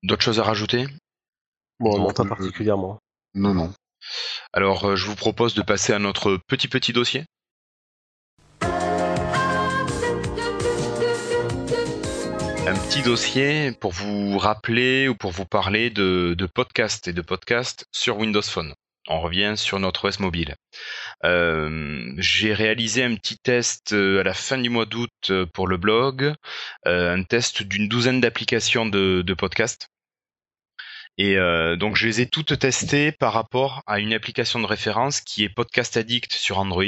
D'autres 0.02 0.22
choses 0.22 0.40
à 0.40 0.42
rajouter? 0.42 0.86
Bon, 1.78 1.98
non, 1.98 2.04
Non, 2.04 2.12
pas 2.12 2.24
particulièrement. 2.24 2.98
Non, 3.34 3.54
non. 3.54 3.72
Alors, 4.52 4.96
je 4.96 5.06
vous 5.06 5.16
propose 5.16 5.54
de 5.54 5.62
passer 5.62 5.92
à 5.92 5.98
notre 5.98 6.38
petit 6.48 6.68
petit 6.68 6.92
dossier. 6.92 7.24
Petit 12.88 13.02
dossier 13.02 13.72
pour 13.72 13.90
vous 13.90 14.38
rappeler 14.38 15.08
ou 15.08 15.16
pour 15.16 15.32
vous 15.32 15.44
parler 15.44 15.90
de, 15.90 16.36
podcasts 16.54 17.08
et 17.08 17.12
de 17.12 17.20
podcasts 17.20 17.84
sur 17.90 18.16
Windows 18.16 18.42
Phone. 18.42 18.74
On 19.08 19.20
revient 19.20 19.54
sur 19.56 19.80
notre 19.80 20.08
OS 20.08 20.20
mobile. 20.20 20.54
Euh, 21.24 22.12
J'ai 22.18 22.54
réalisé 22.54 23.02
un 23.02 23.16
petit 23.16 23.38
test 23.38 23.92
euh, 23.92 24.20
à 24.20 24.22
la 24.22 24.34
fin 24.34 24.56
du 24.56 24.70
mois 24.70 24.86
d'août 24.86 25.10
euh, 25.30 25.46
pour 25.46 25.66
le 25.66 25.78
blog, 25.78 26.32
un 26.84 27.22
test 27.24 27.64
d'une 27.64 27.88
douzaine 27.88 28.20
d'applications 28.20 28.86
de, 28.86 29.34
podcasts. 29.36 29.88
Et 31.18 31.36
donc 31.78 31.96
je 31.96 32.06
les 32.06 32.20
ai 32.20 32.28
toutes 32.28 32.58
testées 32.58 33.10
par 33.10 33.32
rapport 33.32 33.82
à 33.86 33.98
une 33.98 34.12
application 34.12 34.60
de 34.60 34.66
référence 34.66 35.20
qui 35.20 35.42
est 35.42 35.48
Podcast 35.48 35.96
Addict 35.96 36.32
sur 36.32 36.58
Android, 36.58 36.84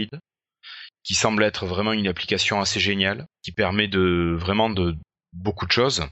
qui 1.02 1.14
semble 1.14 1.42
être 1.42 1.66
vraiment 1.66 1.92
une 1.92 2.06
application 2.06 2.60
assez 2.60 2.78
géniale, 2.78 3.26
qui 3.42 3.50
permet 3.50 3.88
de 3.88 4.36
vraiment 4.38 4.70
de 4.70 4.94
beaucoup 5.38 5.66
de 5.66 5.72
choses. 5.72 6.06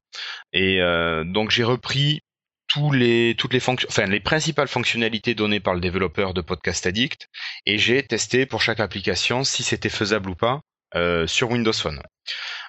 Et 0.52 0.80
euh, 0.80 1.24
donc 1.24 1.50
j'ai 1.50 1.64
repris 1.64 2.20
tous 2.68 2.90
les, 2.90 3.34
toutes 3.38 3.52
les 3.52 3.60
fonctions, 3.60 3.88
enfin 3.90 4.06
les 4.06 4.20
principales 4.20 4.68
fonctionnalités 4.68 5.34
données 5.34 5.60
par 5.60 5.74
le 5.74 5.80
développeur 5.80 6.34
de 6.34 6.40
Podcast 6.40 6.86
Addict, 6.86 7.28
et 7.64 7.78
j'ai 7.78 8.02
testé 8.02 8.44
pour 8.46 8.60
chaque 8.60 8.80
application 8.80 9.44
si 9.44 9.62
c'était 9.62 9.88
faisable 9.88 10.30
ou 10.30 10.34
pas 10.34 10.60
euh, 10.94 11.26
sur 11.26 11.50
Windows 11.50 11.72
Phone. 11.72 12.00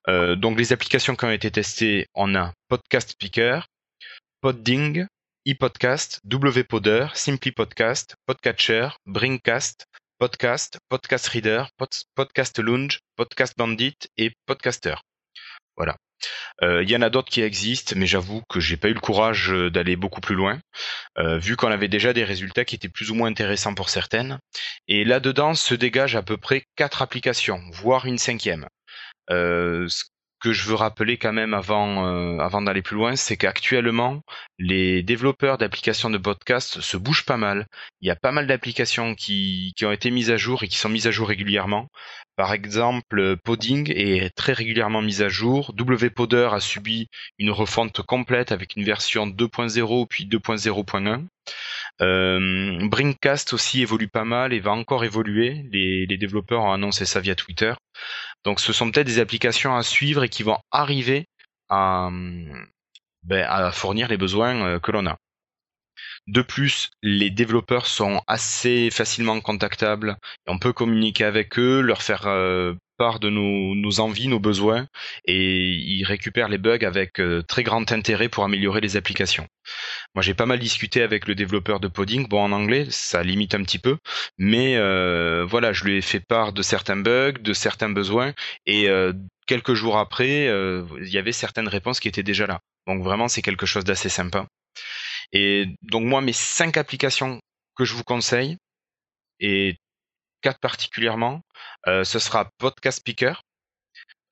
Euh, 0.07 0.35
donc 0.35 0.57
les 0.57 0.71
applications 0.71 1.15
qui 1.15 1.25
ont 1.25 1.31
été 1.31 1.49
testées, 1.49 2.05
on 2.13 2.35
a 2.35 2.53
Podcast 2.67 3.11
Speaker, 3.11 3.65
Podding, 4.41 5.07
ePodcast, 5.45 6.19
wPodder, 6.31 7.07
Simply 7.15 7.51
Podcast, 7.51 8.15
Podcatcher, 8.27 8.89
Bringcast, 9.05 9.85
Podcast, 10.19 10.77
Podcast 10.89 11.27
Reader, 11.29 11.63
Pod- 11.77 12.03
Podcast 12.15 12.59
Lounge, 12.59 12.99
Podcast 13.15 13.53
Bandit 13.57 13.97
et 14.17 14.31
Podcaster. 14.45 14.95
Voilà. 15.75 15.95
Euh, 16.63 16.83
Il 16.83 16.89
y 16.89 16.95
en 16.95 17.01
a 17.01 17.09
d'autres 17.09 17.29
qui 17.29 17.41
existent, 17.41 17.93
mais 17.95 18.07
j'avoue 18.07 18.41
que 18.49 18.59
j'ai 18.59 18.77
pas 18.77 18.89
eu 18.89 18.93
le 18.93 18.99
courage 18.99 19.51
euh, 19.51 19.69
d'aller 19.69 19.95
beaucoup 19.95 20.21
plus 20.21 20.35
loin, 20.35 20.59
euh, 21.17 21.37
vu 21.37 21.55
qu'on 21.55 21.71
avait 21.71 21.87
déjà 21.87 22.13
des 22.13 22.23
résultats 22.23 22.65
qui 22.65 22.75
étaient 22.75 22.89
plus 22.89 23.11
ou 23.11 23.15
moins 23.15 23.29
intéressants 23.29 23.75
pour 23.75 23.89
certaines. 23.89 24.39
Et 24.87 25.03
là-dedans 25.03 25.53
se 25.53 25.75
dégagent 25.75 26.15
à 26.15 26.23
peu 26.23 26.37
près 26.37 26.63
quatre 26.75 27.01
applications, 27.01 27.61
voire 27.71 28.05
une 28.05 28.17
cinquième. 28.17 28.67
Que 30.39 30.53
je 30.53 30.67
veux 30.67 30.75
rappeler 30.75 31.17
quand 31.17 31.33
même 31.33 31.53
avant, 31.53 32.05
euh, 32.05 32.39
avant 32.39 32.61
d'aller 32.61 32.81
plus 32.81 32.95
loin, 32.95 33.15
c'est 33.15 33.37
qu'actuellement, 33.37 34.21
les 34.59 35.03
développeurs 35.03 35.57
d'applications 35.57 36.09
de 36.09 36.17
podcast 36.17 36.81
se 36.81 36.97
bougent 36.97 37.25
pas 37.25 37.37
mal. 37.37 37.67
Il 38.01 38.07
y 38.07 38.11
a 38.11 38.15
pas 38.15 38.31
mal 38.31 38.47
d'applications 38.47 39.15
qui, 39.15 39.73
qui 39.75 39.85
ont 39.85 39.91
été 39.91 40.11
mises 40.11 40.31
à 40.31 40.37
jour 40.37 40.63
et 40.63 40.67
qui 40.67 40.77
sont 40.77 40.89
mises 40.89 41.07
à 41.07 41.11
jour 41.11 41.27
régulièrement. 41.27 41.89
Par 42.35 42.53
exemple, 42.53 43.35
Podding 43.37 43.91
est 43.91 44.29
très 44.35 44.53
régulièrement 44.53 45.01
mise 45.01 45.23
à 45.23 45.27
jour. 45.27 45.73
WPodder 45.75 46.49
a 46.51 46.59
subi 46.59 47.09
une 47.39 47.49
refonte 47.49 48.03
complète 48.03 48.51
avec 48.51 48.75
une 48.75 48.83
version 48.83 49.25
2.0 49.25 50.07
puis 50.07 50.25
2.0.1. 50.25 51.25
Euh, 52.01 52.89
aussi 53.53 53.81
évolue 53.81 54.07
pas 54.07 54.23
mal 54.23 54.53
et 54.53 54.59
va 54.59 54.71
encore 54.71 55.03
évoluer. 55.03 55.65
Les, 55.71 56.05
les 56.05 56.17
développeurs 56.17 56.61
ont 56.61 56.71
annoncé 56.71 57.05
ça 57.05 57.21
via 57.21 57.33
Twitter. 57.33 57.73
Donc 58.47 58.61
ce 58.61 58.71
sont 58.71 58.89
peut-être 58.89 59.07
des 59.07 59.19
applications 59.19 59.75
à 59.75 59.83
suivre 59.83 60.23
et 60.23 60.29
qui 60.29 60.41
vont 60.41 60.57
arriver 60.71 61.27
à, 61.67 62.09
ben, 63.23 63.71
fournir 63.73 64.07
les 64.07 64.15
besoins 64.15 64.55
euh, 64.65 64.79
que 64.79 64.93
l'on 64.93 65.05
a. 65.05 65.17
De 66.27 66.41
plus, 66.41 66.89
les 67.03 67.29
développeurs 67.29 67.87
sont 67.87 68.21
assez 68.25 68.89
facilement 68.89 69.41
contactables 69.41 70.15
on 70.47 70.59
peut 70.59 70.71
communiquer 70.71 71.25
avec 71.25 71.59
eux, 71.59 71.81
leur 71.81 72.01
faire 72.01 72.25
euh, 72.27 72.73
part 72.97 73.19
de 73.19 73.29
nos, 73.29 73.99
envies, 73.99 74.27
nos 74.27 74.39
besoins 74.39 74.87
et 75.25 75.69
ils 75.69 76.03
récupèrent 76.03 76.49
les 76.49 76.57
bugs 76.57 76.85
avec 76.85 77.19
euh, 77.19 77.41
très 77.43 77.63
grand 77.63 77.91
intérêt 77.91 78.29
pour 78.29 78.43
améliorer 78.43 78.81
les 78.81 78.97
applications. 78.97 79.47
Moi, 80.15 80.21
j'ai 80.21 80.33
pas 80.33 80.45
mal 80.45 80.59
discuté 80.59 81.01
avec 81.01 81.27
le 81.27 81.35
développeur 81.35 81.79
de 81.79 81.87
Podding. 81.87 82.27
Bon, 82.27 82.41
en 82.41 82.51
anglais, 82.51 82.87
ça 82.89 83.23
limite 83.23 83.55
un 83.55 83.63
petit 83.63 83.79
peu, 83.79 83.97
mais 84.37 84.75
euh, 84.77 85.45
voilà, 85.45 85.73
je 85.73 85.83
lui 85.83 85.97
ai 85.97 86.01
fait 86.01 86.19
part 86.19 86.53
de 86.53 86.61
certains 86.61 86.97
bugs, 86.97 87.39
de 87.39 87.53
certains 87.53 87.89
besoins 87.89 88.33
et 88.65 88.89
euh, 88.89 89.13
quelques 89.45 89.73
jours 89.73 89.97
après, 89.97 90.45
il 90.47 91.09
y 91.09 91.17
avait 91.17 91.31
certaines 91.31 91.69
réponses 91.69 91.99
qui 91.99 92.07
étaient 92.07 92.23
déjà 92.23 92.47
là. 92.47 92.59
Donc 92.85 93.03
vraiment, 93.03 93.27
c'est 93.27 93.41
quelque 93.41 93.65
chose 93.65 93.85
d'assez 93.85 94.09
sympa. 94.09 94.45
Et 95.31 95.67
donc 95.83 96.03
moi, 96.03 96.21
mes 96.21 96.33
cinq 96.33 96.77
applications 96.77 97.39
que 97.77 97.85
je 97.85 97.93
vous 97.93 98.03
conseille, 98.03 98.57
et 99.39 99.77
quatre 100.41 100.59
particulièrement, 100.59 101.41
euh, 101.87 102.03
ce 102.03 102.19
sera 102.19 102.49
Podcast 102.57 102.99
Speaker, 102.99 103.43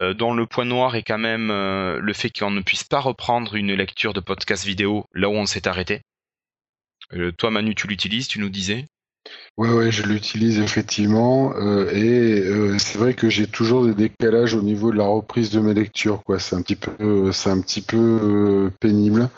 euh, 0.01 0.13
dont 0.13 0.33
le 0.33 0.45
point 0.45 0.65
noir 0.65 0.95
est 0.95 1.03
quand 1.03 1.17
même 1.17 1.51
euh, 1.51 1.99
le 1.99 2.13
fait 2.13 2.29
qu'on 2.29 2.51
ne 2.51 2.61
puisse 2.61 2.83
pas 2.83 2.99
reprendre 2.99 3.55
une 3.55 3.73
lecture 3.73 4.13
de 4.13 4.19
podcast 4.19 4.65
vidéo 4.65 5.05
là 5.13 5.29
où 5.29 5.33
on 5.33 5.45
s'est 5.45 5.67
arrêté. 5.67 6.01
Toi 7.37 7.51
Manu, 7.51 7.75
tu 7.75 7.87
l'utilises, 7.87 8.27
tu 8.27 8.39
nous 8.39 8.49
disais? 8.49 8.87
Ouais, 9.57 9.69
ouais, 9.69 9.89
je 9.89 10.03
l'utilise 10.03 10.59
effectivement, 10.59 11.53
euh, 11.55 11.89
et 11.93 12.41
euh, 12.41 12.77
c'est 12.77 12.97
vrai 12.97 13.13
que 13.13 13.29
j'ai 13.29 13.47
toujours 13.47 13.85
des 13.85 13.93
décalages 13.93 14.53
au 14.53 14.61
niveau 14.61 14.91
de 14.91 14.97
la 14.97 15.05
reprise 15.05 15.49
de 15.49 15.61
mes 15.61 15.73
lectures, 15.73 16.23
quoi. 16.25 16.39
C'est 16.39 16.57
un 16.57 16.61
petit 16.61 16.75
peu, 16.75 17.31
c'est 17.31 17.49
un 17.49 17.61
petit 17.61 17.81
peu 17.81 17.95
euh, 17.97 18.69
pénible, 18.81 19.29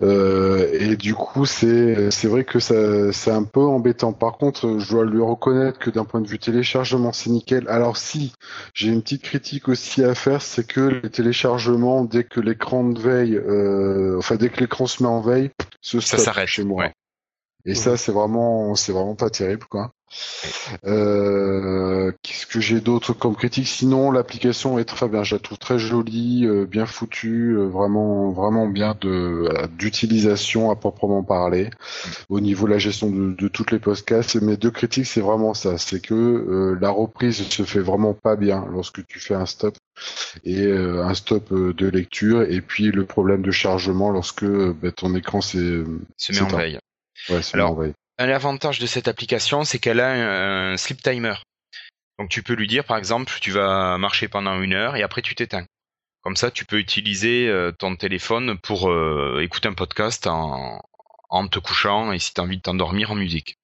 euh, 0.00 0.68
et 0.72 0.94
du 0.94 1.14
coup, 1.16 1.44
c'est, 1.44 2.12
c'est 2.12 2.28
vrai 2.28 2.44
que 2.44 2.60
ça, 2.60 3.12
c'est 3.12 3.32
un 3.32 3.42
peu 3.42 3.62
embêtant. 3.62 4.12
Par 4.12 4.38
contre, 4.38 4.78
je 4.78 4.88
dois 4.90 5.04
lui 5.04 5.20
reconnaître 5.20 5.80
que 5.80 5.90
d'un 5.90 6.04
point 6.04 6.20
de 6.20 6.28
vue 6.28 6.38
téléchargement, 6.38 7.12
c'est 7.12 7.30
nickel. 7.30 7.66
Alors 7.68 7.96
si, 7.96 8.32
j'ai 8.74 8.90
une 8.90 9.02
petite 9.02 9.22
critique 9.22 9.68
aussi 9.68 10.04
à 10.04 10.14
faire, 10.14 10.40
c'est 10.40 10.68
que 10.68 11.00
les 11.02 11.10
téléchargements, 11.10 12.04
dès 12.04 12.22
que 12.22 12.38
l'écran 12.38 12.84
de 12.84 13.00
veille, 13.00 13.34
euh, 13.34 14.18
enfin 14.18 14.36
dès 14.36 14.50
que 14.50 14.60
l'écran 14.60 14.86
se 14.86 15.02
met 15.02 15.08
en 15.08 15.20
veille, 15.20 15.50
ce 15.80 15.98
ça 15.98 16.16
s'arrête 16.16 16.46
chez 16.46 16.62
moi. 16.62 16.84
ouais. 16.84 16.92
Et 17.64 17.74
ça, 17.74 17.96
c'est 17.96 18.12
vraiment, 18.12 18.74
c'est 18.74 18.92
vraiment 18.92 19.14
pas 19.14 19.30
terrible, 19.30 19.66
quoi. 19.68 19.92
Euh, 20.86 22.12
Qu'est-ce 22.22 22.46
que 22.46 22.60
j'ai 22.60 22.80
d'autre 22.80 23.12
comme 23.12 23.36
critique? 23.36 23.66
Sinon, 23.66 24.10
l'application 24.10 24.78
est 24.78 24.84
très 24.84 25.08
bien. 25.08 25.22
Je 25.22 25.34
la 25.34 25.40
trouve 25.40 25.58
très 25.58 25.78
jolie, 25.78 26.46
euh, 26.46 26.64
bien 26.64 26.86
foutue, 26.86 27.56
euh, 27.56 27.66
vraiment, 27.66 28.30
vraiment 28.30 28.66
bien 28.66 28.96
de 29.00 29.48
d'utilisation 29.76 30.70
à 30.70 30.76
proprement 30.76 31.22
parler. 31.22 31.68
Au 32.30 32.40
niveau 32.40 32.66
de 32.66 32.72
la 32.72 32.78
gestion 32.78 33.10
de, 33.10 33.34
de 33.34 33.48
toutes 33.48 33.70
les 33.70 33.78
podcasts, 33.78 34.40
mes 34.40 34.56
deux 34.56 34.70
critiques, 34.70 35.06
c'est 35.06 35.20
vraiment 35.20 35.52
ça. 35.52 35.76
C'est 35.78 36.00
que 36.00 36.14
euh, 36.14 36.78
la 36.80 36.90
reprise 36.90 37.46
se 37.48 37.64
fait 37.64 37.80
vraiment 37.80 38.14
pas 38.14 38.36
bien 38.36 38.64
lorsque 38.70 39.04
tu 39.06 39.18
fais 39.20 39.34
un 39.34 39.46
stop 39.46 39.76
et 40.44 40.62
euh, 40.66 41.04
un 41.04 41.14
stop 41.14 41.52
euh, 41.52 41.74
de 41.74 41.86
lecture, 41.88 42.42
et 42.42 42.60
puis 42.60 42.92
le 42.92 43.04
problème 43.04 43.42
de 43.42 43.50
chargement 43.50 44.10
lorsque 44.10 44.44
euh, 44.44 44.74
ben, 44.80 44.92
ton 44.92 45.14
écran 45.14 45.40
s'est 45.40 45.82
Se 46.16 46.32
met 46.32 46.40
en 46.40 46.56
veille. 46.56 46.78
Ouais, 47.28 47.40
Alors. 47.52 47.82
Un 48.20 48.28
avantage 48.30 48.80
de 48.80 48.86
cette 48.86 49.06
application, 49.06 49.64
c'est 49.64 49.78
qu'elle 49.78 50.00
a 50.00 50.10
un, 50.10 50.72
un 50.72 50.76
sleep 50.76 51.02
timer. 51.02 51.34
Donc 52.18 52.30
tu 52.30 52.42
peux 52.42 52.54
lui 52.54 52.66
dire, 52.66 52.84
par 52.84 52.96
exemple, 52.96 53.32
tu 53.40 53.52
vas 53.52 53.96
marcher 53.96 54.26
pendant 54.26 54.60
une 54.60 54.74
heure 54.74 54.96
et 54.96 55.02
après 55.02 55.22
tu 55.22 55.34
t'éteins. 55.34 55.66
Comme 56.22 56.36
ça, 56.36 56.50
tu 56.50 56.64
peux 56.64 56.78
utiliser 56.78 57.48
euh, 57.48 57.70
ton 57.70 57.94
téléphone 57.94 58.58
pour 58.58 58.90
euh, 58.90 59.40
écouter 59.40 59.68
un 59.68 59.72
podcast 59.72 60.26
en, 60.26 60.80
en 61.30 61.46
te 61.46 61.60
couchant 61.60 62.12
et 62.12 62.18
si 62.18 62.34
tu 62.34 62.40
as 62.40 62.44
envie 62.44 62.56
de 62.56 62.62
t'endormir 62.62 63.12
en 63.12 63.14
musique. 63.14 63.56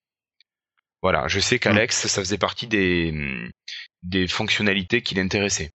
Voilà, 1.03 1.29
je 1.29 1.41
sais 1.41 1.59
qu'Alex, 1.59 2.07
ça 2.07 2.21
faisait 2.23 2.39
partie 2.39 2.67
des, 2.67 3.13
des 4.03 4.27
fonctionnalités 4.27 5.03
qui 5.03 5.15
l'intéressaient. 5.15 5.71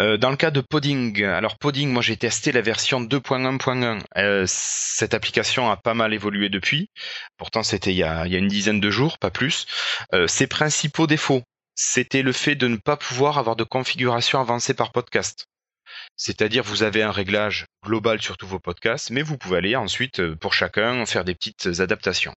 Euh, 0.00 0.16
dans 0.16 0.30
le 0.30 0.36
cas 0.36 0.52
de 0.52 0.60
Podding, 0.60 1.24
alors 1.24 1.58
Podding, 1.58 1.90
moi 1.90 2.02
j'ai 2.02 2.16
testé 2.16 2.52
la 2.52 2.60
version 2.60 3.00
2.1.1. 3.00 4.00
Euh, 4.16 4.44
cette 4.46 5.12
application 5.12 5.70
a 5.70 5.76
pas 5.76 5.94
mal 5.94 6.14
évolué 6.14 6.48
depuis. 6.48 6.88
Pourtant 7.36 7.64
c'était 7.64 7.90
il, 7.92 7.96
y 7.96 8.04
a- 8.04 8.24
il 8.26 8.32
y 8.32 8.36
a 8.36 8.38
une 8.38 8.46
dizaine 8.48 8.78
de 8.80 8.90
jours, 8.90 9.18
pas 9.18 9.30
plus. 9.32 9.66
Euh, 10.14 10.28
ses 10.28 10.46
principaux 10.46 11.08
défauts, 11.08 11.42
c'était 11.74 12.22
le 12.22 12.32
fait 12.32 12.54
de 12.54 12.68
ne 12.68 12.76
pas 12.76 12.96
pouvoir 12.96 13.38
avoir 13.38 13.56
de 13.56 13.64
configuration 13.64 14.40
avancée 14.40 14.74
par 14.74 14.92
podcast. 14.92 15.46
C'est-à-dire 16.16 16.62
vous 16.62 16.84
avez 16.84 17.02
un 17.02 17.10
réglage 17.12 17.66
global 17.84 18.22
sur 18.22 18.36
tous 18.36 18.46
vos 18.46 18.60
podcasts, 18.60 19.10
mais 19.10 19.22
vous 19.22 19.36
pouvez 19.36 19.56
aller 19.58 19.74
ensuite 19.74 20.34
pour 20.34 20.54
chacun 20.54 21.06
faire 21.06 21.24
des 21.24 21.34
petites 21.34 21.80
adaptations. 21.80 22.34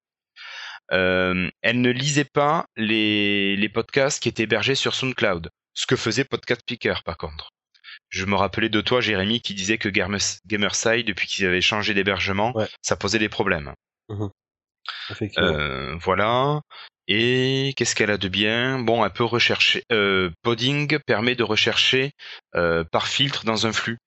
Euh, 0.91 1.49
elle 1.61 1.81
ne 1.81 1.89
lisait 1.91 2.25
pas 2.25 2.65
les, 2.75 3.55
les 3.55 3.69
podcasts 3.69 4.21
qui 4.21 4.29
étaient 4.29 4.43
hébergés 4.43 4.75
sur 4.75 4.93
SoundCloud, 4.93 5.49
ce 5.73 5.85
que 5.87 5.95
faisait 5.95 6.23
Podcast 6.25 6.61
Picker 6.65 7.03
par 7.03 7.17
contre. 7.17 7.51
Je 8.09 8.25
me 8.25 8.35
rappelais 8.35 8.69
de 8.69 8.81
toi, 8.81 9.01
Jérémy, 9.01 9.41
qui 9.41 9.53
disait 9.53 9.77
que 9.77 9.89
Gamers- 9.89 10.39
Gamerside, 10.45 11.07
depuis 11.07 11.27
qu'ils 11.27 11.45
avaient 11.45 11.61
changé 11.61 11.93
d'hébergement, 11.93 12.51
Ouais. 12.55 12.67
ça 12.81 12.95
posait 12.95 13.19
des 13.19 13.29
problèmes. 13.29 13.73
Effectivement. 15.09 15.47
Euh, 15.47 15.95
voilà. 16.01 16.61
Et 17.07 17.73
qu'est-ce 17.75 17.95
qu'elle 17.95 18.11
a 18.11 18.17
de 18.17 18.27
bien? 18.27 18.79
Bon, 18.79 19.03
elle 19.05 19.11
peut 19.11 19.23
rechercher. 19.23 19.83
Euh, 19.91 20.29
Podding 20.43 20.97
permet 21.05 21.35
de 21.35 21.43
rechercher 21.43 22.11
euh, 22.55 22.83
par 22.91 23.07
filtre 23.07 23.43
dans 23.45 23.65
un 23.67 23.73
flux. 23.73 23.97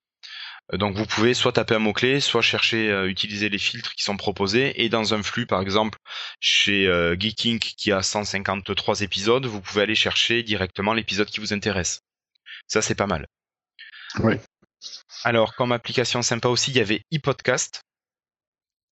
Euh, 0.73 0.77
donc 0.77 0.97
vous 0.97 1.07
pouvez 1.07 1.35
soit 1.35 1.53
taper 1.53 1.75
un 1.75 1.81
mot-clé, 1.81 2.21
soit 2.21 2.43
chercher 2.43 2.93
à 2.93 3.05
utiliser 3.07 3.49
les 3.49 3.59
filtres 3.59 3.95
qui 3.95 4.05
sont 4.05 4.17
proposés. 4.17 4.83
Et 4.83 4.89
dans 4.89 5.15
un 5.15 5.23
flux, 5.23 5.47
par 5.47 5.61
exemple, 5.61 5.99
chez 6.41 6.87
euh, 6.87 7.17
Geeking 7.19 7.59
qui 7.59 7.93
a 7.93 8.03
153 8.03 9.03
épisodes, 9.03 9.47
vous 9.47 9.61
pouvez 9.61 9.83
aller 9.83 9.95
chercher 9.95 10.43
directement 10.43 10.95
l'épisode 10.95 11.29
qui 11.29 11.41
vous 11.41 11.53
intéresse. 11.53 12.01
Ça, 12.67 12.83
c'est 12.83 12.95
pas 12.95 13.07
mal. 13.07 13.27
Oui. 14.21 14.35
Alors, 15.25 15.55
comme 15.55 15.73
application 15.73 16.23
sympa 16.23 16.49
aussi, 16.49 16.71
il 16.71 16.77
y 16.77 16.81
avait 16.81 17.03
ePodcast 17.11 17.83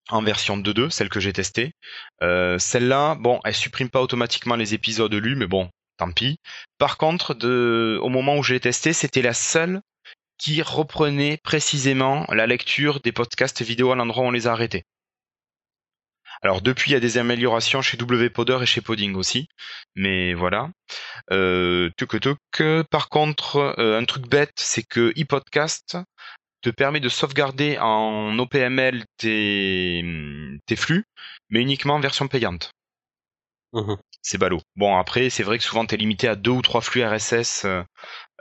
en 0.09 0.23
version 0.23 0.57
2.2, 0.59 0.90
celle 0.90 1.09
que 1.09 1.20
j'ai 1.20 1.32
testée. 1.32 1.73
Euh, 2.23 2.59
celle-là, 2.59 3.15
bon, 3.15 3.40
elle 3.44 3.55
supprime 3.55 3.89
pas 3.89 4.03
automatiquement 4.03 4.57
les 4.57 4.74
épisodes 4.74 5.15
lus, 5.15 5.36
mais 5.36 5.47
bon, 5.47 5.70
tant 5.97 6.11
pis. 6.11 6.39
Par 6.78 6.99
contre, 6.99 7.35
de, 7.35 7.99
au 8.03 8.09
moment 8.09 8.36
où 8.36 8.43
j'ai 8.43 8.61
testé, 8.61 8.93
c'était 8.93 9.23
la 9.23 9.35
seule 9.35 9.81
qui 10.38 10.62
reprenait 10.62 11.38
précisément 11.42 12.26
la 12.28 12.46
lecture 12.46 13.00
des 13.00 13.12
podcasts 13.12 13.62
vidéo 13.62 13.92
à 13.92 13.96
l'endroit 13.96 14.24
où 14.24 14.28
on 14.28 14.30
les 14.30 14.46
a 14.46 14.52
arrêtés. 14.52 14.84
Alors 16.42 16.60
depuis, 16.60 16.90
il 16.90 16.94
y 16.94 16.96
a 16.96 17.00
des 17.00 17.18
améliorations 17.18 17.82
chez 17.82 17.96
WPodder 17.96 18.59
et 18.62 18.66
chez 18.66 18.80
Podding 18.80 19.14
aussi, 19.14 19.48
mais 19.94 20.34
voilà. 20.34 20.70
Euh. 21.30 21.90
Par 22.90 23.09
contre, 23.09 23.74
euh, 23.78 23.98
un 23.98 24.04
truc 24.04 24.28
bête, 24.28 24.52
c'est 24.56 24.82
que 24.82 25.12
ePodcast 25.16 25.98
te 26.62 26.70
permet 26.70 27.00
de 27.00 27.09
sauvegarder 27.09 27.78
en 27.78 28.36
OPML 28.38 29.04
tes, 29.18 30.04
tes 30.66 30.76
flux, 30.76 31.04
mais 31.50 31.60
uniquement 31.60 31.94
en 31.94 32.00
version 32.00 32.28
payante. 32.28 32.72
Mmh 33.72 33.94
c'est 34.24 34.38
ballot. 34.38 34.60
Bon 34.76 34.96
après, 34.96 35.30
c'est 35.30 35.42
vrai 35.42 35.59
que 35.59 35.64
souvent 35.64 35.84
tu 35.84 35.96
es 35.96 35.98
limité 35.98 36.28
à 36.28 36.36
deux 36.36 36.52
ou 36.52 36.62
trois 36.62 36.80
flux 36.80 37.04
RSS 37.04 37.66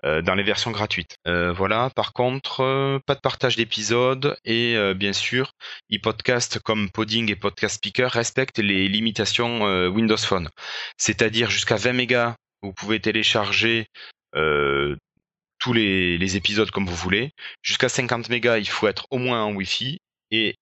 euh, 0.04 0.12
euh, 0.12 0.22
dans 0.22 0.36
les 0.36 0.44
versions 0.44 0.72
gratuites. 0.72 1.18
Euh, 1.28 1.52
voilà. 1.52 1.90
Par 1.96 2.14
contre, 2.14 3.00
pas 3.06 3.16
de 3.16 3.20
partage 3.20 3.56
d'épisodes 3.56 4.36
et 4.46 4.76
bien 4.96 5.14
sûr, 5.14 5.54
e-podcast 5.92 6.60
comme 6.60 6.90
Podding 6.90 7.32
et 7.32 7.36
Podcast 7.36 7.76
Speaker 7.76 8.12
respectent 8.12 8.60
les 8.60 8.88
limitations 8.88 9.62
Windows 9.88 10.18
Phone. 10.18 10.50
C'est-à-dire 10.98 11.50
jusqu'à 11.50 11.76
20 11.76 11.94
mégas, 11.94 12.36
vous 12.62 12.74
pouvez 12.74 13.00
télécharger 13.00 13.88
tous 14.34 15.74
les, 15.74 16.18
les, 16.18 16.36
épisodes 16.38 16.72
comme 16.72 16.88
vous 16.88 16.96
voulez. 16.96 17.32
Jusqu'à 17.62 17.90
50 17.90 18.30
mégas, 18.30 18.58
il 18.58 18.68
faut 18.68 18.88
être 18.88 19.06
au 19.12 19.18
moins 19.18 19.44
en 19.44 19.54
Wi-Fi 19.54 20.00
et 20.32 20.56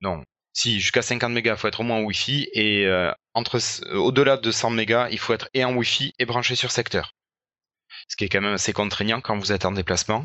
non, 0.00 0.24
si, 0.52 0.80
jusqu'à 0.80 1.02
50 1.02 1.32
mégas, 1.32 1.54
il 1.54 1.58
faut 1.58 1.68
être 1.68 1.80
au 1.80 1.84
moins 1.84 1.98
en 1.98 2.02
Wi-Fi. 2.02 2.48
Et 2.52 2.86
euh, 2.86 3.10
entre 3.34 3.58
euh, 3.86 3.96
au-delà 3.96 4.36
de 4.36 4.50
100 4.50 4.70
mégas, 4.70 5.08
il 5.10 5.18
faut 5.18 5.32
être 5.32 5.48
et 5.54 5.64
en 5.64 5.74
Wi-Fi 5.74 6.12
et 6.18 6.26
branché 6.26 6.54
sur 6.56 6.70
secteur. 6.70 7.12
Ce 8.08 8.16
qui 8.16 8.24
est 8.24 8.28
quand 8.28 8.40
même 8.40 8.54
assez 8.54 8.72
contraignant 8.72 9.20
quand 9.20 9.38
vous 9.38 9.52
êtes 9.52 9.64
en 9.64 9.72
déplacement. 9.72 10.24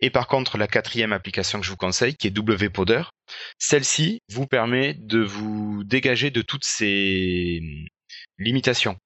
Et 0.00 0.10
par 0.10 0.28
contre, 0.28 0.58
la 0.58 0.66
quatrième 0.66 1.12
application 1.12 1.60
que 1.60 1.66
je 1.66 1.70
vous 1.70 1.76
conseille, 1.76 2.14
qui 2.14 2.28
est 2.28 2.38
WPodder, 2.38 3.02
celle-ci 3.58 4.20
vous 4.30 4.46
permet 4.46 4.94
de 4.94 5.20
vous 5.20 5.84
dégager 5.84 6.30
de 6.30 6.42
toutes 6.42 6.64
ces 6.64 7.60
limitations. 8.38 8.96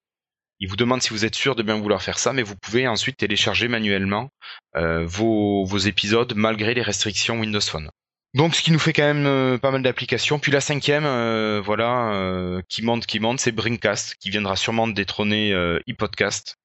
Il 0.60 0.68
vous 0.68 0.76
demande 0.76 1.02
si 1.02 1.10
vous 1.10 1.24
êtes 1.24 1.34
sûr 1.34 1.56
de 1.56 1.62
bien 1.64 1.76
vouloir 1.76 2.02
faire 2.02 2.20
ça, 2.20 2.32
mais 2.32 2.44
vous 2.44 2.54
pouvez 2.54 2.86
ensuite 2.86 3.16
télécharger 3.16 3.66
manuellement 3.66 4.30
euh, 4.76 5.04
vos, 5.04 5.76
épisodes 5.78 6.34
malgré 6.36 6.72
les 6.72 6.82
restrictions 6.82 7.40
Windows 7.40 7.60
Phone. 7.60 7.90
Donc 8.34 8.54
ce 8.54 8.62
qui 8.62 8.70
nous 8.70 8.78
fait 8.78 8.92
quand 8.92 9.02
même 9.02 9.26
euh, 9.26 9.58
pas 9.58 9.72
mal 9.72 9.82
d'applications. 9.82 10.38
Puis 10.38 10.52
la 10.52 10.60
cinquième, 10.60 11.04
euh, 11.04 11.60
voilà, 11.60 12.62
qui 12.68 12.82
monte, 12.82 13.06
qui 13.06 13.18
monte, 13.18 13.40
c'est 13.40 13.50
Brinkcast, 13.50 14.14
qui 14.20 14.30
viendra 14.30 14.54
sûrement 14.54 14.86
détrôner 14.86 15.52
ePodcast. 15.88 16.56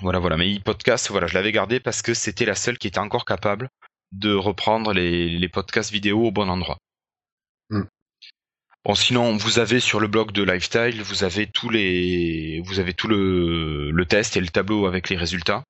Voilà, 0.00 0.18
voilà. 0.18 0.36
Mais 0.36 0.52
ePodcast, 0.52 1.10
voilà, 1.10 1.26
je 1.26 1.34
l'avais 1.34 1.52
gardé 1.52 1.80
parce 1.80 2.02
que 2.02 2.14
c'était 2.14 2.44
la 2.44 2.54
seule 2.54 2.78
qui 2.78 2.88
était 2.88 2.98
encore 2.98 3.24
capable 3.24 3.68
de 4.12 4.34
reprendre 4.34 4.92
les, 4.92 5.48
podcasts 5.48 5.92
vidéo 5.92 6.26
au 6.26 6.30
bon 6.30 6.48
endroit. 6.48 6.78
Hmm. 7.70 7.84
Bon, 8.84 8.94
sinon, 8.94 9.36
vous 9.36 9.58
avez 9.58 9.78
sur 9.78 10.00
le 10.00 10.08
blog 10.08 10.32
de 10.32 10.42
Lifestyle, 10.42 11.02
vous 11.02 11.22
avez 11.22 11.46
tous 11.46 11.68
les, 11.68 12.62
vous 12.64 12.80
avez 12.80 12.94
tout 12.94 13.08
le, 13.08 13.90
le 13.90 14.06
test 14.06 14.36
et 14.36 14.40
le 14.40 14.48
tableau 14.48 14.86
avec 14.86 15.10
les 15.10 15.16
résultats. 15.16 15.62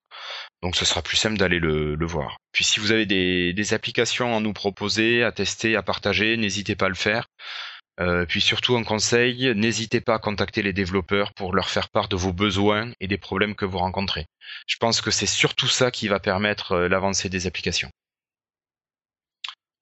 Donc 0.63 0.77
ce 0.77 0.85
sera 0.85 1.03
plus 1.03 1.17
simple 1.17 1.39
d'aller 1.39 1.59
le, 1.59 2.07
voir. 2.07 2.37
Puis 2.53 2.65
si 2.65 2.81
vous 2.81 2.93
avez 2.93 3.07
des, 3.07 3.75
applications 3.75 4.37
à 4.37 4.41
nous 4.41 4.53
proposer, 4.53 5.23
à 5.23 5.33
tester, 5.33 5.77
à 5.77 5.83
partager, 5.83 6.37
n'hésitez 6.37 6.77
pas 6.77 6.87
à 6.87 6.91
le 6.91 6.95
faire. 6.95 7.27
Euh, 8.01 8.25
puis 8.25 8.41
surtout 8.41 8.77
un 8.77 8.85
conseil, 8.85 9.53
n'hésitez 9.55 10.01
pas 10.01 10.15
à 10.15 10.19
contacter 10.19 10.63
les 10.63 10.73
développeurs 10.73 11.35
pour 11.35 11.55
leur 11.55 11.69
faire 11.69 11.91
part 11.91 12.09
de 12.09 12.17
vos 12.17 12.33
besoins 12.33 12.93
et 12.99 13.07
des 13.07 13.19
problèmes 13.19 13.55
que 13.55 13.67
vous 13.67 13.79
rencontrez. 13.79 14.27
Je 14.67 14.77
pense 14.79 15.03
que 15.03 15.11
c'est 15.11 15.27
surtout 15.27 15.69
ça 15.69 15.91
qui 15.91 16.09
va 16.09 16.19
permettre 16.19 16.73
euh, 16.73 16.89
l'avancée 16.89 17.29
des 17.29 17.47
applications. 17.47 17.91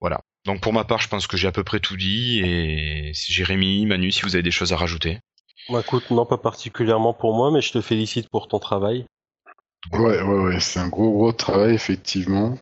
Voilà. 0.01 0.21
Donc 0.45 0.61
pour 0.61 0.73
ma 0.73 0.85
part, 0.85 1.01
je 1.01 1.09
pense 1.09 1.27
que 1.27 1.37
j'ai 1.37 1.49
à 1.49 1.53
peu 1.53 1.65
près 1.65 1.81
tout 1.81 1.97
dit. 1.97 2.41
Et 2.45 3.13
Jérémy, 3.15 3.87
Manu, 3.87 4.11
si 4.11 4.23
vous 4.23 4.35
avez 4.35 4.43
des 4.43 4.51
choses 4.51 4.73
à 4.73 4.77
rajouter. 4.77 5.21
Bah, 5.69 5.81
écoute, 5.81 6.11
non 6.11 6.25
pas 6.25 6.39
particulièrement 6.39 7.13
pour 7.13 7.35
moi, 7.35 7.51
mais 7.51 7.61
je 7.61 7.73
te 7.73 7.81
félicite 7.81 8.29
pour 8.31 8.49
ton 8.49 8.59
travail. 8.59 9.05
Ouais, 9.93 10.23
ouais, 10.23 10.39
ouais, 10.41 10.61
c'est 10.61 10.81
un 10.81 10.89
gros, 10.89 11.13
gros 11.13 11.33
travail, 11.33 11.75
effectivement. 11.75 12.59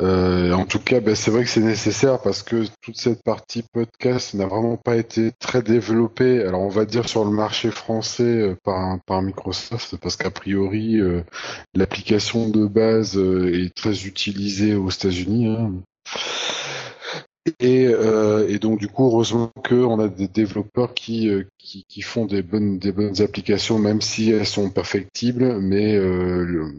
Euh, 0.00 0.52
en 0.52 0.66
tout 0.66 0.80
cas, 0.80 1.00
ben, 1.00 1.14
c'est 1.14 1.30
vrai 1.30 1.44
que 1.44 1.50
c'est 1.50 1.60
nécessaire 1.60 2.20
parce 2.20 2.42
que 2.42 2.64
toute 2.82 2.96
cette 2.96 3.22
partie 3.22 3.62
podcast 3.62 4.34
n'a 4.34 4.46
vraiment 4.46 4.76
pas 4.76 4.96
été 4.96 5.30
très 5.38 5.62
développée. 5.62 6.42
Alors, 6.42 6.62
on 6.62 6.68
va 6.68 6.84
dire 6.84 7.08
sur 7.08 7.24
le 7.24 7.30
marché 7.30 7.70
français 7.70 8.24
euh, 8.24 8.56
par, 8.64 9.22
Microsoft, 9.22 9.96
parce 9.98 10.16
qu'a 10.16 10.30
priori, 10.30 10.98
euh, 10.98 11.22
l'application 11.74 12.48
de 12.48 12.66
base 12.66 13.16
est 13.16 13.74
très 13.74 14.04
utilisée 14.06 14.74
aux 14.74 14.90
États-Unis. 14.90 15.48
Hein. 15.48 15.72
Et, 17.60 17.88
euh, 17.88 18.48
et, 18.48 18.58
donc 18.58 18.78
du 18.78 18.88
coup, 18.88 19.04
heureusement 19.04 19.52
qu'on 19.68 20.00
a 20.00 20.08
des 20.08 20.28
développeurs 20.28 20.94
qui, 20.94 21.28
euh, 21.28 21.44
qui, 21.58 21.84
qui, 21.84 22.00
font 22.00 22.24
des 22.24 22.42
bonnes, 22.42 22.78
des 22.78 22.90
bonnes 22.90 23.20
applications, 23.20 23.78
même 23.78 24.00
si 24.00 24.30
elles 24.30 24.46
sont 24.46 24.70
perfectibles, 24.70 25.58
mais 25.60 25.94
euh, 25.94 26.72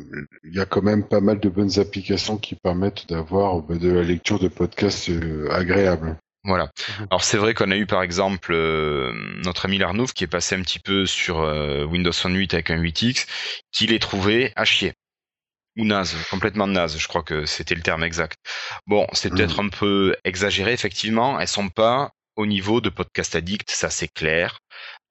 il 0.44 0.56
y 0.56 0.60
a 0.60 0.66
quand 0.66 0.82
même 0.82 1.04
pas 1.04 1.22
mal 1.22 1.40
de 1.40 1.50
bonnes 1.50 1.80
applications 1.80 2.38
qui 2.38 2.56
permettent 2.56 3.08
d'avoir 3.08 3.62
bah, 3.62 3.76
de 3.76 3.90
la 3.90 4.02
lecture 4.02 4.40
de 4.40 4.48
podcasts 4.48 5.10
euh, 5.10 5.48
agréable. 5.52 6.18
Voilà. 6.44 6.72
Mhm. 7.00 7.08
Alors 7.12 7.24
c'est 7.24 7.38
vrai 7.38 7.54
qu'on 7.54 7.70
a 7.70 7.78
eu 7.78 7.86
par 7.86 8.02
exemple 8.02 8.52
euh, 8.52 9.14
notre 9.44 9.66
ami 9.66 9.78
Larnouf 9.78 10.14
qui 10.14 10.24
est 10.24 10.28
passé 10.28 10.56
un 10.56 10.62
petit 10.62 10.80
peu 10.80 11.06
sur 11.06 11.38
Windows 11.92 12.12
8 12.12 12.56
avec 12.56 12.72
un 12.72 12.82
8X, 12.82 13.28
qui 13.72 13.86
les 13.86 14.00
trouvait 14.00 14.52
à 14.56 14.66
chier 14.66 14.94
ou 15.78 15.86
naze, 15.86 16.16
complètement 16.30 16.68
naze, 16.68 16.98
je 16.98 17.08
crois 17.08 17.24
que 17.24 17.46
c'était 17.46 17.76
le 17.76 17.82
terme 17.82 18.04
exact. 18.04 18.38
Bon, 18.88 19.08
c'est 19.14 19.32
hmm. 19.32 19.36
peut-être 19.36 19.60
un 19.60 19.70
peu 19.70 20.16
exagéré, 20.24 20.74
effectivement, 20.74 21.40
elles 21.40 21.48
sont 21.48 21.70
pas 21.70 22.12
au 22.36 22.46
niveau 22.46 22.82
de 22.82 22.90
Podcast 22.90 23.36
Addict, 23.36 23.70
ça 23.72 23.90
c'est 23.90 24.08
clair. 24.08 24.60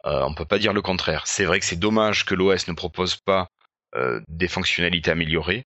Euh, 0.07 0.23
on 0.25 0.35
peut 0.35 0.45
pas 0.45 0.59
dire 0.59 0.73
le 0.73 0.83
contraire. 0.83 1.27
C'est 1.27 1.45
vrai 1.45 1.59
que 1.59 1.67
c'est 1.67 1.77
dommage 1.77 2.27
que 2.27 2.35
l'OS 2.35 2.69
ne 2.69 2.75
propose 2.75 3.17
pas 3.17 3.49
euh, 3.95 4.21
des 4.29 4.49
fonctionnalités 4.49 5.11
améliorées. 5.11 5.65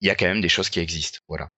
Il 0.00 0.08
y 0.08 0.10
a 0.10 0.14
quand 0.14 0.26
même 0.26 0.40
des 0.40 0.48
choses 0.48 0.68
qui 0.68 0.80
existent, 0.80 1.20
voilà. 1.28 1.48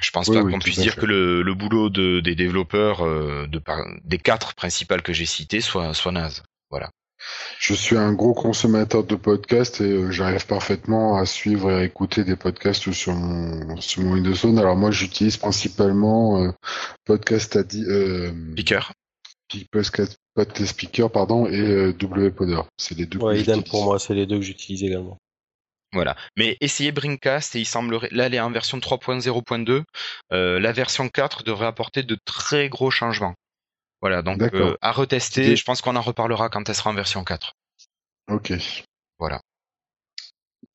Je 0.00 0.10
pense 0.10 0.28
pas 0.28 0.42
qu'on 0.42 0.60
puisse 0.60 0.78
dire 0.78 0.94
que 0.94 1.06
le, 1.06 1.42
le 1.42 1.54
boulot 1.54 1.90
de, 1.90 2.20
des 2.20 2.36
développeurs 2.36 3.04
euh, 3.04 3.48
de, 3.48 3.60
des 4.04 4.18
quatre 4.18 4.54
principales 4.54 5.02
que 5.02 5.12
j'ai 5.12 5.26
citées 5.26 5.60
soit, 5.60 5.92
soit 5.92 6.12
naze. 6.12 6.44
Voilà. 6.70 6.90
Je 7.58 7.74
suis 7.74 7.96
un 7.96 8.12
gros 8.12 8.34
consommateur 8.34 9.04
de 9.04 9.16
podcasts 9.16 9.80
et 9.80 9.84
euh, 9.84 10.10
j'arrive 10.10 10.46
parfaitement 10.46 11.16
à 11.16 11.26
suivre 11.26 11.70
et 11.70 11.74
à 11.74 11.84
écouter 11.84 12.24
des 12.24 12.36
podcasts 12.36 12.92
sur 12.92 13.14
mon, 13.14 13.80
sur 13.80 14.02
mon 14.02 14.12
Windows 14.12 14.34
Phone. 14.34 14.58
Alors 14.58 14.76
moi, 14.76 14.90
j'utilise 14.90 15.36
principalement 15.36 16.42
euh, 16.42 16.50
Podcast 17.04 17.56
euh, 17.56 18.32
Speaker. 18.52 18.92
Podcast, 19.70 20.16
podcast 20.34 20.72
Speaker, 20.72 21.10
pardon, 21.10 21.46
et 21.46 21.60
euh, 21.60 21.92
WPodder. 21.92 22.60
C'est 22.76 22.96
les 22.96 23.06
deux. 23.06 23.18
Ouais, 23.18 23.40
idem 23.40 23.62
pour 23.62 23.84
moi, 23.84 23.98
c'est 23.98 24.14
les 24.14 24.26
deux 24.26 24.36
que 24.36 24.44
j'utilise 24.44 24.84
également. 24.84 25.18
Voilà. 25.92 26.16
Mais 26.36 26.56
essayez 26.60 26.92
Brinkcast 26.92 27.56
et 27.56 27.60
il 27.60 27.64
semblerait, 27.64 28.08
là 28.12 28.26
elle 28.26 28.34
est 28.34 28.40
en 28.40 28.50
version 28.50 28.78
3.0.2, 28.78 29.82
euh, 30.32 30.60
la 30.60 30.72
version 30.72 31.08
4 31.08 31.44
devrait 31.44 31.66
apporter 31.66 32.02
de 32.02 32.16
très 32.26 32.68
gros 32.68 32.90
changements. 32.90 33.34
Voilà, 34.00 34.22
donc 34.22 34.40
euh, 34.54 34.76
à 34.80 34.92
retester. 34.92 35.56
Je 35.56 35.64
pense 35.64 35.80
qu'on 35.80 35.96
en 35.96 36.00
reparlera 36.00 36.48
quand 36.48 36.68
elle 36.68 36.74
sera 36.74 36.90
en 36.90 36.94
version 36.94 37.24
4. 37.24 37.54
Ok. 38.30 38.52
Voilà. 39.18 39.40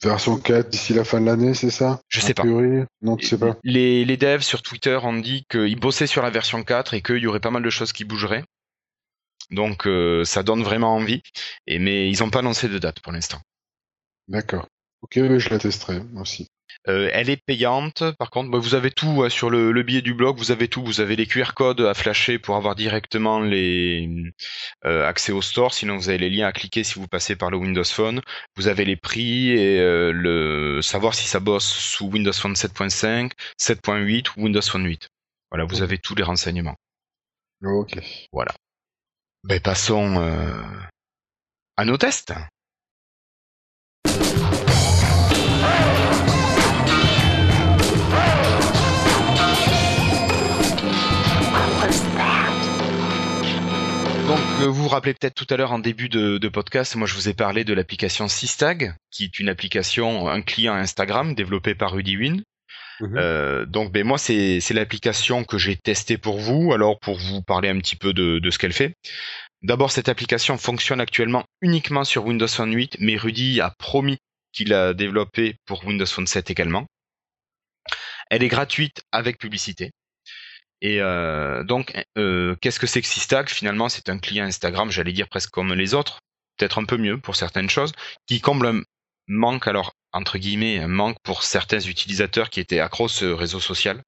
Version 0.02 0.38
4 0.38 0.70
d'ici 0.70 0.94
la 0.94 1.06
fin 1.06 1.22
de 1.22 1.26
l'année, 1.28 1.54
c'est 1.54 1.70
ça? 1.70 2.02
Je 2.10 2.20
sais 2.20 2.34
pas. 2.34 2.44
Non, 3.02 3.16
tu 3.16 3.26
sais 3.26 3.38
pas. 3.38 3.58
Les, 3.64 4.04
les 4.04 4.18
devs 4.18 4.42
sur 4.42 4.62
Twitter 4.62 5.00
ont 5.02 5.14
dit 5.14 5.46
qu'ils 5.50 5.80
bossaient 5.80 6.08
sur 6.08 6.22
la 6.22 6.30
version 6.30 6.64
4 6.64 6.94
et 6.94 7.02
qu'il 7.02 7.20
y 7.20 7.28
aurait 7.28 7.40
pas 7.40 7.52
mal 7.52 7.64
de 7.64 7.70
choses 7.70 7.94
qui 7.94 8.04
bougeraient. 8.04 8.44
Donc 9.52 9.88
euh, 9.88 10.26
ça 10.26 10.44
donne 10.44 10.64
vraiment 10.64 10.96
envie. 10.96 11.22
Et 11.68 11.80
mais 11.80 12.10
ils 12.10 12.20
n'ont 12.20 12.30
pas 12.30 12.40
annoncé 12.40 12.68
de 12.68 12.78
date 12.78 13.00
pour 13.00 13.14
l'instant. 13.14 13.40
D'accord. 14.28 14.68
Ok, 15.04 15.16
je 15.16 15.50
la 15.50 15.60
testerai 15.60 16.02
aussi. 16.16 16.48
Euh, 16.88 17.10
elle 17.14 17.30
est 17.30 17.42
payante, 17.46 18.04
par 18.18 18.30
contre, 18.30 18.50
bah, 18.50 18.58
vous 18.58 18.74
avez 18.74 18.90
tout 18.90 19.24
hein, 19.24 19.30
sur 19.30 19.50
le, 19.50 19.72
le, 19.72 19.84
billet 19.84 20.02
du 20.02 20.14
blog, 20.14 20.38
vous 20.38 20.52
avez 20.52 20.70
tout, 20.70 20.84
vous 20.84 21.02
avez 21.02 21.18
les 21.18 21.28
QR 21.28 21.54
codes 21.54 21.82
à 21.82 21.94
flasher 21.94 22.40
pour 22.40 22.56
avoir 22.56 22.76
directement 22.76 23.42
les 23.42 24.34
euh, 24.86 25.08
accès 25.08 25.34
au 25.34 25.42
store, 25.42 25.74
sinon 25.74 25.98
vous 25.98 26.10
avez 26.10 26.18
les 26.18 26.30
liens 26.30 26.48
à 26.48 26.54
cliquer 26.54 26.84
si 26.84 26.96
vous 27.00 27.08
passez 27.08 27.36
par 27.36 27.52
le 27.52 27.58
Windows 27.58 27.84
Phone, 27.84 28.22
vous 28.56 28.68
avez 28.68 28.86
les 28.86 28.96
prix 28.96 29.52
et 29.52 29.80
euh, 29.80 30.12
le 30.12 30.82
savoir 30.82 31.16
si 31.16 31.28
ça 31.28 31.42
bosse 31.42 31.68
sous 31.68 32.08
Windows 32.08 32.34
Phone 32.34 32.54
7.5, 32.54 33.32
7.8 33.60 34.32
ou 34.38 34.44
Windows 34.44 34.62
Phone 34.62 34.86
8. 34.86 35.10
Voilà, 35.52 35.66
vous 35.66 35.82
avez 35.82 35.98
tous 35.98 36.16
les 36.16 36.24
renseignements. 36.24 36.76
Ok. 37.64 37.98
Voilà. 38.32 38.54
Ben 39.44 39.60
passons 39.60 40.18
à 41.78 41.86
nos 41.86 41.98
tests. 41.98 42.34
Vous 54.68 54.84
vous 54.84 54.90
rappelez 54.90 55.14
peut-être 55.14 55.36
tout 55.36 55.52
à 55.54 55.58
l'heure 55.58 55.72
en 55.72 55.80
début 55.80 56.10
de, 56.10 56.38
de, 56.38 56.50
podcast, 56.50 56.96
moi 56.96 57.08
je 57.08 57.16
vous 57.16 57.30
ai 57.30 57.34
parlé 57.34 57.64
de 57.64 57.74
l'application 57.74 58.28
Sistag, 58.28 58.96
qui 59.12 59.26
est 59.26 59.40
une 59.40 59.50
application, 59.50 60.28
un 60.28 60.42
client 60.42 60.74
Instagram 60.74 61.36
développé 61.36 61.76
par 61.76 61.92
Rudy 61.92 62.18
Win. 62.18 62.44
Mhm. 63.00 63.18
Euh, 63.18 63.66
donc, 63.66 63.92
ben 63.92 64.06
moi 64.06 64.18
c'est 64.18 64.62
l'application 64.72 65.44
que 65.44 65.58
j'ai 65.58 65.76
testée 65.76 66.18
pour 66.18 66.38
vous. 66.40 66.74
Alors, 66.74 67.00
pour 67.00 67.18
vous 67.18 67.42
parler 67.42 67.70
un 67.70 67.80
petit 67.80 67.96
peu 67.96 68.14
de, 68.14 68.40
de 68.40 68.50
ce 68.50 68.58
qu'elle 68.58 68.74
fait. 68.74 68.94
D'abord, 69.62 69.92
cette 69.92 70.10
application 70.10 70.58
fonctionne 70.58 71.00
actuellement 71.00 71.46
uniquement 71.62 72.04
sur 72.04 72.26
Windows 72.26 72.48
Phone 72.48 72.74
8, 72.74 72.98
mais 73.00 73.16
Rudy 73.16 73.62
a 73.62 73.74
promis 73.80 74.18
qu'il 74.52 74.74
a 74.74 74.94
développé 74.94 75.56
pour 75.66 75.86
Windows 75.86 76.06
Phone 76.06 76.28
7 76.28 76.52
également. 76.52 76.86
Elle 78.30 78.44
est 78.44 78.50
gratuite 78.50 79.04
avec 79.12 79.38
publicité. 79.38 79.92
Et 80.84 81.02
euh, 81.02 81.64
donc, 81.64 81.94
euh, 82.18 82.58
qu'est-ce 82.62 82.80
que 82.80 82.88
c'est 82.88 83.02
que 83.02 83.08
Sistag 83.08 83.50
Finalement, 83.50 83.88
c'est 83.88 84.10
un 84.10 84.20
client 84.20 84.46
Instagram, 84.46 84.92
j'allais 84.92 85.14
dire 85.14 85.30
presque 85.30 85.50
comme 85.50 85.74
les 85.74 85.94
autres, 85.94 86.20
peut-être 86.58 86.78
un 86.78 86.84
peu 86.84 86.98
mieux 86.98 87.18
pour 87.18 87.38
certaines 87.38 87.70
choses, 87.70 87.94
qui 88.28 88.42
comble 88.42 88.68
un 88.68 88.82
manque, 89.28 89.68
alors 89.68 89.94
entre 90.12 90.38
guillemets, 90.38 90.80
un 90.80 90.90
manque 90.90 91.16
pour 91.24 91.44
certains 91.44 91.80
utilisateurs 91.80 92.50
qui 92.50 92.60
étaient 92.60 92.82
accros 92.82 93.24
au 93.24 93.36
réseau 93.36 93.62
social. 93.62 94.02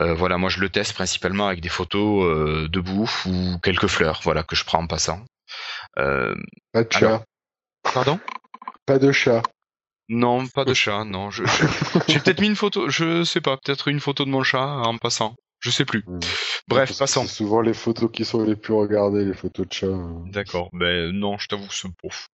Euh, 0.00 0.14
voilà, 0.14 0.38
moi 0.38 0.48
je 0.48 0.60
le 0.60 0.70
teste 0.70 0.94
principalement 0.94 1.46
avec 1.46 1.60
des 1.60 1.68
photos 1.68 2.68
de 2.68 2.80
bouffe 2.80 3.26
ou 3.26 3.58
quelques 3.62 3.86
fleurs, 3.86 4.20
voilà, 4.24 4.42
que 4.42 4.56
je 4.56 4.64
prends 4.64 4.82
en 4.82 4.86
passant. 4.86 5.24
Pas 5.94 6.84
de 6.84 6.90
chat. 6.90 7.22
pardon? 7.82 8.18
Pas 8.86 8.98
de 8.98 9.12
chat. 9.12 9.42
Non, 10.08 10.46
pas 10.46 10.64
de 10.64 10.72
chat, 10.72 11.04
non. 11.04 11.30
J'ai 11.30 11.44
peut-être 12.20 12.40
mis 12.40 12.46
une 12.46 12.56
photo, 12.56 12.88
je 12.88 13.24
sais 13.24 13.42
pas, 13.42 13.58
peut-être 13.58 13.88
une 13.88 14.00
photo 14.00 14.24
de 14.24 14.30
mon 14.30 14.42
chat 14.42 14.64
en 14.64 14.96
passant. 14.96 15.36
Je 15.66 15.72
sais 15.72 15.84
plus. 15.84 16.04
Hmm. 16.06 16.20
Bref, 16.68 16.96
passons. 16.96 17.26
C'est 17.26 17.34
souvent 17.34 17.60
les 17.60 17.74
photos 17.74 18.08
qui 18.12 18.24
sont 18.24 18.44
les 18.44 18.54
plus 18.54 18.72
regardées, 18.72 19.24
les 19.24 19.34
photos 19.34 19.66
de 19.66 19.72
chat. 19.72 19.86
Hein. 19.88 20.22
D'accord. 20.26 20.70
Ben 20.72 21.10
non, 21.10 21.38
je 21.38 21.48
t'avoue 21.48 21.66
c'est 21.72 21.88
pauvre. 22.00 22.28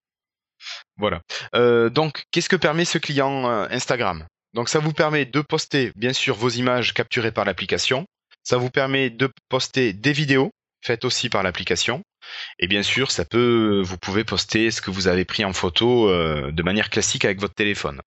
Voilà. 0.99 1.23
Euh, 1.55 1.89
donc, 1.89 2.25
qu'est-ce 2.31 2.51
que 2.51 2.57
permet 2.57 2.85
ce 2.85 2.99
client 2.99 3.49
euh, 3.49 3.67
Instagram? 3.71 4.27
Donc, 4.53 4.69
ça 4.69 4.81
vous 4.81 4.93
permet 4.93 5.25
de 5.25 5.41
poster, 5.41 5.93
bien 5.97 6.13
sûr, 6.13 6.37
vos 6.37 6.51
images 6.51 6.93
capturées 6.93 7.33
par 7.33 7.47
l'application. 7.47 8.05
Ça 8.43 8.59
vous 8.59 8.69
permet 8.69 9.09
de 9.09 9.31
poster 9.49 9.95
des 9.95 10.13
vidéos 10.13 10.51
faites 10.85 11.07
aussi 11.07 11.31
par 11.31 11.43
l'application. 11.43 12.03
Et 12.59 12.67
bien 12.67 12.83
sûr, 12.83 13.11
ça 13.13 13.25
peut, 13.25 13.81
vous 13.83 13.97
pouvez 13.97 14.25
poster 14.25 14.71
ce 14.71 14.83
que 14.83 14.91
vous 14.91 15.09
avez 15.09 15.25
pris 15.25 15.47
en 15.47 15.55
photo 15.55 16.11
euh, 16.11 16.53
de 16.53 16.63
manière 16.63 16.91
classique 16.91 17.25
avec 17.25 17.41
votre 17.41 17.55
téléphone. 17.55 18.03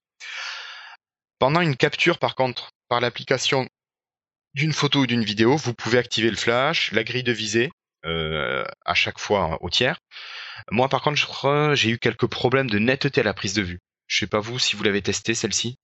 Pendant 1.39 1.61
une 1.61 1.75
capture, 1.75 2.19
par 2.19 2.35
contre, 2.35 2.69
par 2.89 3.01
l'application 3.01 3.67
d'une 4.55 4.73
photo 4.73 5.01
ou 5.01 5.07
d'une 5.07 5.23
vidéo, 5.23 5.57
vous 5.57 5.73
pouvez 5.73 5.97
activer 5.97 6.29
le 6.29 6.37
flash, 6.37 6.91
la 6.93 7.03
grille 7.03 7.23
de 7.23 7.33
visée 7.33 7.71
euh, 8.05 8.63
à 8.85 8.93
chaque 8.93 9.19
fois 9.19 9.57
au 9.61 9.69
tiers. 9.69 9.99
Moi, 10.71 10.87
par 10.89 11.01
contre, 11.01 11.75
j'ai 11.75 11.89
eu 11.89 11.99
quelques 11.99 12.27
problèmes 12.27 12.69
de 12.69 12.79
netteté 12.79 13.21
à 13.21 13.25
la 13.25 13.33
prise 13.33 13.53
de 13.53 13.61
vue. 13.61 13.79
Je 14.07 14.19
sais 14.19 14.27
pas 14.27 14.39
vous 14.39 14.57
si 14.57 14.75
vous 14.75 14.83
l'avez 14.83 15.01
testé 15.01 15.33
celle-ci. 15.33 15.75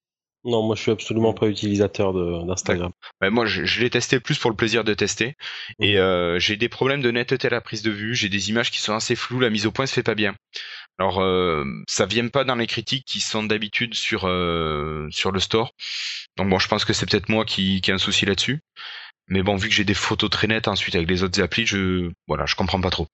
Non, 0.43 0.63
moi 0.63 0.75
je 0.75 0.81
suis 0.81 0.91
absolument 0.91 1.33
pas 1.33 1.47
utilisateur 1.47 2.13
d'Instagram. 2.47 2.91
moi 3.21 3.45
je, 3.45 3.63
je 3.63 3.79
l'ai 3.79 3.91
testé 3.91 4.19
plus 4.19 4.39
pour 4.39 4.49
le 4.49 4.55
plaisir 4.55 4.83
de 4.83 4.95
tester 4.95 5.35
et 5.79 5.99
euh, 5.99 6.39
j'ai 6.39 6.57
des 6.57 6.67
problèmes 6.67 7.01
de 7.01 7.11
netteté 7.11 7.45
à 7.45 7.51
la 7.51 7.61
prise 7.61 7.83
de 7.83 7.91
vue, 7.91 8.15
j'ai 8.15 8.27
des 8.27 8.49
images 8.49 8.71
qui 8.71 8.79
sont 8.79 8.93
assez 8.93 9.15
floues, 9.15 9.39
la 9.39 9.51
mise 9.51 9.67
au 9.67 9.71
point 9.71 9.85
se 9.85 9.93
fait 9.93 10.01
pas 10.01 10.15
bien. 10.15 10.33
Alors 10.99 11.21
euh, 11.21 11.65
ça 11.87 12.05
vient 12.05 12.27
pas 12.27 12.43
dans 12.43 12.55
les 12.55 12.67
critiques 12.67 13.05
qui 13.05 13.21
sont 13.21 13.43
d'habitude 13.43 13.95
sur 13.95 14.27
euh, 14.27 15.07
sur 15.11 15.31
le 15.31 15.39
store. 15.39 15.71
Donc 16.37 16.49
bon, 16.49 16.59
je 16.59 16.67
pense 16.67 16.85
que 16.85 16.93
c'est 16.93 17.09
peut-être 17.09 17.29
moi 17.29 17.45
qui, 17.45 17.81
qui 17.81 17.91
ai 17.91 17.93
un 17.93 17.97
souci 17.97 18.25
là-dessus. 18.25 18.61
Mais 19.27 19.43
bon, 19.43 19.55
vu 19.55 19.69
que 19.69 19.73
j'ai 19.73 19.85
des 19.85 19.93
photos 19.93 20.29
très 20.29 20.47
nettes 20.47 20.67
ensuite 20.67 20.95
avec 20.95 21.09
les 21.09 21.23
autres 21.23 21.41
applis, 21.41 21.65
je 21.65 22.11
voilà, 22.27 22.45
je 22.45 22.55
comprends 22.55 22.81
pas 22.81 22.89
trop. 22.89 23.07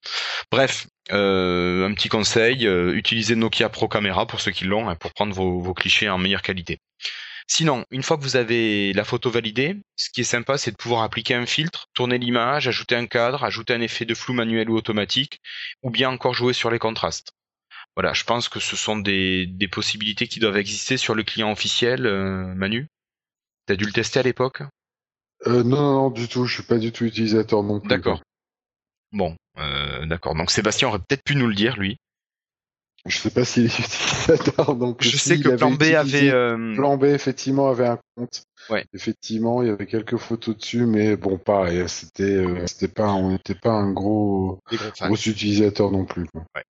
Bref, 0.52 0.88
euh, 1.12 1.88
un 1.88 1.94
petit 1.94 2.10
conseil 2.10 2.68
euh, 2.68 2.96
utilisez 2.96 3.36
Nokia 3.36 3.70
Pro 3.70 3.88
Camera 3.88 4.26
pour 4.26 4.42
ceux 4.42 4.52
qui 4.52 4.66
l'ont, 4.66 4.90
hein, 4.90 4.96
pour 4.96 5.14
prendre 5.14 5.34
vos, 5.34 5.60
vos 5.60 5.74
clichés 5.74 6.10
en 6.10 6.18
meilleure 6.18 6.42
qualité. 6.42 6.80
Sinon, 7.48 7.86
une 7.92 8.04
fois 8.04 8.18
que 8.18 8.24
vous 8.24 8.36
avez 8.36 8.92
la 8.94 9.06
photo 9.06 9.30
validée, 9.30 9.78
ce 9.96 10.10
qui 10.10 10.22
est 10.22 10.24
sympa, 10.26 10.58
c'est 10.58 10.72
de 10.72 10.76
pouvoir 10.76 11.04
appliquer 11.04 11.34
un 11.36 11.46
filtre, 11.46 11.88
tourner 11.94 12.18
l'image, 12.18 12.68
ajouter 12.68 12.96
un 12.96 13.06
cadre, 13.06 13.44
ajouter 13.46 13.74
un 13.74 13.82
effet 13.82 14.04
de 14.04 14.14
flou 14.16 14.34
manuel 14.34 14.70
ou 14.70 14.76
automatique, 14.76 15.40
ou 15.82 15.90
bien 15.90 16.10
encore 16.10 16.34
jouer 16.34 16.54
sur 16.54 16.70
les 16.70 16.80
contrastes. 16.80 17.32
Voilà, 17.98 18.14
je 18.14 18.26
pense 18.26 18.48
que 18.48 18.60
ce 18.60 18.76
sont 18.76 19.00
des, 19.00 19.48
des 19.48 19.68
possibilités 19.68 20.28
qui 20.28 20.40
doivent 20.40 20.58
exister 20.58 20.98
sur 20.98 21.16
le 21.16 21.24
client 21.24 21.52
officiel, 21.52 22.06
euh, 22.06 22.54
Manu. 22.54 22.86
T'as 23.66 23.76
dû 23.76 23.86
le 23.86 23.92
tester 23.92 24.20
à 24.20 24.24
l'époque? 24.24 24.62
Euh, 25.48 25.64
non, 25.64 25.78
non, 25.78 25.94
non, 25.94 26.10
du 26.12 26.28
tout. 26.28 26.46
Je 26.46 26.54
suis 26.54 26.64
pas 26.64 26.78
du 26.78 26.92
tout 26.92 27.06
utilisateur 27.06 27.64
non 27.64 27.80
plus. 27.80 27.90
D'accord. 27.90 28.22
Bon, 29.12 29.36
euh, 29.58 30.06
d'accord. 30.06 30.36
Donc 30.36 30.52
Sébastien 30.52 30.90
aurait 30.90 31.00
peut-être 31.00 31.24
pu 31.24 31.36
nous 31.36 31.48
le 31.48 31.56
dire, 31.56 31.76
lui. 31.76 31.98
Je 33.08 33.18
sais 33.18 33.32
pas 33.32 33.44
s'il 33.44 33.66
est 33.66 33.80
utilisateur. 33.80 34.76
Donc 34.76 35.04
je 35.04 35.18
sais 35.18 35.40
que 35.40 35.50
Plan 35.56 35.72
B 35.72 35.82
avait. 35.96 36.30
Euh... 36.30 36.76
Plan 36.76 36.98
B 36.98 37.06
effectivement 37.06 37.68
avait 37.68 37.88
un 37.88 38.00
compte. 38.16 38.44
Ouais. 38.70 38.86
Effectivement, 38.94 39.64
il 39.64 39.70
y 39.70 39.72
avait 39.72 39.88
quelques 39.88 40.18
photos 40.18 40.56
dessus, 40.56 40.86
mais 40.86 41.18
bon, 41.18 41.40
pareil, 41.40 41.90
c'était, 41.90 42.22
euh, 42.22 42.68
c'était 42.68 42.94
pas, 42.94 43.12
on 43.14 43.32
n'était 43.32 43.56
pas 43.56 43.72
un 43.72 43.92
gros, 43.92 44.60
gros, 45.00 45.16
utilisateur 45.16 45.90
non 45.90 46.06
plus. 46.06 46.28
Quoi. 46.28 46.46
Ouais. 46.56 46.64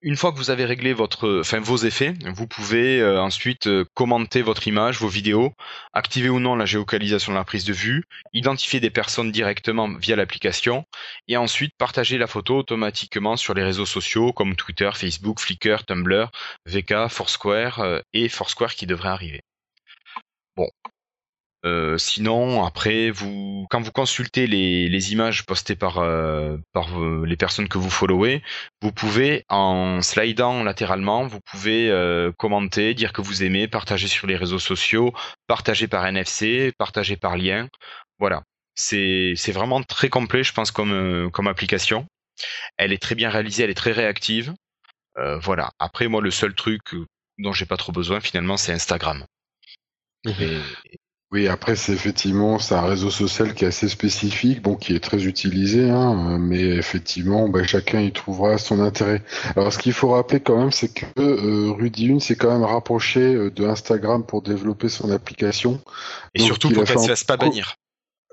Une 0.00 0.16
fois 0.16 0.30
que 0.30 0.36
vous 0.36 0.50
avez 0.50 0.64
réglé 0.64 0.92
vos 0.92 1.76
effets, 1.78 2.14
vous 2.24 2.46
pouvez 2.46 3.00
euh, 3.00 3.20
ensuite 3.20 3.66
euh, 3.66 3.84
commenter 3.94 4.42
votre 4.42 4.68
image, 4.68 5.00
vos 5.00 5.08
vidéos, 5.08 5.54
activer 5.92 6.28
ou 6.28 6.38
non 6.38 6.54
la 6.54 6.66
géocalisation 6.66 7.32
de 7.32 7.36
la 7.36 7.42
prise 7.42 7.64
de 7.64 7.72
vue, 7.72 8.04
identifier 8.32 8.78
des 8.78 8.90
personnes 8.90 9.32
directement 9.32 9.88
via 9.88 10.14
l'application, 10.14 10.84
et 11.26 11.36
ensuite 11.36 11.74
partager 11.76 12.16
la 12.16 12.28
photo 12.28 12.58
automatiquement 12.58 13.36
sur 13.36 13.54
les 13.54 13.64
réseaux 13.64 13.86
sociaux 13.86 14.32
comme 14.32 14.54
Twitter, 14.54 14.90
Facebook, 14.94 15.40
Flickr, 15.40 15.84
Tumblr, 15.84 16.30
VK, 16.66 17.08
Foursquare 17.08 17.80
euh, 17.80 18.00
et 18.12 18.28
Foursquare 18.28 18.76
qui 18.76 18.86
devrait 18.86 19.08
arriver. 19.08 19.42
Bon, 20.54 20.70
euh, 21.64 21.98
sinon, 21.98 22.64
après, 22.64 23.10
vous, 23.10 23.66
quand 23.70 23.80
vous 23.80 23.90
consultez 23.90 24.46
les, 24.46 24.88
les 24.88 25.12
images 25.12 25.44
postées 25.44 25.74
par, 25.74 25.98
euh, 25.98 26.56
par 26.72 27.00
les 27.00 27.36
personnes 27.36 27.68
que 27.68 27.78
vous 27.78 27.90
followez, 27.90 28.42
vous 28.80 28.92
pouvez, 28.92 29.44
en 29.48 30.00
slidant 30.00 30.62
latéralement, 30.62 31.26
vous 31.26 31.40
pouvez 31.40 31.90
euh, 31.90 32.32
commenter, 32.38 32.94
dire 32.94 33.12
que 33.12 33.22
vous 33.22 33.42
aimez, 33.42 33.66
partager 33.66 34.06
sur 34.06 34.26
les 34.26 34.36
réseaux 34.36 34.60
sociaux, 34.60 35.12
partager 35.48 35.88
par 35.88 36.06
NFC, 36.06 36.72
partager 36.78 37.16
par 37.16 37.36
lien. 37.36 37.68
Voilà. 38.18 38.42
C'est, 38.74 39.34
vraiment 39.48 39.82
très 39.82 40.08
complet, 40.08 40.44
je 40.44 40.52
pense, 40.52 40.70
comme, 40.70 41.30
comme 41.32 41.48
application. 41.48 42.06
Elle 42.76 42.92
est 42.92 43.02
très 43.02 43.16
bien 43.16 43.30
réalisée, 43.30 43.64
elle 43.64 43.70
est 43.70 43.74
très 43.74 43.92
réactive. 43.92 44.54
voilà. 45.42 45.70
Après, 45.80 46.06
moi, 46.06 46.22
le 46.22 46.30
seul 46.30 46.54
truc 46.54 46.94
dont 47.38 47.52
j'ai 47.52 47.66
pas 47.66 47.76
trop 47.76 47.90
besoin, 47.90 48.20
finalement, 48.20 48.56
c'est 48.56 48.72
Instagram. 48.72 49.24
Et, 50.26 50.60
oui, 51.30 51.46
après 51.46 51.76
c'est 51.76 51.92
effectivement 51.92 52.58
c'est 52.58 52.74
un 52.74 52.86
réseau 52.86 53.10
social 53.10 53.52
qui 53.52 53.64
est 53.64 53.68
assez 53.68 53.88
spécifique, 53.88 54.62
bon 54.62 54.76
qui 54.76 54.94
est 54.94 55.00
très 55.00 55.24
utilisé, 55.26 55.90
hein, 55.90 56.38
mais 56.38 56.62
effectivement 56.62 57.50
ben, 57.50 57.66
chacun 57.66 58.00
y 58.00 58.12
trouvera 58.12 58.56
son 58.56 58.80
intérêt. 58.80 59.22
Alors 59.54 59.70
ce 59.70 59.78
qu'il 59.78 59.92
faut 59.92 60.08
rappeler 60.08 60.40
quand 60.40 60.56
même, 60.56 60.72
c'est 60.72 60.88
que 60.88 61.04
euh, 61.18 61.72
Rudy 61.72 62.06
Une 62.06 62.20
s'est 62.20 62.36
quand 62.36 62.50
même 62.50 62.64
rapproché 62.64 63.20
euh, 63.20 63.50
de 63.50 63.66
Instagram 63.66 64.24
pour 64.24 64.40
développer 64.40 64.88
son 64.88 65.10
application. 65.10 65.80
Et 66.34 66.40
surtout 66.40 66.70
pour 66.70 66.84
qu'elle 66.84 66.96
ne 66.96 67.02
se 67.02 67.08
fasse 67.08 67.24
pas 67.24 67.36
bannir. 67.36 67.76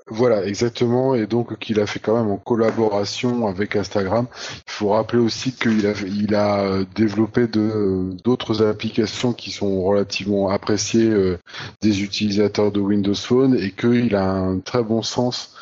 Voilà, 0.08 0.46
exactement, 0.46 1.16
et 1.16 1.26
donc 1.26 1.58
qu'il 1.58 1.80
a 1.80 1.86
fait 1.86 1.98
quand 1.98 2.16
même 2.16 2.30
en 2.30 2.36
collaboration 2.36 3.48
avec 3.48 3.74
Instagram. 3.74 4.28
Il 4.68 4.70
faut 4.70 4.90
rappeler 4.90 5.18
aussi 5.18 5.50
qu'il 5.50 5.84
a, 5.84 5.94
il 6.06 6.32
a 6.36 6.60
euh, 6.60 6.84
développé 6.94 7.48
de, 7.48 8.10
d'autres 8.22 8.64
applications 8.64 9.32
qui 9.32 9.50
sont 9.50 9.82
relativement 9.82 10.48
appréciées 10.48 11.10
euh, 11.10 11.38
des 11.82 12.04
utilisateurs 12.04 12.70
de 12.70 12.78
Windows 12.78 13.16
Phone 13.16 13.56
et 13.56 13.72
qu'il 13.72 14.14
a 14.14 14.30
un 14.30 14.60
très 14.60 14.84
bon 14.84 15.02
sens 15.02 15.56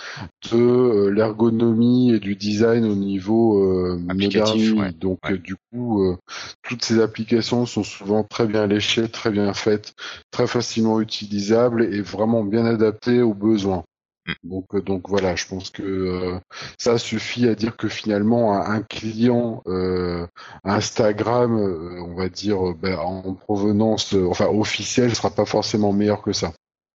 de 0.52 0.58
euh, 0.58 1.08
l'ergonomie 1.08 2.12
et 2.12 2.20
du 2.20 2.36
design 2.36 2.84
au 2.84 2.94
niveau 2.94 3.96
Applicatif, 4.10 4.74
moderne. 4.74 4.94
Donc 5.00 5.32
du 5.32 5.56
coup, 5.72 6.18
toutes 6.62 6.84
ces 6.84 7.00
applications 7.00 7.64
sont 7.64 7.82
souvent 7.82 8.24
très 8.24 8.46
bien 8.46 8.66
léchées, 8.66 9.08
très 9.08 9.30
bien 9.30 9.54
faites, 9.54 9.94
très 10.30 10.46
facilement 10.46 11.00
utilisables 11.00 11.82
et 11.82 12.02
vraiment 12.02 12.44
bien 12.44 12.66
adaptées 12.66 13.22
aux 13.22 13.32
besoins. 13.32 13.84
Mm. 14.26 14.32
Donc, 14.44 14.74
euh, 14.74 14.80
donc 14.80 15.08
voilà, 15.08 15.36
je 15.36 15.46
pense 15.46 15.70
que 15.70 15.82
euh, 15.82 16.40
ça 16.78 16.98
suffit 16.98 17.48
à 17.48 17.54
dire 17.54 17.76
que 17.76 17.88
finalement 17.88 18.54
un, 18.54 18.82
client 18.82 19.62
euh, 19.66 20.26
Instagram, 20.64 21.54
on 21.54 22.14
va 22.14 22.28
dire 22.28 22.74
ben, 22.74 22.98
en 22.98 23.34
provenance, 23.34 24.14
enfin 24.14 24.46
officielle, 24.46 25.14
sera 25.14 25.30
pas 25.30 25.44
forcément 25.44 25.92
meilleur 25.92 26.22
que 26.22 26.32
ça. 26.32 26.52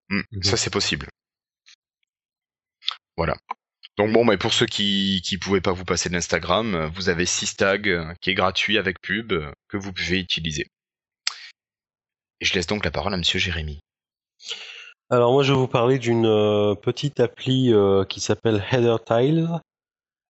Mm. 0.10 0.22
Ça 0.42 0.58
c'est 0.58 0.74
possible. 0.74 1.08
Voilà. 3.18 3.36
Donc 3.98 4.14
bon, 4.14 4.24
mais 4.24 4.38
pour 4.38 4.54
ceux 4.54 4.66
qui 4.66 5.22
qui 5.24 5.38
pouvaient 5.38 5.62
pas 5.62 5.74
vous 5.74 5.84
passer 5.84 6.10
l'Instagram, 6.10 6.90
vous 6.96 7.10
avez 7.10 7.26
Sistag 7.26 8.16
qui 8.22 8.30
est 8.30 8.36
gratuit 8.36 8.78
avec 8.78 9.02
pub 9.02 9.34
que 9.68 9.78
vous 9.78 9.92
pouvez 9.92 10.20
utiliser. 10.20 10.68
Et 12.42 12.46
je 12.46 12.54
laisse 12.54 12.68
donc 12.68 12.86
la 12.86 12.92
parole 12.92 13.14
à 13.14 13.18
Monsieur 13.18 13.40
Jérémy. 13.40 13.82
Alors 15.12 15.34
moi 15.34 15.42
je 15.42 15.54
vais 15.54 15.58
vous 15.58 15.68
parler 15.68 15.98
d'une 15.98 16.28
euh, 16.28 16.76
petite 16.76 17.20
appli 17.20 17.74
euh, 17.74 18.06
qui 18.06 18.20
s'appelle 18.20 18.64
Header 18.72 18.98
Tiles. 19.04 19.50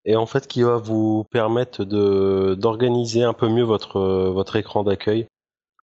Et 0.04 0.14
en 0.14 0.24
fait 0.26 0.46
qui 0.46 0.62
va 0.62 0.76
vous 0.76 1.24
permettre 1.32 1.84
de 1.84 2.54
d'organiser 2.54 3.24
un 3.24 3.32
peu 3.32 3.48
mieux 3.48 3.64
votre 3.64 3.96
euh, 3.98 4.30
votre 4.30 4.54
écran 4.54 4.84
d'accueil. 4.84 5.26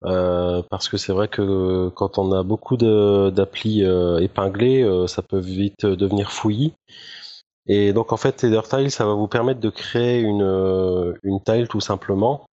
Parce 0.01 0.87
que 0.87 0.97
c'est 0.97 1.11
vrai 1.11 1.27
que 1.27 1.89
quand 1.95 2.19
on 2.19 2.31
a 2.31 2.43
beaucoup 2.43 2.77
d'applis 2.77 3.81
épinglées 4.21 5.05
ça 5.07 5.23
peut 5.23 5.39
vite 5.39 5.85
devenir 5.85 6.31
fouillis. 6.31 6.73
Et 7.67 7.91
donc 7.91 8.13
en 8.13 8.17
fait 8.17 8.43
Header 8.43 8.61
Tiles 8.69 8.91
ça 8.91 9.05
va 9.05 9.13
vous 9.13 9.27
permettre 9.27 9.59
de 9.59 9.69
créer 9.69 10.19
une 10.19 11.15
une 11.23 11.41
tile 11.43 11.67
tout 11.67 11.81
simplement. 11.81 12.45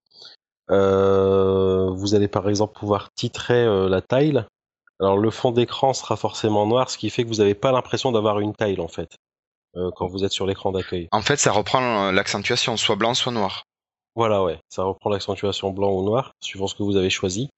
Vous 0.69 2.14
allez 2.14 2.28
par 2.28 2.48
exemple 2.48 2.78
pouvoir 2.78 3.10
titrer 3.14 3.89
la 3.89 4.01
tile 4.01 4.47
alors 5.02 5.18
le 5.18 5.30
fond 5.30 5.50
d'écran 5.50 5.92
sera 5.92 6.16
forcément 6.16 6.66
noir, 6.66 6.88
ce 6.88 6.96
qui 6.96 7.10
fait 7.10 7.24
que 7.24 7.28
vous 7.28 7.36
n'avez 7.36 7.54
pas 7.54 7.72
l'impression 7.72 8.12
d'avoir 8.12 8.40
une 8.40 8.54
tile 8.54 8.80
en 8.80 8.88
fait 8.88 9.16
euh, 9.76 9.90
quand 9.96 10.06
vous 10.06 10.24
êtes 10.24 10.32
sur 10.32 10.46
l'écran 10.46 10.70
d'accueil. 10.70 11.08
En 11.12 11.22
fait, 11.22 11.36
ça 11.36 11.50
reprend 11.52 12.12
l'accentuation, 12.12 12.76
soit 12.76 12.96
blanc, 12.96 13.14
soit 13.14 13.32
noir. 13.32 13.64
Voilà, 14.14 14.42
ouais, 14.44 14.58
ça 14.68 14.84
reprend 14.84 15.10
l'accentuation 15.10 15.70
blanc 15.70 15.90
ou 15.90 16.04
noir, 16.04 16.34
suivant 16.40 16.66
ce 16.66 16.74
que 16.74 16.82
vous 16.82 16.96
avez 16.96 17.10
choisi. 17.10 17.48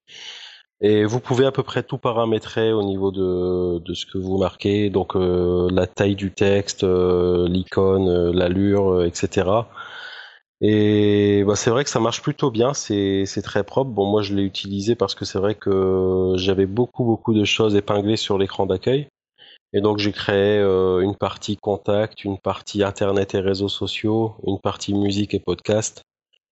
Et 0.81 1.05
vous 1.05 1.19
pouvez 1.19 1.45
à 1.45 1.51
peu 1.51 1.63
près 1.63 1.83
tout 1.83 1.97
paramétrer 1.97 2.73
au 2.73 2.83
niveau 2.83 3.11
de, 3.11 3.79
de 3.79 3.93
ce 3.93 4.05
que 4.05 4.17
vous 4.17 4.37
marquez, 4.37 4.89
donc 4.89 5.15
euh, 5.15 5.69
la 5.71 5.87
taille 5.87 6.15
du 6.15 6.31
texte, 6.31 6.83
euh, 6.83 7.47
l'icône, 7.47 8.31
l'allure, 8.31 9.03
etc. 9.03 9.49
Et 10.61 11.43
bah, 11.45 11.55
c'est 11.55 11.69
vrai 11.69 11.83
que 11.83 11.89
ça 11.89 11.99
marche 11.99 12.21
plutôt 12.21 12.49
bien, 12.49 12.73
c'est 12.73 13.25
très 13.43 13.63
propre. 13.63 13.91
Bon, 13.91 14.05
moi 14.05 14.21
je 14.21 14.33
l'ai 14.33 14.43
utilisé 14.43 14.95
parce 14.95 15.15
que 15.15 15.25
c'est 15.25 15.39
vrai 15.39 15.55
que 15.55 16.33
j'avais 16.37 16.65
beaucoup 16.65 17.03
beaucoup 17.03 17.33
de 17.33 17.43
choses 17.43 17.75
épinglées 17.75 18.17
sur 18.17 18.37
l'écran 18.37 18.65
d'accueil. 18.65 19.07
Et 19.73 19.81
donc 19.81 19.97
j'ai 19.97 20.13
créé 20.13 20.59
euh, 20.59 21.01
une 21.01 21.15
partie 21.15 21.57
contact, 21.57 22.23
une 22.23 22.37
partie 22.37 22.83
internet 22.83 23.35
et 23.35 23.39
réseaux 23.41 23.67
sociaux, 23.69 24.35
une 24.47 24.59
partie 24.59 24.93
musique 24.93 25.33
et 25.33 25.39
podcast, 25.39 26.01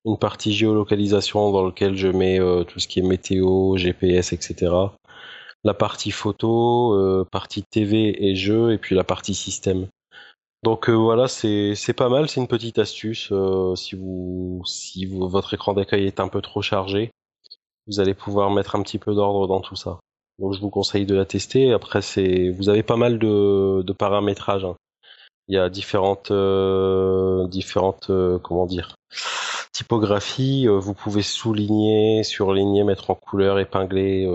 une 0.06 0.18
partie 0.18 0.54
géolocalisation 0.54 1.52
dans 1.52 1.66
laquelle 1.66 1.96
je 1.96 2.10
mets 2.10 2.40
euh, 2.40 2.66
tout 2.66 2.80
ce 2.80 2.88
qui 2.88 3.00
est 3.00 3.04
météo, 3.04 3.78
GPS, 3.78 4.34
etc. 4.34 4.74
La 5.64 5.74
partie 5.74 6.12
photo, 6.12 6.94
euh, 6.96 7.26
partie 7.32 7.64
TV 7.64 8.26
et 8.28 8.36
jeux, 8.36 8.74
et 8.74 8.78
puis 8.78 8.96
la 8.96 9.06
partie 9.06 9.34
système. 9.34 9.88
Donc 10.64 10.90
euh, 10.90 10.94
voilà, 10.94 11.28
c'est 11.28 11.94
pas 11.96 12.08
mal, 12.08 12.30
c'est 12.30 12.40
une 12.40 12.48
petite 12.48 12.80
astuce. 12.80 13.30
Euh, 13.32 13.76
si 13.76 13.96
vous 13.96 14.62
si 14.66 15.06
votre 15.06 15.54
écran 15.54 15.74
d'accueil 15.74 16.06
est 16.08 16.22
un 16.22 16.30
peu 16.30 16.42
trop 16.42 16.62
chargé, 16.62 17.12
vous 17.88 18.00
allez 18.00 18.14
pouvoir 18.14 18.50
mettre 18.52 18.76
un 18.76 18.82
petit 18.84 18.98
peu 18.98 19.14
d'ordre 19.14 19.48
dans 19.48 19.60
tout 19.60 19.76
ça. 19.76 20.00
Donc 20.40 20.54
je 20.54 20.62
vous 20.62 20.70
conseille 20.70 21.06
de 21.06 21.16
la 21.16 21.26
tester. 21.26 21.74
Après 21.74 22.02
c'est 22.02 22.50
vous 22.50 22.70
avez 22.70 22.84
pas 22.84 22.96
mal 22.96 23.20
de 23.20 23.84
de 23.86 23.94
paramétrage. 23.94 24.64
Hein. 24.64 24.76
Il 25.50 25.56
y 25.56 25.60
a 25.60 25.70
différentes 25.70 26.32
euh, 26.32 27.48
différentes 27.48 28.10
comment 28.44 28.66
dire 28.66 28.96
typographies. 29.74 30.68
vous 30.68 30.94
pouvez 30.94 31.24
souligner, 31.24 32.24
surligner, 32.24 32.84
mettre 32.84 33.10
en 33.10 33.16
couleur, 33.16 33.60
épingler. 33.60 34.28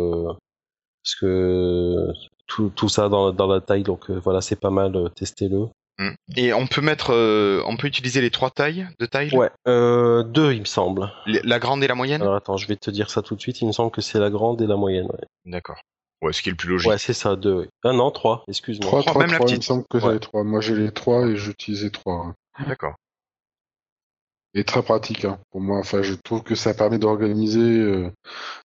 parce 1.04 1.14
que 1.20 2.08
tout, 2.46 2.70
tout 2.74 2.88
ça 2.88 3.08
dans, 3.08 3.32
dans 3.32 3.46
la 3.46 3.60
taille, 3.60 3.84
donc 3.84 4.10
voilà, 4.10 4.40
c'est 4.40 4.56
pas 4.60 4.70
mal, 4.70 5.10
testez-le. 5.14 5.68
Mm. 5.98 6.10
Et 6.36 6.52
on 6.52 6.66
peut 6.66 6.80
mettre, 6.80 7.12
euh, 7.12 7.62
on 7.66 7.76
peut 7.76 7.88
utiliser 7.88 8.20
les 8.20 8.30
trois 8.30 8.50
tailles 8.50 8.86
de 9.00 9.06
taille 9.06 9.34
Ouais, 9.34 9.50
euh, 9.66 10.22
deux 10.22 10.52
il 10.52 10.60
me 10.60 10.64
semble. 10.66 11.12
La 11.26 11.58
grande 11.58 11.82
et 11.82 11.88
la 11.88 11.96
moyenne 11.96 12.22
Alors 12.22 12.36
attends, 12.36 12.56
je 12.56 12.68
vais 12.68 12.76
te 12.76 12.90
dire 12.90 13.10
ça 13.10 13.20
tout 13.22 13.34
de 13.34 13.40
suite. 13.40 13.60
Il 13.60 13.66
me 13.66 13.72
semble 13.72 13.90
que 13.90 14.00
c'est 14.00 14.20
la 14.20 14.30
grande 14.30 14.62
et 14.62 14.66
la 14.66 14.76
moyenne. 14.76 15.06
Ouais. 15.06 15.26
D'accord. 15.44 15.80
Ouais, 16.22 16.32
ce 16.32 16.42
qui 16.42 16.48
est 16.48 16.52
le 16.52 16.56
plus 16.56 16.68
logique. 16.68 16.90
Ouais, 16.90 16.98
c'est 16.98 17.12
ça, 17.12 17.36
deux. 17.36 17.68
Ah 17.84 17.92
non, 17.92 18.10
trois. 18.10 18.44
Excuse-moi. 18.48 18.86
Trois, 18.86 19.02
trois, 19.02 19.22
même 19.22 19.32
la 19.32 19.38
petite. 19.38 19.56
Il 19.56 19.58
me 19.58 19.62
semble 19.62 19.84
que 19.90 20.00
c'est 20.00 20.12
les 20.12 20.20
trois. 20.20 20.44
Moi 20.44 20.60
j'ai 20.60 20.76
les 20.76 20.92
trois 20.92 21.26
et 21.26 21.36
j'utilisais 21.36 21.90
trois. 21.90 22.34
D'accord. 22.66 22.94
Et 24.54 24.64
très 24.64 24.82
pratique 24.82 25.24
hein, 25.24 25.38
pour 25.50 25.60
moi. 25.60 25.78
Enfin, 25.78 26.02
je 26.02 26.14
trouve 26.14 26.42
que 26.42 26.54
ça 26.54 26.74
permet 26.74 26.98
d'organiser 26.98 27.60
euh, 27.60 28.10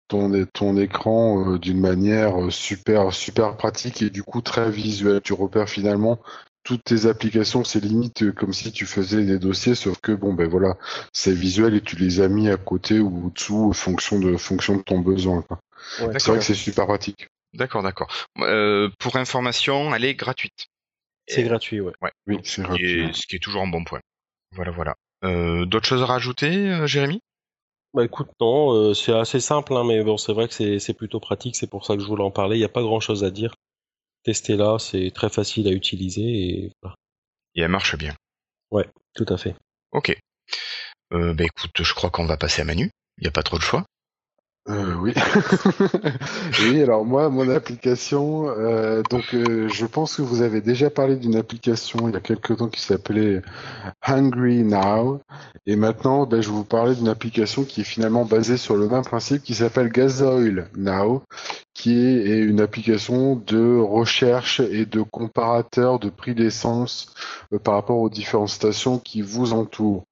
ton, 0.07 0.45
ton 0.53 0.77
écran 0.77 1.53
euh, 1.53 1.59
d'une 1.59 1.79
manière 1.79 2.51
super 2.51 3.13
super 3.13 3.57
pratique 3.57 4.01
et 4.01 4.09
du 4.09 4.23
coup 4.23 4.41
très 4.41 4.71
visuel. 4.71 5.21
Tu 5.21 5.33
repères 5.33 5.69
finalement 5.69 6.19
toutes 6.63 6.83
tes 6.83 7.05
applications, 7.05 7.63
c'est 7.63 7.83
limite 7.83 8.31
comme 8.33 8.53
si 8.53 8.71
tu 8.71 8.85
faisais 8.85 9.23
des 9.25 9.39
dossiers, 9.39 9.75
sauf 9.75 9.99
que 9.99 10.11
bon 10.11 10.33
ben 10.33 10.47
voilà, 10.47 10.77
c'est 11.11 11.33
visuel 11.33 11.75
et 11.75 11.81
tu 11.81 11.95
les 11.95 12.21
as 12.21 12.29
mis 12.29 12.49
à 12.49 12.57
côté 12.57 12.99
ou 12.99 13.27
au-dessous 13.27 13.73
fonction 13.73 14.19
de 14.19 14.37
fonction 14.37 14.77
de 14.77 14.81
ton 14.81 14.99
besoin. 14.99 15.43
c'est 15.97 16.27
vrai 16.27 16.39
que 16.39 16.45
c'est 16.45 16.53
super 16.53 16.85
pratique. 16.85 17.27
D'accord, 17.53 17.83
d'accord. 17.83 18.07
Euh, 18.39 18.89
pour 18.97 19.15
information, 19.15 19.93
elle 19.93 20.05
est 20.05 20.15
gratuite. 20.15 20.67
C'est 21.27 21.43
gratuit, 21.43 21.81
ouais. 21.81 21.93
Oui, 22.27 22.39
c'est 22.43 22.63
gratuit. 22.63 23.11
ce 23.13 23.27
qui 23.27 23.35
est 23.35 23.43
toujours 23.43 23.61
un 23.61 23.67
bon 23.67 23.83
point. 23.83 24.01
Voilà, 24.51 24.71
voilà. 24.71 24.95
Euh, 25.23 25.65
D'autres 25.65 25.87
choses 25.87 26.01
à 26.01 26.05
rajouter, 26.05 26.69
euh, 26.69 26.87
Jérémy? 26.87 27.21
Bah 27.93 28.03
écoute, 28.03 28.29
non, 28.41 28.73
euh, 28.73 28.93
c'est 28.93 29.13
assez 29.13 29.39
simple, 29.39 29.73
hein, 29.75 29.83
mais 29.85 30.03
bon, 30.03 30.17
c'est 30.17 30.33
vrai 30.33 30.47
que 30.47 30.79
c'est 30.79 30.93
plutôt 30.93 31.19
pratique, 31.19 31.55
c'est 31.55 31.69
pour 31.69 31.85
ça 31.85 31.95
que 31.95 32.01
je 32.01 32.07
voulais 32.07 32.23
en 32.23 32.31
parler. 32.31 32.55
Il 32.55 32.59
n'y 32.59 32.65
a 32.65 32.69
pas 32.69 32.81
grand 32.81 32.99
chose 32.99 33.23
à 33.23 33.29
dire 33.29 33.53
tester 34.23 34.55
là, 34.55 34.77
c'est 34.79 35.11
très 35.13 35.29
facile 35.29 35.67
à 35.67 35.71
utiliser 35.71 36.21
et 36.21 36.71
voilà. 36.81 36.95
Et 37.55 37.61
elle 37.61 37.69
marche 37.69 37.97
bien. 37.97 38.15
Ouais, 38.71 38.89
tout 39.13 39.25
à 39.29 39.37
fait. 39.37 39.55
Ok. 39.91 40.15
Euh, 41.13 41.33
bah 41.33 41.43
écoute, 41.43 41.83
je 41.83 41.93
crois 41.93 42.09
qu'on 42.09 42.25
va 42.25 42.37
passer 42.37 42.61
à 42.61 42.65
Manu. 42.65 42.89
Il 43.19 43.21
n'y 43.21 43.27
a 43.27 43.31
pas 43.31 43.43
trop 43.43 43.57
de 43.57 43.63
choix. 43.63 43.85
Euh, 44.69 44.95
oui. 44.95 45.13
oui, 46.61 46.81
alors 46.81 47.03
moi, 47.03 47.29
mon 47.29 47.49
application, 47.49 48.47
euh, 48.47 49.03
donc 49.09 49.33
euh, 49.33 49.67
je 49.67 49.85
pense 49.85 50.15
que 50.15 50.21
vous 50.21 50.41
avez 50.41 50.61
déjà 50.61 50.89
parlé 50.89 51.17
d'une 51.17 51.35
application 51.35 52.07
il 52.07 52.13
y 52.13 52.17
a 52.17 52.21
quelques 52.21 52.55
temps 52.55 52.69
qui 52.69 52.79
s'appelait 52.79 53.41
Hungry 54.01 54.63
Now, 54.63 55.19
et 55.65 55.75
maintenant, 55.75 56.25
ben, 56.25 56.41
je 56.41 56.47
vais 56.47 56.55
vous 56.55 56.63
parler 56.63 56.95
d'une 56.95 57.09
application 57.09 57.65
qui 57.65 57.81
est 57.81 57.83
finalement 57.83 58.23
basée 58.23 58.55
sur 58.55 58.77
le 58.77 58.87
même 58.87 59.03
principe, 59.03 59.43
qui 59.43 59.53
s'appelle 59.53 59.89
Gasoil 59.89 60.69
Now, 60.77 61.23
qui 61.73 61.99
est 61.99 62.39
une 62.39 62.61
application 62.61 63.35
de 63.35 63.77
recherche 63.79 64.59
et 64.59 64.85
de 64.85 65.01
comparateur 65.01 65.99
de 65.99 66.09
prix 66.09 66.35
d'essence 66.35 67.13
euh, 67.51 67.59
par 67.59 67.73
rapport 67.73 67.99
aux 67.99 68.09
différentes 68.09 68.49
stations 68.49 68.99
qui 68.99 69.21
vous 69.21 69.53
entourent. 69.53 70.05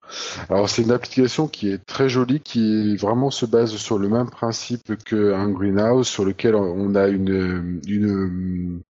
Alors 0.50 0.70
c'est 0.70 0.82
une 0.82 0.92
application 0.92 1.48
qui 1.48 1.70
est 1.70 1.86
très 1.86 2.10
jolie, 2.10 2.40
qui 2.42 2.96
vraiment 2.98 3.32
se 3.32 3.46
base 3.46 3.76
sur 3.76 3.98
le 3.98 4.10
même 4.10 4.30
principe 4.30 4.96
que 5.06 5.34
un 5.34 5.50
greenhouse, 5.50 6.08
sur 6.08 6.26
lequel 6.26 6.56
on 6.56 6.96
a 6.96 7.08
une, 7.08 7.80
une 7.88 8.82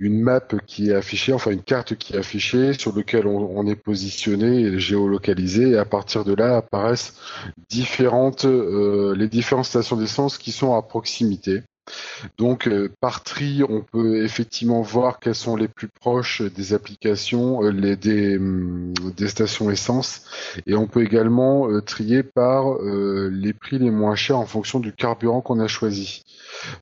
une 0.00 0.22
map 0.22 0.40
qui 0.66 0.90
est 0.90 0.94
affichée, 0.94 1.34
enfin 1.34 1.50
une 1.50 1.62
carte 1.62 1.94
qui 1.94 2.14
est 2.14 2.18
affichée, 2.18 2.72
sur 2.72 2.94
lequel 2.94 3.26
on, 3.26 3.66
est 3.66 3.76
positionné 3.76 4.62
et 4.62 4.78
géolocalisé, 4.80 5.72
et 5.72 5.78
à 5.78 5.84
partir 5.84 6.24
de 6.24 6.34
là 6.34 6.56
apparaissent 6.56 7.14
différentes, 7.68 8.46
euh, 8.46 9.14
les 9.14 9.28
différentes 9.28 9.66
stations 9.66 9.96
d'essence 9.96 10.38
qui 10.38 10.52
sont 10.52 10.74
à 10.74 10.80
proximité. 10.80 11.62
Donc 12.38 12.68
euh, 12.68 12.90
par 13.00 13.22
tri, 13.22 13.62
on 13.68 13.82
peut 13.82 14.24
effectivement 14.24 14.82
voir 14.82 15.20
quelles 15.20 15.34
sont 15.34 15.56
les 15.56 15.68
plus 15.68 15.88
proches 15.88 16.42
des 16.42 16.74
applications, 16.74 17.64
euh, 17.64 17.70
les, 17.70 17.96
des, 17.96 18.36
hum, 18.36 18.92
des, 19.16 19.28
stations 19.28 19.70
essence, 19.70 20.22
et 20.66 20.74
on 20.74 20.86
peut 20.86 21.02
également 21.02 21.68
euh, 21.68 21.80
trier 21.80 22.22
par 22.22 22.78
les 22.82 23.52
prix 23.52 23.78
les 23.78 23.90
moins 23.90 24.14
chers 24.14 24.38
en 24.38 24.46
fonction 24.46 24.80
du 24.80 24.92
carburant 24.92 25.40
qu'on 25.40 25.60
a 25.60 25.68
choisi. 25.68 26.22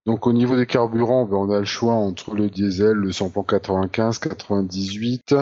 Donc 0.06 0.26
au 0.26 0.32
niveau 0.32 0.56
des 0.56 0.66
carburants, 0.66 1.24
ben, 1.24 1.36
on 1.36 1.50
a 1.50 1.58
le 1.58 1.64
choix 1.64 1.94
entre 1.94 2.34
le 2.34 2.48
diesel, 2.48 2.92
le 2.92 3.12
samplon 3.12 3.42
95, 3.42 4.18
98, 4.18 5.34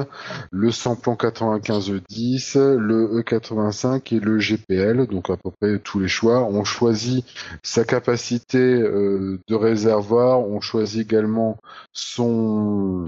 le 0.50 0.70
samplon 0.70 1.16
95 1.16 1.90
E10, 1.90 2.58
le 2.58 3.20
E85 3.20 4.14
et 4.14 4.20
le 4.20 4.38
GPL. 4.38 5.06
Donc 5.06 5.30
à 5.30 5.36
peu 5.36 5.50
près 5.50 5.78
tous 5.78 6.00
les 6.00 6.08
choix. 6.08 6.44
On 6.44 6.64
choisit 6.64 7.24
sa 7.62 7.84
capacité 7.84 8.56
de 8.58 9.54
réservoir. 9.56 10.40
On 10.40 10.60
choisit 10.60 11.02
également 11.02 11.56
son 11.92 13.04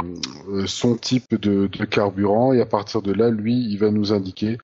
euh, 0.49 0.67
son 0.67 0.97
type 0.97 1.41
de, 1.41 1.67
carburant 1.85 2.53
et 2.53 2.61
à 2.61 2.67
partir 2.67 3.03
de 3.03 3.13
là, 3.13 3.31
lui, 3.31 3.55
il 3.55 3.79
va 3.79 3.91
nous 3.91 4.13
indiquer 4.13 4.59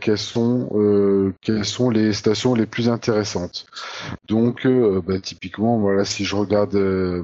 quelles 0.00 0.18
sont 0.18 0.70
euh, 0.74 1.34
quelles 1.42 1.64
sont 1.64 1.90
les 1.90 2.12
stations 2.12 2.54
les 2.54 2.66
plus 2.66 2.88
intéressantes. 2.88 3.66
Donc 4.26 4.66
ben, 4.66 5.20
typiquement 5.20 5.78
voilà, 5.78 6.04
si 6.04 6.24
je 6.24 6.36
regarde 6.36 6.74
euh, 6.74 7.22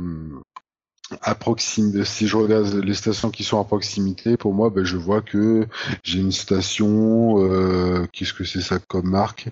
à 1.21 1.35
proximité, 1.35 2.05
si 2.05 2.27
je 2.27 2.37
regarde 2.37 2.73
les 2.75 2.95
stations 2.95 3.31
qui 3.31 3.45
sont 3.45 3.61
à 3.61 3.65
proximité, 3.65 4.39
pour 4.39 4.55
moi, 4.55 4.71
ben, 4.71 4.85
je 4.85 4.97
vois 4.97 5.21
que 5.21 5.67
j'ai 6.03 6.19
une 6.19 6.33
station, 6.33 7.45
euh, 7.45 8.07
qu'est-ce 8.13 8.33
que 8.33 8.45
c'est 8.45 8.63
ça 8.63 8.79
comme 8.79 9.11
marque? 9.11 9.49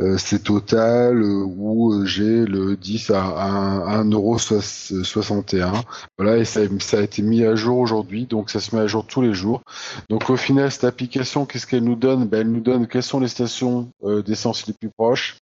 Euh, 0.00 0.16
C'est 0.18 0.42
Total, 0.42 1.22
où 1.22 2.06
j'ai 2.06 2.46
le 2.46 2.76
10 2.76 3.10
à 3.10 4.02
1,61€. 4.04 5.82
Voilà, 6.18 6.38
et 6.38 6.44
ça, 6.44 6.60
ça, 6.80 6.98
a 6.98 7.02
été 7.02 7.20
mis 7.20 7.44
à 7.44 7.54
jour 7.56 7.78
aujourd'hui, 7.78 8.24
donc 8.26 8.48
ça 8.48 8.60
se 8.60 8.74
met 8.74 8.82
à 8.82 8.86
jour 8.86 9.06
tous 9.06 9.20
les 9.20 9.34
jours. 9.34 9.62
Donc 10.08 10.30
au 10.30 10.36
final, 10.36 10.70
cette 10.70 10.84
application, 10.84 11.44
qu'est-ce 11.44 11.66
qu'elle 11.66 11.84
nous 11.84 11.96
donne? 11.96 12.26
Ben, 12.26 12.40
Elle 12.40 12.52
nous 12.52 12.60
donne 12.60 12.86
quelles 12.86 13.02
sont 13.02 13.20
les 13.20 13.28
stations 13.28 13.90
d'essence 14.24 14.66
les 14.66 14.72
plus 14.72 14.90
proches, 14.90 15.36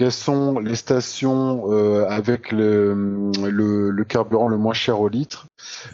quelles 0.00 0.12
sont 0.12 0.58
les 0.60 0.76
stations 0.76 1.70
euh, 1.70 2.08
avec 2.08 2.52
le, 2.52 3.30
le, 3.38 4.04
carburant 4.04 4.48
le 4.48 4.56
moins 4.56 4.72
cher 4.72 4.98
au 4.98 5.10
litre 5.10 5.44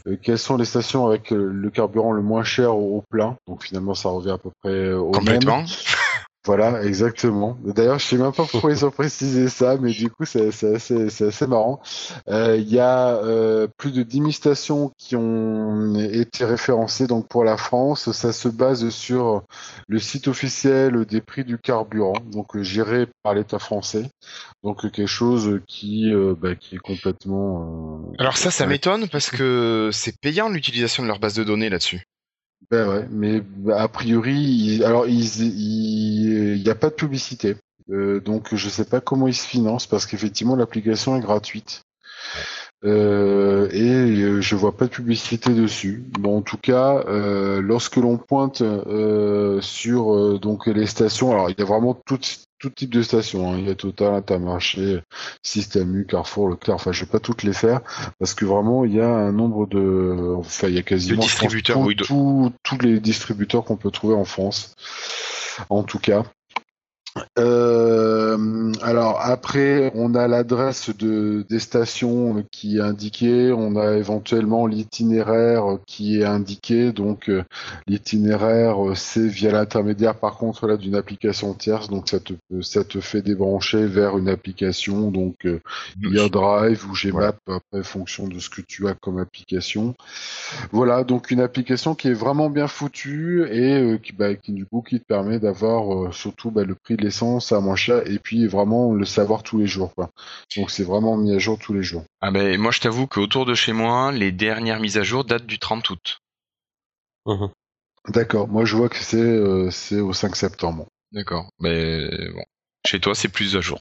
euh, 0.07 0.17
Quelles 0.23 0.39
sont 0.39 0.57
les 0.57 0.65
stations 0.65 1.09
avec 1.09 1.31
le 1.33 1.71
carburant 1.71 2.13
le 2.13 2.23
moins 2.23 2.45
cher 2.45 2.77
au, 2.77 3.03
plein 3.11 3.37
Donc 3.49 3.65
finalement, 3.65 3.95
ça 3.95 4.11
revient 4.11 4.31
à 4.31 4.39
peu 4.39 4.51
près 4.63 4.93
au 4.93 5.11
Complètement. 5.11 5.57
même. 5.57 5.67
Voilà, 6.47 6.85
exactement. 6.85 7.59
D'ailleurs, 7.65 7.99
je 7.99 8.07
sais 8.07 8.17
même 8.17 8.31
pas 8.31 8.45
pourquoi 8.45 8.71
ils 8.71 8.87
ont 8.87 8.93
précisé 8.93 9.49
ça, 9.49 9.77
mais 9.81 9.91
du 9.91 10.09
coup, 10.09 10.25
c'est 10.25 10.47
assez, 10.47 11.25
assez, 11.25 11.47
marrant. 11.49 11.81
Euh, 12.29 12.57
il 12.57 12.73
y 12.73 12.79
a 12.79 13.17
euh, 13.17 13.67
plus 13.77 13.91
de 13.91 14.05
10 14.05 14.19
000 14.19 14.31
stations 14.31 14.93
qui 14.97 15.17
ont 15.17 15.97
été 15.97 16.45
référencées 16.45 17.09
donc 17.09 17.27
pour 17.27 17.43
la 17.43 17.57
France. 17.57 18.13
Ça 18.13 18.33
se 18.33 18.49
base 18.49 18.89
sur 18.91 19.43
le 19.89 19.99
site 19.99 20.29
officiel 20.29 21.05
des 21.05 21.21
prix 21.21 21.45
du 21.45 21.59
carburant, 21.59 22.15
donc 22.31 22.57
géré 22.63 23.09
par 23.25 23.35
l'État 23.35 23.59
français. 23.59 24.09
Donc 24.63 24.83
quelque 24.83 25.07
chose 25.07 25.61
qui, 25.67 26.15
euh, 26.15 26.37
bah, 26.39 26.55
qui 26.55 26.77
est 26.77 26.79
complètement. 26.79 28.03
Alors 28.21 28.37
ça, 28.37 28.53
ça 28.53 28.67
m'étonne 28.67 29.09
parce 29.09 29.31
que 29.31 29.91
c'est 29.93 30.17
payant 30.21 30.49
l'utilisation 30.49 31.03
de 31.03 31.09
leur 31.09 31.19
base 31.19 31.35
de 31.35 31.43
données 31.43 31.71
là-dessus. 31.71 32.05
Ben 32.71 32.89
ouais, 32.89 33.07
mais 33.11 33.43
a 33.73 33.89
priori, 33.89 34.83
alors 34.85 35.07
il 35.07 36.63
n'y 36.63 36.69
a 36.69 36.75
pas 36.75 36.91
de 36.91 36.95
publicité. 36.95 37.57
Euh, 37.91 38.21
donc 38.21 38.55
je 38.55 38.69
sais 38.69 38.85
pas 38.85 39.01
comment 39.01 39.29
ils 39.29 39.35
se 39.35 39.47
financent 39.47 39.87
parce 39.87 40.07
qu'effectivement 40.07 40.57
l'application 40.57 41.17
est 41.17 41.21
gratuite. 41.21 41.83
Euh, 42.85 43.69
et 43.71 44.23
euh, 44.23 44.41
je 44.41 44.55
vois 44.57 44.77
pas 44.77 44.87
de 44.87 44.91
publicité 44.91 45.55
dessus. 45.55 46.05
Bon, 46.19 46.39
en 46.39 46.43
tout 46.43 46.59
cas, 46.59 47.05
euh, 47.07 47.61
lorsque 47.61 47.97
l'on 47.97 48.19
pointe 48.19 48.63
euh, 48.63 49.61
sur 49.61 50.39
donc 50.41 50.67
les 50.67 50.87
stations, 50.87 51.31
alors 51.33 51.51
il 51.51 51.57
y 51.59 51.63
a 51.63 51.65
vraiment 51.65 51.95
tout, 51.95 52.19
tout 52.69 52.75
type 52.75 52.93
de 52.93 53.03
stations. 53.03 53.53
Hein. 53.53 53.59
Il 53.59 53.67
y 53.67 53.71
a 53.71 53.75
Total, 53.75 54.15
Intermarché, 54.15 55.01
Système 55.43 55.97
U, 55.97 56.07
Carrefour, 56.07 56.49
Leclerc. 56.49 56.75
Enfin, 56.75 56.93
je 56.93 57.05
vais 57.05 57.11
pas 57.11 57.21
toutes 57.21 57.43
les 57.43 57.53
faire 57.53 57.81
parce 58.19 58.35
que 58.35 58.45
vraiment 58.45 58.85
il 58.85 58.95
y 58.95 59.01
a 59.01 59.09
un 59.09 59.33
nombre 59.33 59.67
de, 59.67 60.35
enfin 60.39 60.69
il 60.69 60.75
y 60.75 60.79
a 60.79 60.83
quasiment 60.83 61.23
distributeurs, 61.23 61.79
tous 62.63 62.79
les 62.81 63.01
distributeurs 63.01 63.65
qu'on 63.65 63.77
peut 63.77 63.91
trouver 63.91 64.15
en 64.15 64.25
France. 64.25 64.75
En 65.71 65.85
tout 65.85 65.99
cas, 65.99 66.25
euh, 67.39 68.73
alors 68.83 69.21
après, 69.21 69.91
on 69.95 70.15
a 70.15 70.29
l'adresse 70.29 70.91
de, 70.97 71.45
des 71.49 71.59
stations 71.59 72.45
qui 72.51 72.79
est 72.79 72.81
indiquée, 72.81 73.53
on 73.53 73.77
a 73.77 73.97
éventuellement 73.97 74.67
l'itinéraire 74.67 75.79
qui 75.87 76.21
est 76.21 76.25
indiqué, 76.25 76.93
donc 76.93 77.29
euh, 77.29 77.43
l'itinéraire 77.87 78.77
c'est 78.95 79.27
via 79.27 79.53
l'intermédiaire 79.53 80.17
par 80.17 80.37
contre 80.37 80.67
là 80.67 80.77
d'une 80.77 80.95
application 80.95 81.55
tierce, 81.55 81.89
donc 81.89 82.09
ça 82.09 82.21
te 82.21 82.35
ça 82.61 82.85
te 82.85 83.01
fait 83.01 83.23
débrancher 83.23 83.87
vers 83.87 84.19
une 84.19 84.29
application, 84.29 85.11
donc 85.11 85.47
euh, 85.47 85.61
Drive 86.29 86.87
ou 86.87 86.93
Gmap 86.93 87.39
après 87.49 87.83
fonction 87.83 88.29
de 88.29 88.39
ce 88.39 88.51
que 88.51 88.61
tu 88.61 88.89
as 88.89 88.95
comme 88.95 89.19
application. 89.19 89.95
Voilà, 90.73 91.05
donc 91.05 91.31
une 91.31 91.41
application 91.41 91.95
qui 91.95 92.09
est 92.09 92.15
vraiment 92.15 92.51
bien 92.51 92.67
foutue 92.67 93.47
et 93.51 93.75
euh, 93.75 93.99
qui, 93.99 94.13
bah, 94.13 94.35
qui 94.35 94.53
du 94.53 94.67
coup 94.67 94.83
qui 94.83 95.01
te 95.01 95.07
permet 95.07 95.39
d'avoir 95.39 96.13
surtout 96.13 96.51
bah, 96.51 96.65
le 96.65 96.75
prix 96.75 96.97
de 96.97 97.06
l'essence 97.07 97.53
à 97.53 97.61
moins 97.61 97.77
cher 97.77 98.07
et 98.07 98.19
puis 98.19 98.47
vraiment 98.47 98.93
le 98.93 99.05
savoir 99.05 99.43
tous 99.43 99.59
les 99.59 99.67
jours. 99.67 99.95
Quoi. 99.95 100.11
Donc 100.57 100.71
c'est 100.71 100.83
vraiment 100.83 101.17
mis 101.17 101.33
à 101.33 101.39
jour 101.39 101.59
tous 101.59 101.73
les 101.73 101.83
jours. 101.83 102.05
Ah 102.21 102.31
ben 102.31 102.61
moi 102.61 102.73
je 102.73 102.81
t'avoue 102.81 103.07
qu'autour 103.07 103.47
de 103.47 103.55
chez 103.55 103.73
moi, 103.73 104.13
les 104.13 104.33
dernières 104.33 104.81
mises 104.81 104.99
à 104.99 105.03
jour 105.03 105.25
datent 105.25 105.47
du 105.47 105.59
30 105.59 105.89
août. 105.91 106.21
Mmh 107.27 107.47
D'accord, 108.09 108.47
moi 108.47 108.65
je 108.65 108.77
vois 108.77 108.89
que 108.89 108.99
c'est 108.99 109.17
euh, 109.17 109.71
c'est 109.71 110.01
au 110.01 110.13
5 110.13 110.37
septembre. 110.37 110.87
D'accord, 111.11 111.51
mais 111.59 112.09
bon, 112.33 112.45
chez 112.87 113.01
toi 113.01 113.15
c'est 113.15 113.29
plus 113.29 113.57
à 113.57 113.61
jour. 113.61 113.81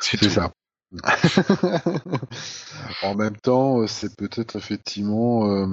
C'est 0.00 0.22
ça. 0.28 0.52
en 3.02 3.14
même 3.14 3.36
temps, 3.36 3.86
c'est 3.86 4.16
peut-être 4.16 4.56
effectivement 4.56 5.48
euh, 5.48 5.66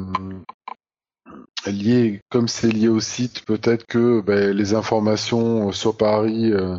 lié, 1.66 2.22
comme 2.30 2.48
c'est 2.48 2.70
lié 2.72 2.88
au 2.88 2.99
site, 2.99 3.45
peut-être 3.45 3.86
que 3.86 4.22
ben, 4.22 4.56
les 4.56 4.74
informations 4.74 5.72
sur 5.72 5.98
Paris 5.98 6.52
euh, 6.52 6.78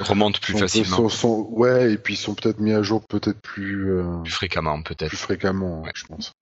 remontent 0.00 0.38
plus 0.40 0.58
facilement. 0.58 1.08
ouais, 1.50 1.92
et 1.92 1.98
puis 1.98 2.16
sont 2.16 2.34
peut-être 2.34 2.60
mis 2.60 2.72
à 2.72 2.82
jour 2.82 3.04
peut-être 3.06 3.40
plus, 3.40 3.92
euh, 3.92 4.22
plus 4.22 4.32
fréquemment, 4.32 4.82
peut-être. 4.82 5.08
Plus 5.08 5.16
fréquemment, 5.16 5.84
je 5.94 6.04
pense. 6.06 6.32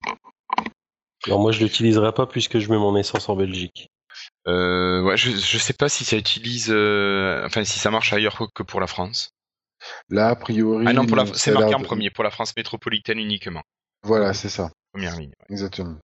Alors 1.25 1.41
moi, 1.41 1.51
je 1.51 1.59
l'utiliserai 1.63 2.13
pas 2.13 2.27
puisque 2.27 2.59
je 2.59 2.69
mets 2.69 2.77
mon 2.77 2.95
essence 2.95 3.27
en 3.27 3.35
Belgique. 3.35 3.89
Euh, 4.47 5.01
ouais, 5.01 5.17
je, 5.17 5.31
je 5.31 5.57
sais 5.57 5.73
pas 5.73 5.89
si 5.89 6.05
ça 6.05 6.17
utilise, 6.17 6.69
enfin 6.69 7.63
si 7.63 7.79
ça 7.79 7.91
marche 7.91 8.13
ailleurs 8.13 8.37
que 8.53 8.63
pour 8.63 8.79
la 8.79 8.87
France. 8.87 9.31
Là, 10.09 10.29
a 10.29 10.35
priori. 10.35 10.85
Ah 10.87 10.93
non, 10.93 11.05
c'est 11.33 11.51
marqué 11.51 11.75
en 11.75 11.81
premier 11.81 12.09
pour 12.09 12.23
la 12.23 12.31
France 12.31 12.53
métropolitaine 12.55 13.19
uniquement. 13.19 13.63
Voilà, 14.03 14.33
c'est 14.33 14.49
ça. 14.49 14.71
Première 14.93 15.17
ligne. 15.17 15.33
Exactement. 15.49 15.97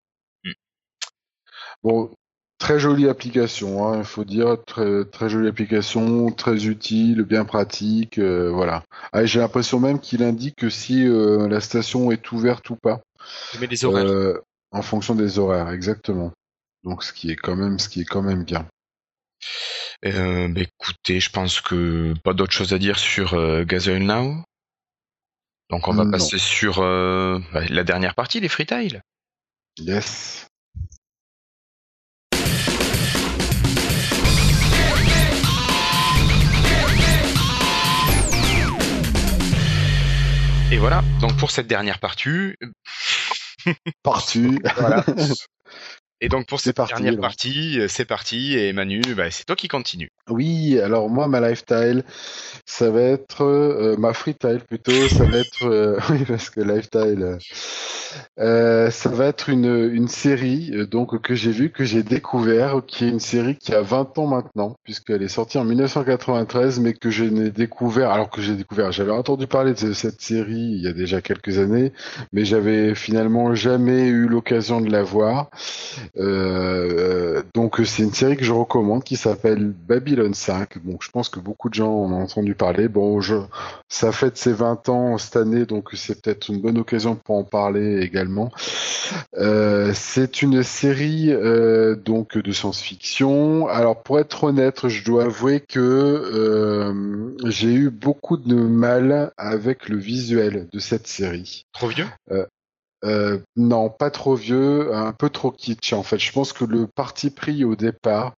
Bon, 1.84 2.12
très 2.58 2.80
jolie 2.80 3.08
application, 3.08 3.88
hein, 3.88 4.00
il 4.00 4.06
faut 4.06 4.24
dire, 4.24 4.58
très, 4.66 5.06
très 5.06 5.30
jolie 5.30 5.48
application, 5.48 6.32
très 6.32 6.66
utile, 6.68 7.24
bien 7.24 7.46
pratique, 7.46 8.18
euh, 8.18 8.50
voilà. 8.50 8.84
Ah, 9.14 9.26
J'ai 9.26 9.40
l'impression 9.40 9.80
même 9.80 10.00
qu'il 10.00 10.24
indique 10.24 10.56
que 10.56 10.70
si 10.70 11.06
euh, 11.06 11.48
la 11.48 11.62
station 11.62 12.12
est 12.12 12.32
ouverte 12.32 12.70
ou 12.70 12.76
pas. 12.76 13.02
Mais 13.60 13.68
les 13.68 13.86
horaires. 13.86 14.06
Euh, 14.06 14.42
en 14.72 14.82
fonction 14.82 15.16
des 15.16 15.40
horaires, 15.40 15.70
exactement. 15.70 16.32
Donc 16.84 17.04
ce 17.04 17.14
qui 17.14 17.32
est 17.32 17.36
quand 17.36 17.56
même, 17.56 17.80
ce 17.80 17.88
qui 17.88 18.02
est 18.02 18.06
quand 18.06 18.22
même 18.22 18.44
bien. 18.44 18.68
Bah, 20.04 20.62
écoutez, 20.62 21.20
je 21.20 21.30
pense 21.30 21.62
que 21.62 22.14
pas 22.24 22.34
d'autre 22.34 22.52
chose 22.52 22.74
à 22.74 22.78
dire 22.78 23.00
sur 23.00 23.36
Gasoil 23.66 24.04
Now. 24.04 24.44
Donc 25.70 25.88
on 25.88 25.94
va 25.94 26.06
passer 26.06 26.38
sur 26.38 26.80
bah, 26.80 27.66
la 27.70 27.84
dernière 27.84 28.16
partie, 28.16 28.40
les 28.40 28.50
freetiles. 28.50 29.02
Yes. 29.80 30.45
Et 40.76 40.78
voilà, 40.78 41.06
donc 41.22 41.38
pour 41.38 41.52
cette 41.52 41.68
dernière 41.68 42.00
partie. 42.00 42.54
partie. 44.04 44.60
voilà. 44.76 45.06
Et 46.22 46.30
donc 46.30 46.48
pour 46.48 46.60
cette 46.60 46.78
dernière 46.78 47.18
partie, 47.18 47.80
euh, 47.80 47.88
c'est 47.88 48.06
parti. 48.06 48.58
Et 48.58 48.72
Manu, 48.74 49.02
bah, 49.16 49.30
c'est 49.32 49.44
toi 49.46 49.56
qui 49.56 49.68
continue. 49.68 50.10
Oui, 50.30 50.80
alors 50.80 51.10
moi, 51.10 51.28
ma 51.28 51.42
lifestyle, 51.42 52.04
ça 52.66 52.90
va 52.90 53.02
être 53.02 53.44
euh, 53.44 53.96
ma 53.98 54.14
freestyle 54.14 54.62
plutôt. 54.68 55.08
Ça 55.10 55.26
va 55.26 55.38
être 55.40 55.64
euh, 55.66 56.00
oui 56.10 56.24
parce 56.26 56.50
que 56.50 56.62
lifestyle. 56.62 57.38
Euh, 58.40 58.92
ça 58.92 59.10
va 59.10 59.26
être 59.28 59.50
une, 59.50 59.90
une 59.94 60.08
série 60.08 60.72
euh, 60.74 60.86
donc 60.86 61.22
que 61.22 61.36
j'ai 61.36 61.52
vue, 61.52 61.70
que 61.72 61.84
j'ai 61.84 62.04
découvert, 62.04 62.82
qui 62.86 63.06
est 63.06 63.10
une 63.10 63.20
série 63.20 63.56
qui 63.58 63.74
a 63.74 63.82
20 63.82 64.18
ans 64.18 64.28
maintenant, 64.28 64.76
puisqu'elle 64.84 65.22
est 65.24 65.28
sortie 65.28 65.58
en 65.58 65.66
1993, 65.66 66.80
mais 66.80 66.94
que 66.94 67.10
je 67.10 67.26
n'ai 67.26 67.52
découvert, 67.52 68.12
alors 68.12 68.30
que 68.30 68.42
j'ai 68.42 68.56
découvert, 68.56 68.92
j'avais 68.92 69.12
entendu 69.12 69.48
parler 69.48 69.74
de 69.74 69.94
cette 69.94 70.22
série 70.22 70.54
il 70.54 70.82
y 70.82 70.88
a 70.88 70.94
déjà 70.94 71.22
quelques 71.22 71.58
années, 71.58 71.92
mais 72.32 72.46
j'avais 72.46 72.96
finalement 72.96 73.56
jamais 73.56 74.08
eu 74.08 74.28
l'occasion 74.28 74.82
de 74.82 74.90
la 74.90 75.04
voir. 75.04 75.50
Euh, 76.18 77.42
donc 77.54 77.82
c'est 77.86 78.04
une 78.04 78.14
série 78.14 78.38
que 78.38 78.44
je 78.44 78.54
recommande 78.54 79.04
qui 79.04 79.16
s'appelle 79.16 79.74
Babylon 79.88 80.34
5. 80.34 80.84
Donc 80.86 81.04
je 81.04 81.12
pense 81.12 81.30
que 81.30 81.40
beaucoup 81.40 81.70
de 81.70 81.74
gens 81.74 81.92
en 81.92 82.12
ont 82.12 82.22
entendu 82.24 82.56
parler. 82.56 82.88
Bon, 82.88 83.22
je, 83.22 83.36
ça 83.90 84.12
fête 84.12 84.38
ses 84.38 84.54
20 84.54 84.90
ans 84.90 85.18
cette 85.18 85.36
année, 85.36 85.66
donc 85.66 85.90
c'est 85.94 86.22
peut-être 86.22 86.50
une 86.50 86.62
bonne 86.62 86.78
occasion 86.78 87.16
pour 87.16 87.38
en 87.38 87.44
parler 87.44 88.02
également. 88.02 88.52
Euh, 89.38 89.92
c'est 89.94 90.42
une 90.42 90.64
série 90.64 91.32
euh, 91.32 91.96
donc 91.96 92.38
de 92.38 92.52
science-fiction. 92.52 93.68
Alors 93.68 94.02
pour 94.02 94.20
être 94.20 94.44
honnête, 94.44 94.88
je 94.88 95.04
dois 95.04 95.26
avouer 95.26 95.60
que 95.60 96.94
j'ai 97.46 97.74
eu 97.74 97.90
beaucoup 97.90 98.38
de 98.38 98.56
mal 98.56 99.32
avec 99.38 99.90
le 99.90 99.98
visuel 99.98 100.68
de 100.72 100.80
cette 100.80 101.08
série. 101.08 101.66
Trop 101.74 101.88
vieux? 101.88 102.08
Euh, 103.06 103.40
non, 103.56 103.90
pas 103.90 104.10
trop 104.10 104.36
vieux, 104.36 104.94
un 104.96 105.14
peu 105.14 105.30
trop 105.30 105.52
kitsch 105.52 105.94
en 105.94 106.04
fait. 106.04 106.18
Je 106.18 106.32
pense 106.32 106.54
que 106.54 106.66
le 106.66 106.88
parti 106.88 107.30
pris 107.30 107.64
au 107.64 107.76
départ 107.76 108.34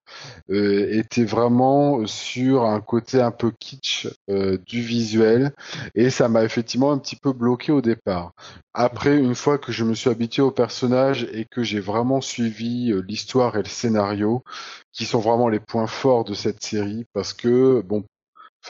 euh, 0.49 0.87
était 0.91 1.23
vraiment 1.23 2.05
sur 2.05 2.65
un 2.65 2.81
côté 2.81 3.21
un 3.21 3.31
peu 3.31 3.51
kitsch 3.51 4.07
euh, 4.29 4.57
du 4.65 4.81
visuel 4.81 5.53
et 5.95 6.09
ça 6.09 6.27
m'a 6.27 6.43
effectivement 6.43 6.91
un 6.91 6.97
petit 6.97 7.15
peu 7.15 7.31
bloqué 7.31 7.71
au 7.71 7.81
départ. 7.81 8.33
Après, 8.73 9.17
une 9.17 9.35
fois 9.35 9.57
que 9.57 9.71
je 9.71 9.83
me 9.85 9.93
suis 9.93 10.09
habitué 10.09 10.41
au 10.41 10.51
personnage 10.51 11.27
et 11.31 11.45
que 11.45 11.63
j'ai 11.63 11.79
vraiment 11.79 12.21
suivi 12.21 12.93
l'histoire 13.07 13.55
et 13.55 13.63
le 13.63 13.69
scénario, 13.69 14.43
qui 14.91 15.05
sont 15.05 15.19
vraiment 15.19 15.47
les 15.49 15.59
points 15.59 15.87
forts 15.87 16.25
de 16.25 16.33
cette 16.33 16.63
série, 16.63 17.05
parce 17.13 17.33
que 17.33 17.81
bon, 17.81 18.03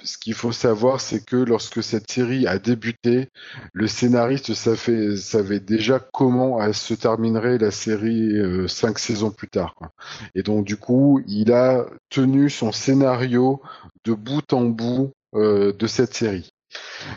ce 0.03 0.17
qu'il 0.17 0.33
faut 0.33 0.51
savoir, 0.51 1.01
c'est 1.01 1.23
que 1.23 1.35
lorsque 1.35 1.83
cette 1.83 2.09
série 2.09 2.47
a 2.47 2.59
débuté, 2.59 3.29
le 3.73 3.87
scénariste 3.87 4.53
savait, 4.53 5.59
déjà 5.59 5.99
comment 5.99 6.71
se 6.73 6.93
terminerait 6.93 7.57
la 7.57 7.71
série 7.71 8.37
euh, 8.37 8.67
cinq 8.67 8.99
saisons 8.99 9.31
plus 9.31 9.47
tard. 9.47 9.75
Et 10.35 10.43
donc 10.43 10.65
du 10.65 10.77
coup, 10.77 11.21
il 11.27 11.51
a 11.51 11.85
tenu 12.09 12.49
son 12.49 12.71
scénario 12.71 13.61
de 14.05 14.13
bout 14.13 14.53
en 14.53 14.65
bout 14.65 15.11
euh, 15.35 15.73
de 15.73 15.87
cette 15.87 16.13
série. 16.13 16.51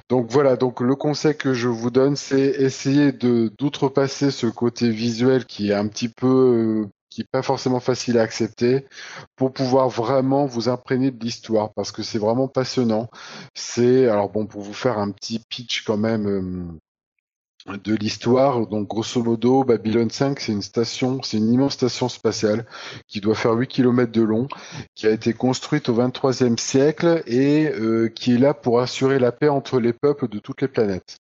Donc 0.09 0.31
voilà, 0.31 0.57
donc 0.57 0.81
le 0.81 0.95
conseil 0.95 1.37
que 1.37 1.55
je 1.55 1.69
vous 1.69 1.91
donne, 1.91 2.17
c'est 2.17 2.41
essayer 2.41 3.13
d'outrepasser 3.13 4.31
ce 4.31 4.47
côté 4.47 4.91
visuel 4.91 5.45
qui 5.45 5.71
est 5.71 5.75
un 5.75 5.89
petit 5.89 6.09
peu 6.09 6.87
euh, 6.87 6.91
pas 7.25 7.43
forcément 7.43 7.81
facile 7.81 8.19
à 8.19 8.23
accepter 8.23 8.87
pour 9.37 9.53
pouvoir 9.53 9.89
vraiment 9.89 10.47
vous 10.47 10.69
imprégner 10.69 11.11
de 11.11 11.23
l'histoire 11.25 11.73
parce 11.75 11.93
que 11.93 12.03
c'est 12.03 12.19
vraiment 12.19 12.49
passionnant. 12.49 13.11
C'est 13.55 14.09
alors 14.09 14.31
bon 14.31 14.47
pour 14.47 14.63
vous 14.63 14.75
faire 14.75 14.99
un 14.99 15.11
petit 15.11 15.41
pitch 15.49 15.85
quand 15.85 15.97
même 15.97 16.27
euh, 16.27 17.77
de 17.85 17.95
l'histoire. 17.95 18.67
Donc, 18.67 18.89
grosso 18.89 19.23
modo, 19.23 19.65
Babylone 19.65 20.11
5, 20.11 20.41
c'est 20.41 20.53
une 20.53 20.63
station, 20.63 21.21
c'est 21.23 21.37
une 21.37 21.53
immense 21.53 21.75
station 21.75 22.09
spatiale 22.09 22.67
qui 23.07 23.21
doit 23.21 23.35
faire 23.35 23.53
8 23.53 23.69
km 23.69 24.11
de 24.11 24.23
long, 24.23 24.49
qui 24.95 25.07
a 25.07 25.11
été 25.11 25.33
construite 25.33 25.89
au 25.89 25.95
23e 25.95 26.59
siècle 26.59 27.23
et 27.27 27.69
euh, 27.69 28.09
qui 28.09 28.35
est 28.35 28.39
là 28.39 28.55
pour 28.55 28.81
assurer 28.81 29.19
la 29.19 29.33
paix 29.33 29.49
entre 29.49 29.81
les 29.81 29.93
peuples 29.93 30.29
de 30.29 30.39
toutes 30.39 30.63
les 30.63 30.69
planètes. 30.69 31.20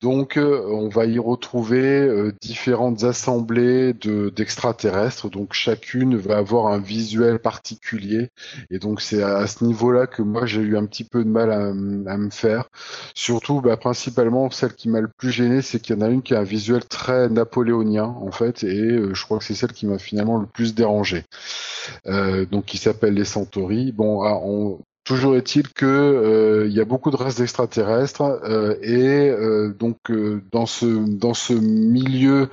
Donc, 0.00 0.36
euh, 0.36 0.64
on 0.66 0.88
va 0.88 1.06
y 1.06 1.18
retrouver 1.18 1.80
euh, 1.80 2.32
différentes 2.40 3.04
assemblées 3.04 3.92
de, 3.92 4.30
d'extraterrestres. 4.30 5.30
donc, 5.30 5.52
chacune 5.52 6.16
va 6.16 6.38
avoir 6.38 6.66
un 6.66 6.78
visuel 6.78 7.38
particulier. 7.38 8.30
Et 8.70 8.78
donc, 8.78 9.00
c'est 9.00 9.22
à, 9.22 9.46
ce 9.46 9.64
niveau-là 9.64 10.06
que 10.06 10.22
moi, 10.22 10.44
j'ai 10.46 10.60
eu 10.60 10.76
un 10.76 10.86
petit 10.86 11.04
peu 11.04 11.24
de 11.24 11.28
mal 11.28 11.52
à, 11.52 11.72
me 11.72 12.30
faire. 12.30 12.68
Surtout, 13.14 13.60
bah, 13.60 13.76
principalement, 13.76 14.50
celle 14.50 14.74
qui 14.74 14.88
m'a 14.88 15.00
le 15.00 15.08
plus 15.08 15.30
gêné, 15.30 15.62
c'est 15.62 15.80
qu'il 15.80 15.96
y 15.96 15.98
en 15.98 16.02
a 16.02 16.08
une 16.08 16.22
qui 16.22 16.34
a 16.34 16.40
un 16.40 16.44
visuel 16.44 16.84
très 16.84 17.28
napoléonien 17.28 18.04
en 18.04 18.30
fait, 18.32 18.64
et 18.64 18.80
euh, 18.80 19.14
je 19.14 19.24
crois 19.24 19.38
que 19.38 19.44
c'est 19.44 19.54
celle 19.54 19.72
qui 19.72 19.86
m'a 19.86 19.98
finalement 19.98 20.38
le 20.38 20.46
plus 20.46 20.74
dérangé. 20.74 21.24
Donc, 22.06 22.66
qui 22.66 22.78
s'appelle 22.78 23.14
les 23.14 23.24
Centauri. 23.24 23.92
Bon, 23.92 24.22
ah, 24.22 24.38
on, 24.42 24.80
Toujours 25.04 25.34
est-il 25.34 25.68
que 25.68 25.84
euh, 25.84 26.68
y 26.68 26.80
a 26.80 26.84
beaucoup 26.84 27.10
de 27.10 27.16
races 27.16 27.40
extraterrestres 27.40 28.22
euh, 28.22 28.76
et 28.82 29.30
euh, 29.30 29.74
donc 29.74 29.98
dans 30.52 30.66
ce 30.66 30.86
dans 30.86 31.34
ce 31.34 31.54
milieu 31.54 32.48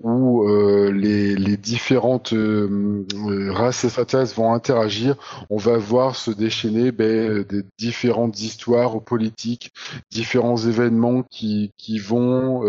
où 0.00 0.44
les, 0.48 1.36
les 1.36 1.56
différentes 1.56 2.34
races 3.50 3.84
extraterrestres 3.84 4.34
vont 4.34 4.52
interagir, 4.52 5.14
on 5.48 5.58
va 5.58 5.78
voir 5.78 6.16
se 6.16 6.32
déchaîner 6.32 6.90
ben, 6.90 7.44
des 7.44 7.62
différentes 7.78 8.40
histoires 8.40 9.00
politiques, 9.00 9.72
différents 10.10 10.56
événements 10.56 11.22
qui 11.22 11.70
qui 11.78 12.00
vont 12.00 12.64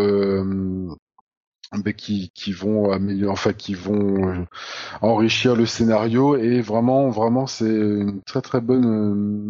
qui, 1.96 2.30
qui 2.34 2.52
vont 2.52 2.90
améliorer, 2.90 3.32
enfin 3.32 3.52
qui 3.52 3.74
vont 3.74 4.28
euh, 4.28 4.44
enrichir 5.00 5.56
le 5.56 5.66
scénario 5.66 6.36
et 6.36 6.60
vraiment 6.60 7.10
vraiment 7.10 7.46
c'est 7.46 7.64
une 7.66 8.22
très 8.22 8.40
très 8.42 8.60
bonne 8.60 8.84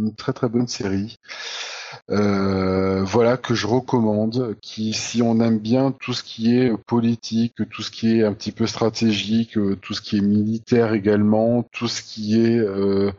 une 0.06 0.14
très 0.14 0.32
très 0.32 0.48
bonne 0.48 0.66
série. 0.66 1.18
Euh, 2.10 3.02
voilà 3.04 3.36
que 3.36 3.54
je 3.54 3.66
recommande. 3.66 4.56
Qui, 4.60 4.92
si 4.92 5.22
on 5.22 5.40
aime 5.40 5.58
bien 5.58 5.92
tout 5.92 6.12
ce 6.12 6.22
qui 6.22 6.56
est 6.56 6.76
politique, 6.86 7.54
tout 7.70 7.82
ce 7.82 7.90
qui 7.90 8.18
est 8.18 8.24
un 8.24 8.32
petit 8.32 8.52
peu 8.52 8.66
stratégique, 8.66 9.58
tout 9.80 9.94
ce 9.94 10.00
qui 10.00 10.18
est 10.18 10.20
militaire 10.20 10.92
également, 10.92 11.62
tout 11.72 11.88
ce 11.88 12.02
qui 12.02 12.40
est 12.40 12.58
euh, 12.58 13.12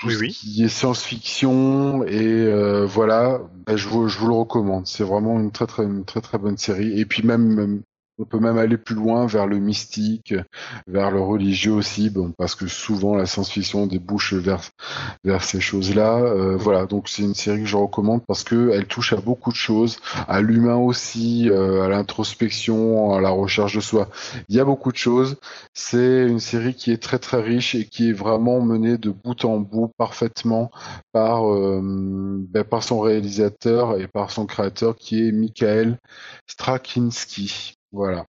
tout 0.00 0.10
ce 0.10 0.24
qui 0.24 0.64
est 0.64 0.68
science-fiction 0.68 2.04
et 2.04 2.22
euh, 2.22 2.86
voilà, 2.86 3.40
bah, 3.66 3.76
je, 3.76 3.88
vous, 3.88 4.08
je 4.08 4.18
vous 4.18 4.28
le 4.28 4.34
recommande. 4.34 4.86
C'est 4.86 5.04
vraiment 5.04 5.38
une 5.40 5.50
très 5.50 5.66
très 5.66 5.84
une 5.84 6.04
très 6.04 6.20
très 6.20 6.38
bonne 6.38 6.56
série. 6.56 6.98
Et 6.98 7.04
puis 7.04 7.22
même 7.22 7.82
on 8.18 8.24
peut 8.24 8.40
même 8.40 8.58
aller 8.58 8.76
plus 8.76 8.94
loin 8.94 9.26
vers 9.26 9.46
le 9.46 9.58
mystique, 9.58 10.34
vers 10.86 11.10
le 11.10 11.20
religieux 11.20 11.72
aussi, 11.72 12.10
bon, 12.10 12.32
parce 12.36 12.54
que 12.54 12.66
souvent 12.66 13.14
la 13.14 13.26
science-fiction 13.26 13.86
débouche 13.86 14.34
vers 14.34 14.60
vers 15.24 15.44
ces 15.44 15.60
choses-là. 15.60 16.18
Euh, 16.18 16.56
voilà, 16.56 16.86
donc 16.86 17.08
c'est 17.08 17.22
une 17.22 17.34
série 17.34 17.60
que 17.60 17.66
je 17.66 17.76
recommande 17.76 18.24
parce 18.26 18.44
que 18.44 18.70
elle 18.70 18.86
touche 18.86 19.12
à 19.12 19.16
beaucoup 19.16 19.50
de 19.50 19.56
choses, 19.56 19.98
à 20.26 20.40
l'humain 20.40 20.76
aussi, 20.76 21.48
euh, 21.50 21.82
à 21.82 21.88
l'introspection, 21.88 23.14
à 23.14 23.20
la 23.20 23.30
recherche 23.30 23.76
de 23.76 23.80
soi. 23.80 24.08
Il 24.48 24.56
y 24.56 24.60
a 24.60 24.64
beaucoup 24.64 24.92
de 24.92 24.96
choses. 24.96 25.36
C'est 25.74 26.26
une 26.26 26.40
série 26.40 26.74
qui 26.74 26.90
est 26.90 27.02
très 27.02 27.18
très 27.18 27.40
riche 27.40 27.74
et 27.74 27.84
qui 27.86 28.10
est 28.10 28.12
vraiment 28.12 28.60
menée 28.60 28.98
de 28.98 29.10
bout 29.10 29.44
en 29.44 29.58
bout 29.60 29.92
parfaitement 29.96 30.70
par 31.12 31.48
euh, 31.52 31.80
ben, 32.50 32.64
par 32.64 32.82
son 32.82 33.00
réalisateur 33.00 33.98
et 33.98 34.08
par 34.08 34.30
son 34.30 34.46
créateur 34.46 34.96
qui 34.96 35.28
est 35.28 35.32
Michael 35.32 35.98
Straczynski. 36.46 37.77
Voilà. 37.92 38.26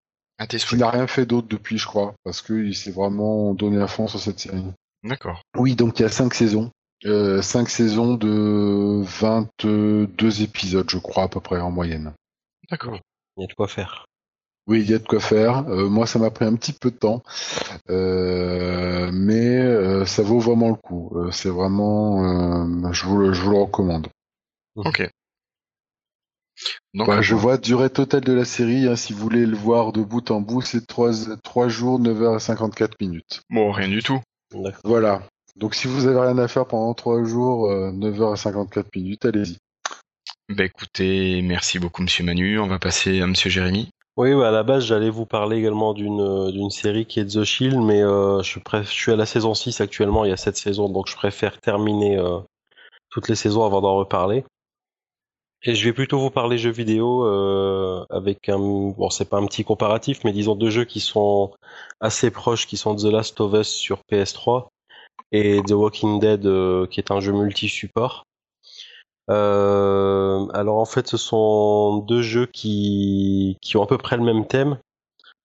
Il 0.71 0.77
n'a 0.77 0.89
rien 0.89 1.07
fait 1.07 1.25
d'autre 1.25 1.47
depuis, 1.47 1.77
je 1.77 1.85
crois, 1.85 2.15
parce 2.23 2.41
qu'il 2.41 2.75
s'est 2.75 2.91
vraiment 2.91 3.53
donné 3.53 3.81
à 3.81 3.87
fond 3.87 4.07
sur 4.07 4.19
cette 4.19 4.39
série. 4.39 4.63
D'accord. 5.03 5.41
Oui, 5.57 5.75
donc 5.75 5.99
il 5.99 6.03
y 6.03 6.05
a 6.05 6.09
cinq 6.09 6.33
saisons. 6.33 6.71
Euh, 7.05 7.41
cinq 7.41 7.69
saisons 7.69 8.15
de 8.15 9.01
22 9.03 10.41
épisodes, 10.41 10.89
je 10.89 10.97
crois, 10.97 11.23
à 11.23 11.27
peu 11.27 11.39
près, 11.39 11.59
en 11.59 11.71
moyenne. 11.71 12.13
D'accord. 12.69 12.97
Il 13.37 13.41
y 13.41 13.43
a 13.45 13.47
de 13.47 13.53
quoi 13.53 13.67
faire. 13.67 14.05
Oui, 14.67 14.81
il 14.81 14.89
y 14.89 14.93
a 14.93 14.99
de 14.99 15.07
quoi 15.07 15.19
faire. 15.19 15.67
Euh, 15.69 15.89
moi, 15.89 16.05
ça 16.05 16.19
m'a 16.19 16.29
pris 16.29 16.45
un 16.45 16.55
petit 16.55 16.73
peu 16.73 16.91
de 16.91 16.97
temps, 16.97 17.23
euh, 17.89 19.09
mais 19.11 20.05
ça 20.05 20.23
vaut 20.23 20.39
vraiment 20.39 20.69
le 20.69 20.75
coup. 20.75 21.15
c'est 21.31 21.49
vraiment, 21.49 22.91
je 22.91 23.05
vous, 23.05 23.33
je 23.33 23.41
vous 23.41 23.51
le 23.51 23.57
recommande. 23.57 24.07
Ok. 24.75 25.09
Donc, 26.93 27.21
je 27.21 27.35
vois 27.35 27.57
durée 27.57 27.89
totale 27.89 28.21
de 28.21 28.33
la 28.33 28.45
série, 28.45 28.87
hein, 28.87 28.95
si 28.95 29.13
vous 29.13 29.19
voulez 29.19 29.45
le 29.45 29.55
voir 29.55 29.91
de 29.91 30.01
bout 30.01 30.29
en 30.31 30.41
bout, 30.41 30.61
c'est 30.61 30.85
3, 30.85 31.11
3 31.43 31.67
jours, 31.69 31.99
9h54 31.99 32.93
minutes. 32.99 33.41
Bon, 33.49 33.71
rien 33.71 33.87
du 33.87 34.01
tout. 34.01 34.19
Voilà. 34.83 35.21
Donc 35.55 35.75
si 35.75 35.87
vous 35.87 36.07
avez 36.07 36.19
rien 36.19 36.37
à 36.37 36.47
faire 36.47 36.65
pendant 36.65 36.93
3 36.93 37.23
jours, 37.23 37.69
9h54 37.69 38.85
minutes, 38.95 39.25
allez-y. 39.25 39.57
Bah 40.49 40.63
écoutez, 40.63 41.41
merci 41.43 41.77
beaucoup 41.77 42.01
Monsieur 42.01 42.23
Manu. 42.23 42.59
On 42.59 42.67
va 42.67 42.79
passer 42.79 43.21
à 43.21 43.27
Monsieur 43.27 43.49
Jérémy. 43.49 43.89
Oui, 44.17 44.33
bah, 44.33 44.49
à 44.49 44.51
la 44.51 44.63
base, 44.63 44.85
j'allais 44.85 45.09
vous 45.09 45.25
parler 45.25 45.57
également 45.57 45.93
d'une 45.93 46.19
euh, 46.19 46.51
d'une 46.51 46.71
série 46.71 47.05
qui 47.05 47.19
est 47.19 47.25
The 47.25 47.43
Shield, 47.43 47.77
mais 47.77 48.01
euh, 48.01 48.41
je, 48.41 48.59
je 48.59 48.81
suis 48.83 49.11
à 49.11 49.15
la 49.15 49.25
saison 49.25 49.53
6 49.53 49.79
actuellement, 49.79 50.25
il 50.25 50.29
y 50.29 50.33
a 50.33 50.37
7 50.37 50.57
saisons, 50.57 50.89
donc 50.89 51.07
je 51.07 51.15
préfère 51.15 51.57
terminer 51.61 52.17
euh, 52.17 52.39
toutes 53.11 53.29
les 53.29 53.35
saisons 53.35 53.63
avant 53.63 53.79
d'en 53.79 53.95
reparler. 53.95 54.43
Et 55.63 55.75
je 55.75 55.83
vais 55.85 55.93
plutôt 55.93 56.19
vous 56.19 56.29
parler 56.29 56.57
jeux 56.57 56.71
vidéo 56.71 57.25
euh, 57.25 58.05
avec 58.09 58.47
un 58.47 58.57
bon 58.57 59.09
c'est 59.09 59.29
pas 59.29 59.37
un 59.37 59.45
petit 59.45 59.65
comparatif 59.65 60.23
mais 60.23 60.31
disons 60.31 60.55
deux 60.55 60.69
jeux 60.69 60.85
qui 60.85 61.01
sont 61.01 61.53
assez 61.99 62.31
proches 62.31 62.65
qui 62.65 62.77
sont 62.77 62.95
The 62.95 63.03
Last 63.03 63.41
of 63.41 63.53
Us 63.53 63.67
sur 63.67 63.99
PS3 64.09 64.67
et 65.31 65.61
The 65.67 65.71
Walking 65.71 66.19
Dead 66.19 66.45
euh, 66.45 66.87
qui 66.87 66.99
est 66.99 67.11
un 67.11 67.19
jeu 67.19 67.33
multi-support. 67.33 68.25
Euh, 69.29 70.47
alors 70.53 70.77
en 70.77 70.85
fait, 70.85 71.07
ce 71.07 71.17
sont 71.17 71.97
deux 71.97 72.21
jeux 72.21 72.47
qui, 72.47 73.57
qui 73.61 73.77
ont 73.77 73.83
à 73.83 73.87
peu 73.87 73.97
près 73.97 74.17
le 74.17 74.23
même 74.23 74.47
thème. 74.47 74.79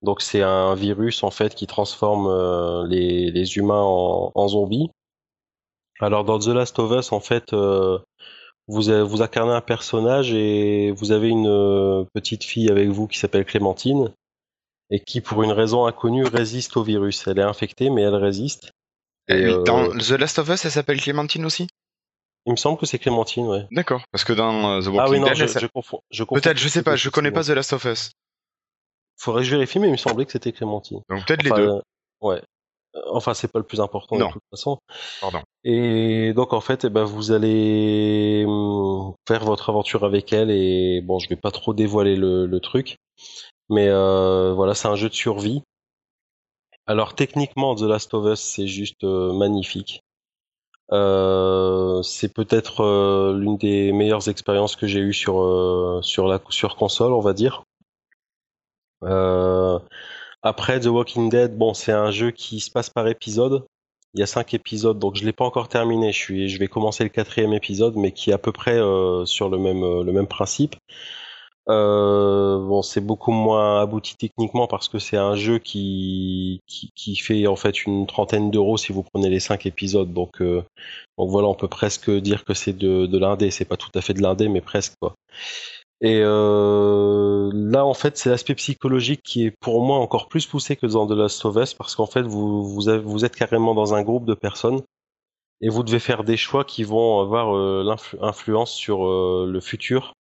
Donc 0.03 0.21
c'est 0.21 0.43
un 0.43 0.75
virus 0.75 1.23
en 1.23 1.31
fait 1.31 1.55
qui 1.55 1.67
transforme 1.67 2.27
euh, 2.29 2.87
les, 2.87 3.31
les 3.31 3.57
humains 3.57 3.83
en, 3.83 4.33
en 4.35 4.49
zombies. 4.49 4.91
Alors 6.01 6.25
dans 6.25 6.39
The 6.39 6.49
Last 6.49 6.79
of 6.79 6.93
Us, 6.93 7.13
en 7.13 7.21
fait, 7.21 7.53
euh, 7.53 7.99
vous, 8.67 8.83
vous 9.07 9.23
incarnez 9.23 9.53
un 9.53 9.61
personnage 9.61 10.33
et 10.33 10.91
vous 10.93 11.13
avez 11.13 11.29
une 11.29 11.47
euh, 11.49 12.05
petite 12.15 12.45
fille 12.45 12.71
avec 12.71 12.89
vous 12.89 13.07
qui 13.07 13.19
s'appelle 13.19 13.45
Clémentine 13.45 14.13
et 14.91 15.01
qui, 15.01 15.21
pour 15.21 15.43
une 15.43 15.53
raison 15.53 15.87
inconnue, 15.87 16.25
résiste 16.25 16.77
au 16.77 16.83
virus. 16.83 17.27
Elle 17.27 17.39
est 17.39 17.43
infectée, 17.43 17.91
mais 17.91 18.03
elle 18.03 18.15
résiste. 18.15 18.71
Et, 19.29 19.35
Et 19.35 19.45
euh, 19.47 19.63
Dans 19.63 19.89
The 19.91 20.11
Last 20.11 20.39
of 20.39 20.49
Us, 20.49 20.65
elle 20.65 20.71
s'appelle 20.71 21.01
Clémentine 21.01 21.45
aussi? 21.47 21.67
Il 22.47 22.53
me 22.53 22.57
semble 22.57 22.79
que 22.79 22.85
c'est 22.85 22.99
Clémentine, 22.99 23.47
ouais. 23.47 23.67
D'accord. 23.71 24.03
Parce 24.13 24.25
que 24.25 24.35
dans 24.35 24.71
euh, 24.73 24.81
The 24.83 24.87
Walking 24.89 25.01
Ah 25.01 25.09
oui, 25.11 25.19
non, 25.21 25.27
Dead, 25.29 25.37
je, 25.37 25.59
je 25.59 25.67
confonds. 25.67 26.01
Peut-être, 26.11 26.59
je 26.59 26.69
sais 26.69 26.83
pas, 26.83 26.95
je 26.97 27.09
connais 27.09 27.31
pas. 27.31 27.43
The 27.43 27.49
Last 27.51 27.73
of 27.73 27.85
Us. 27.87 28.11
Faudrait 29.17 29.43
que 29.43 29.49
je 29.49 29.55
vérifie, 29.57 29.79
mais 29.79 29.89
il 29.89 29.93
me 29.93 29.97
semblait 29.97 30.27
que 30.27 30.33
c'était 30.33 30.53
Clémentine. 30.53 31.01
Donc 31.09 31.25
peut-être 31.27 31.41
Enfin, 31.47 31.57
les 31.61 31.67
deux. 31.67 31.71
euh, 31.73 31.81
ouais. 32.21 32.43
Euh, 32.97 33.01
Enfin, 33.13 33.35
c'est 33.35 33.51
pas 33.51 33.59
le 33.59 33.65
plus 33.65 33.81
important 33.81 34.17
Non. 34.17 34.29
de 34.29 34.33
toute 34.33 34.43
façon. 34.51 34.79
Pardon. 35.21 35.41
Et 35.65 36.33
donc 36.35 36.53
en 36.53 36.61
fait, 36.61 36.85
eh 36.85 36.91
ben, 36.91 37.05
vous 37.05 37.33
allez 37.33 38.45
hum, 38.47 39.15
faire 39.27 39.45
votre 39.45 39.71
aventure 39.71 40.05
avec 40.05 40.33
elle 40.33 40.51
et 40.51 41.01
bon, 41.01 41.19
je 41.19 41.29
vais 41.29 41.37
pas 41.37 41.51
trop 41.51 41.75
dévoiler 41.75 42.17
le, 42.17 42.47
le 42.47 42.61
truc, 42.61 42.97
mais 43.69 43.89
euh, 43.89 44.53
voilà, 44.55 44.75
c'est 44.75 44.89
un 44.89 44.97
jeu 44.97 45.09
de 45.09 45.15
survie. 45.15 45.63
Alors 46.87 47.15
techniquement, 47.15 47.75
The 47.75 47.83
Last 47.83 48.13
of 48.15 48.27
Us, 48.27 48.41
c'est 48.41 48.67
juste 48.67 49.05
euh, 49.05 49.33
magnifique. 49.33 50.01
Euh, 50.93 52.03
c'est 52.03 52.33
peut-être 52.33 53.33
l'une 53.35 53.57
des 53.57 53.91
meilleures 53.93 54.29
expériences 54.29 54.77
que 54.77 54.87
j'ai 54.87 55.01
eues 55.01 55.15
sur 55.15 56.01
sur 56.03 56.27
la 56.29 56.41
sur 56.51 56.77
console, 56.77 57.13
on 57.13 57.21
va 57.21 57.33
dire. 57.33 57.63
Euh, 59.03 59.79
après 60.45 60.79
The 60.79 60.87
Walking 60.87 61.31
Dead, 61.31 61.57
bon, 61.57 61.75
c'est 61.75 61.93
un 61.93 62.11
jeu 62.11 62.31
qui 62.31 62.61
se 62.61 62.71
passe 62.71 62.91
par 62.91 63.09
épisode. 63.09 63.65
Il 64.15 64.21
y 64.21 64.23
a 64.23 64.27
cinq 64.27 64.55
épisodes, 64.55 64.99
donc 64.99 65.17
je 65.17 65.25
l'ai 65.25 65.33
pas 65.33 65.45
encore 65.45 65.69
terminé. 65.69 66.13
Je 66.13 66.19
suis, 66.19 66.49
je 66.49 66.59
vais 66.59 66.69
commencer 66.69 67.03
le 67.03 67.11
quatrième 67.11 67.53
épisode, 67.53 67.97
mais 67.97 68.13
qui 68.13 68.31
est 68.31 68.35
à 68.35 68.39
peu 68.39 68.53
près 68.53 68.79
euh, 68.79 69.25
sur 69.25 69.49
le 69.49 69.59
même 69.59 69.83
euh, 69.83 70.05
le 70.05 70.13
même 70.13 70.29
principe. 70.29 70.77
Euh, 71.71 72.59
bon, 72.59 72.83
c'est 72.83 73.01
beaucoup 73.01 73.33
moins 73.33 73.81
abouti 73.81 74.17
techniquement 74.17 74.67
parce 74.67 74.89
que 74.89 74.99
c'est 74.99 75.17
un 75.17 75.35
jeu 75.35 75.59
qui, 75.59 76.61
qui 76.67 76.93
qui 76.95 77.17
fait 77.17 77.47
en 77.47 77.57
fait 77.57 77.87
une 77.87 78.07
trentaine 78.07 78.51
d'euros 78.51 78.77
si 78.77 78.93
vous 78.93 79.03
prenez 79.03 79.31
les 79.31 79.41
cinq 79.41 79.65
épisodes. 79.67 80.13
Donc 80.13 80.43
euh, 80.43 80.63
donc 81.19 81.31
voilà, 81.31 81.49
on 81.49 81.55
peut 81.55 81.69
presque 81.69 82.11
dire 82.11 82.45
que 82.45 82.55
c'est 82.55 82.75
de 82.75 83.07
de 83.07 83.19
l'indé. 83.19 83.51
C'est 83.51 83.65
pas 83.65 83.79
tout 83.79 83.91
à 83.95 84.03
fait 84.03 84.15
de 84.15 84.23
l'indé, 84.23 84.49
mais 84.49 84.61
presque 84.61 84.95
quoi. 85.01 85.15
Et 86.07 86.21
euh, 86.23 87.51
là, 87.55 87.87
en 87.87 87.95
fait, 87.95 88.19
c'est 88.19 88.29
l'aspect 88.29 88.55
psychologique 88.55 89.23
qui 89.25 89.47
est 89.47 89.51
pour 89.51 89.83
moi 89.83 89.97
encore 89.99 90.29
plus 90.29 90.47
poussé 90.47 90.77
que 90.77 90.87
dans 90.87 91.07
The 91.07 91.13
Last 91.13 91.43
of 91.47 91.57
Us, 91.57 91.73
parce 91.73 91.97
qu'en 91.97 92.07
fait, 92.07 92.21
vous, 92.23 92.63
vous, 92.63 92.91
avez- 92.91 93.01
vous 93.03 93.25
êtes 93.25 93.35
carrément 93.35 93.75
dans 93.75 93.95
un 93.95 94.03
groupe 94.03 94.27
de 94.27 94.35
personnes 94.35 94.83
et 95.63 95.71
vous 95.71 95.83
devez 95.83 96.01
faire 96.01 96.25
des 96.25 96.37
choix 96.37 96.65
qui 96.65 96.85
vont 96.85 97.21
avoir 97.21 97.57
euh, 97.57 97.85
l'influence 98.21 98.73
sur 98.73 99.07
euh, 99.07 99.49
le 99.51 99.61
futur. 99.61 100.13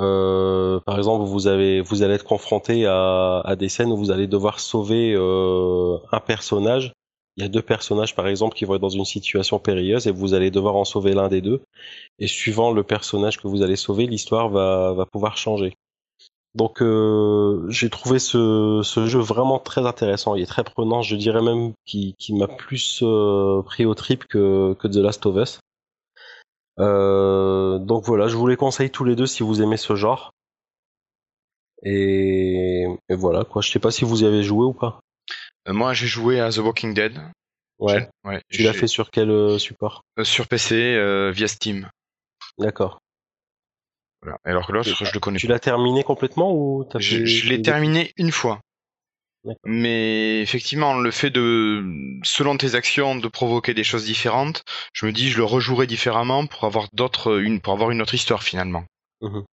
Euh, 0.00 0.80
par 0.80 0.98
exemple, 0.98 1.26
vous 1.26 1.46
avez, 1.46 1.82
vous 1.82 2.02
allez 2.02 2.14
être 2.14 2.24
confronté 2.24 2.86
à, 2.86 3.40
à 3.40 3.56
des 3.56 3.68
scènes 3.68 3.92
où 3.92 3.98
vous 3.98 4.10
allez 4.10 4.26
devoir 4.28 4.60
sauver 4.60 5.14
un 5.16 6.20
personnage. 6.20 6.92
Il 7.36 7.42
y 7.42 7.46
a 7.46 7.48
deux 7.50 7.62
personnages, 7.62 8.14
par 8.14 8.28
exemple, 8.28 8.56
qui 8.56 8.64
vont 8.64 8.76
être 8.76 8.80
dans 8.80 8.88
une 8.88 9.04
situation 9.04 9.58
périlleuse 9.58 10.06
et 10.06 10.10
vous 10.10 10.32
allez 10.32 10.50
devoir 10.50 10.76
en 10.76 10.84
sauver 10.84 11.12
l'un 11.12 11.28
des 11.28 11.42
deux. 11.42 11.62
Et 12.18 12.26
suivant 12.26 12.72
le 12.72 12.82
personnage 12.82 13.38
que 13.38 13.46
vous 13.46 13.62
allez 13.62 13.76
sauver, 13.76 14.06
l'histoire 14.06 14.48
va, 14.48 15.06
pouvoir 15.12 15.36
changer. 15.36 15.74
Donc, 16.54 16.80
euh, 16.80 17.66
j'ai 17.68 17.90
trouvé 17.90 18.18
ce, 18.18 18.82
jeu 18.82 19.20
vraiment 19.20 19.58
très 19.58 19.84
intéressant. 19.86 20.34
Il 20.34 20.42
est 20.42 20.46
très 20.46 20.64
prenant. 20.64 21.02
Je 21.02 21.14
dirais 21.16 21.42
même 21.42 21.74
qu'il 21.84 22.14
m'a 22.30 22.48
plus 22.48 23.00
euh, 23.02 23.60
pris 23.62 23.84
au 23.84 23.94
trip 23.94 24.24
que, 24.24 24.74
que 24.78 24.88
The 24.88 24.96
Last 24.96 25.26
of 25.26 25.36
Us. 25.36 25.60
Euh, 26.78 27.78
donc 27.78 28.04
voilà, 28.04 28.28
je 28.28 28.36
vous 28.36 28.46
les 28.46 28.56
conseille 28.56 28.90
tous 28.90 29.04
les 29.04 29.16
deux 29.16 29.26
si 29.26 29.42
vous 29.42 29.62
aimez 29.62 29.76
ce 29.76 29.94
genre. 29.94 30.32
Et, 31.82 32.86
et 33.08 33.14
voilà 33.14 33.44
quoi. 33.44 33.62
Je 33.62 33.70
sais 33.70 33.78
pas 33.78 33.90
si 33.90 34.04
vous 34.04 34.22
y 34.22 34.26
avez 34.26 34.42
joué 34.42 34.64
ou 34.64 34.72
pas. 34.72 35.00
Euh, 35.68 35.72
moi, 35.72 35.94
j'ai 35.94 36.06
joué 36.06 36.40
à 36.40 36.50
The 36.50 36.58
Walking 36.58 36.94
Dead. 36.94 37.20
Ouais. 37.78 38.08
Ouais, 38.24 38.42
Tu 38.48 38.62
l'as 38.62 38.72
fait 38.72 38.86
sur 38.86 39.10
quel 39.10 39.30
euh, 39.30 39.58
support? 39.58 40.02
Euh, 40.18 40.24
sur 40.24 40.48
PC 40.48 40.74
euh, 40.74 41.30
via 41.30 41.46
Steam. 41.46 41.90
D'accord. 42.58 42.98
Voilà. 44.22 44.38
Alors 44.44 44.66
que 44.66 44.72
l'autre, 44.72 44.88
je 45.04 45.12
le 45.12 45.20
connais 45.20 45.38
Tu 45.38 45.46
l'as 45.46 45.58
terminé 45.58 46.02
complètement 46.02 46.52
ou 46.54 46.84
t'as 46.84 46.98
Je, 46.98 47.18
fait- 47.18 47.26
je 47.26 47.48
l'ai 47.48 47.60
terminé 47.60 48.12
une 48.16 48.32
fois. 48.32 48.60
Mais 49.64 50.40
effectivement, 50.40 50.98
le 50.98 51.10
fait 51.12 51.30
de, 51.30 51.84
selon 52.24 52.56
tes 52.56 52.74
actions, 52.74 53.14
de 53.14 53.28
provoquer 53.28 53.74
des 53.74 53.84
choses 53.84 54.04
différentes, 54.04 54.64
je 54.92 55.06
me 55.06 55.12
dis, 55.12 55.30
je 55.30 55.36
le 55.36 55.44
rejouerai 55.44 55.86
différemment 55.86 56.46
pour 56.46 56.64
avoir 56.64 56.88
d'autres, 56.92 57.40
une, 57.40 57.60
pour 57.60 57.72
avoir 57.72 57.92
une 57.92 58.02
autre 58.02 58.14
histoire 58.14 58.42
finalement. 58.42 58.84
Mhm. 59.20 59.44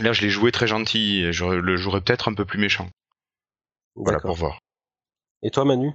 Là, 0.00 0.12
je 0.12 0.22
l'ai 0.22 0.30
joué 0.30 0.50
très 0.50 0.66
gentil, 0.66 1.22
et 1.22 1.32
je 1.32 1.44
le 1.44 1.76
jouerai 1.76 2.00
peut-être 2.00 2.28
un 2.28 2.34
peu 2.34 2.44
plus 2.44 2.58
méchant. 2.58 2.88
Voilà, 3.94 4.20
pour 4.20 4.34
voir. 4.36 4.58
Et 5.42 5.50
toi, 5.50 5.64
Manu? 5.64 5.92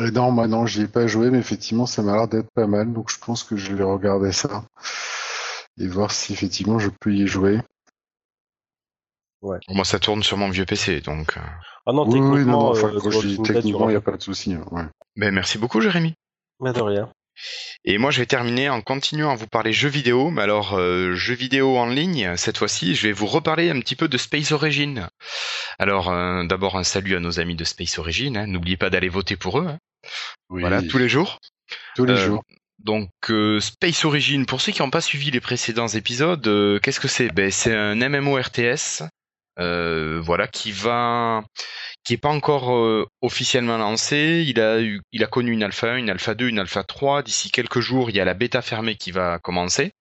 Et 0.00 0.10
non, 0.10 0.30
moi 0.32 0.48
non, 0.48 0.66
j'y 0.66 0.82
ai 0.82 0.88
pas 0.88 1.06
joué, 1.06 1.30
mais 1.30 1.38
effectivement, 1.38 1.86
ça 1.86 2.02
m'a 2.02 2.14
l'air 2.16 2.28
d'être 2.28 2.50
pas 2.54 2.66
mal, 2.66 2.92
donc 2.92 3.10
je 3.10 3.18
pense 3.18 3.44
que 3.44 3.56
je 3.56 3.74
vais 3.74 3.84
regarder 3.84 4.32
ça 4.32 4.64
et 5.78 5.86
voir 5.86 6.10
si 6.10 6.32
effectivement 6.32 6.78
je 6.78 6.88
peux 7.00 7.12
y 7.12 7.26
jouer. 7.26 7.60
Moi, 9.68 9.84
ça 9.84 9.98
tourne 9.98 10.22
sur 10.22 10.36
mon 10.36 10.48
vieux 10.48 10.64
PC, 10.64 11.00
donc. 11.00 11.36
euh, 11.36 11.40
Ah 11.86 11.92
non, 11.92 12.08
oui, 12.08 12.18
oui, 12.18 12.20
non, 12.20 12.28
non, 12.28 12.40
techniquement, 12.40 12.70
enfin, 12.70 12.88
euh, 12.88 13.00
quand 13.00 13.10
je 13.10 13.28
dis 13.28 13.38
techniquement, 13.42 13.88
il 13.88 13.92
n'y 13.92 13.96
a 13.96 14.00
pas 14.00 14.16
de 14.16 14.22
souci. 14.22 14.54
hein, 14.54 14.64
ouais. 14.70 14.84
Ben, 15.16 15.34
merci 15.34 15.58
beaucoup, 15.58 15.80
Jérémy. 15.80 16.14
Mais 16.60 16.72
de 16.72 16.80
rien. 16.80 17.12
Et 17.84 17.98
moi, 17.98 18.10
je 18.10 18.18
vais 18.20 18.26
terminer 18.26 18.68
en 18.68 18.80
continuant 18.80 19.30
à 19.30 19.34
vous 19.36 19.46
parler 19.46 19.72
jeux 19.72 19.88
vidéo. 19.88 20.30
Mais 20.30 20.42
alors, 20.42 20.74
euh, 20.78 21.14
jeux 21.14 21.34
vidéo 21.34 21.76
en 21.76 21.86
ligne, 21.86 22.36
cette 22.36 22.58
fois-ci, 22.58 22.94
je 22.94 23.06
vais 23.08 23.12
vous 23.12 23.26
reparler 23.26 23.70
un 23.70 23.80
petit 23.80 23.96
peu 23.96 24.08
de 24.08 24.16
Space 24.16 24.52
Origin. 24.52 25.08
Alors, 25.78 26.10
euh, 26.10 26.44
d'abord, 26.44 26.76
un 26.76 26.84
salut 26.84 27.16
à 27.16 27.20
nos 27.20 27.40
amis 27.40 27.56
de 27.56 27.64
Space 27.64 27.98
Origin. 27.98 28.36
hein. 28.36 28.46
N'oubliez 28.46 28.76
pas 28.76 28.90
d'aller 28.90 29.08
voter 29.08 29.36
pour 29.36 29.58
eux. 29.60 29.66
hein. 29.68 29.78
Oui, 30.50 30.60
Voilà, 30.60 30.82
tous 30.82 30.98
les 30.98 31.08
jours. 31.08 31.38
tous 31.96 32.04
les 32.04 32.14
euh, 32.14 32.26
jours. 32.26 32.42
Donc, 32.78 33.08
euh, 33.30 33.60
Space 33.60 34.04
Origin, 34.04 34.44
pour 34.44 34.60
ceux 34.60 34.72
qui 34.72 34.82
n'ont 34.82 34.90
pas 34.90 35.00
suivi 35.00 35.30
les 35.30 35.40
précédents 35.40 35.88
épisodes, 35.88 36.46
euh, 36.46 36.78
qu'est-ce 36.80 37.00
que 37.00 37.08
c'est? 37.08 37.28
Ben, 37.32 37.50
C'est 37.50 37.74
un 37.74 37.94
MMORTS, 37.94 39.02
euh, 39.58 40.20
voilà, 40.22 40.46
qui 40.46 40.72
va, 40.72 41.42
qui 42.04 42.14
est 42.14 42.18
pas 42.18 42.30
encore 42.30 42.74
euh, 42.74 43.06
officiellement 43.22 43.78
lancé. 43.78 44.44
Il 44.46 44.60
a 44.60 44.80
eu, 44.80 45.00
il 45.12 45.22
a 45.24 45.26
connu 45.26 45.52
une 45.52 45.62
alpha 45.62 45.92
1, 45.92 45.96
une 45.96 46.10
alpha 46.10 46.34
2, 46.34 46.48
une 46.48 46.58
alpha 46.58 46.84
3. 46.84 47.22
D'ici 47.22 47.50
quelques 47.50 47.80
jours, 47.80 48.10
il 48.10 48.16
y 48.16 48.20
a 48.20 48.24
la 48.24 48.34
bêta 48.34 48.62
fermée 48.62 48.96
qui 48.96 49.10
va 49.10 49.38
commencer. 49.38 49.92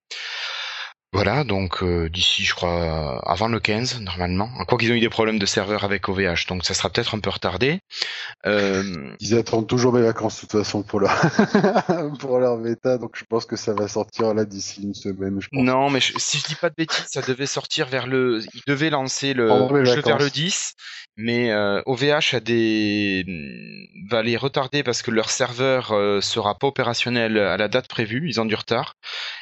Voilà, 1.14 1.44
donc 1.44 1.84
euh, 1.84 2.10
d'ici, 2.10 2.44
je 2.44 2.56
crois, 2.56 3.22
avant 3.30 3.48
le 3.48 3.60
15, 3.60 4.02
normalement. 4.02 4.49
Encore 4.60 4.80
qu'ils 4.80 4.91
ont 4.91 4.95
eu 4.95 4.99
des 4.99 5.10
problèmes 5.10 5.38
de 5.38 5.45
serveur 5.45 5.84
avec 5.84 6.10
OVH, 6.10 6.48
donc 6.48 6.65
ça 6.65 6.73
sera 6.73 6.90
peut-être 6.90 7.14
un 7.15 7.19
peu 7.19 7.30
retardé. 7.30 7.80
Euh, 8.45 9.11
Ils 9.19 9.35
attendent 9.38 9.68
toujours 9.68 9.94
mes 9.94 10.02
vacances 10.02 10.35
de 10.38 10.41
toute 10.41 10.52
façon 10.52 10.81
pour 10.84 10.99
leur 10.99 11.11
pour 12.19 12.40
leur 12.40 12.57
bêta, 12.57 12.98
donc 12.98 13.11
je 13.15 13.23
pense 13.26 13.45
que 13.45 13.56
ça 13.56 13.73
va 13.73 13.88
sortir 13.88 14.34
là 14.34 14.44
d'ici 14.45 14.81
une 14.84 14.94
semaine. 14.95 15.40
Je 15.40 15.48
pense. 15.49 15.64
Non, 15.64 15.90
mais 15.90 15.99
je- 16.02 16.14
si 16.18 16.40
je 16.40 16.45
dis 16.45 16.56
pas 16.56 16.69
de 16.69 16.76
bêtises, 16.76 17.06
ça 17.11 17.22
devait 17.22 17.45
sortir 17.45 17.88
vers 17.88 18.07
le. 18.07 18.41
Il 18.56 18.61
devait 18.68 18.90
lancer 18.90 19.34
le 19.34 19.48
jeu 19.85 20.02
vers 20.02 20.18
le 20.18 20.23
vacances. 20.26 20.31
10, 20.31 20.73
mais 21.15 21.52
euh, 21.52 21.81
OVH 21.85 22.34
a 22.35 22.40
des 22.40 23.26
va 24.10 24.23
les 24.23 24.38
retarder 24.38 24.84
parce 24.84 25.02
que 25.02 25.11
leur 25.11 25.30
serveur 25.30 25.91
euh, 25.91 26.22
sera 26.22 26.57
pas 26.57 26.68
opérationnel 26.68 27.38
à 27.38 27.57
la 27.57 27.68
date 27.68 27.88
prévue. 27.88 28.27
Ils 28.27 28.41
ont 28.41 28.45
du 28.45 28.56
retard 28.56 28.95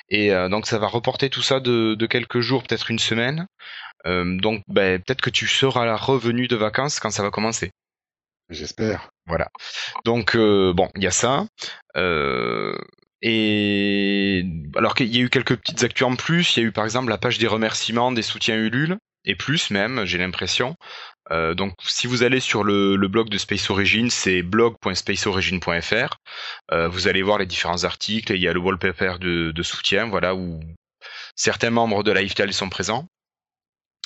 et 0.09 0.33
euh, 0.33 0.49
donc 0.49 0.67
ça 0.67 0.79
va 0.79 0.87
reporter 0.87 1.29
tout 1.29 1.41
ça 1.41 1.59
de, 1.59 1.95
de 1.95 2.05
quelques 2.05 2.41
jours, 2.41 2.63
peut-être 2.63 2.91
une 2.91 2.99
semaine. 2.99 3.47
Euh, 4.05 4.37
donc 4.37 4.63
ben, 4.67 5.01
peut-être 5.01 5.21
que 5.21 5.29
tu 5.29 5.47
seras 5.47 5.95
revenu 5.95 6.47
de 6.47 6.55
vacances 6.55 6.99
quand 6.99 7.11
ça 7.11 7.23
va 7.23 7.31
commencer. 7.31 7.71
J'espère. 8.49 9.09
Voilà. 9.27 9.47
Donc 10.03 10.35
euh, 10.35 10.73
bon, 10.73 10.89
il 10.95 11.03
y 11.03 11.07
a 11.07 11.11
ça. 11.11 11.45
Euh, 11.95 12.77
et 13.21 14.43
alors 14.75 14.95
qu'il 14.95 15.15
y 15.15 15.19
a 15.19 15.21
eu 15.21 15.29
quelques 15.29 15.55
petites 15.55 15.83
actus 15.83 16.07
en 16.07 16.15
plus, 16.15 16.55
il 16.55 16.59
y 16.59 16.65
a 16.65 16.67
eu 16.67 16.71
par 16.71 16.83
exemple 16.83 17.09
la 17.09 17.17
page 17.17 17.37
des 17.37 17.47
remerciements, 17.47 18.11
des 18.11 18.23
soutiens 18.23 18.57
Ulule, 18.57 18.97
et 19.25 19.35
plus 19.35 19.69
même, 19.69 20.05
j'ai 20.05 20.17
l'impression. 20.17 20.75
Euh, 21.29 21.53
donc 21.53 21.73
si 21.83 22.07
vous 22.07 22.23
allez 22.23 22.39
sur 22.39 22.63
le, 22.63 22.95
le 22.95 23.07
blog 23.07 23.29
de 23.29 23.37
Space 23.37 23.69
Origin, 23.69 24.09
c'est 24.09 24.41
blog.spaceorigin.fr. 24.41 26.17
Euh, 26.71 26.87
vous 26.87 27.07
allez 27.07 27.21
voir 27.21 27.37
les 27.37 27.45
différents 27.45 27.83
articles, 27.83 28.33
il 28.33 28.41
y 28.41 28.47
a 28.47 28.53
le 28.53 28.59
wallpaper 28.59 29.19
de, 29.19 29.51
de 29.51 29.63
soutien, 29.63 30.07
voilà, 30.07 30.35
où 30.35 30.59
certains 31.35 31.69
membres 31.69 32.03
de 32.03 32.11
Lifestyle 32.11 32.53
sont 32.53 32.69
présents. 32.69 33.07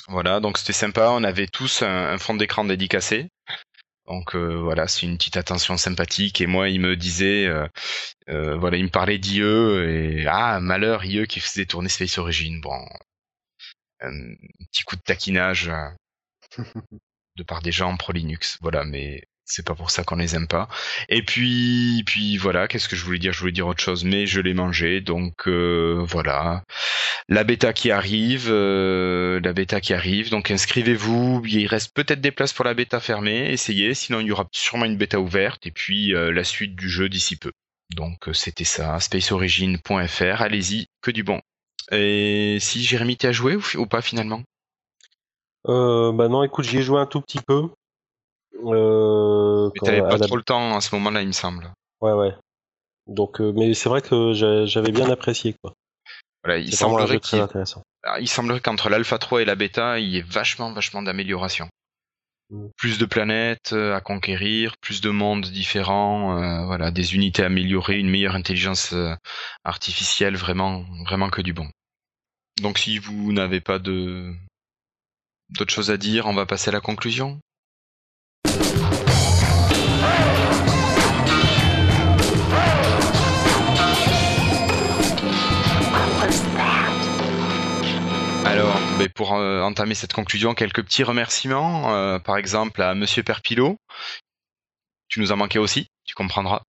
Voilà, 0.08 0.38
donc 0.40 0.58
c'était 0.58 0.72
sympa, 0.72 1.08
on 1.10 1.24
avait 1.24 1.48
tous 1.48 1.82
un, 1.82 2.10
un 2.10 2.18
fond 2.18 2.34
d'écran 2.34 2.64
dédicacé. 2.64 3.28
Donc 4.06 4.36
euh, 4.36 4.56
voilà, 4.60 4.86
c'est 4.86 5.02
une 5.06 5.16
petite 5.16 5.36
attention 5.36 5.76
sympathique. 5.76 6.40
Et 6.40 6.46
moi, 6.46 6.68
il 6.68 6.80
me 6.80 6.96
disait, 6.96 7.46
euh, 7.46 7.66
euh, 8.28 8.56
voilà, 8.56 8.76
il 8.76 8.84
me 8.84 8.90
parlait 8.90 9.18
d'IE 9.18 9.40
et 9.42 10.26
ah 10.28 10.60
malheur 10.60 11.04
IE 11.04 11.26
qui 11.26 11.40
faisait 11.40 11.66
tourner 11.66 11.88
Space 11.88 12.18
Origin. 12.18 12.60
Bon, 12.60 12.78
un 14.00 14.34
petit 14.70 14.84
coup 14.84 14.96
de 14.96 15.02
taquinage 15.02 15.70
de 17.36 17.42
part 17.42 17.62
des 17.62 17.72
gens 17.72 17.96
pro 17.96 18.12
Linux. 18.12 18.58
Voilà, 18.60 18.84
mais 18.84 19.22
c'est 19.46 19.64
pas 19.64 19.74
pour 19.74 19.90
ça 19.90 20.02
qu'on 20.04 20.16
les 20.16 20.34
aime 20.34 20.48
pas. 20.48 20.68
Et 21.08 21.22
puis, 21.22 22.02
puis 22.04 22.36
voilà, 22.36 22.66
qu'est-ce 22.68 22.88
que 22.88 22.96
je 22.96 23.04
voulais 23.04 23.18
dire? 23.20 23.32
Je 23.32 23.40
voulais 23.40 23.52
dire 23.52 23.66
autre 23.66 23.82
chose, 23.82 24.04
mais 24.04 24.26
je 24.26 24.40
l'ai 24.40 24.54
mangé, 24.54 25.00
donc 25.00 25.46
euh, 25.46 26.04
voilà. 26.08 26.64
La 27.28 27.44
bêta 27.44 27.72
qui 27.72 27.90
arrive, 27.90 28.48
euh, 28.50 29.40
la 29.42 29.52
bêta 29.52 29.80
qui 29.80 29.94
arrive, 29.94 30.30
donc 30.30 30.50
inscrivez-vous. 30.50 31.42
Il 31.46 31.66
reste 31.68 31.94
peut-être 31.94 32.20
des 32.20 32.32
places 32.32 32.52
pour 32.52 32.64
la 32.64 32.74
bêta 32.74 33.00
fermée, 33.00 33.52
essayez. 33.52 33.94
Sinon, 33.94 34.20
il 34.20 34.26
y 34.26 34.32
aura 34.32 34.48
sûrement 34.52 34.84
une 34.84 34.96
bêta 34.96 35.20
ouverte 35.20 35.66
et 35.66 35.70
puis 35.70 36.14
euh, 36.14 36.32
la 36.32 36.44
suite 36.44 36.74
du 36.74 36.90
jeu 36.90 37.08
d'ici 37.08 37.36
peu. 37.36 37.52
Donc 37.94 38.28
c'était 38.32 38.64
ça, 38.64 38.98
spaceorigin.fr. 38.98 40.42
Allez-y, 40.42 40.86
que 41.00 41.12
du 41.12 41.22
bon. 41.22 41.40
Et 41.92 42.58
si 42.60 42.82
Jérémy 42.82 43.16
t'as 43.16 43.30
joué 43.30 43.54
ou, 43.54 43.62
ou 43.76 43.86
pas 43.86 44.02
finalement? 44.02 44.42
Euh, 45.68 46.12
bah 46.12 46.28
non, 46.28 46.42
écoute, 46.42 46.64
j'y 46.64 46.78
ai 46.78 46.82
joué 46.82 47.00
un 47.00 47.06
tout 47.06 47.20
petit 47.20 47.40
peu. 47.40 47.68
Euh, 48.64 49.70
Mais 49.74 49.80
t'avais 49.86 50.00
pas 50.00 50.16
la- 50.16 50.26
trop 50.26 50.36
le 50.36 50.42
temps 50.42 50.76
à 50.76 50.80
ce 50.80 50.94
moment-là, 50.94 51.22
il 51.22 51.28
me 51.28 51.32
semble. 51.32 51.70
Ouais, 52.00 52.12
ouais. 52.12 52.34
Donc, 53.06 53.40
euh, 53.40 53.52
mais 53.54 53.74
c'est 53.74 53.88
vrai 53.88 54.02
que 54.02 54.32
j'a- 54.32 54.66
j'avais 54.66 54.92
bien 54.92 55.08
apprécié, 55.10 55.54
quoi. 55.62 55.72
Voilà, 56.44 56.58
il 56.58 56.74
semblerait 56.74 57.18
très 57.18 57.30
qu'il 57.36 57.40
intéressant. 57.40 57.82
Il 58.20 58.28
semblerait 58.28 58.60
qu'entre 58.60 58.88
l'alpha 58.88 59.18
3 59.18 59.42
et 59.42 59.44
la 59.44 59.56
bêta, 59.56 59.98
il 59.98 60.08
y 60.08 60.18
ait 60.18 60.22
vachement, 60.22 60.72
vachement 60.72 61.02
d'amélioration. 61.02 61.68
Mm. 62.50 62.68
Plus 62.76 62.98
de 62.98 63.04
planètes 63.04 63.72
euh, 63.72 63.94
à 63.94 64.00
conquérir, 64.00 64.74
plus 64.80 65.00
de 65.00 65.10
mondes 65.10 65.46
différents, 65.46 66.40
euh, 66.40 66.64
voilà, 66.66 66.92
des 66.92 67.14
unités 67.16 67.42
améliorées, 67.42 67.98
une 67.98 68.08
meilleure 68.08 68.36
intelligence 68.36 68.92
euh, 68.92 69.12
artificielle, 69.64 70.36
vraiment, 70.36 70.84
vraiment 71.04 71.28
que 71.30 71.42
du 71.42 71.52
bon. 71.52 71.68
Donc 72.62 72.78
si 72.78 72.98
vous 72.98 73.32
n'avez 73.32 73.60
pas 73.60 73.78
de 73.80 74.32
d'autres 75.50 75.72
choses 75.72 75.90
à 75.90 75.96
dire, 75.96 76.26
on 76.26 76.34
va 76.34 76.46
passer 76.46 76.70
à 76.70 76.72
la 76.72 76.80
conclusion. 76.80 77.40
Alors, 88.44 88.80
pour 89.14 89.34
euh, 89.34 89.60
entamer 89.60 89.94
cette 89.94 90.12
conclusion, 90.12 90.54
quelques 90.54 90.82
petits 90.82 91.02
remerciements. 91.02 91.94
euh, 91.94 92.18
par 92.18 92.36
exemple, 92.36 92.80
à 92.82 92.94
Monsieur 92.94 93.22
Perpilot, 93.22 93.76
tu 95.08 95.20
nous 95.20 95.32
as 95.32 95.36
manqué 95.36 95.58
aussi, 95.58 95.86
tu 96.04 96.14
comprendras. 96.14 96.62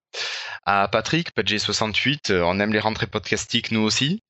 À 0.66 0.88
Patrick, 0.88 1.34
PG68, 1.36 2.32
euh, 2.32 2.44
on 2.44 2.60
aime 2.60 2.74
les 2.74 2.80
rentrées 2.80 3.08
podcastiques 3.08 3.72
nous 3.72 3.82
aussi. 3.82 4.22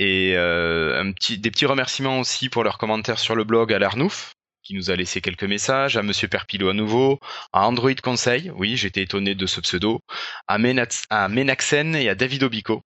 Et 0.00 0.32
euh, 0.34 0.98
un 0.98 1.12
petit, 1.12 1.36
des 1.36 1.50
petits 1.50 1.66
remerciements 1.66 2.20
aussi 2.20 2.48
pour 2.48 2.64
leurs 2.64 2.78
commentaires 2.78 3.18
sur 3.18 3.36
le 3.36 3.44
blog 3.44 3.70
à 3.70 3.78
l'Arnouf, 3.78 4.32
qui 4.62 4.72
nous 4.72 4.90
a 4.90 4.96
laissé 4.96 5.20
quelques 5.20 5.44
messages. 5.44 5.98
À 5.98 6.02
Monsieur 6.02 6.26
Perpilot 6.26 6.70
à 6.70 6.72
nouveau. 6.72 7.20
À 7.52 7.66
Android 7.66 7.92
Conseil, 8.02 8.50
oui, 8.56 8.78
j'étais 8.78 9.02
étonné 9.02 9.34
de 9.34 9.44
ce 9.44 9.60
pseudo. 9.60 10.00
À, 10.48 10.56
Menaxen 10.56 11.94
et 11.94 12.08
à 12.08 12.14
David 12.14 12.44
Obico. 12.44 12.80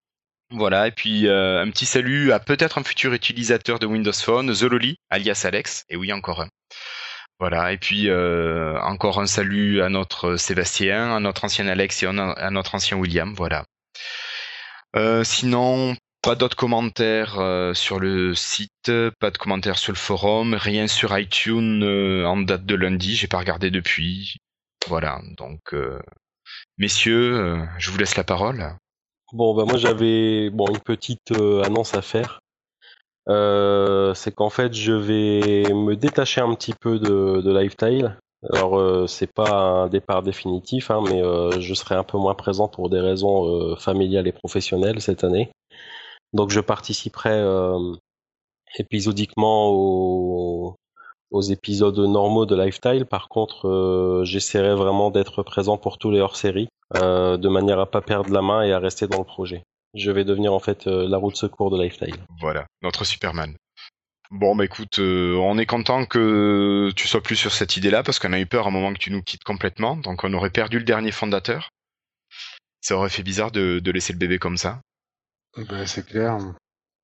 Voilà, 0.51 0.89
et 0.89 0.91
puis 0.91 1.27
euh, 1.27 1.61
un 1.61 1.69
petit 1.71 1.85
salut 1.85 2.33
à 2.33 2.39
peut-être 2.39 2.79
un 2.79 2.83
futur 2.83 3.13
utilisateur 3.13 3.79
de 3.79 3.85
Windows 3.85 4.11
Phone, 4.11 4.53
Zololi, 4.53 4.97
alias 5.09 5.41
Alex, 5.45 5.85
et 5.87 5.95
oui, 5.95 6.11
encore 6.11 6.41
un. 6.41 6.49
Voilà, 7.39 7.71
et 7.71 7.77
puis 7.77 8.09
euh, 8.09 8.77
encore 8.81 9.21
un 9.21 9.25
salut 9.25 9.81
à 9.81 9.87
notre 9.87 10.35
Sébastien, 10.35 11.15
à 11.15 11.21
notre 11.21 11.45
ancien 11.45 11.67
Alex 11.69 12.03
et 12.03 12.07
à 12.07 12.51
notre 12.51 12.75
ancien 12.75 12.97
William, 12.97 13.33
voilà. 13.33 13.63
Euh, 14.97 15.23
sinon, 15.23 15.95
pas 16.25 16.33
d'autres 16.33 16.57
commentaires 16.57 17.37
euh, 17.39 17.75
sur 17.75 17.99
le 17.99 18.33
site, 18.33 18.91
pas 19.19 19.29
de 19.29 19.37
commentaires 19.37 19.77
sur 19.77 19.93
le 19.93 19.97
forum, 19.97 20.55
rien 20.55 20.87
sur 20.87 21.15
iTunes 21.15 21.83
euh, 21.83 22.25
en 22.25 22.37
date 22.37 22.65
de 22.65 22.73
lundi, 22.73 23.15
j'ai 23.15 23.27
pas 23.27 23.37
regardé 23.37 23.69
depuis. 23.69 24.37
Voilà, 24.87 25.21
donc 25.37 25.61
euh, 25.73 25.99
messieurs, 26.79 27.59
je 27.77 27.91
vous 27.91 27.99
laisse 27.99 28.17
la 28.17 28.23
parole. 28.23 28.75
Bon, 29.33 29.53
bah 29.53 29.65
moi 29.67 29.77
j'avais 29.77 30.47
une 30.47 30.79
petite 30.83 31.31
annonce 31.63 31.93
à 31.93 32.01
faire. 32.01 32.39
C'est 33.27 34.33
qu'en 34.33 34.49
fait 34.49 34.73
je 34.73 34.93
vais 34.93 35.71
me 35.73 35.95
détacher 35.95 36.41
un 36.41 36.55
petit 36.55 36.73
peu 36.73 36.97
de, 36.97 37.41
de. 37.41 38.09
Alors 38.51 39.07
c'est 39.07 39.31
pas 39.31 39.51
un 39.51 39.87
départ 39.89 40.23
définitif, 40.23 40.89
hein, 40.89 41.01
mais 41.03 41.21
je 41.61 41.73
serai 41.75 41.93
un 41.93 42.03
peu 42.03 42.17
moins 42.17 42.35
présent 42.35 42.67
pour 42.67 42.89
des 42.89 42.99
raisons 42.99 43.75
familiales 43.75 44.27
et 44.27 44.31
professionnelles 44.31 45.01
cette 45.01 45.23
année. 45.23 45.51
Donc 46.35 46.51
je 46.51 46.59
participerai 46.59 47.31
euh, 47.31 47.95
épisodiquement 48.77 49.69
aux, 49.71 50.75
épisodes 51.49 51.97
normaux 51.97 52.45
de 52.45 52.55
Lifestyle. 52.55 53.05
Par 53.05 53.29
contre, 53.29 53.67
euh, 53.67 54.25
j'essaierai 54.25 54.75
vraiment 54.75 55.11
d'être 55.11 55.43
présent 55.43 55.77
pour 55.77 55.97
tous 55.97 56.11
les 56.11 56.19
hors-séries, 56.19 56.67
euh, 56.95 57.37
de 57.37 57.47
manière 57.47 57.79
à 57.79 57.89
pas 57.89 58.01
perdre 58.01 58.31
la 58.31 58.41
main 58.41 58.63
et 58.63 58.73
à 58.73 58.79
rester 58.79 59.07
dans 59.07 59.19
le 59.19 59.25
projet. 59.25 59.63
Je 59.93 60.11
vais 60.11 60.25
devenir 60.25 60.53
en 60.53 60.59
fait 60.59 60.85
la 60.87 61.17
roue 61.17 61.31
de 61.31 61.37
secours 61.37 61.71
de 61.71 61.81
Lifestyle. 61.81 62.15
Voilà, 62.41 62.65
notre 62.81 63.05
Superman. 63.05 63.55
Bon, 64.29 64.55
bah 64.55 64.65
écoute, 64.65 64.99
on 64.99 65.57
est 65.57 65.65
content 65.65 66.05
que 66.05 66.91
tu 66.97 67.07
sois 67.07 67.21
plus 67.21 67.37
sur 67.37 67.53
cette 67.53 67.77
idée-là 67.77 68.03
parce 68.03 68.19
qu'on 68.19 68.33
a 68.33 68.39
eu 68.39 68.45
peur 68.45 68.65
à 68.65 68.69
un 68.69 68.71
moment 68.71 68.93
que 68.93 68.99
tu 68.99 69.11
nous 69.11 69.21
quittes 69.21 69.45
complètement. 69.45 69.95
Donc 69.95 70.25
on 70.25 70.33
aurait 70.33 70.49
perdu 70.49 70.79
le 70.79 70.85
dernier 70.85 71.11
fondateur. 71.11 71.69
Ça 72.81 72.97
aurait 72.97 73.09
fait 73.09 73.23
bizarre 73.23 73.51
de 73.51 73.91
laisser 73.91 74.11
le 74.11 74.19
bébé 74.19 74.37
comme 74.37 74.57
ça. 74.57 74.81
Ben, 75.57 75.85
c'est 75.85 76.05
clair. 76.05 76.37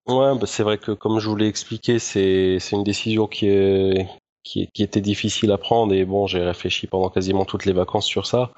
Ouais, 0.08 0.38
bah 0.38 0.46
c'est 0.48 0.64
vrai 0.64 0.78
que 0.78 0.92
comme 0.92 1.20
je 1.20 1.30
vous 1.30 1.36
l'ai 1.36 1.48
expliqué, 1.48 2.00
c'est 2.00 2.58
c'est 2.60 2.76
une 2.76 2.84
décision 2.84 3.28
qui 3.28 3.48
est 3.48 4.08
qui, 4.44 4.68
qui 4.74 4.82
était 4.84 5.02
difficile 5.02 5.52
à 5.52 5.58
prendre 5.58 5.94
et 5.94 6.04
bon, 6.06 6.26
j'ai 6.28 6.42
réfléchi 6.42 6.88
pendant 6.88 7.10
quasiment 7.10 7.46
toutes 7.46 7.66
les 7.66 7.74
vacances 7.74 8.08
sur 8.08 8.26
ça. 8.26 8.52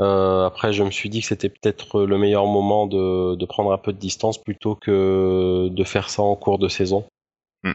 Euh, 0.00 0.46
après, 0.46 0.72
je 0.72 0.82
me 0.84 0.90
suis 0.90 1.08
dit 1.08 1.22
que 1.22 1.26
c'était 1.26 1.48
peut-être 1.48 2.02
le 2.04 2.18
meilleur 2.18 2.46
moment 2.46 2.86
de, 2.86 3.34
de 3.34 3.46
prendre 3.46 3.72
un 3.72 3.78
peu 3.78 3.92
de 3.92 3.98
distance 3.98 4.38
plutôt 4.38 4.76
que 4.76 5.68
de 5.70 5.84
faire 5.84 6.10
ça 6.10 6.22
en 6.22 6.36
cours 6.36 6.58
de 6.58 6.68
saison. 6.68 7.08
Hmm. 7.64 7.72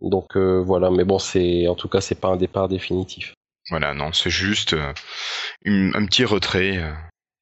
Donc 0.00 0.36
euh, 0.36 0.62
voilà, 0.64 0.90
mais 0.90 1.04
bon, 1.04 1.18
c'est 1.18 1.66
en 1.68 1.74
tout 1.74 1.88
cas, 1.88 2.00
c'est 2.00 2.14
pas 2.18 2.28
un 2.28 2.36
départ 2.36 2.68
définitif. 2.68 3.34
Voilà, 3.68 3.92
non, 3.92 4.12
c'est 4.12 4.30
juste 4.30 4.72
euh, 4.72 4.92
une- 5.64 5.92
un 5.94 6.06
petit 6.06 6.24
retrait. 6.24 6.78
euh. 6.78 6.92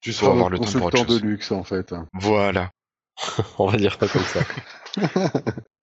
Tu 0.01 0.11
seras 0.11 0.31
avoir 0.31 0.49
le 0.49 0.57
temps 0.59 0.89
pour 0.89 1.05
de 1.05 1.17
luxe, 1.17 1.51
en 1.51 1.63
fait. 1.63 1.93
Voilà. 2.13 2.71
On 3.57 3.67
va 3.67 3.77
dire 3.77 3.97
ça 3.99 4.07
comme 4.07 4.23
ça. 4.23 4.41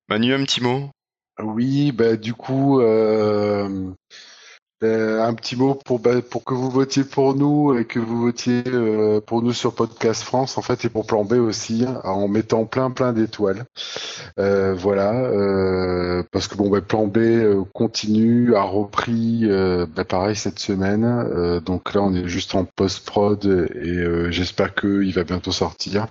Manu, 0.09 0.35
un 0.35 0.45
petit 0.45 0.63
mot? 0.63 0.91
Oui, 1.39 1.93
bah 1.93 2.17
du 2.17 2.33
coup, 2.35 2.81
euh, 2.81 3.93
euh, 4.85 5.23
un 5.23 5.33
petit 5.33 5.57
mot 5.57 5.75
pour 5.75 6.01
bah, 6.01 6.21
pour 6.21 6.45
que 6.45 6.53
vous 6.53 6.69
votiez 6.69 7.03
pour 7.03 7.35
nous 7.35 7.75
et 7.79 7.87
que 7.87 7.99
vous 7.99 8.21
votiez 8.21 8.63
euh, 8.67 9.23
pour 9.23 9.41
nous 9.41 9.55
sur 9.55 9.75
Podcast 9.75 10.23
France, 10.23 10.59
en 10.59 10.63
fait, 10.63 10.85
et 10.85 10.91
pour 10.91 11.07
Plan 11.07 11.25
B 11.25 11.35
aussi, 11.35 11.87
hein, 11.89 12.03
en 12.05 12.29
mettant 12.29 12.67
plein 12.67 12.91
plein 12.91 13.15
d'étoiles. 13.15 13.65
Euh, 14.39 14.75
voilà, 14.75 15.13
parce 16.31 16.47
que 16.47 16.57
bon, 16.57 16.69
bah, 16.69 16.83
Plan 16.83 17.07
B 17.07 17.19
continue, 17.73 18.55
a 18.55 18.63
repris, 18.63 19.47
bah, 19.95 20.05
pareil 20.05 20.37
cette 20.37 20.59
semaine. 20.59 21.61
Donc 21.65 21.95
là, 21.95 22.03
on 22.03 22.13
est 22.13 22.29
juste 22.29 22.55
en 22.55 22.65
post 22.67 23.07
prod 23.07 23.43
et 23.47 24.31
j'espère 24.31 24.75
qu'il 24.75 25.13
va 25.15 25.25
bientôt 25.25 25.53
sortir. 25.53 26.07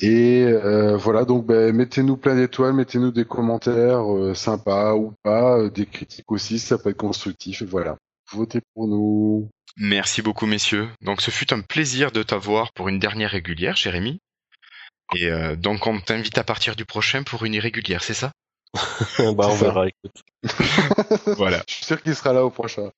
Et 0.00 0.50
voilà, 0.96 1.26
donc 1.26 1.48
mettez-nous 1.48 2.16
plein 2.16 2.34
d'étoiles, 2.34 2.72
mettez-nous 2.72 3.10
des 3.10 3.26
commentaires 3.26 4.04
sympas 4.34 4.94
ou 4.94 5.12
pas, 5.22 5.68
des 5.68 5.84
critiques 5.84 6.32
aussi, 6.32 6.58
ça 6.58 6.78
peut 6.78 6.90
être 6.90 6.96
constructif. 6.96 7.42
Voilà, 7.60 7.96
votez 8.32 8.60
pour 8.74 8.88
nous. 8.88 9.48
Merci 9.76 10.22
beaucoup, 10.22 10.46
messieurs. 10.46 10.88
Donc 11.00 11.20
ce 11.20 11.30
fut 11.30 11.52
un 11.52 11.60
plaisir 11.60 12.12
de 12.12 12.22
t'avoir 12.22 12.72
pour 12.72 12.88
une 12.88 12.98
dernière 12.98 13.30
régulière, 13.30 13.76
Jérémy. 13.76 14.20
Et 15.14 15.26
euh, 15.26 15.56
donc 15.56 15.86
on 15.86 16.00
t'invite 16.00 16.38
à 16.38 16.44
partir 16.44 16.76
du 16.76 16.84
prochain 16.84 17.22
pour 17.22 17.44
une 17.44 17.54
irrégulière, 17.54 18.02
c'est 18.02 18.14
ça? 18.14 18.32
Bah, 19.36 19.48
on 19.50 19.54
verra. 19.54 19.86
Écoute. 19.88 20.22
Voilà. 21.36 21.62
Je 21.68 21.74
suis 21.74 21.84
sûr 21.84 22.02
qu'il 22.02 22.14
sera 22.16 22.32
là 22.32 22.44
au 22.44 22.50
prochain. 22.50 22.90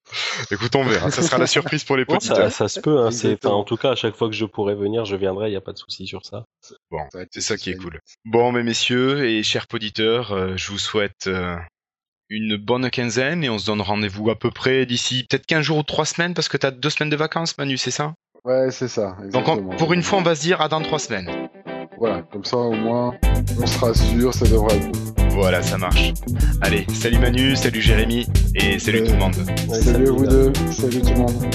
Écoute, 0.51 0.77
on 0.77 0.85
verra. 0.85 1.11
Ça 1.11 1.23
sera 1.23 1.39
la 1.39 1.47
surprise 1.47 1.83
pour 1.85 1.97
les 1.97 2.05
Bon, 2.09 2.15
auditeurs. 2.15 2.37
ça, 2.37 2.51
ça 2.51 2.69
se 2.69 2.81
peut. 2.81 3.01
Hein, 3.01 3.09
enfin, 3.09 3.51
en 3.51 3.65
tout 3.65 3.77
cas, 3.77 3.91
à 3.91 3.97
chaque 3.97 4.15
fois 4.15 4.29
que 4.29 4.35
je 4.35 4.45
pourrai 4.45 4.75
venir, 4.75 5.05
je 5.05 5.17
viendrai. 5.17 5.51
Il 5.51 5.53
y 5.53 5.57
a 5.57 5.61
pas 5.61 5.73
de 5.73 5.79
souci 5.79 6.07
sur 6.07 6.25
ça. 6.25 6.45
Bon, 6.91 7.01
c'est 7.31 7.41
ça 7.41 7.57
qui 7.57 7.71
est 7.71 7.77
cool. 7.77 8.01
Bon, 8.25 8.53
mais 8.53 8.63
messieurs 8.63 9.27
et 9.27 9.43
chers 9.43 9.67
auditeurs, 9.73 10.33
euh, 10.33 10.57
je 10.57 10.71
vous 10.71 10.79
souhaite 10.79 11.27
euh, 11.27 11.57
une 12.31 12.57
bonne 12.57 12.89
quinzaine 12.91 13.45
et 13.45 13.51
on 13.51 13.59
se 13.59 13.67
donne 13.67 13.81
rendez-vous 13.81 14.31
à 14.31 14.39
peu 14.39 14.51
près 14.51 14.87
d'ici 14.87 15.27
peut-être 15.29 15.47
15 15.47 15.63
jours 15.63 15.79
ou 15.79 15.83
3 15.83 16.05
semaines 16.07 16.35
parce 16.35 16.49
que 16.49 16.57
tu 16.57 16.67
as 16.67 16.71
2 16.71 16.91
semaines 16.91 17.11
de 17.11 17.17
vacances, 17.17 17.57
Manu, 17.59 17.77
c'est 17.77 17.91
ça? 17.91 18.15
Ouais, 18.45 18.71
c'est 18.71 18.89
ça. 18.89 19.17
Exactement. 19.25 19.57
Donc 19.57 19.77
pour 19.77 19.93
une 19.93 20.03
fois, 20.03 20.19
on 20.19 20.23
va 20.23 20.35
se 20.35 20.41
dire 20.41 20.61
à 20.61 20.69
dans 20.69 20.81
3 20.81 20.99
semaines. 20.99 21.31
Voilà, 21.99 22.23
comme 22.23 22.45
ça 22.45 22.57
au 22.57 22.75
moins, 22.75 23.15
on 23.61 23.67
sera 23.67 23.95
sûr 23.95 24.35
ça 24.35 24.47
devrait 24.47 24.77
être 24.77 24.91
bon. 24.91 25.29
Voilà, 25.31 25.63
ça 25.63 25.79
marche. 25.79 26.13
Allez, 26.61 26.87
salut 26.93 27.19
Manu, 27.19 27.57
salut 27.57 27.81
Jérémy 27.81 28.27
et 28.55 28.79
salut 28.79 29.05
tout 29.05 29.13
le 29.13 29.19
monde. 29.19 29.35
Salut 29.69 30.07
vous 30.07 30.27
deux, 30.27 30.53
salut 30.71 31.03
tout 31.03 31.11
le 31.11 31.17
monde. 31.17 31.55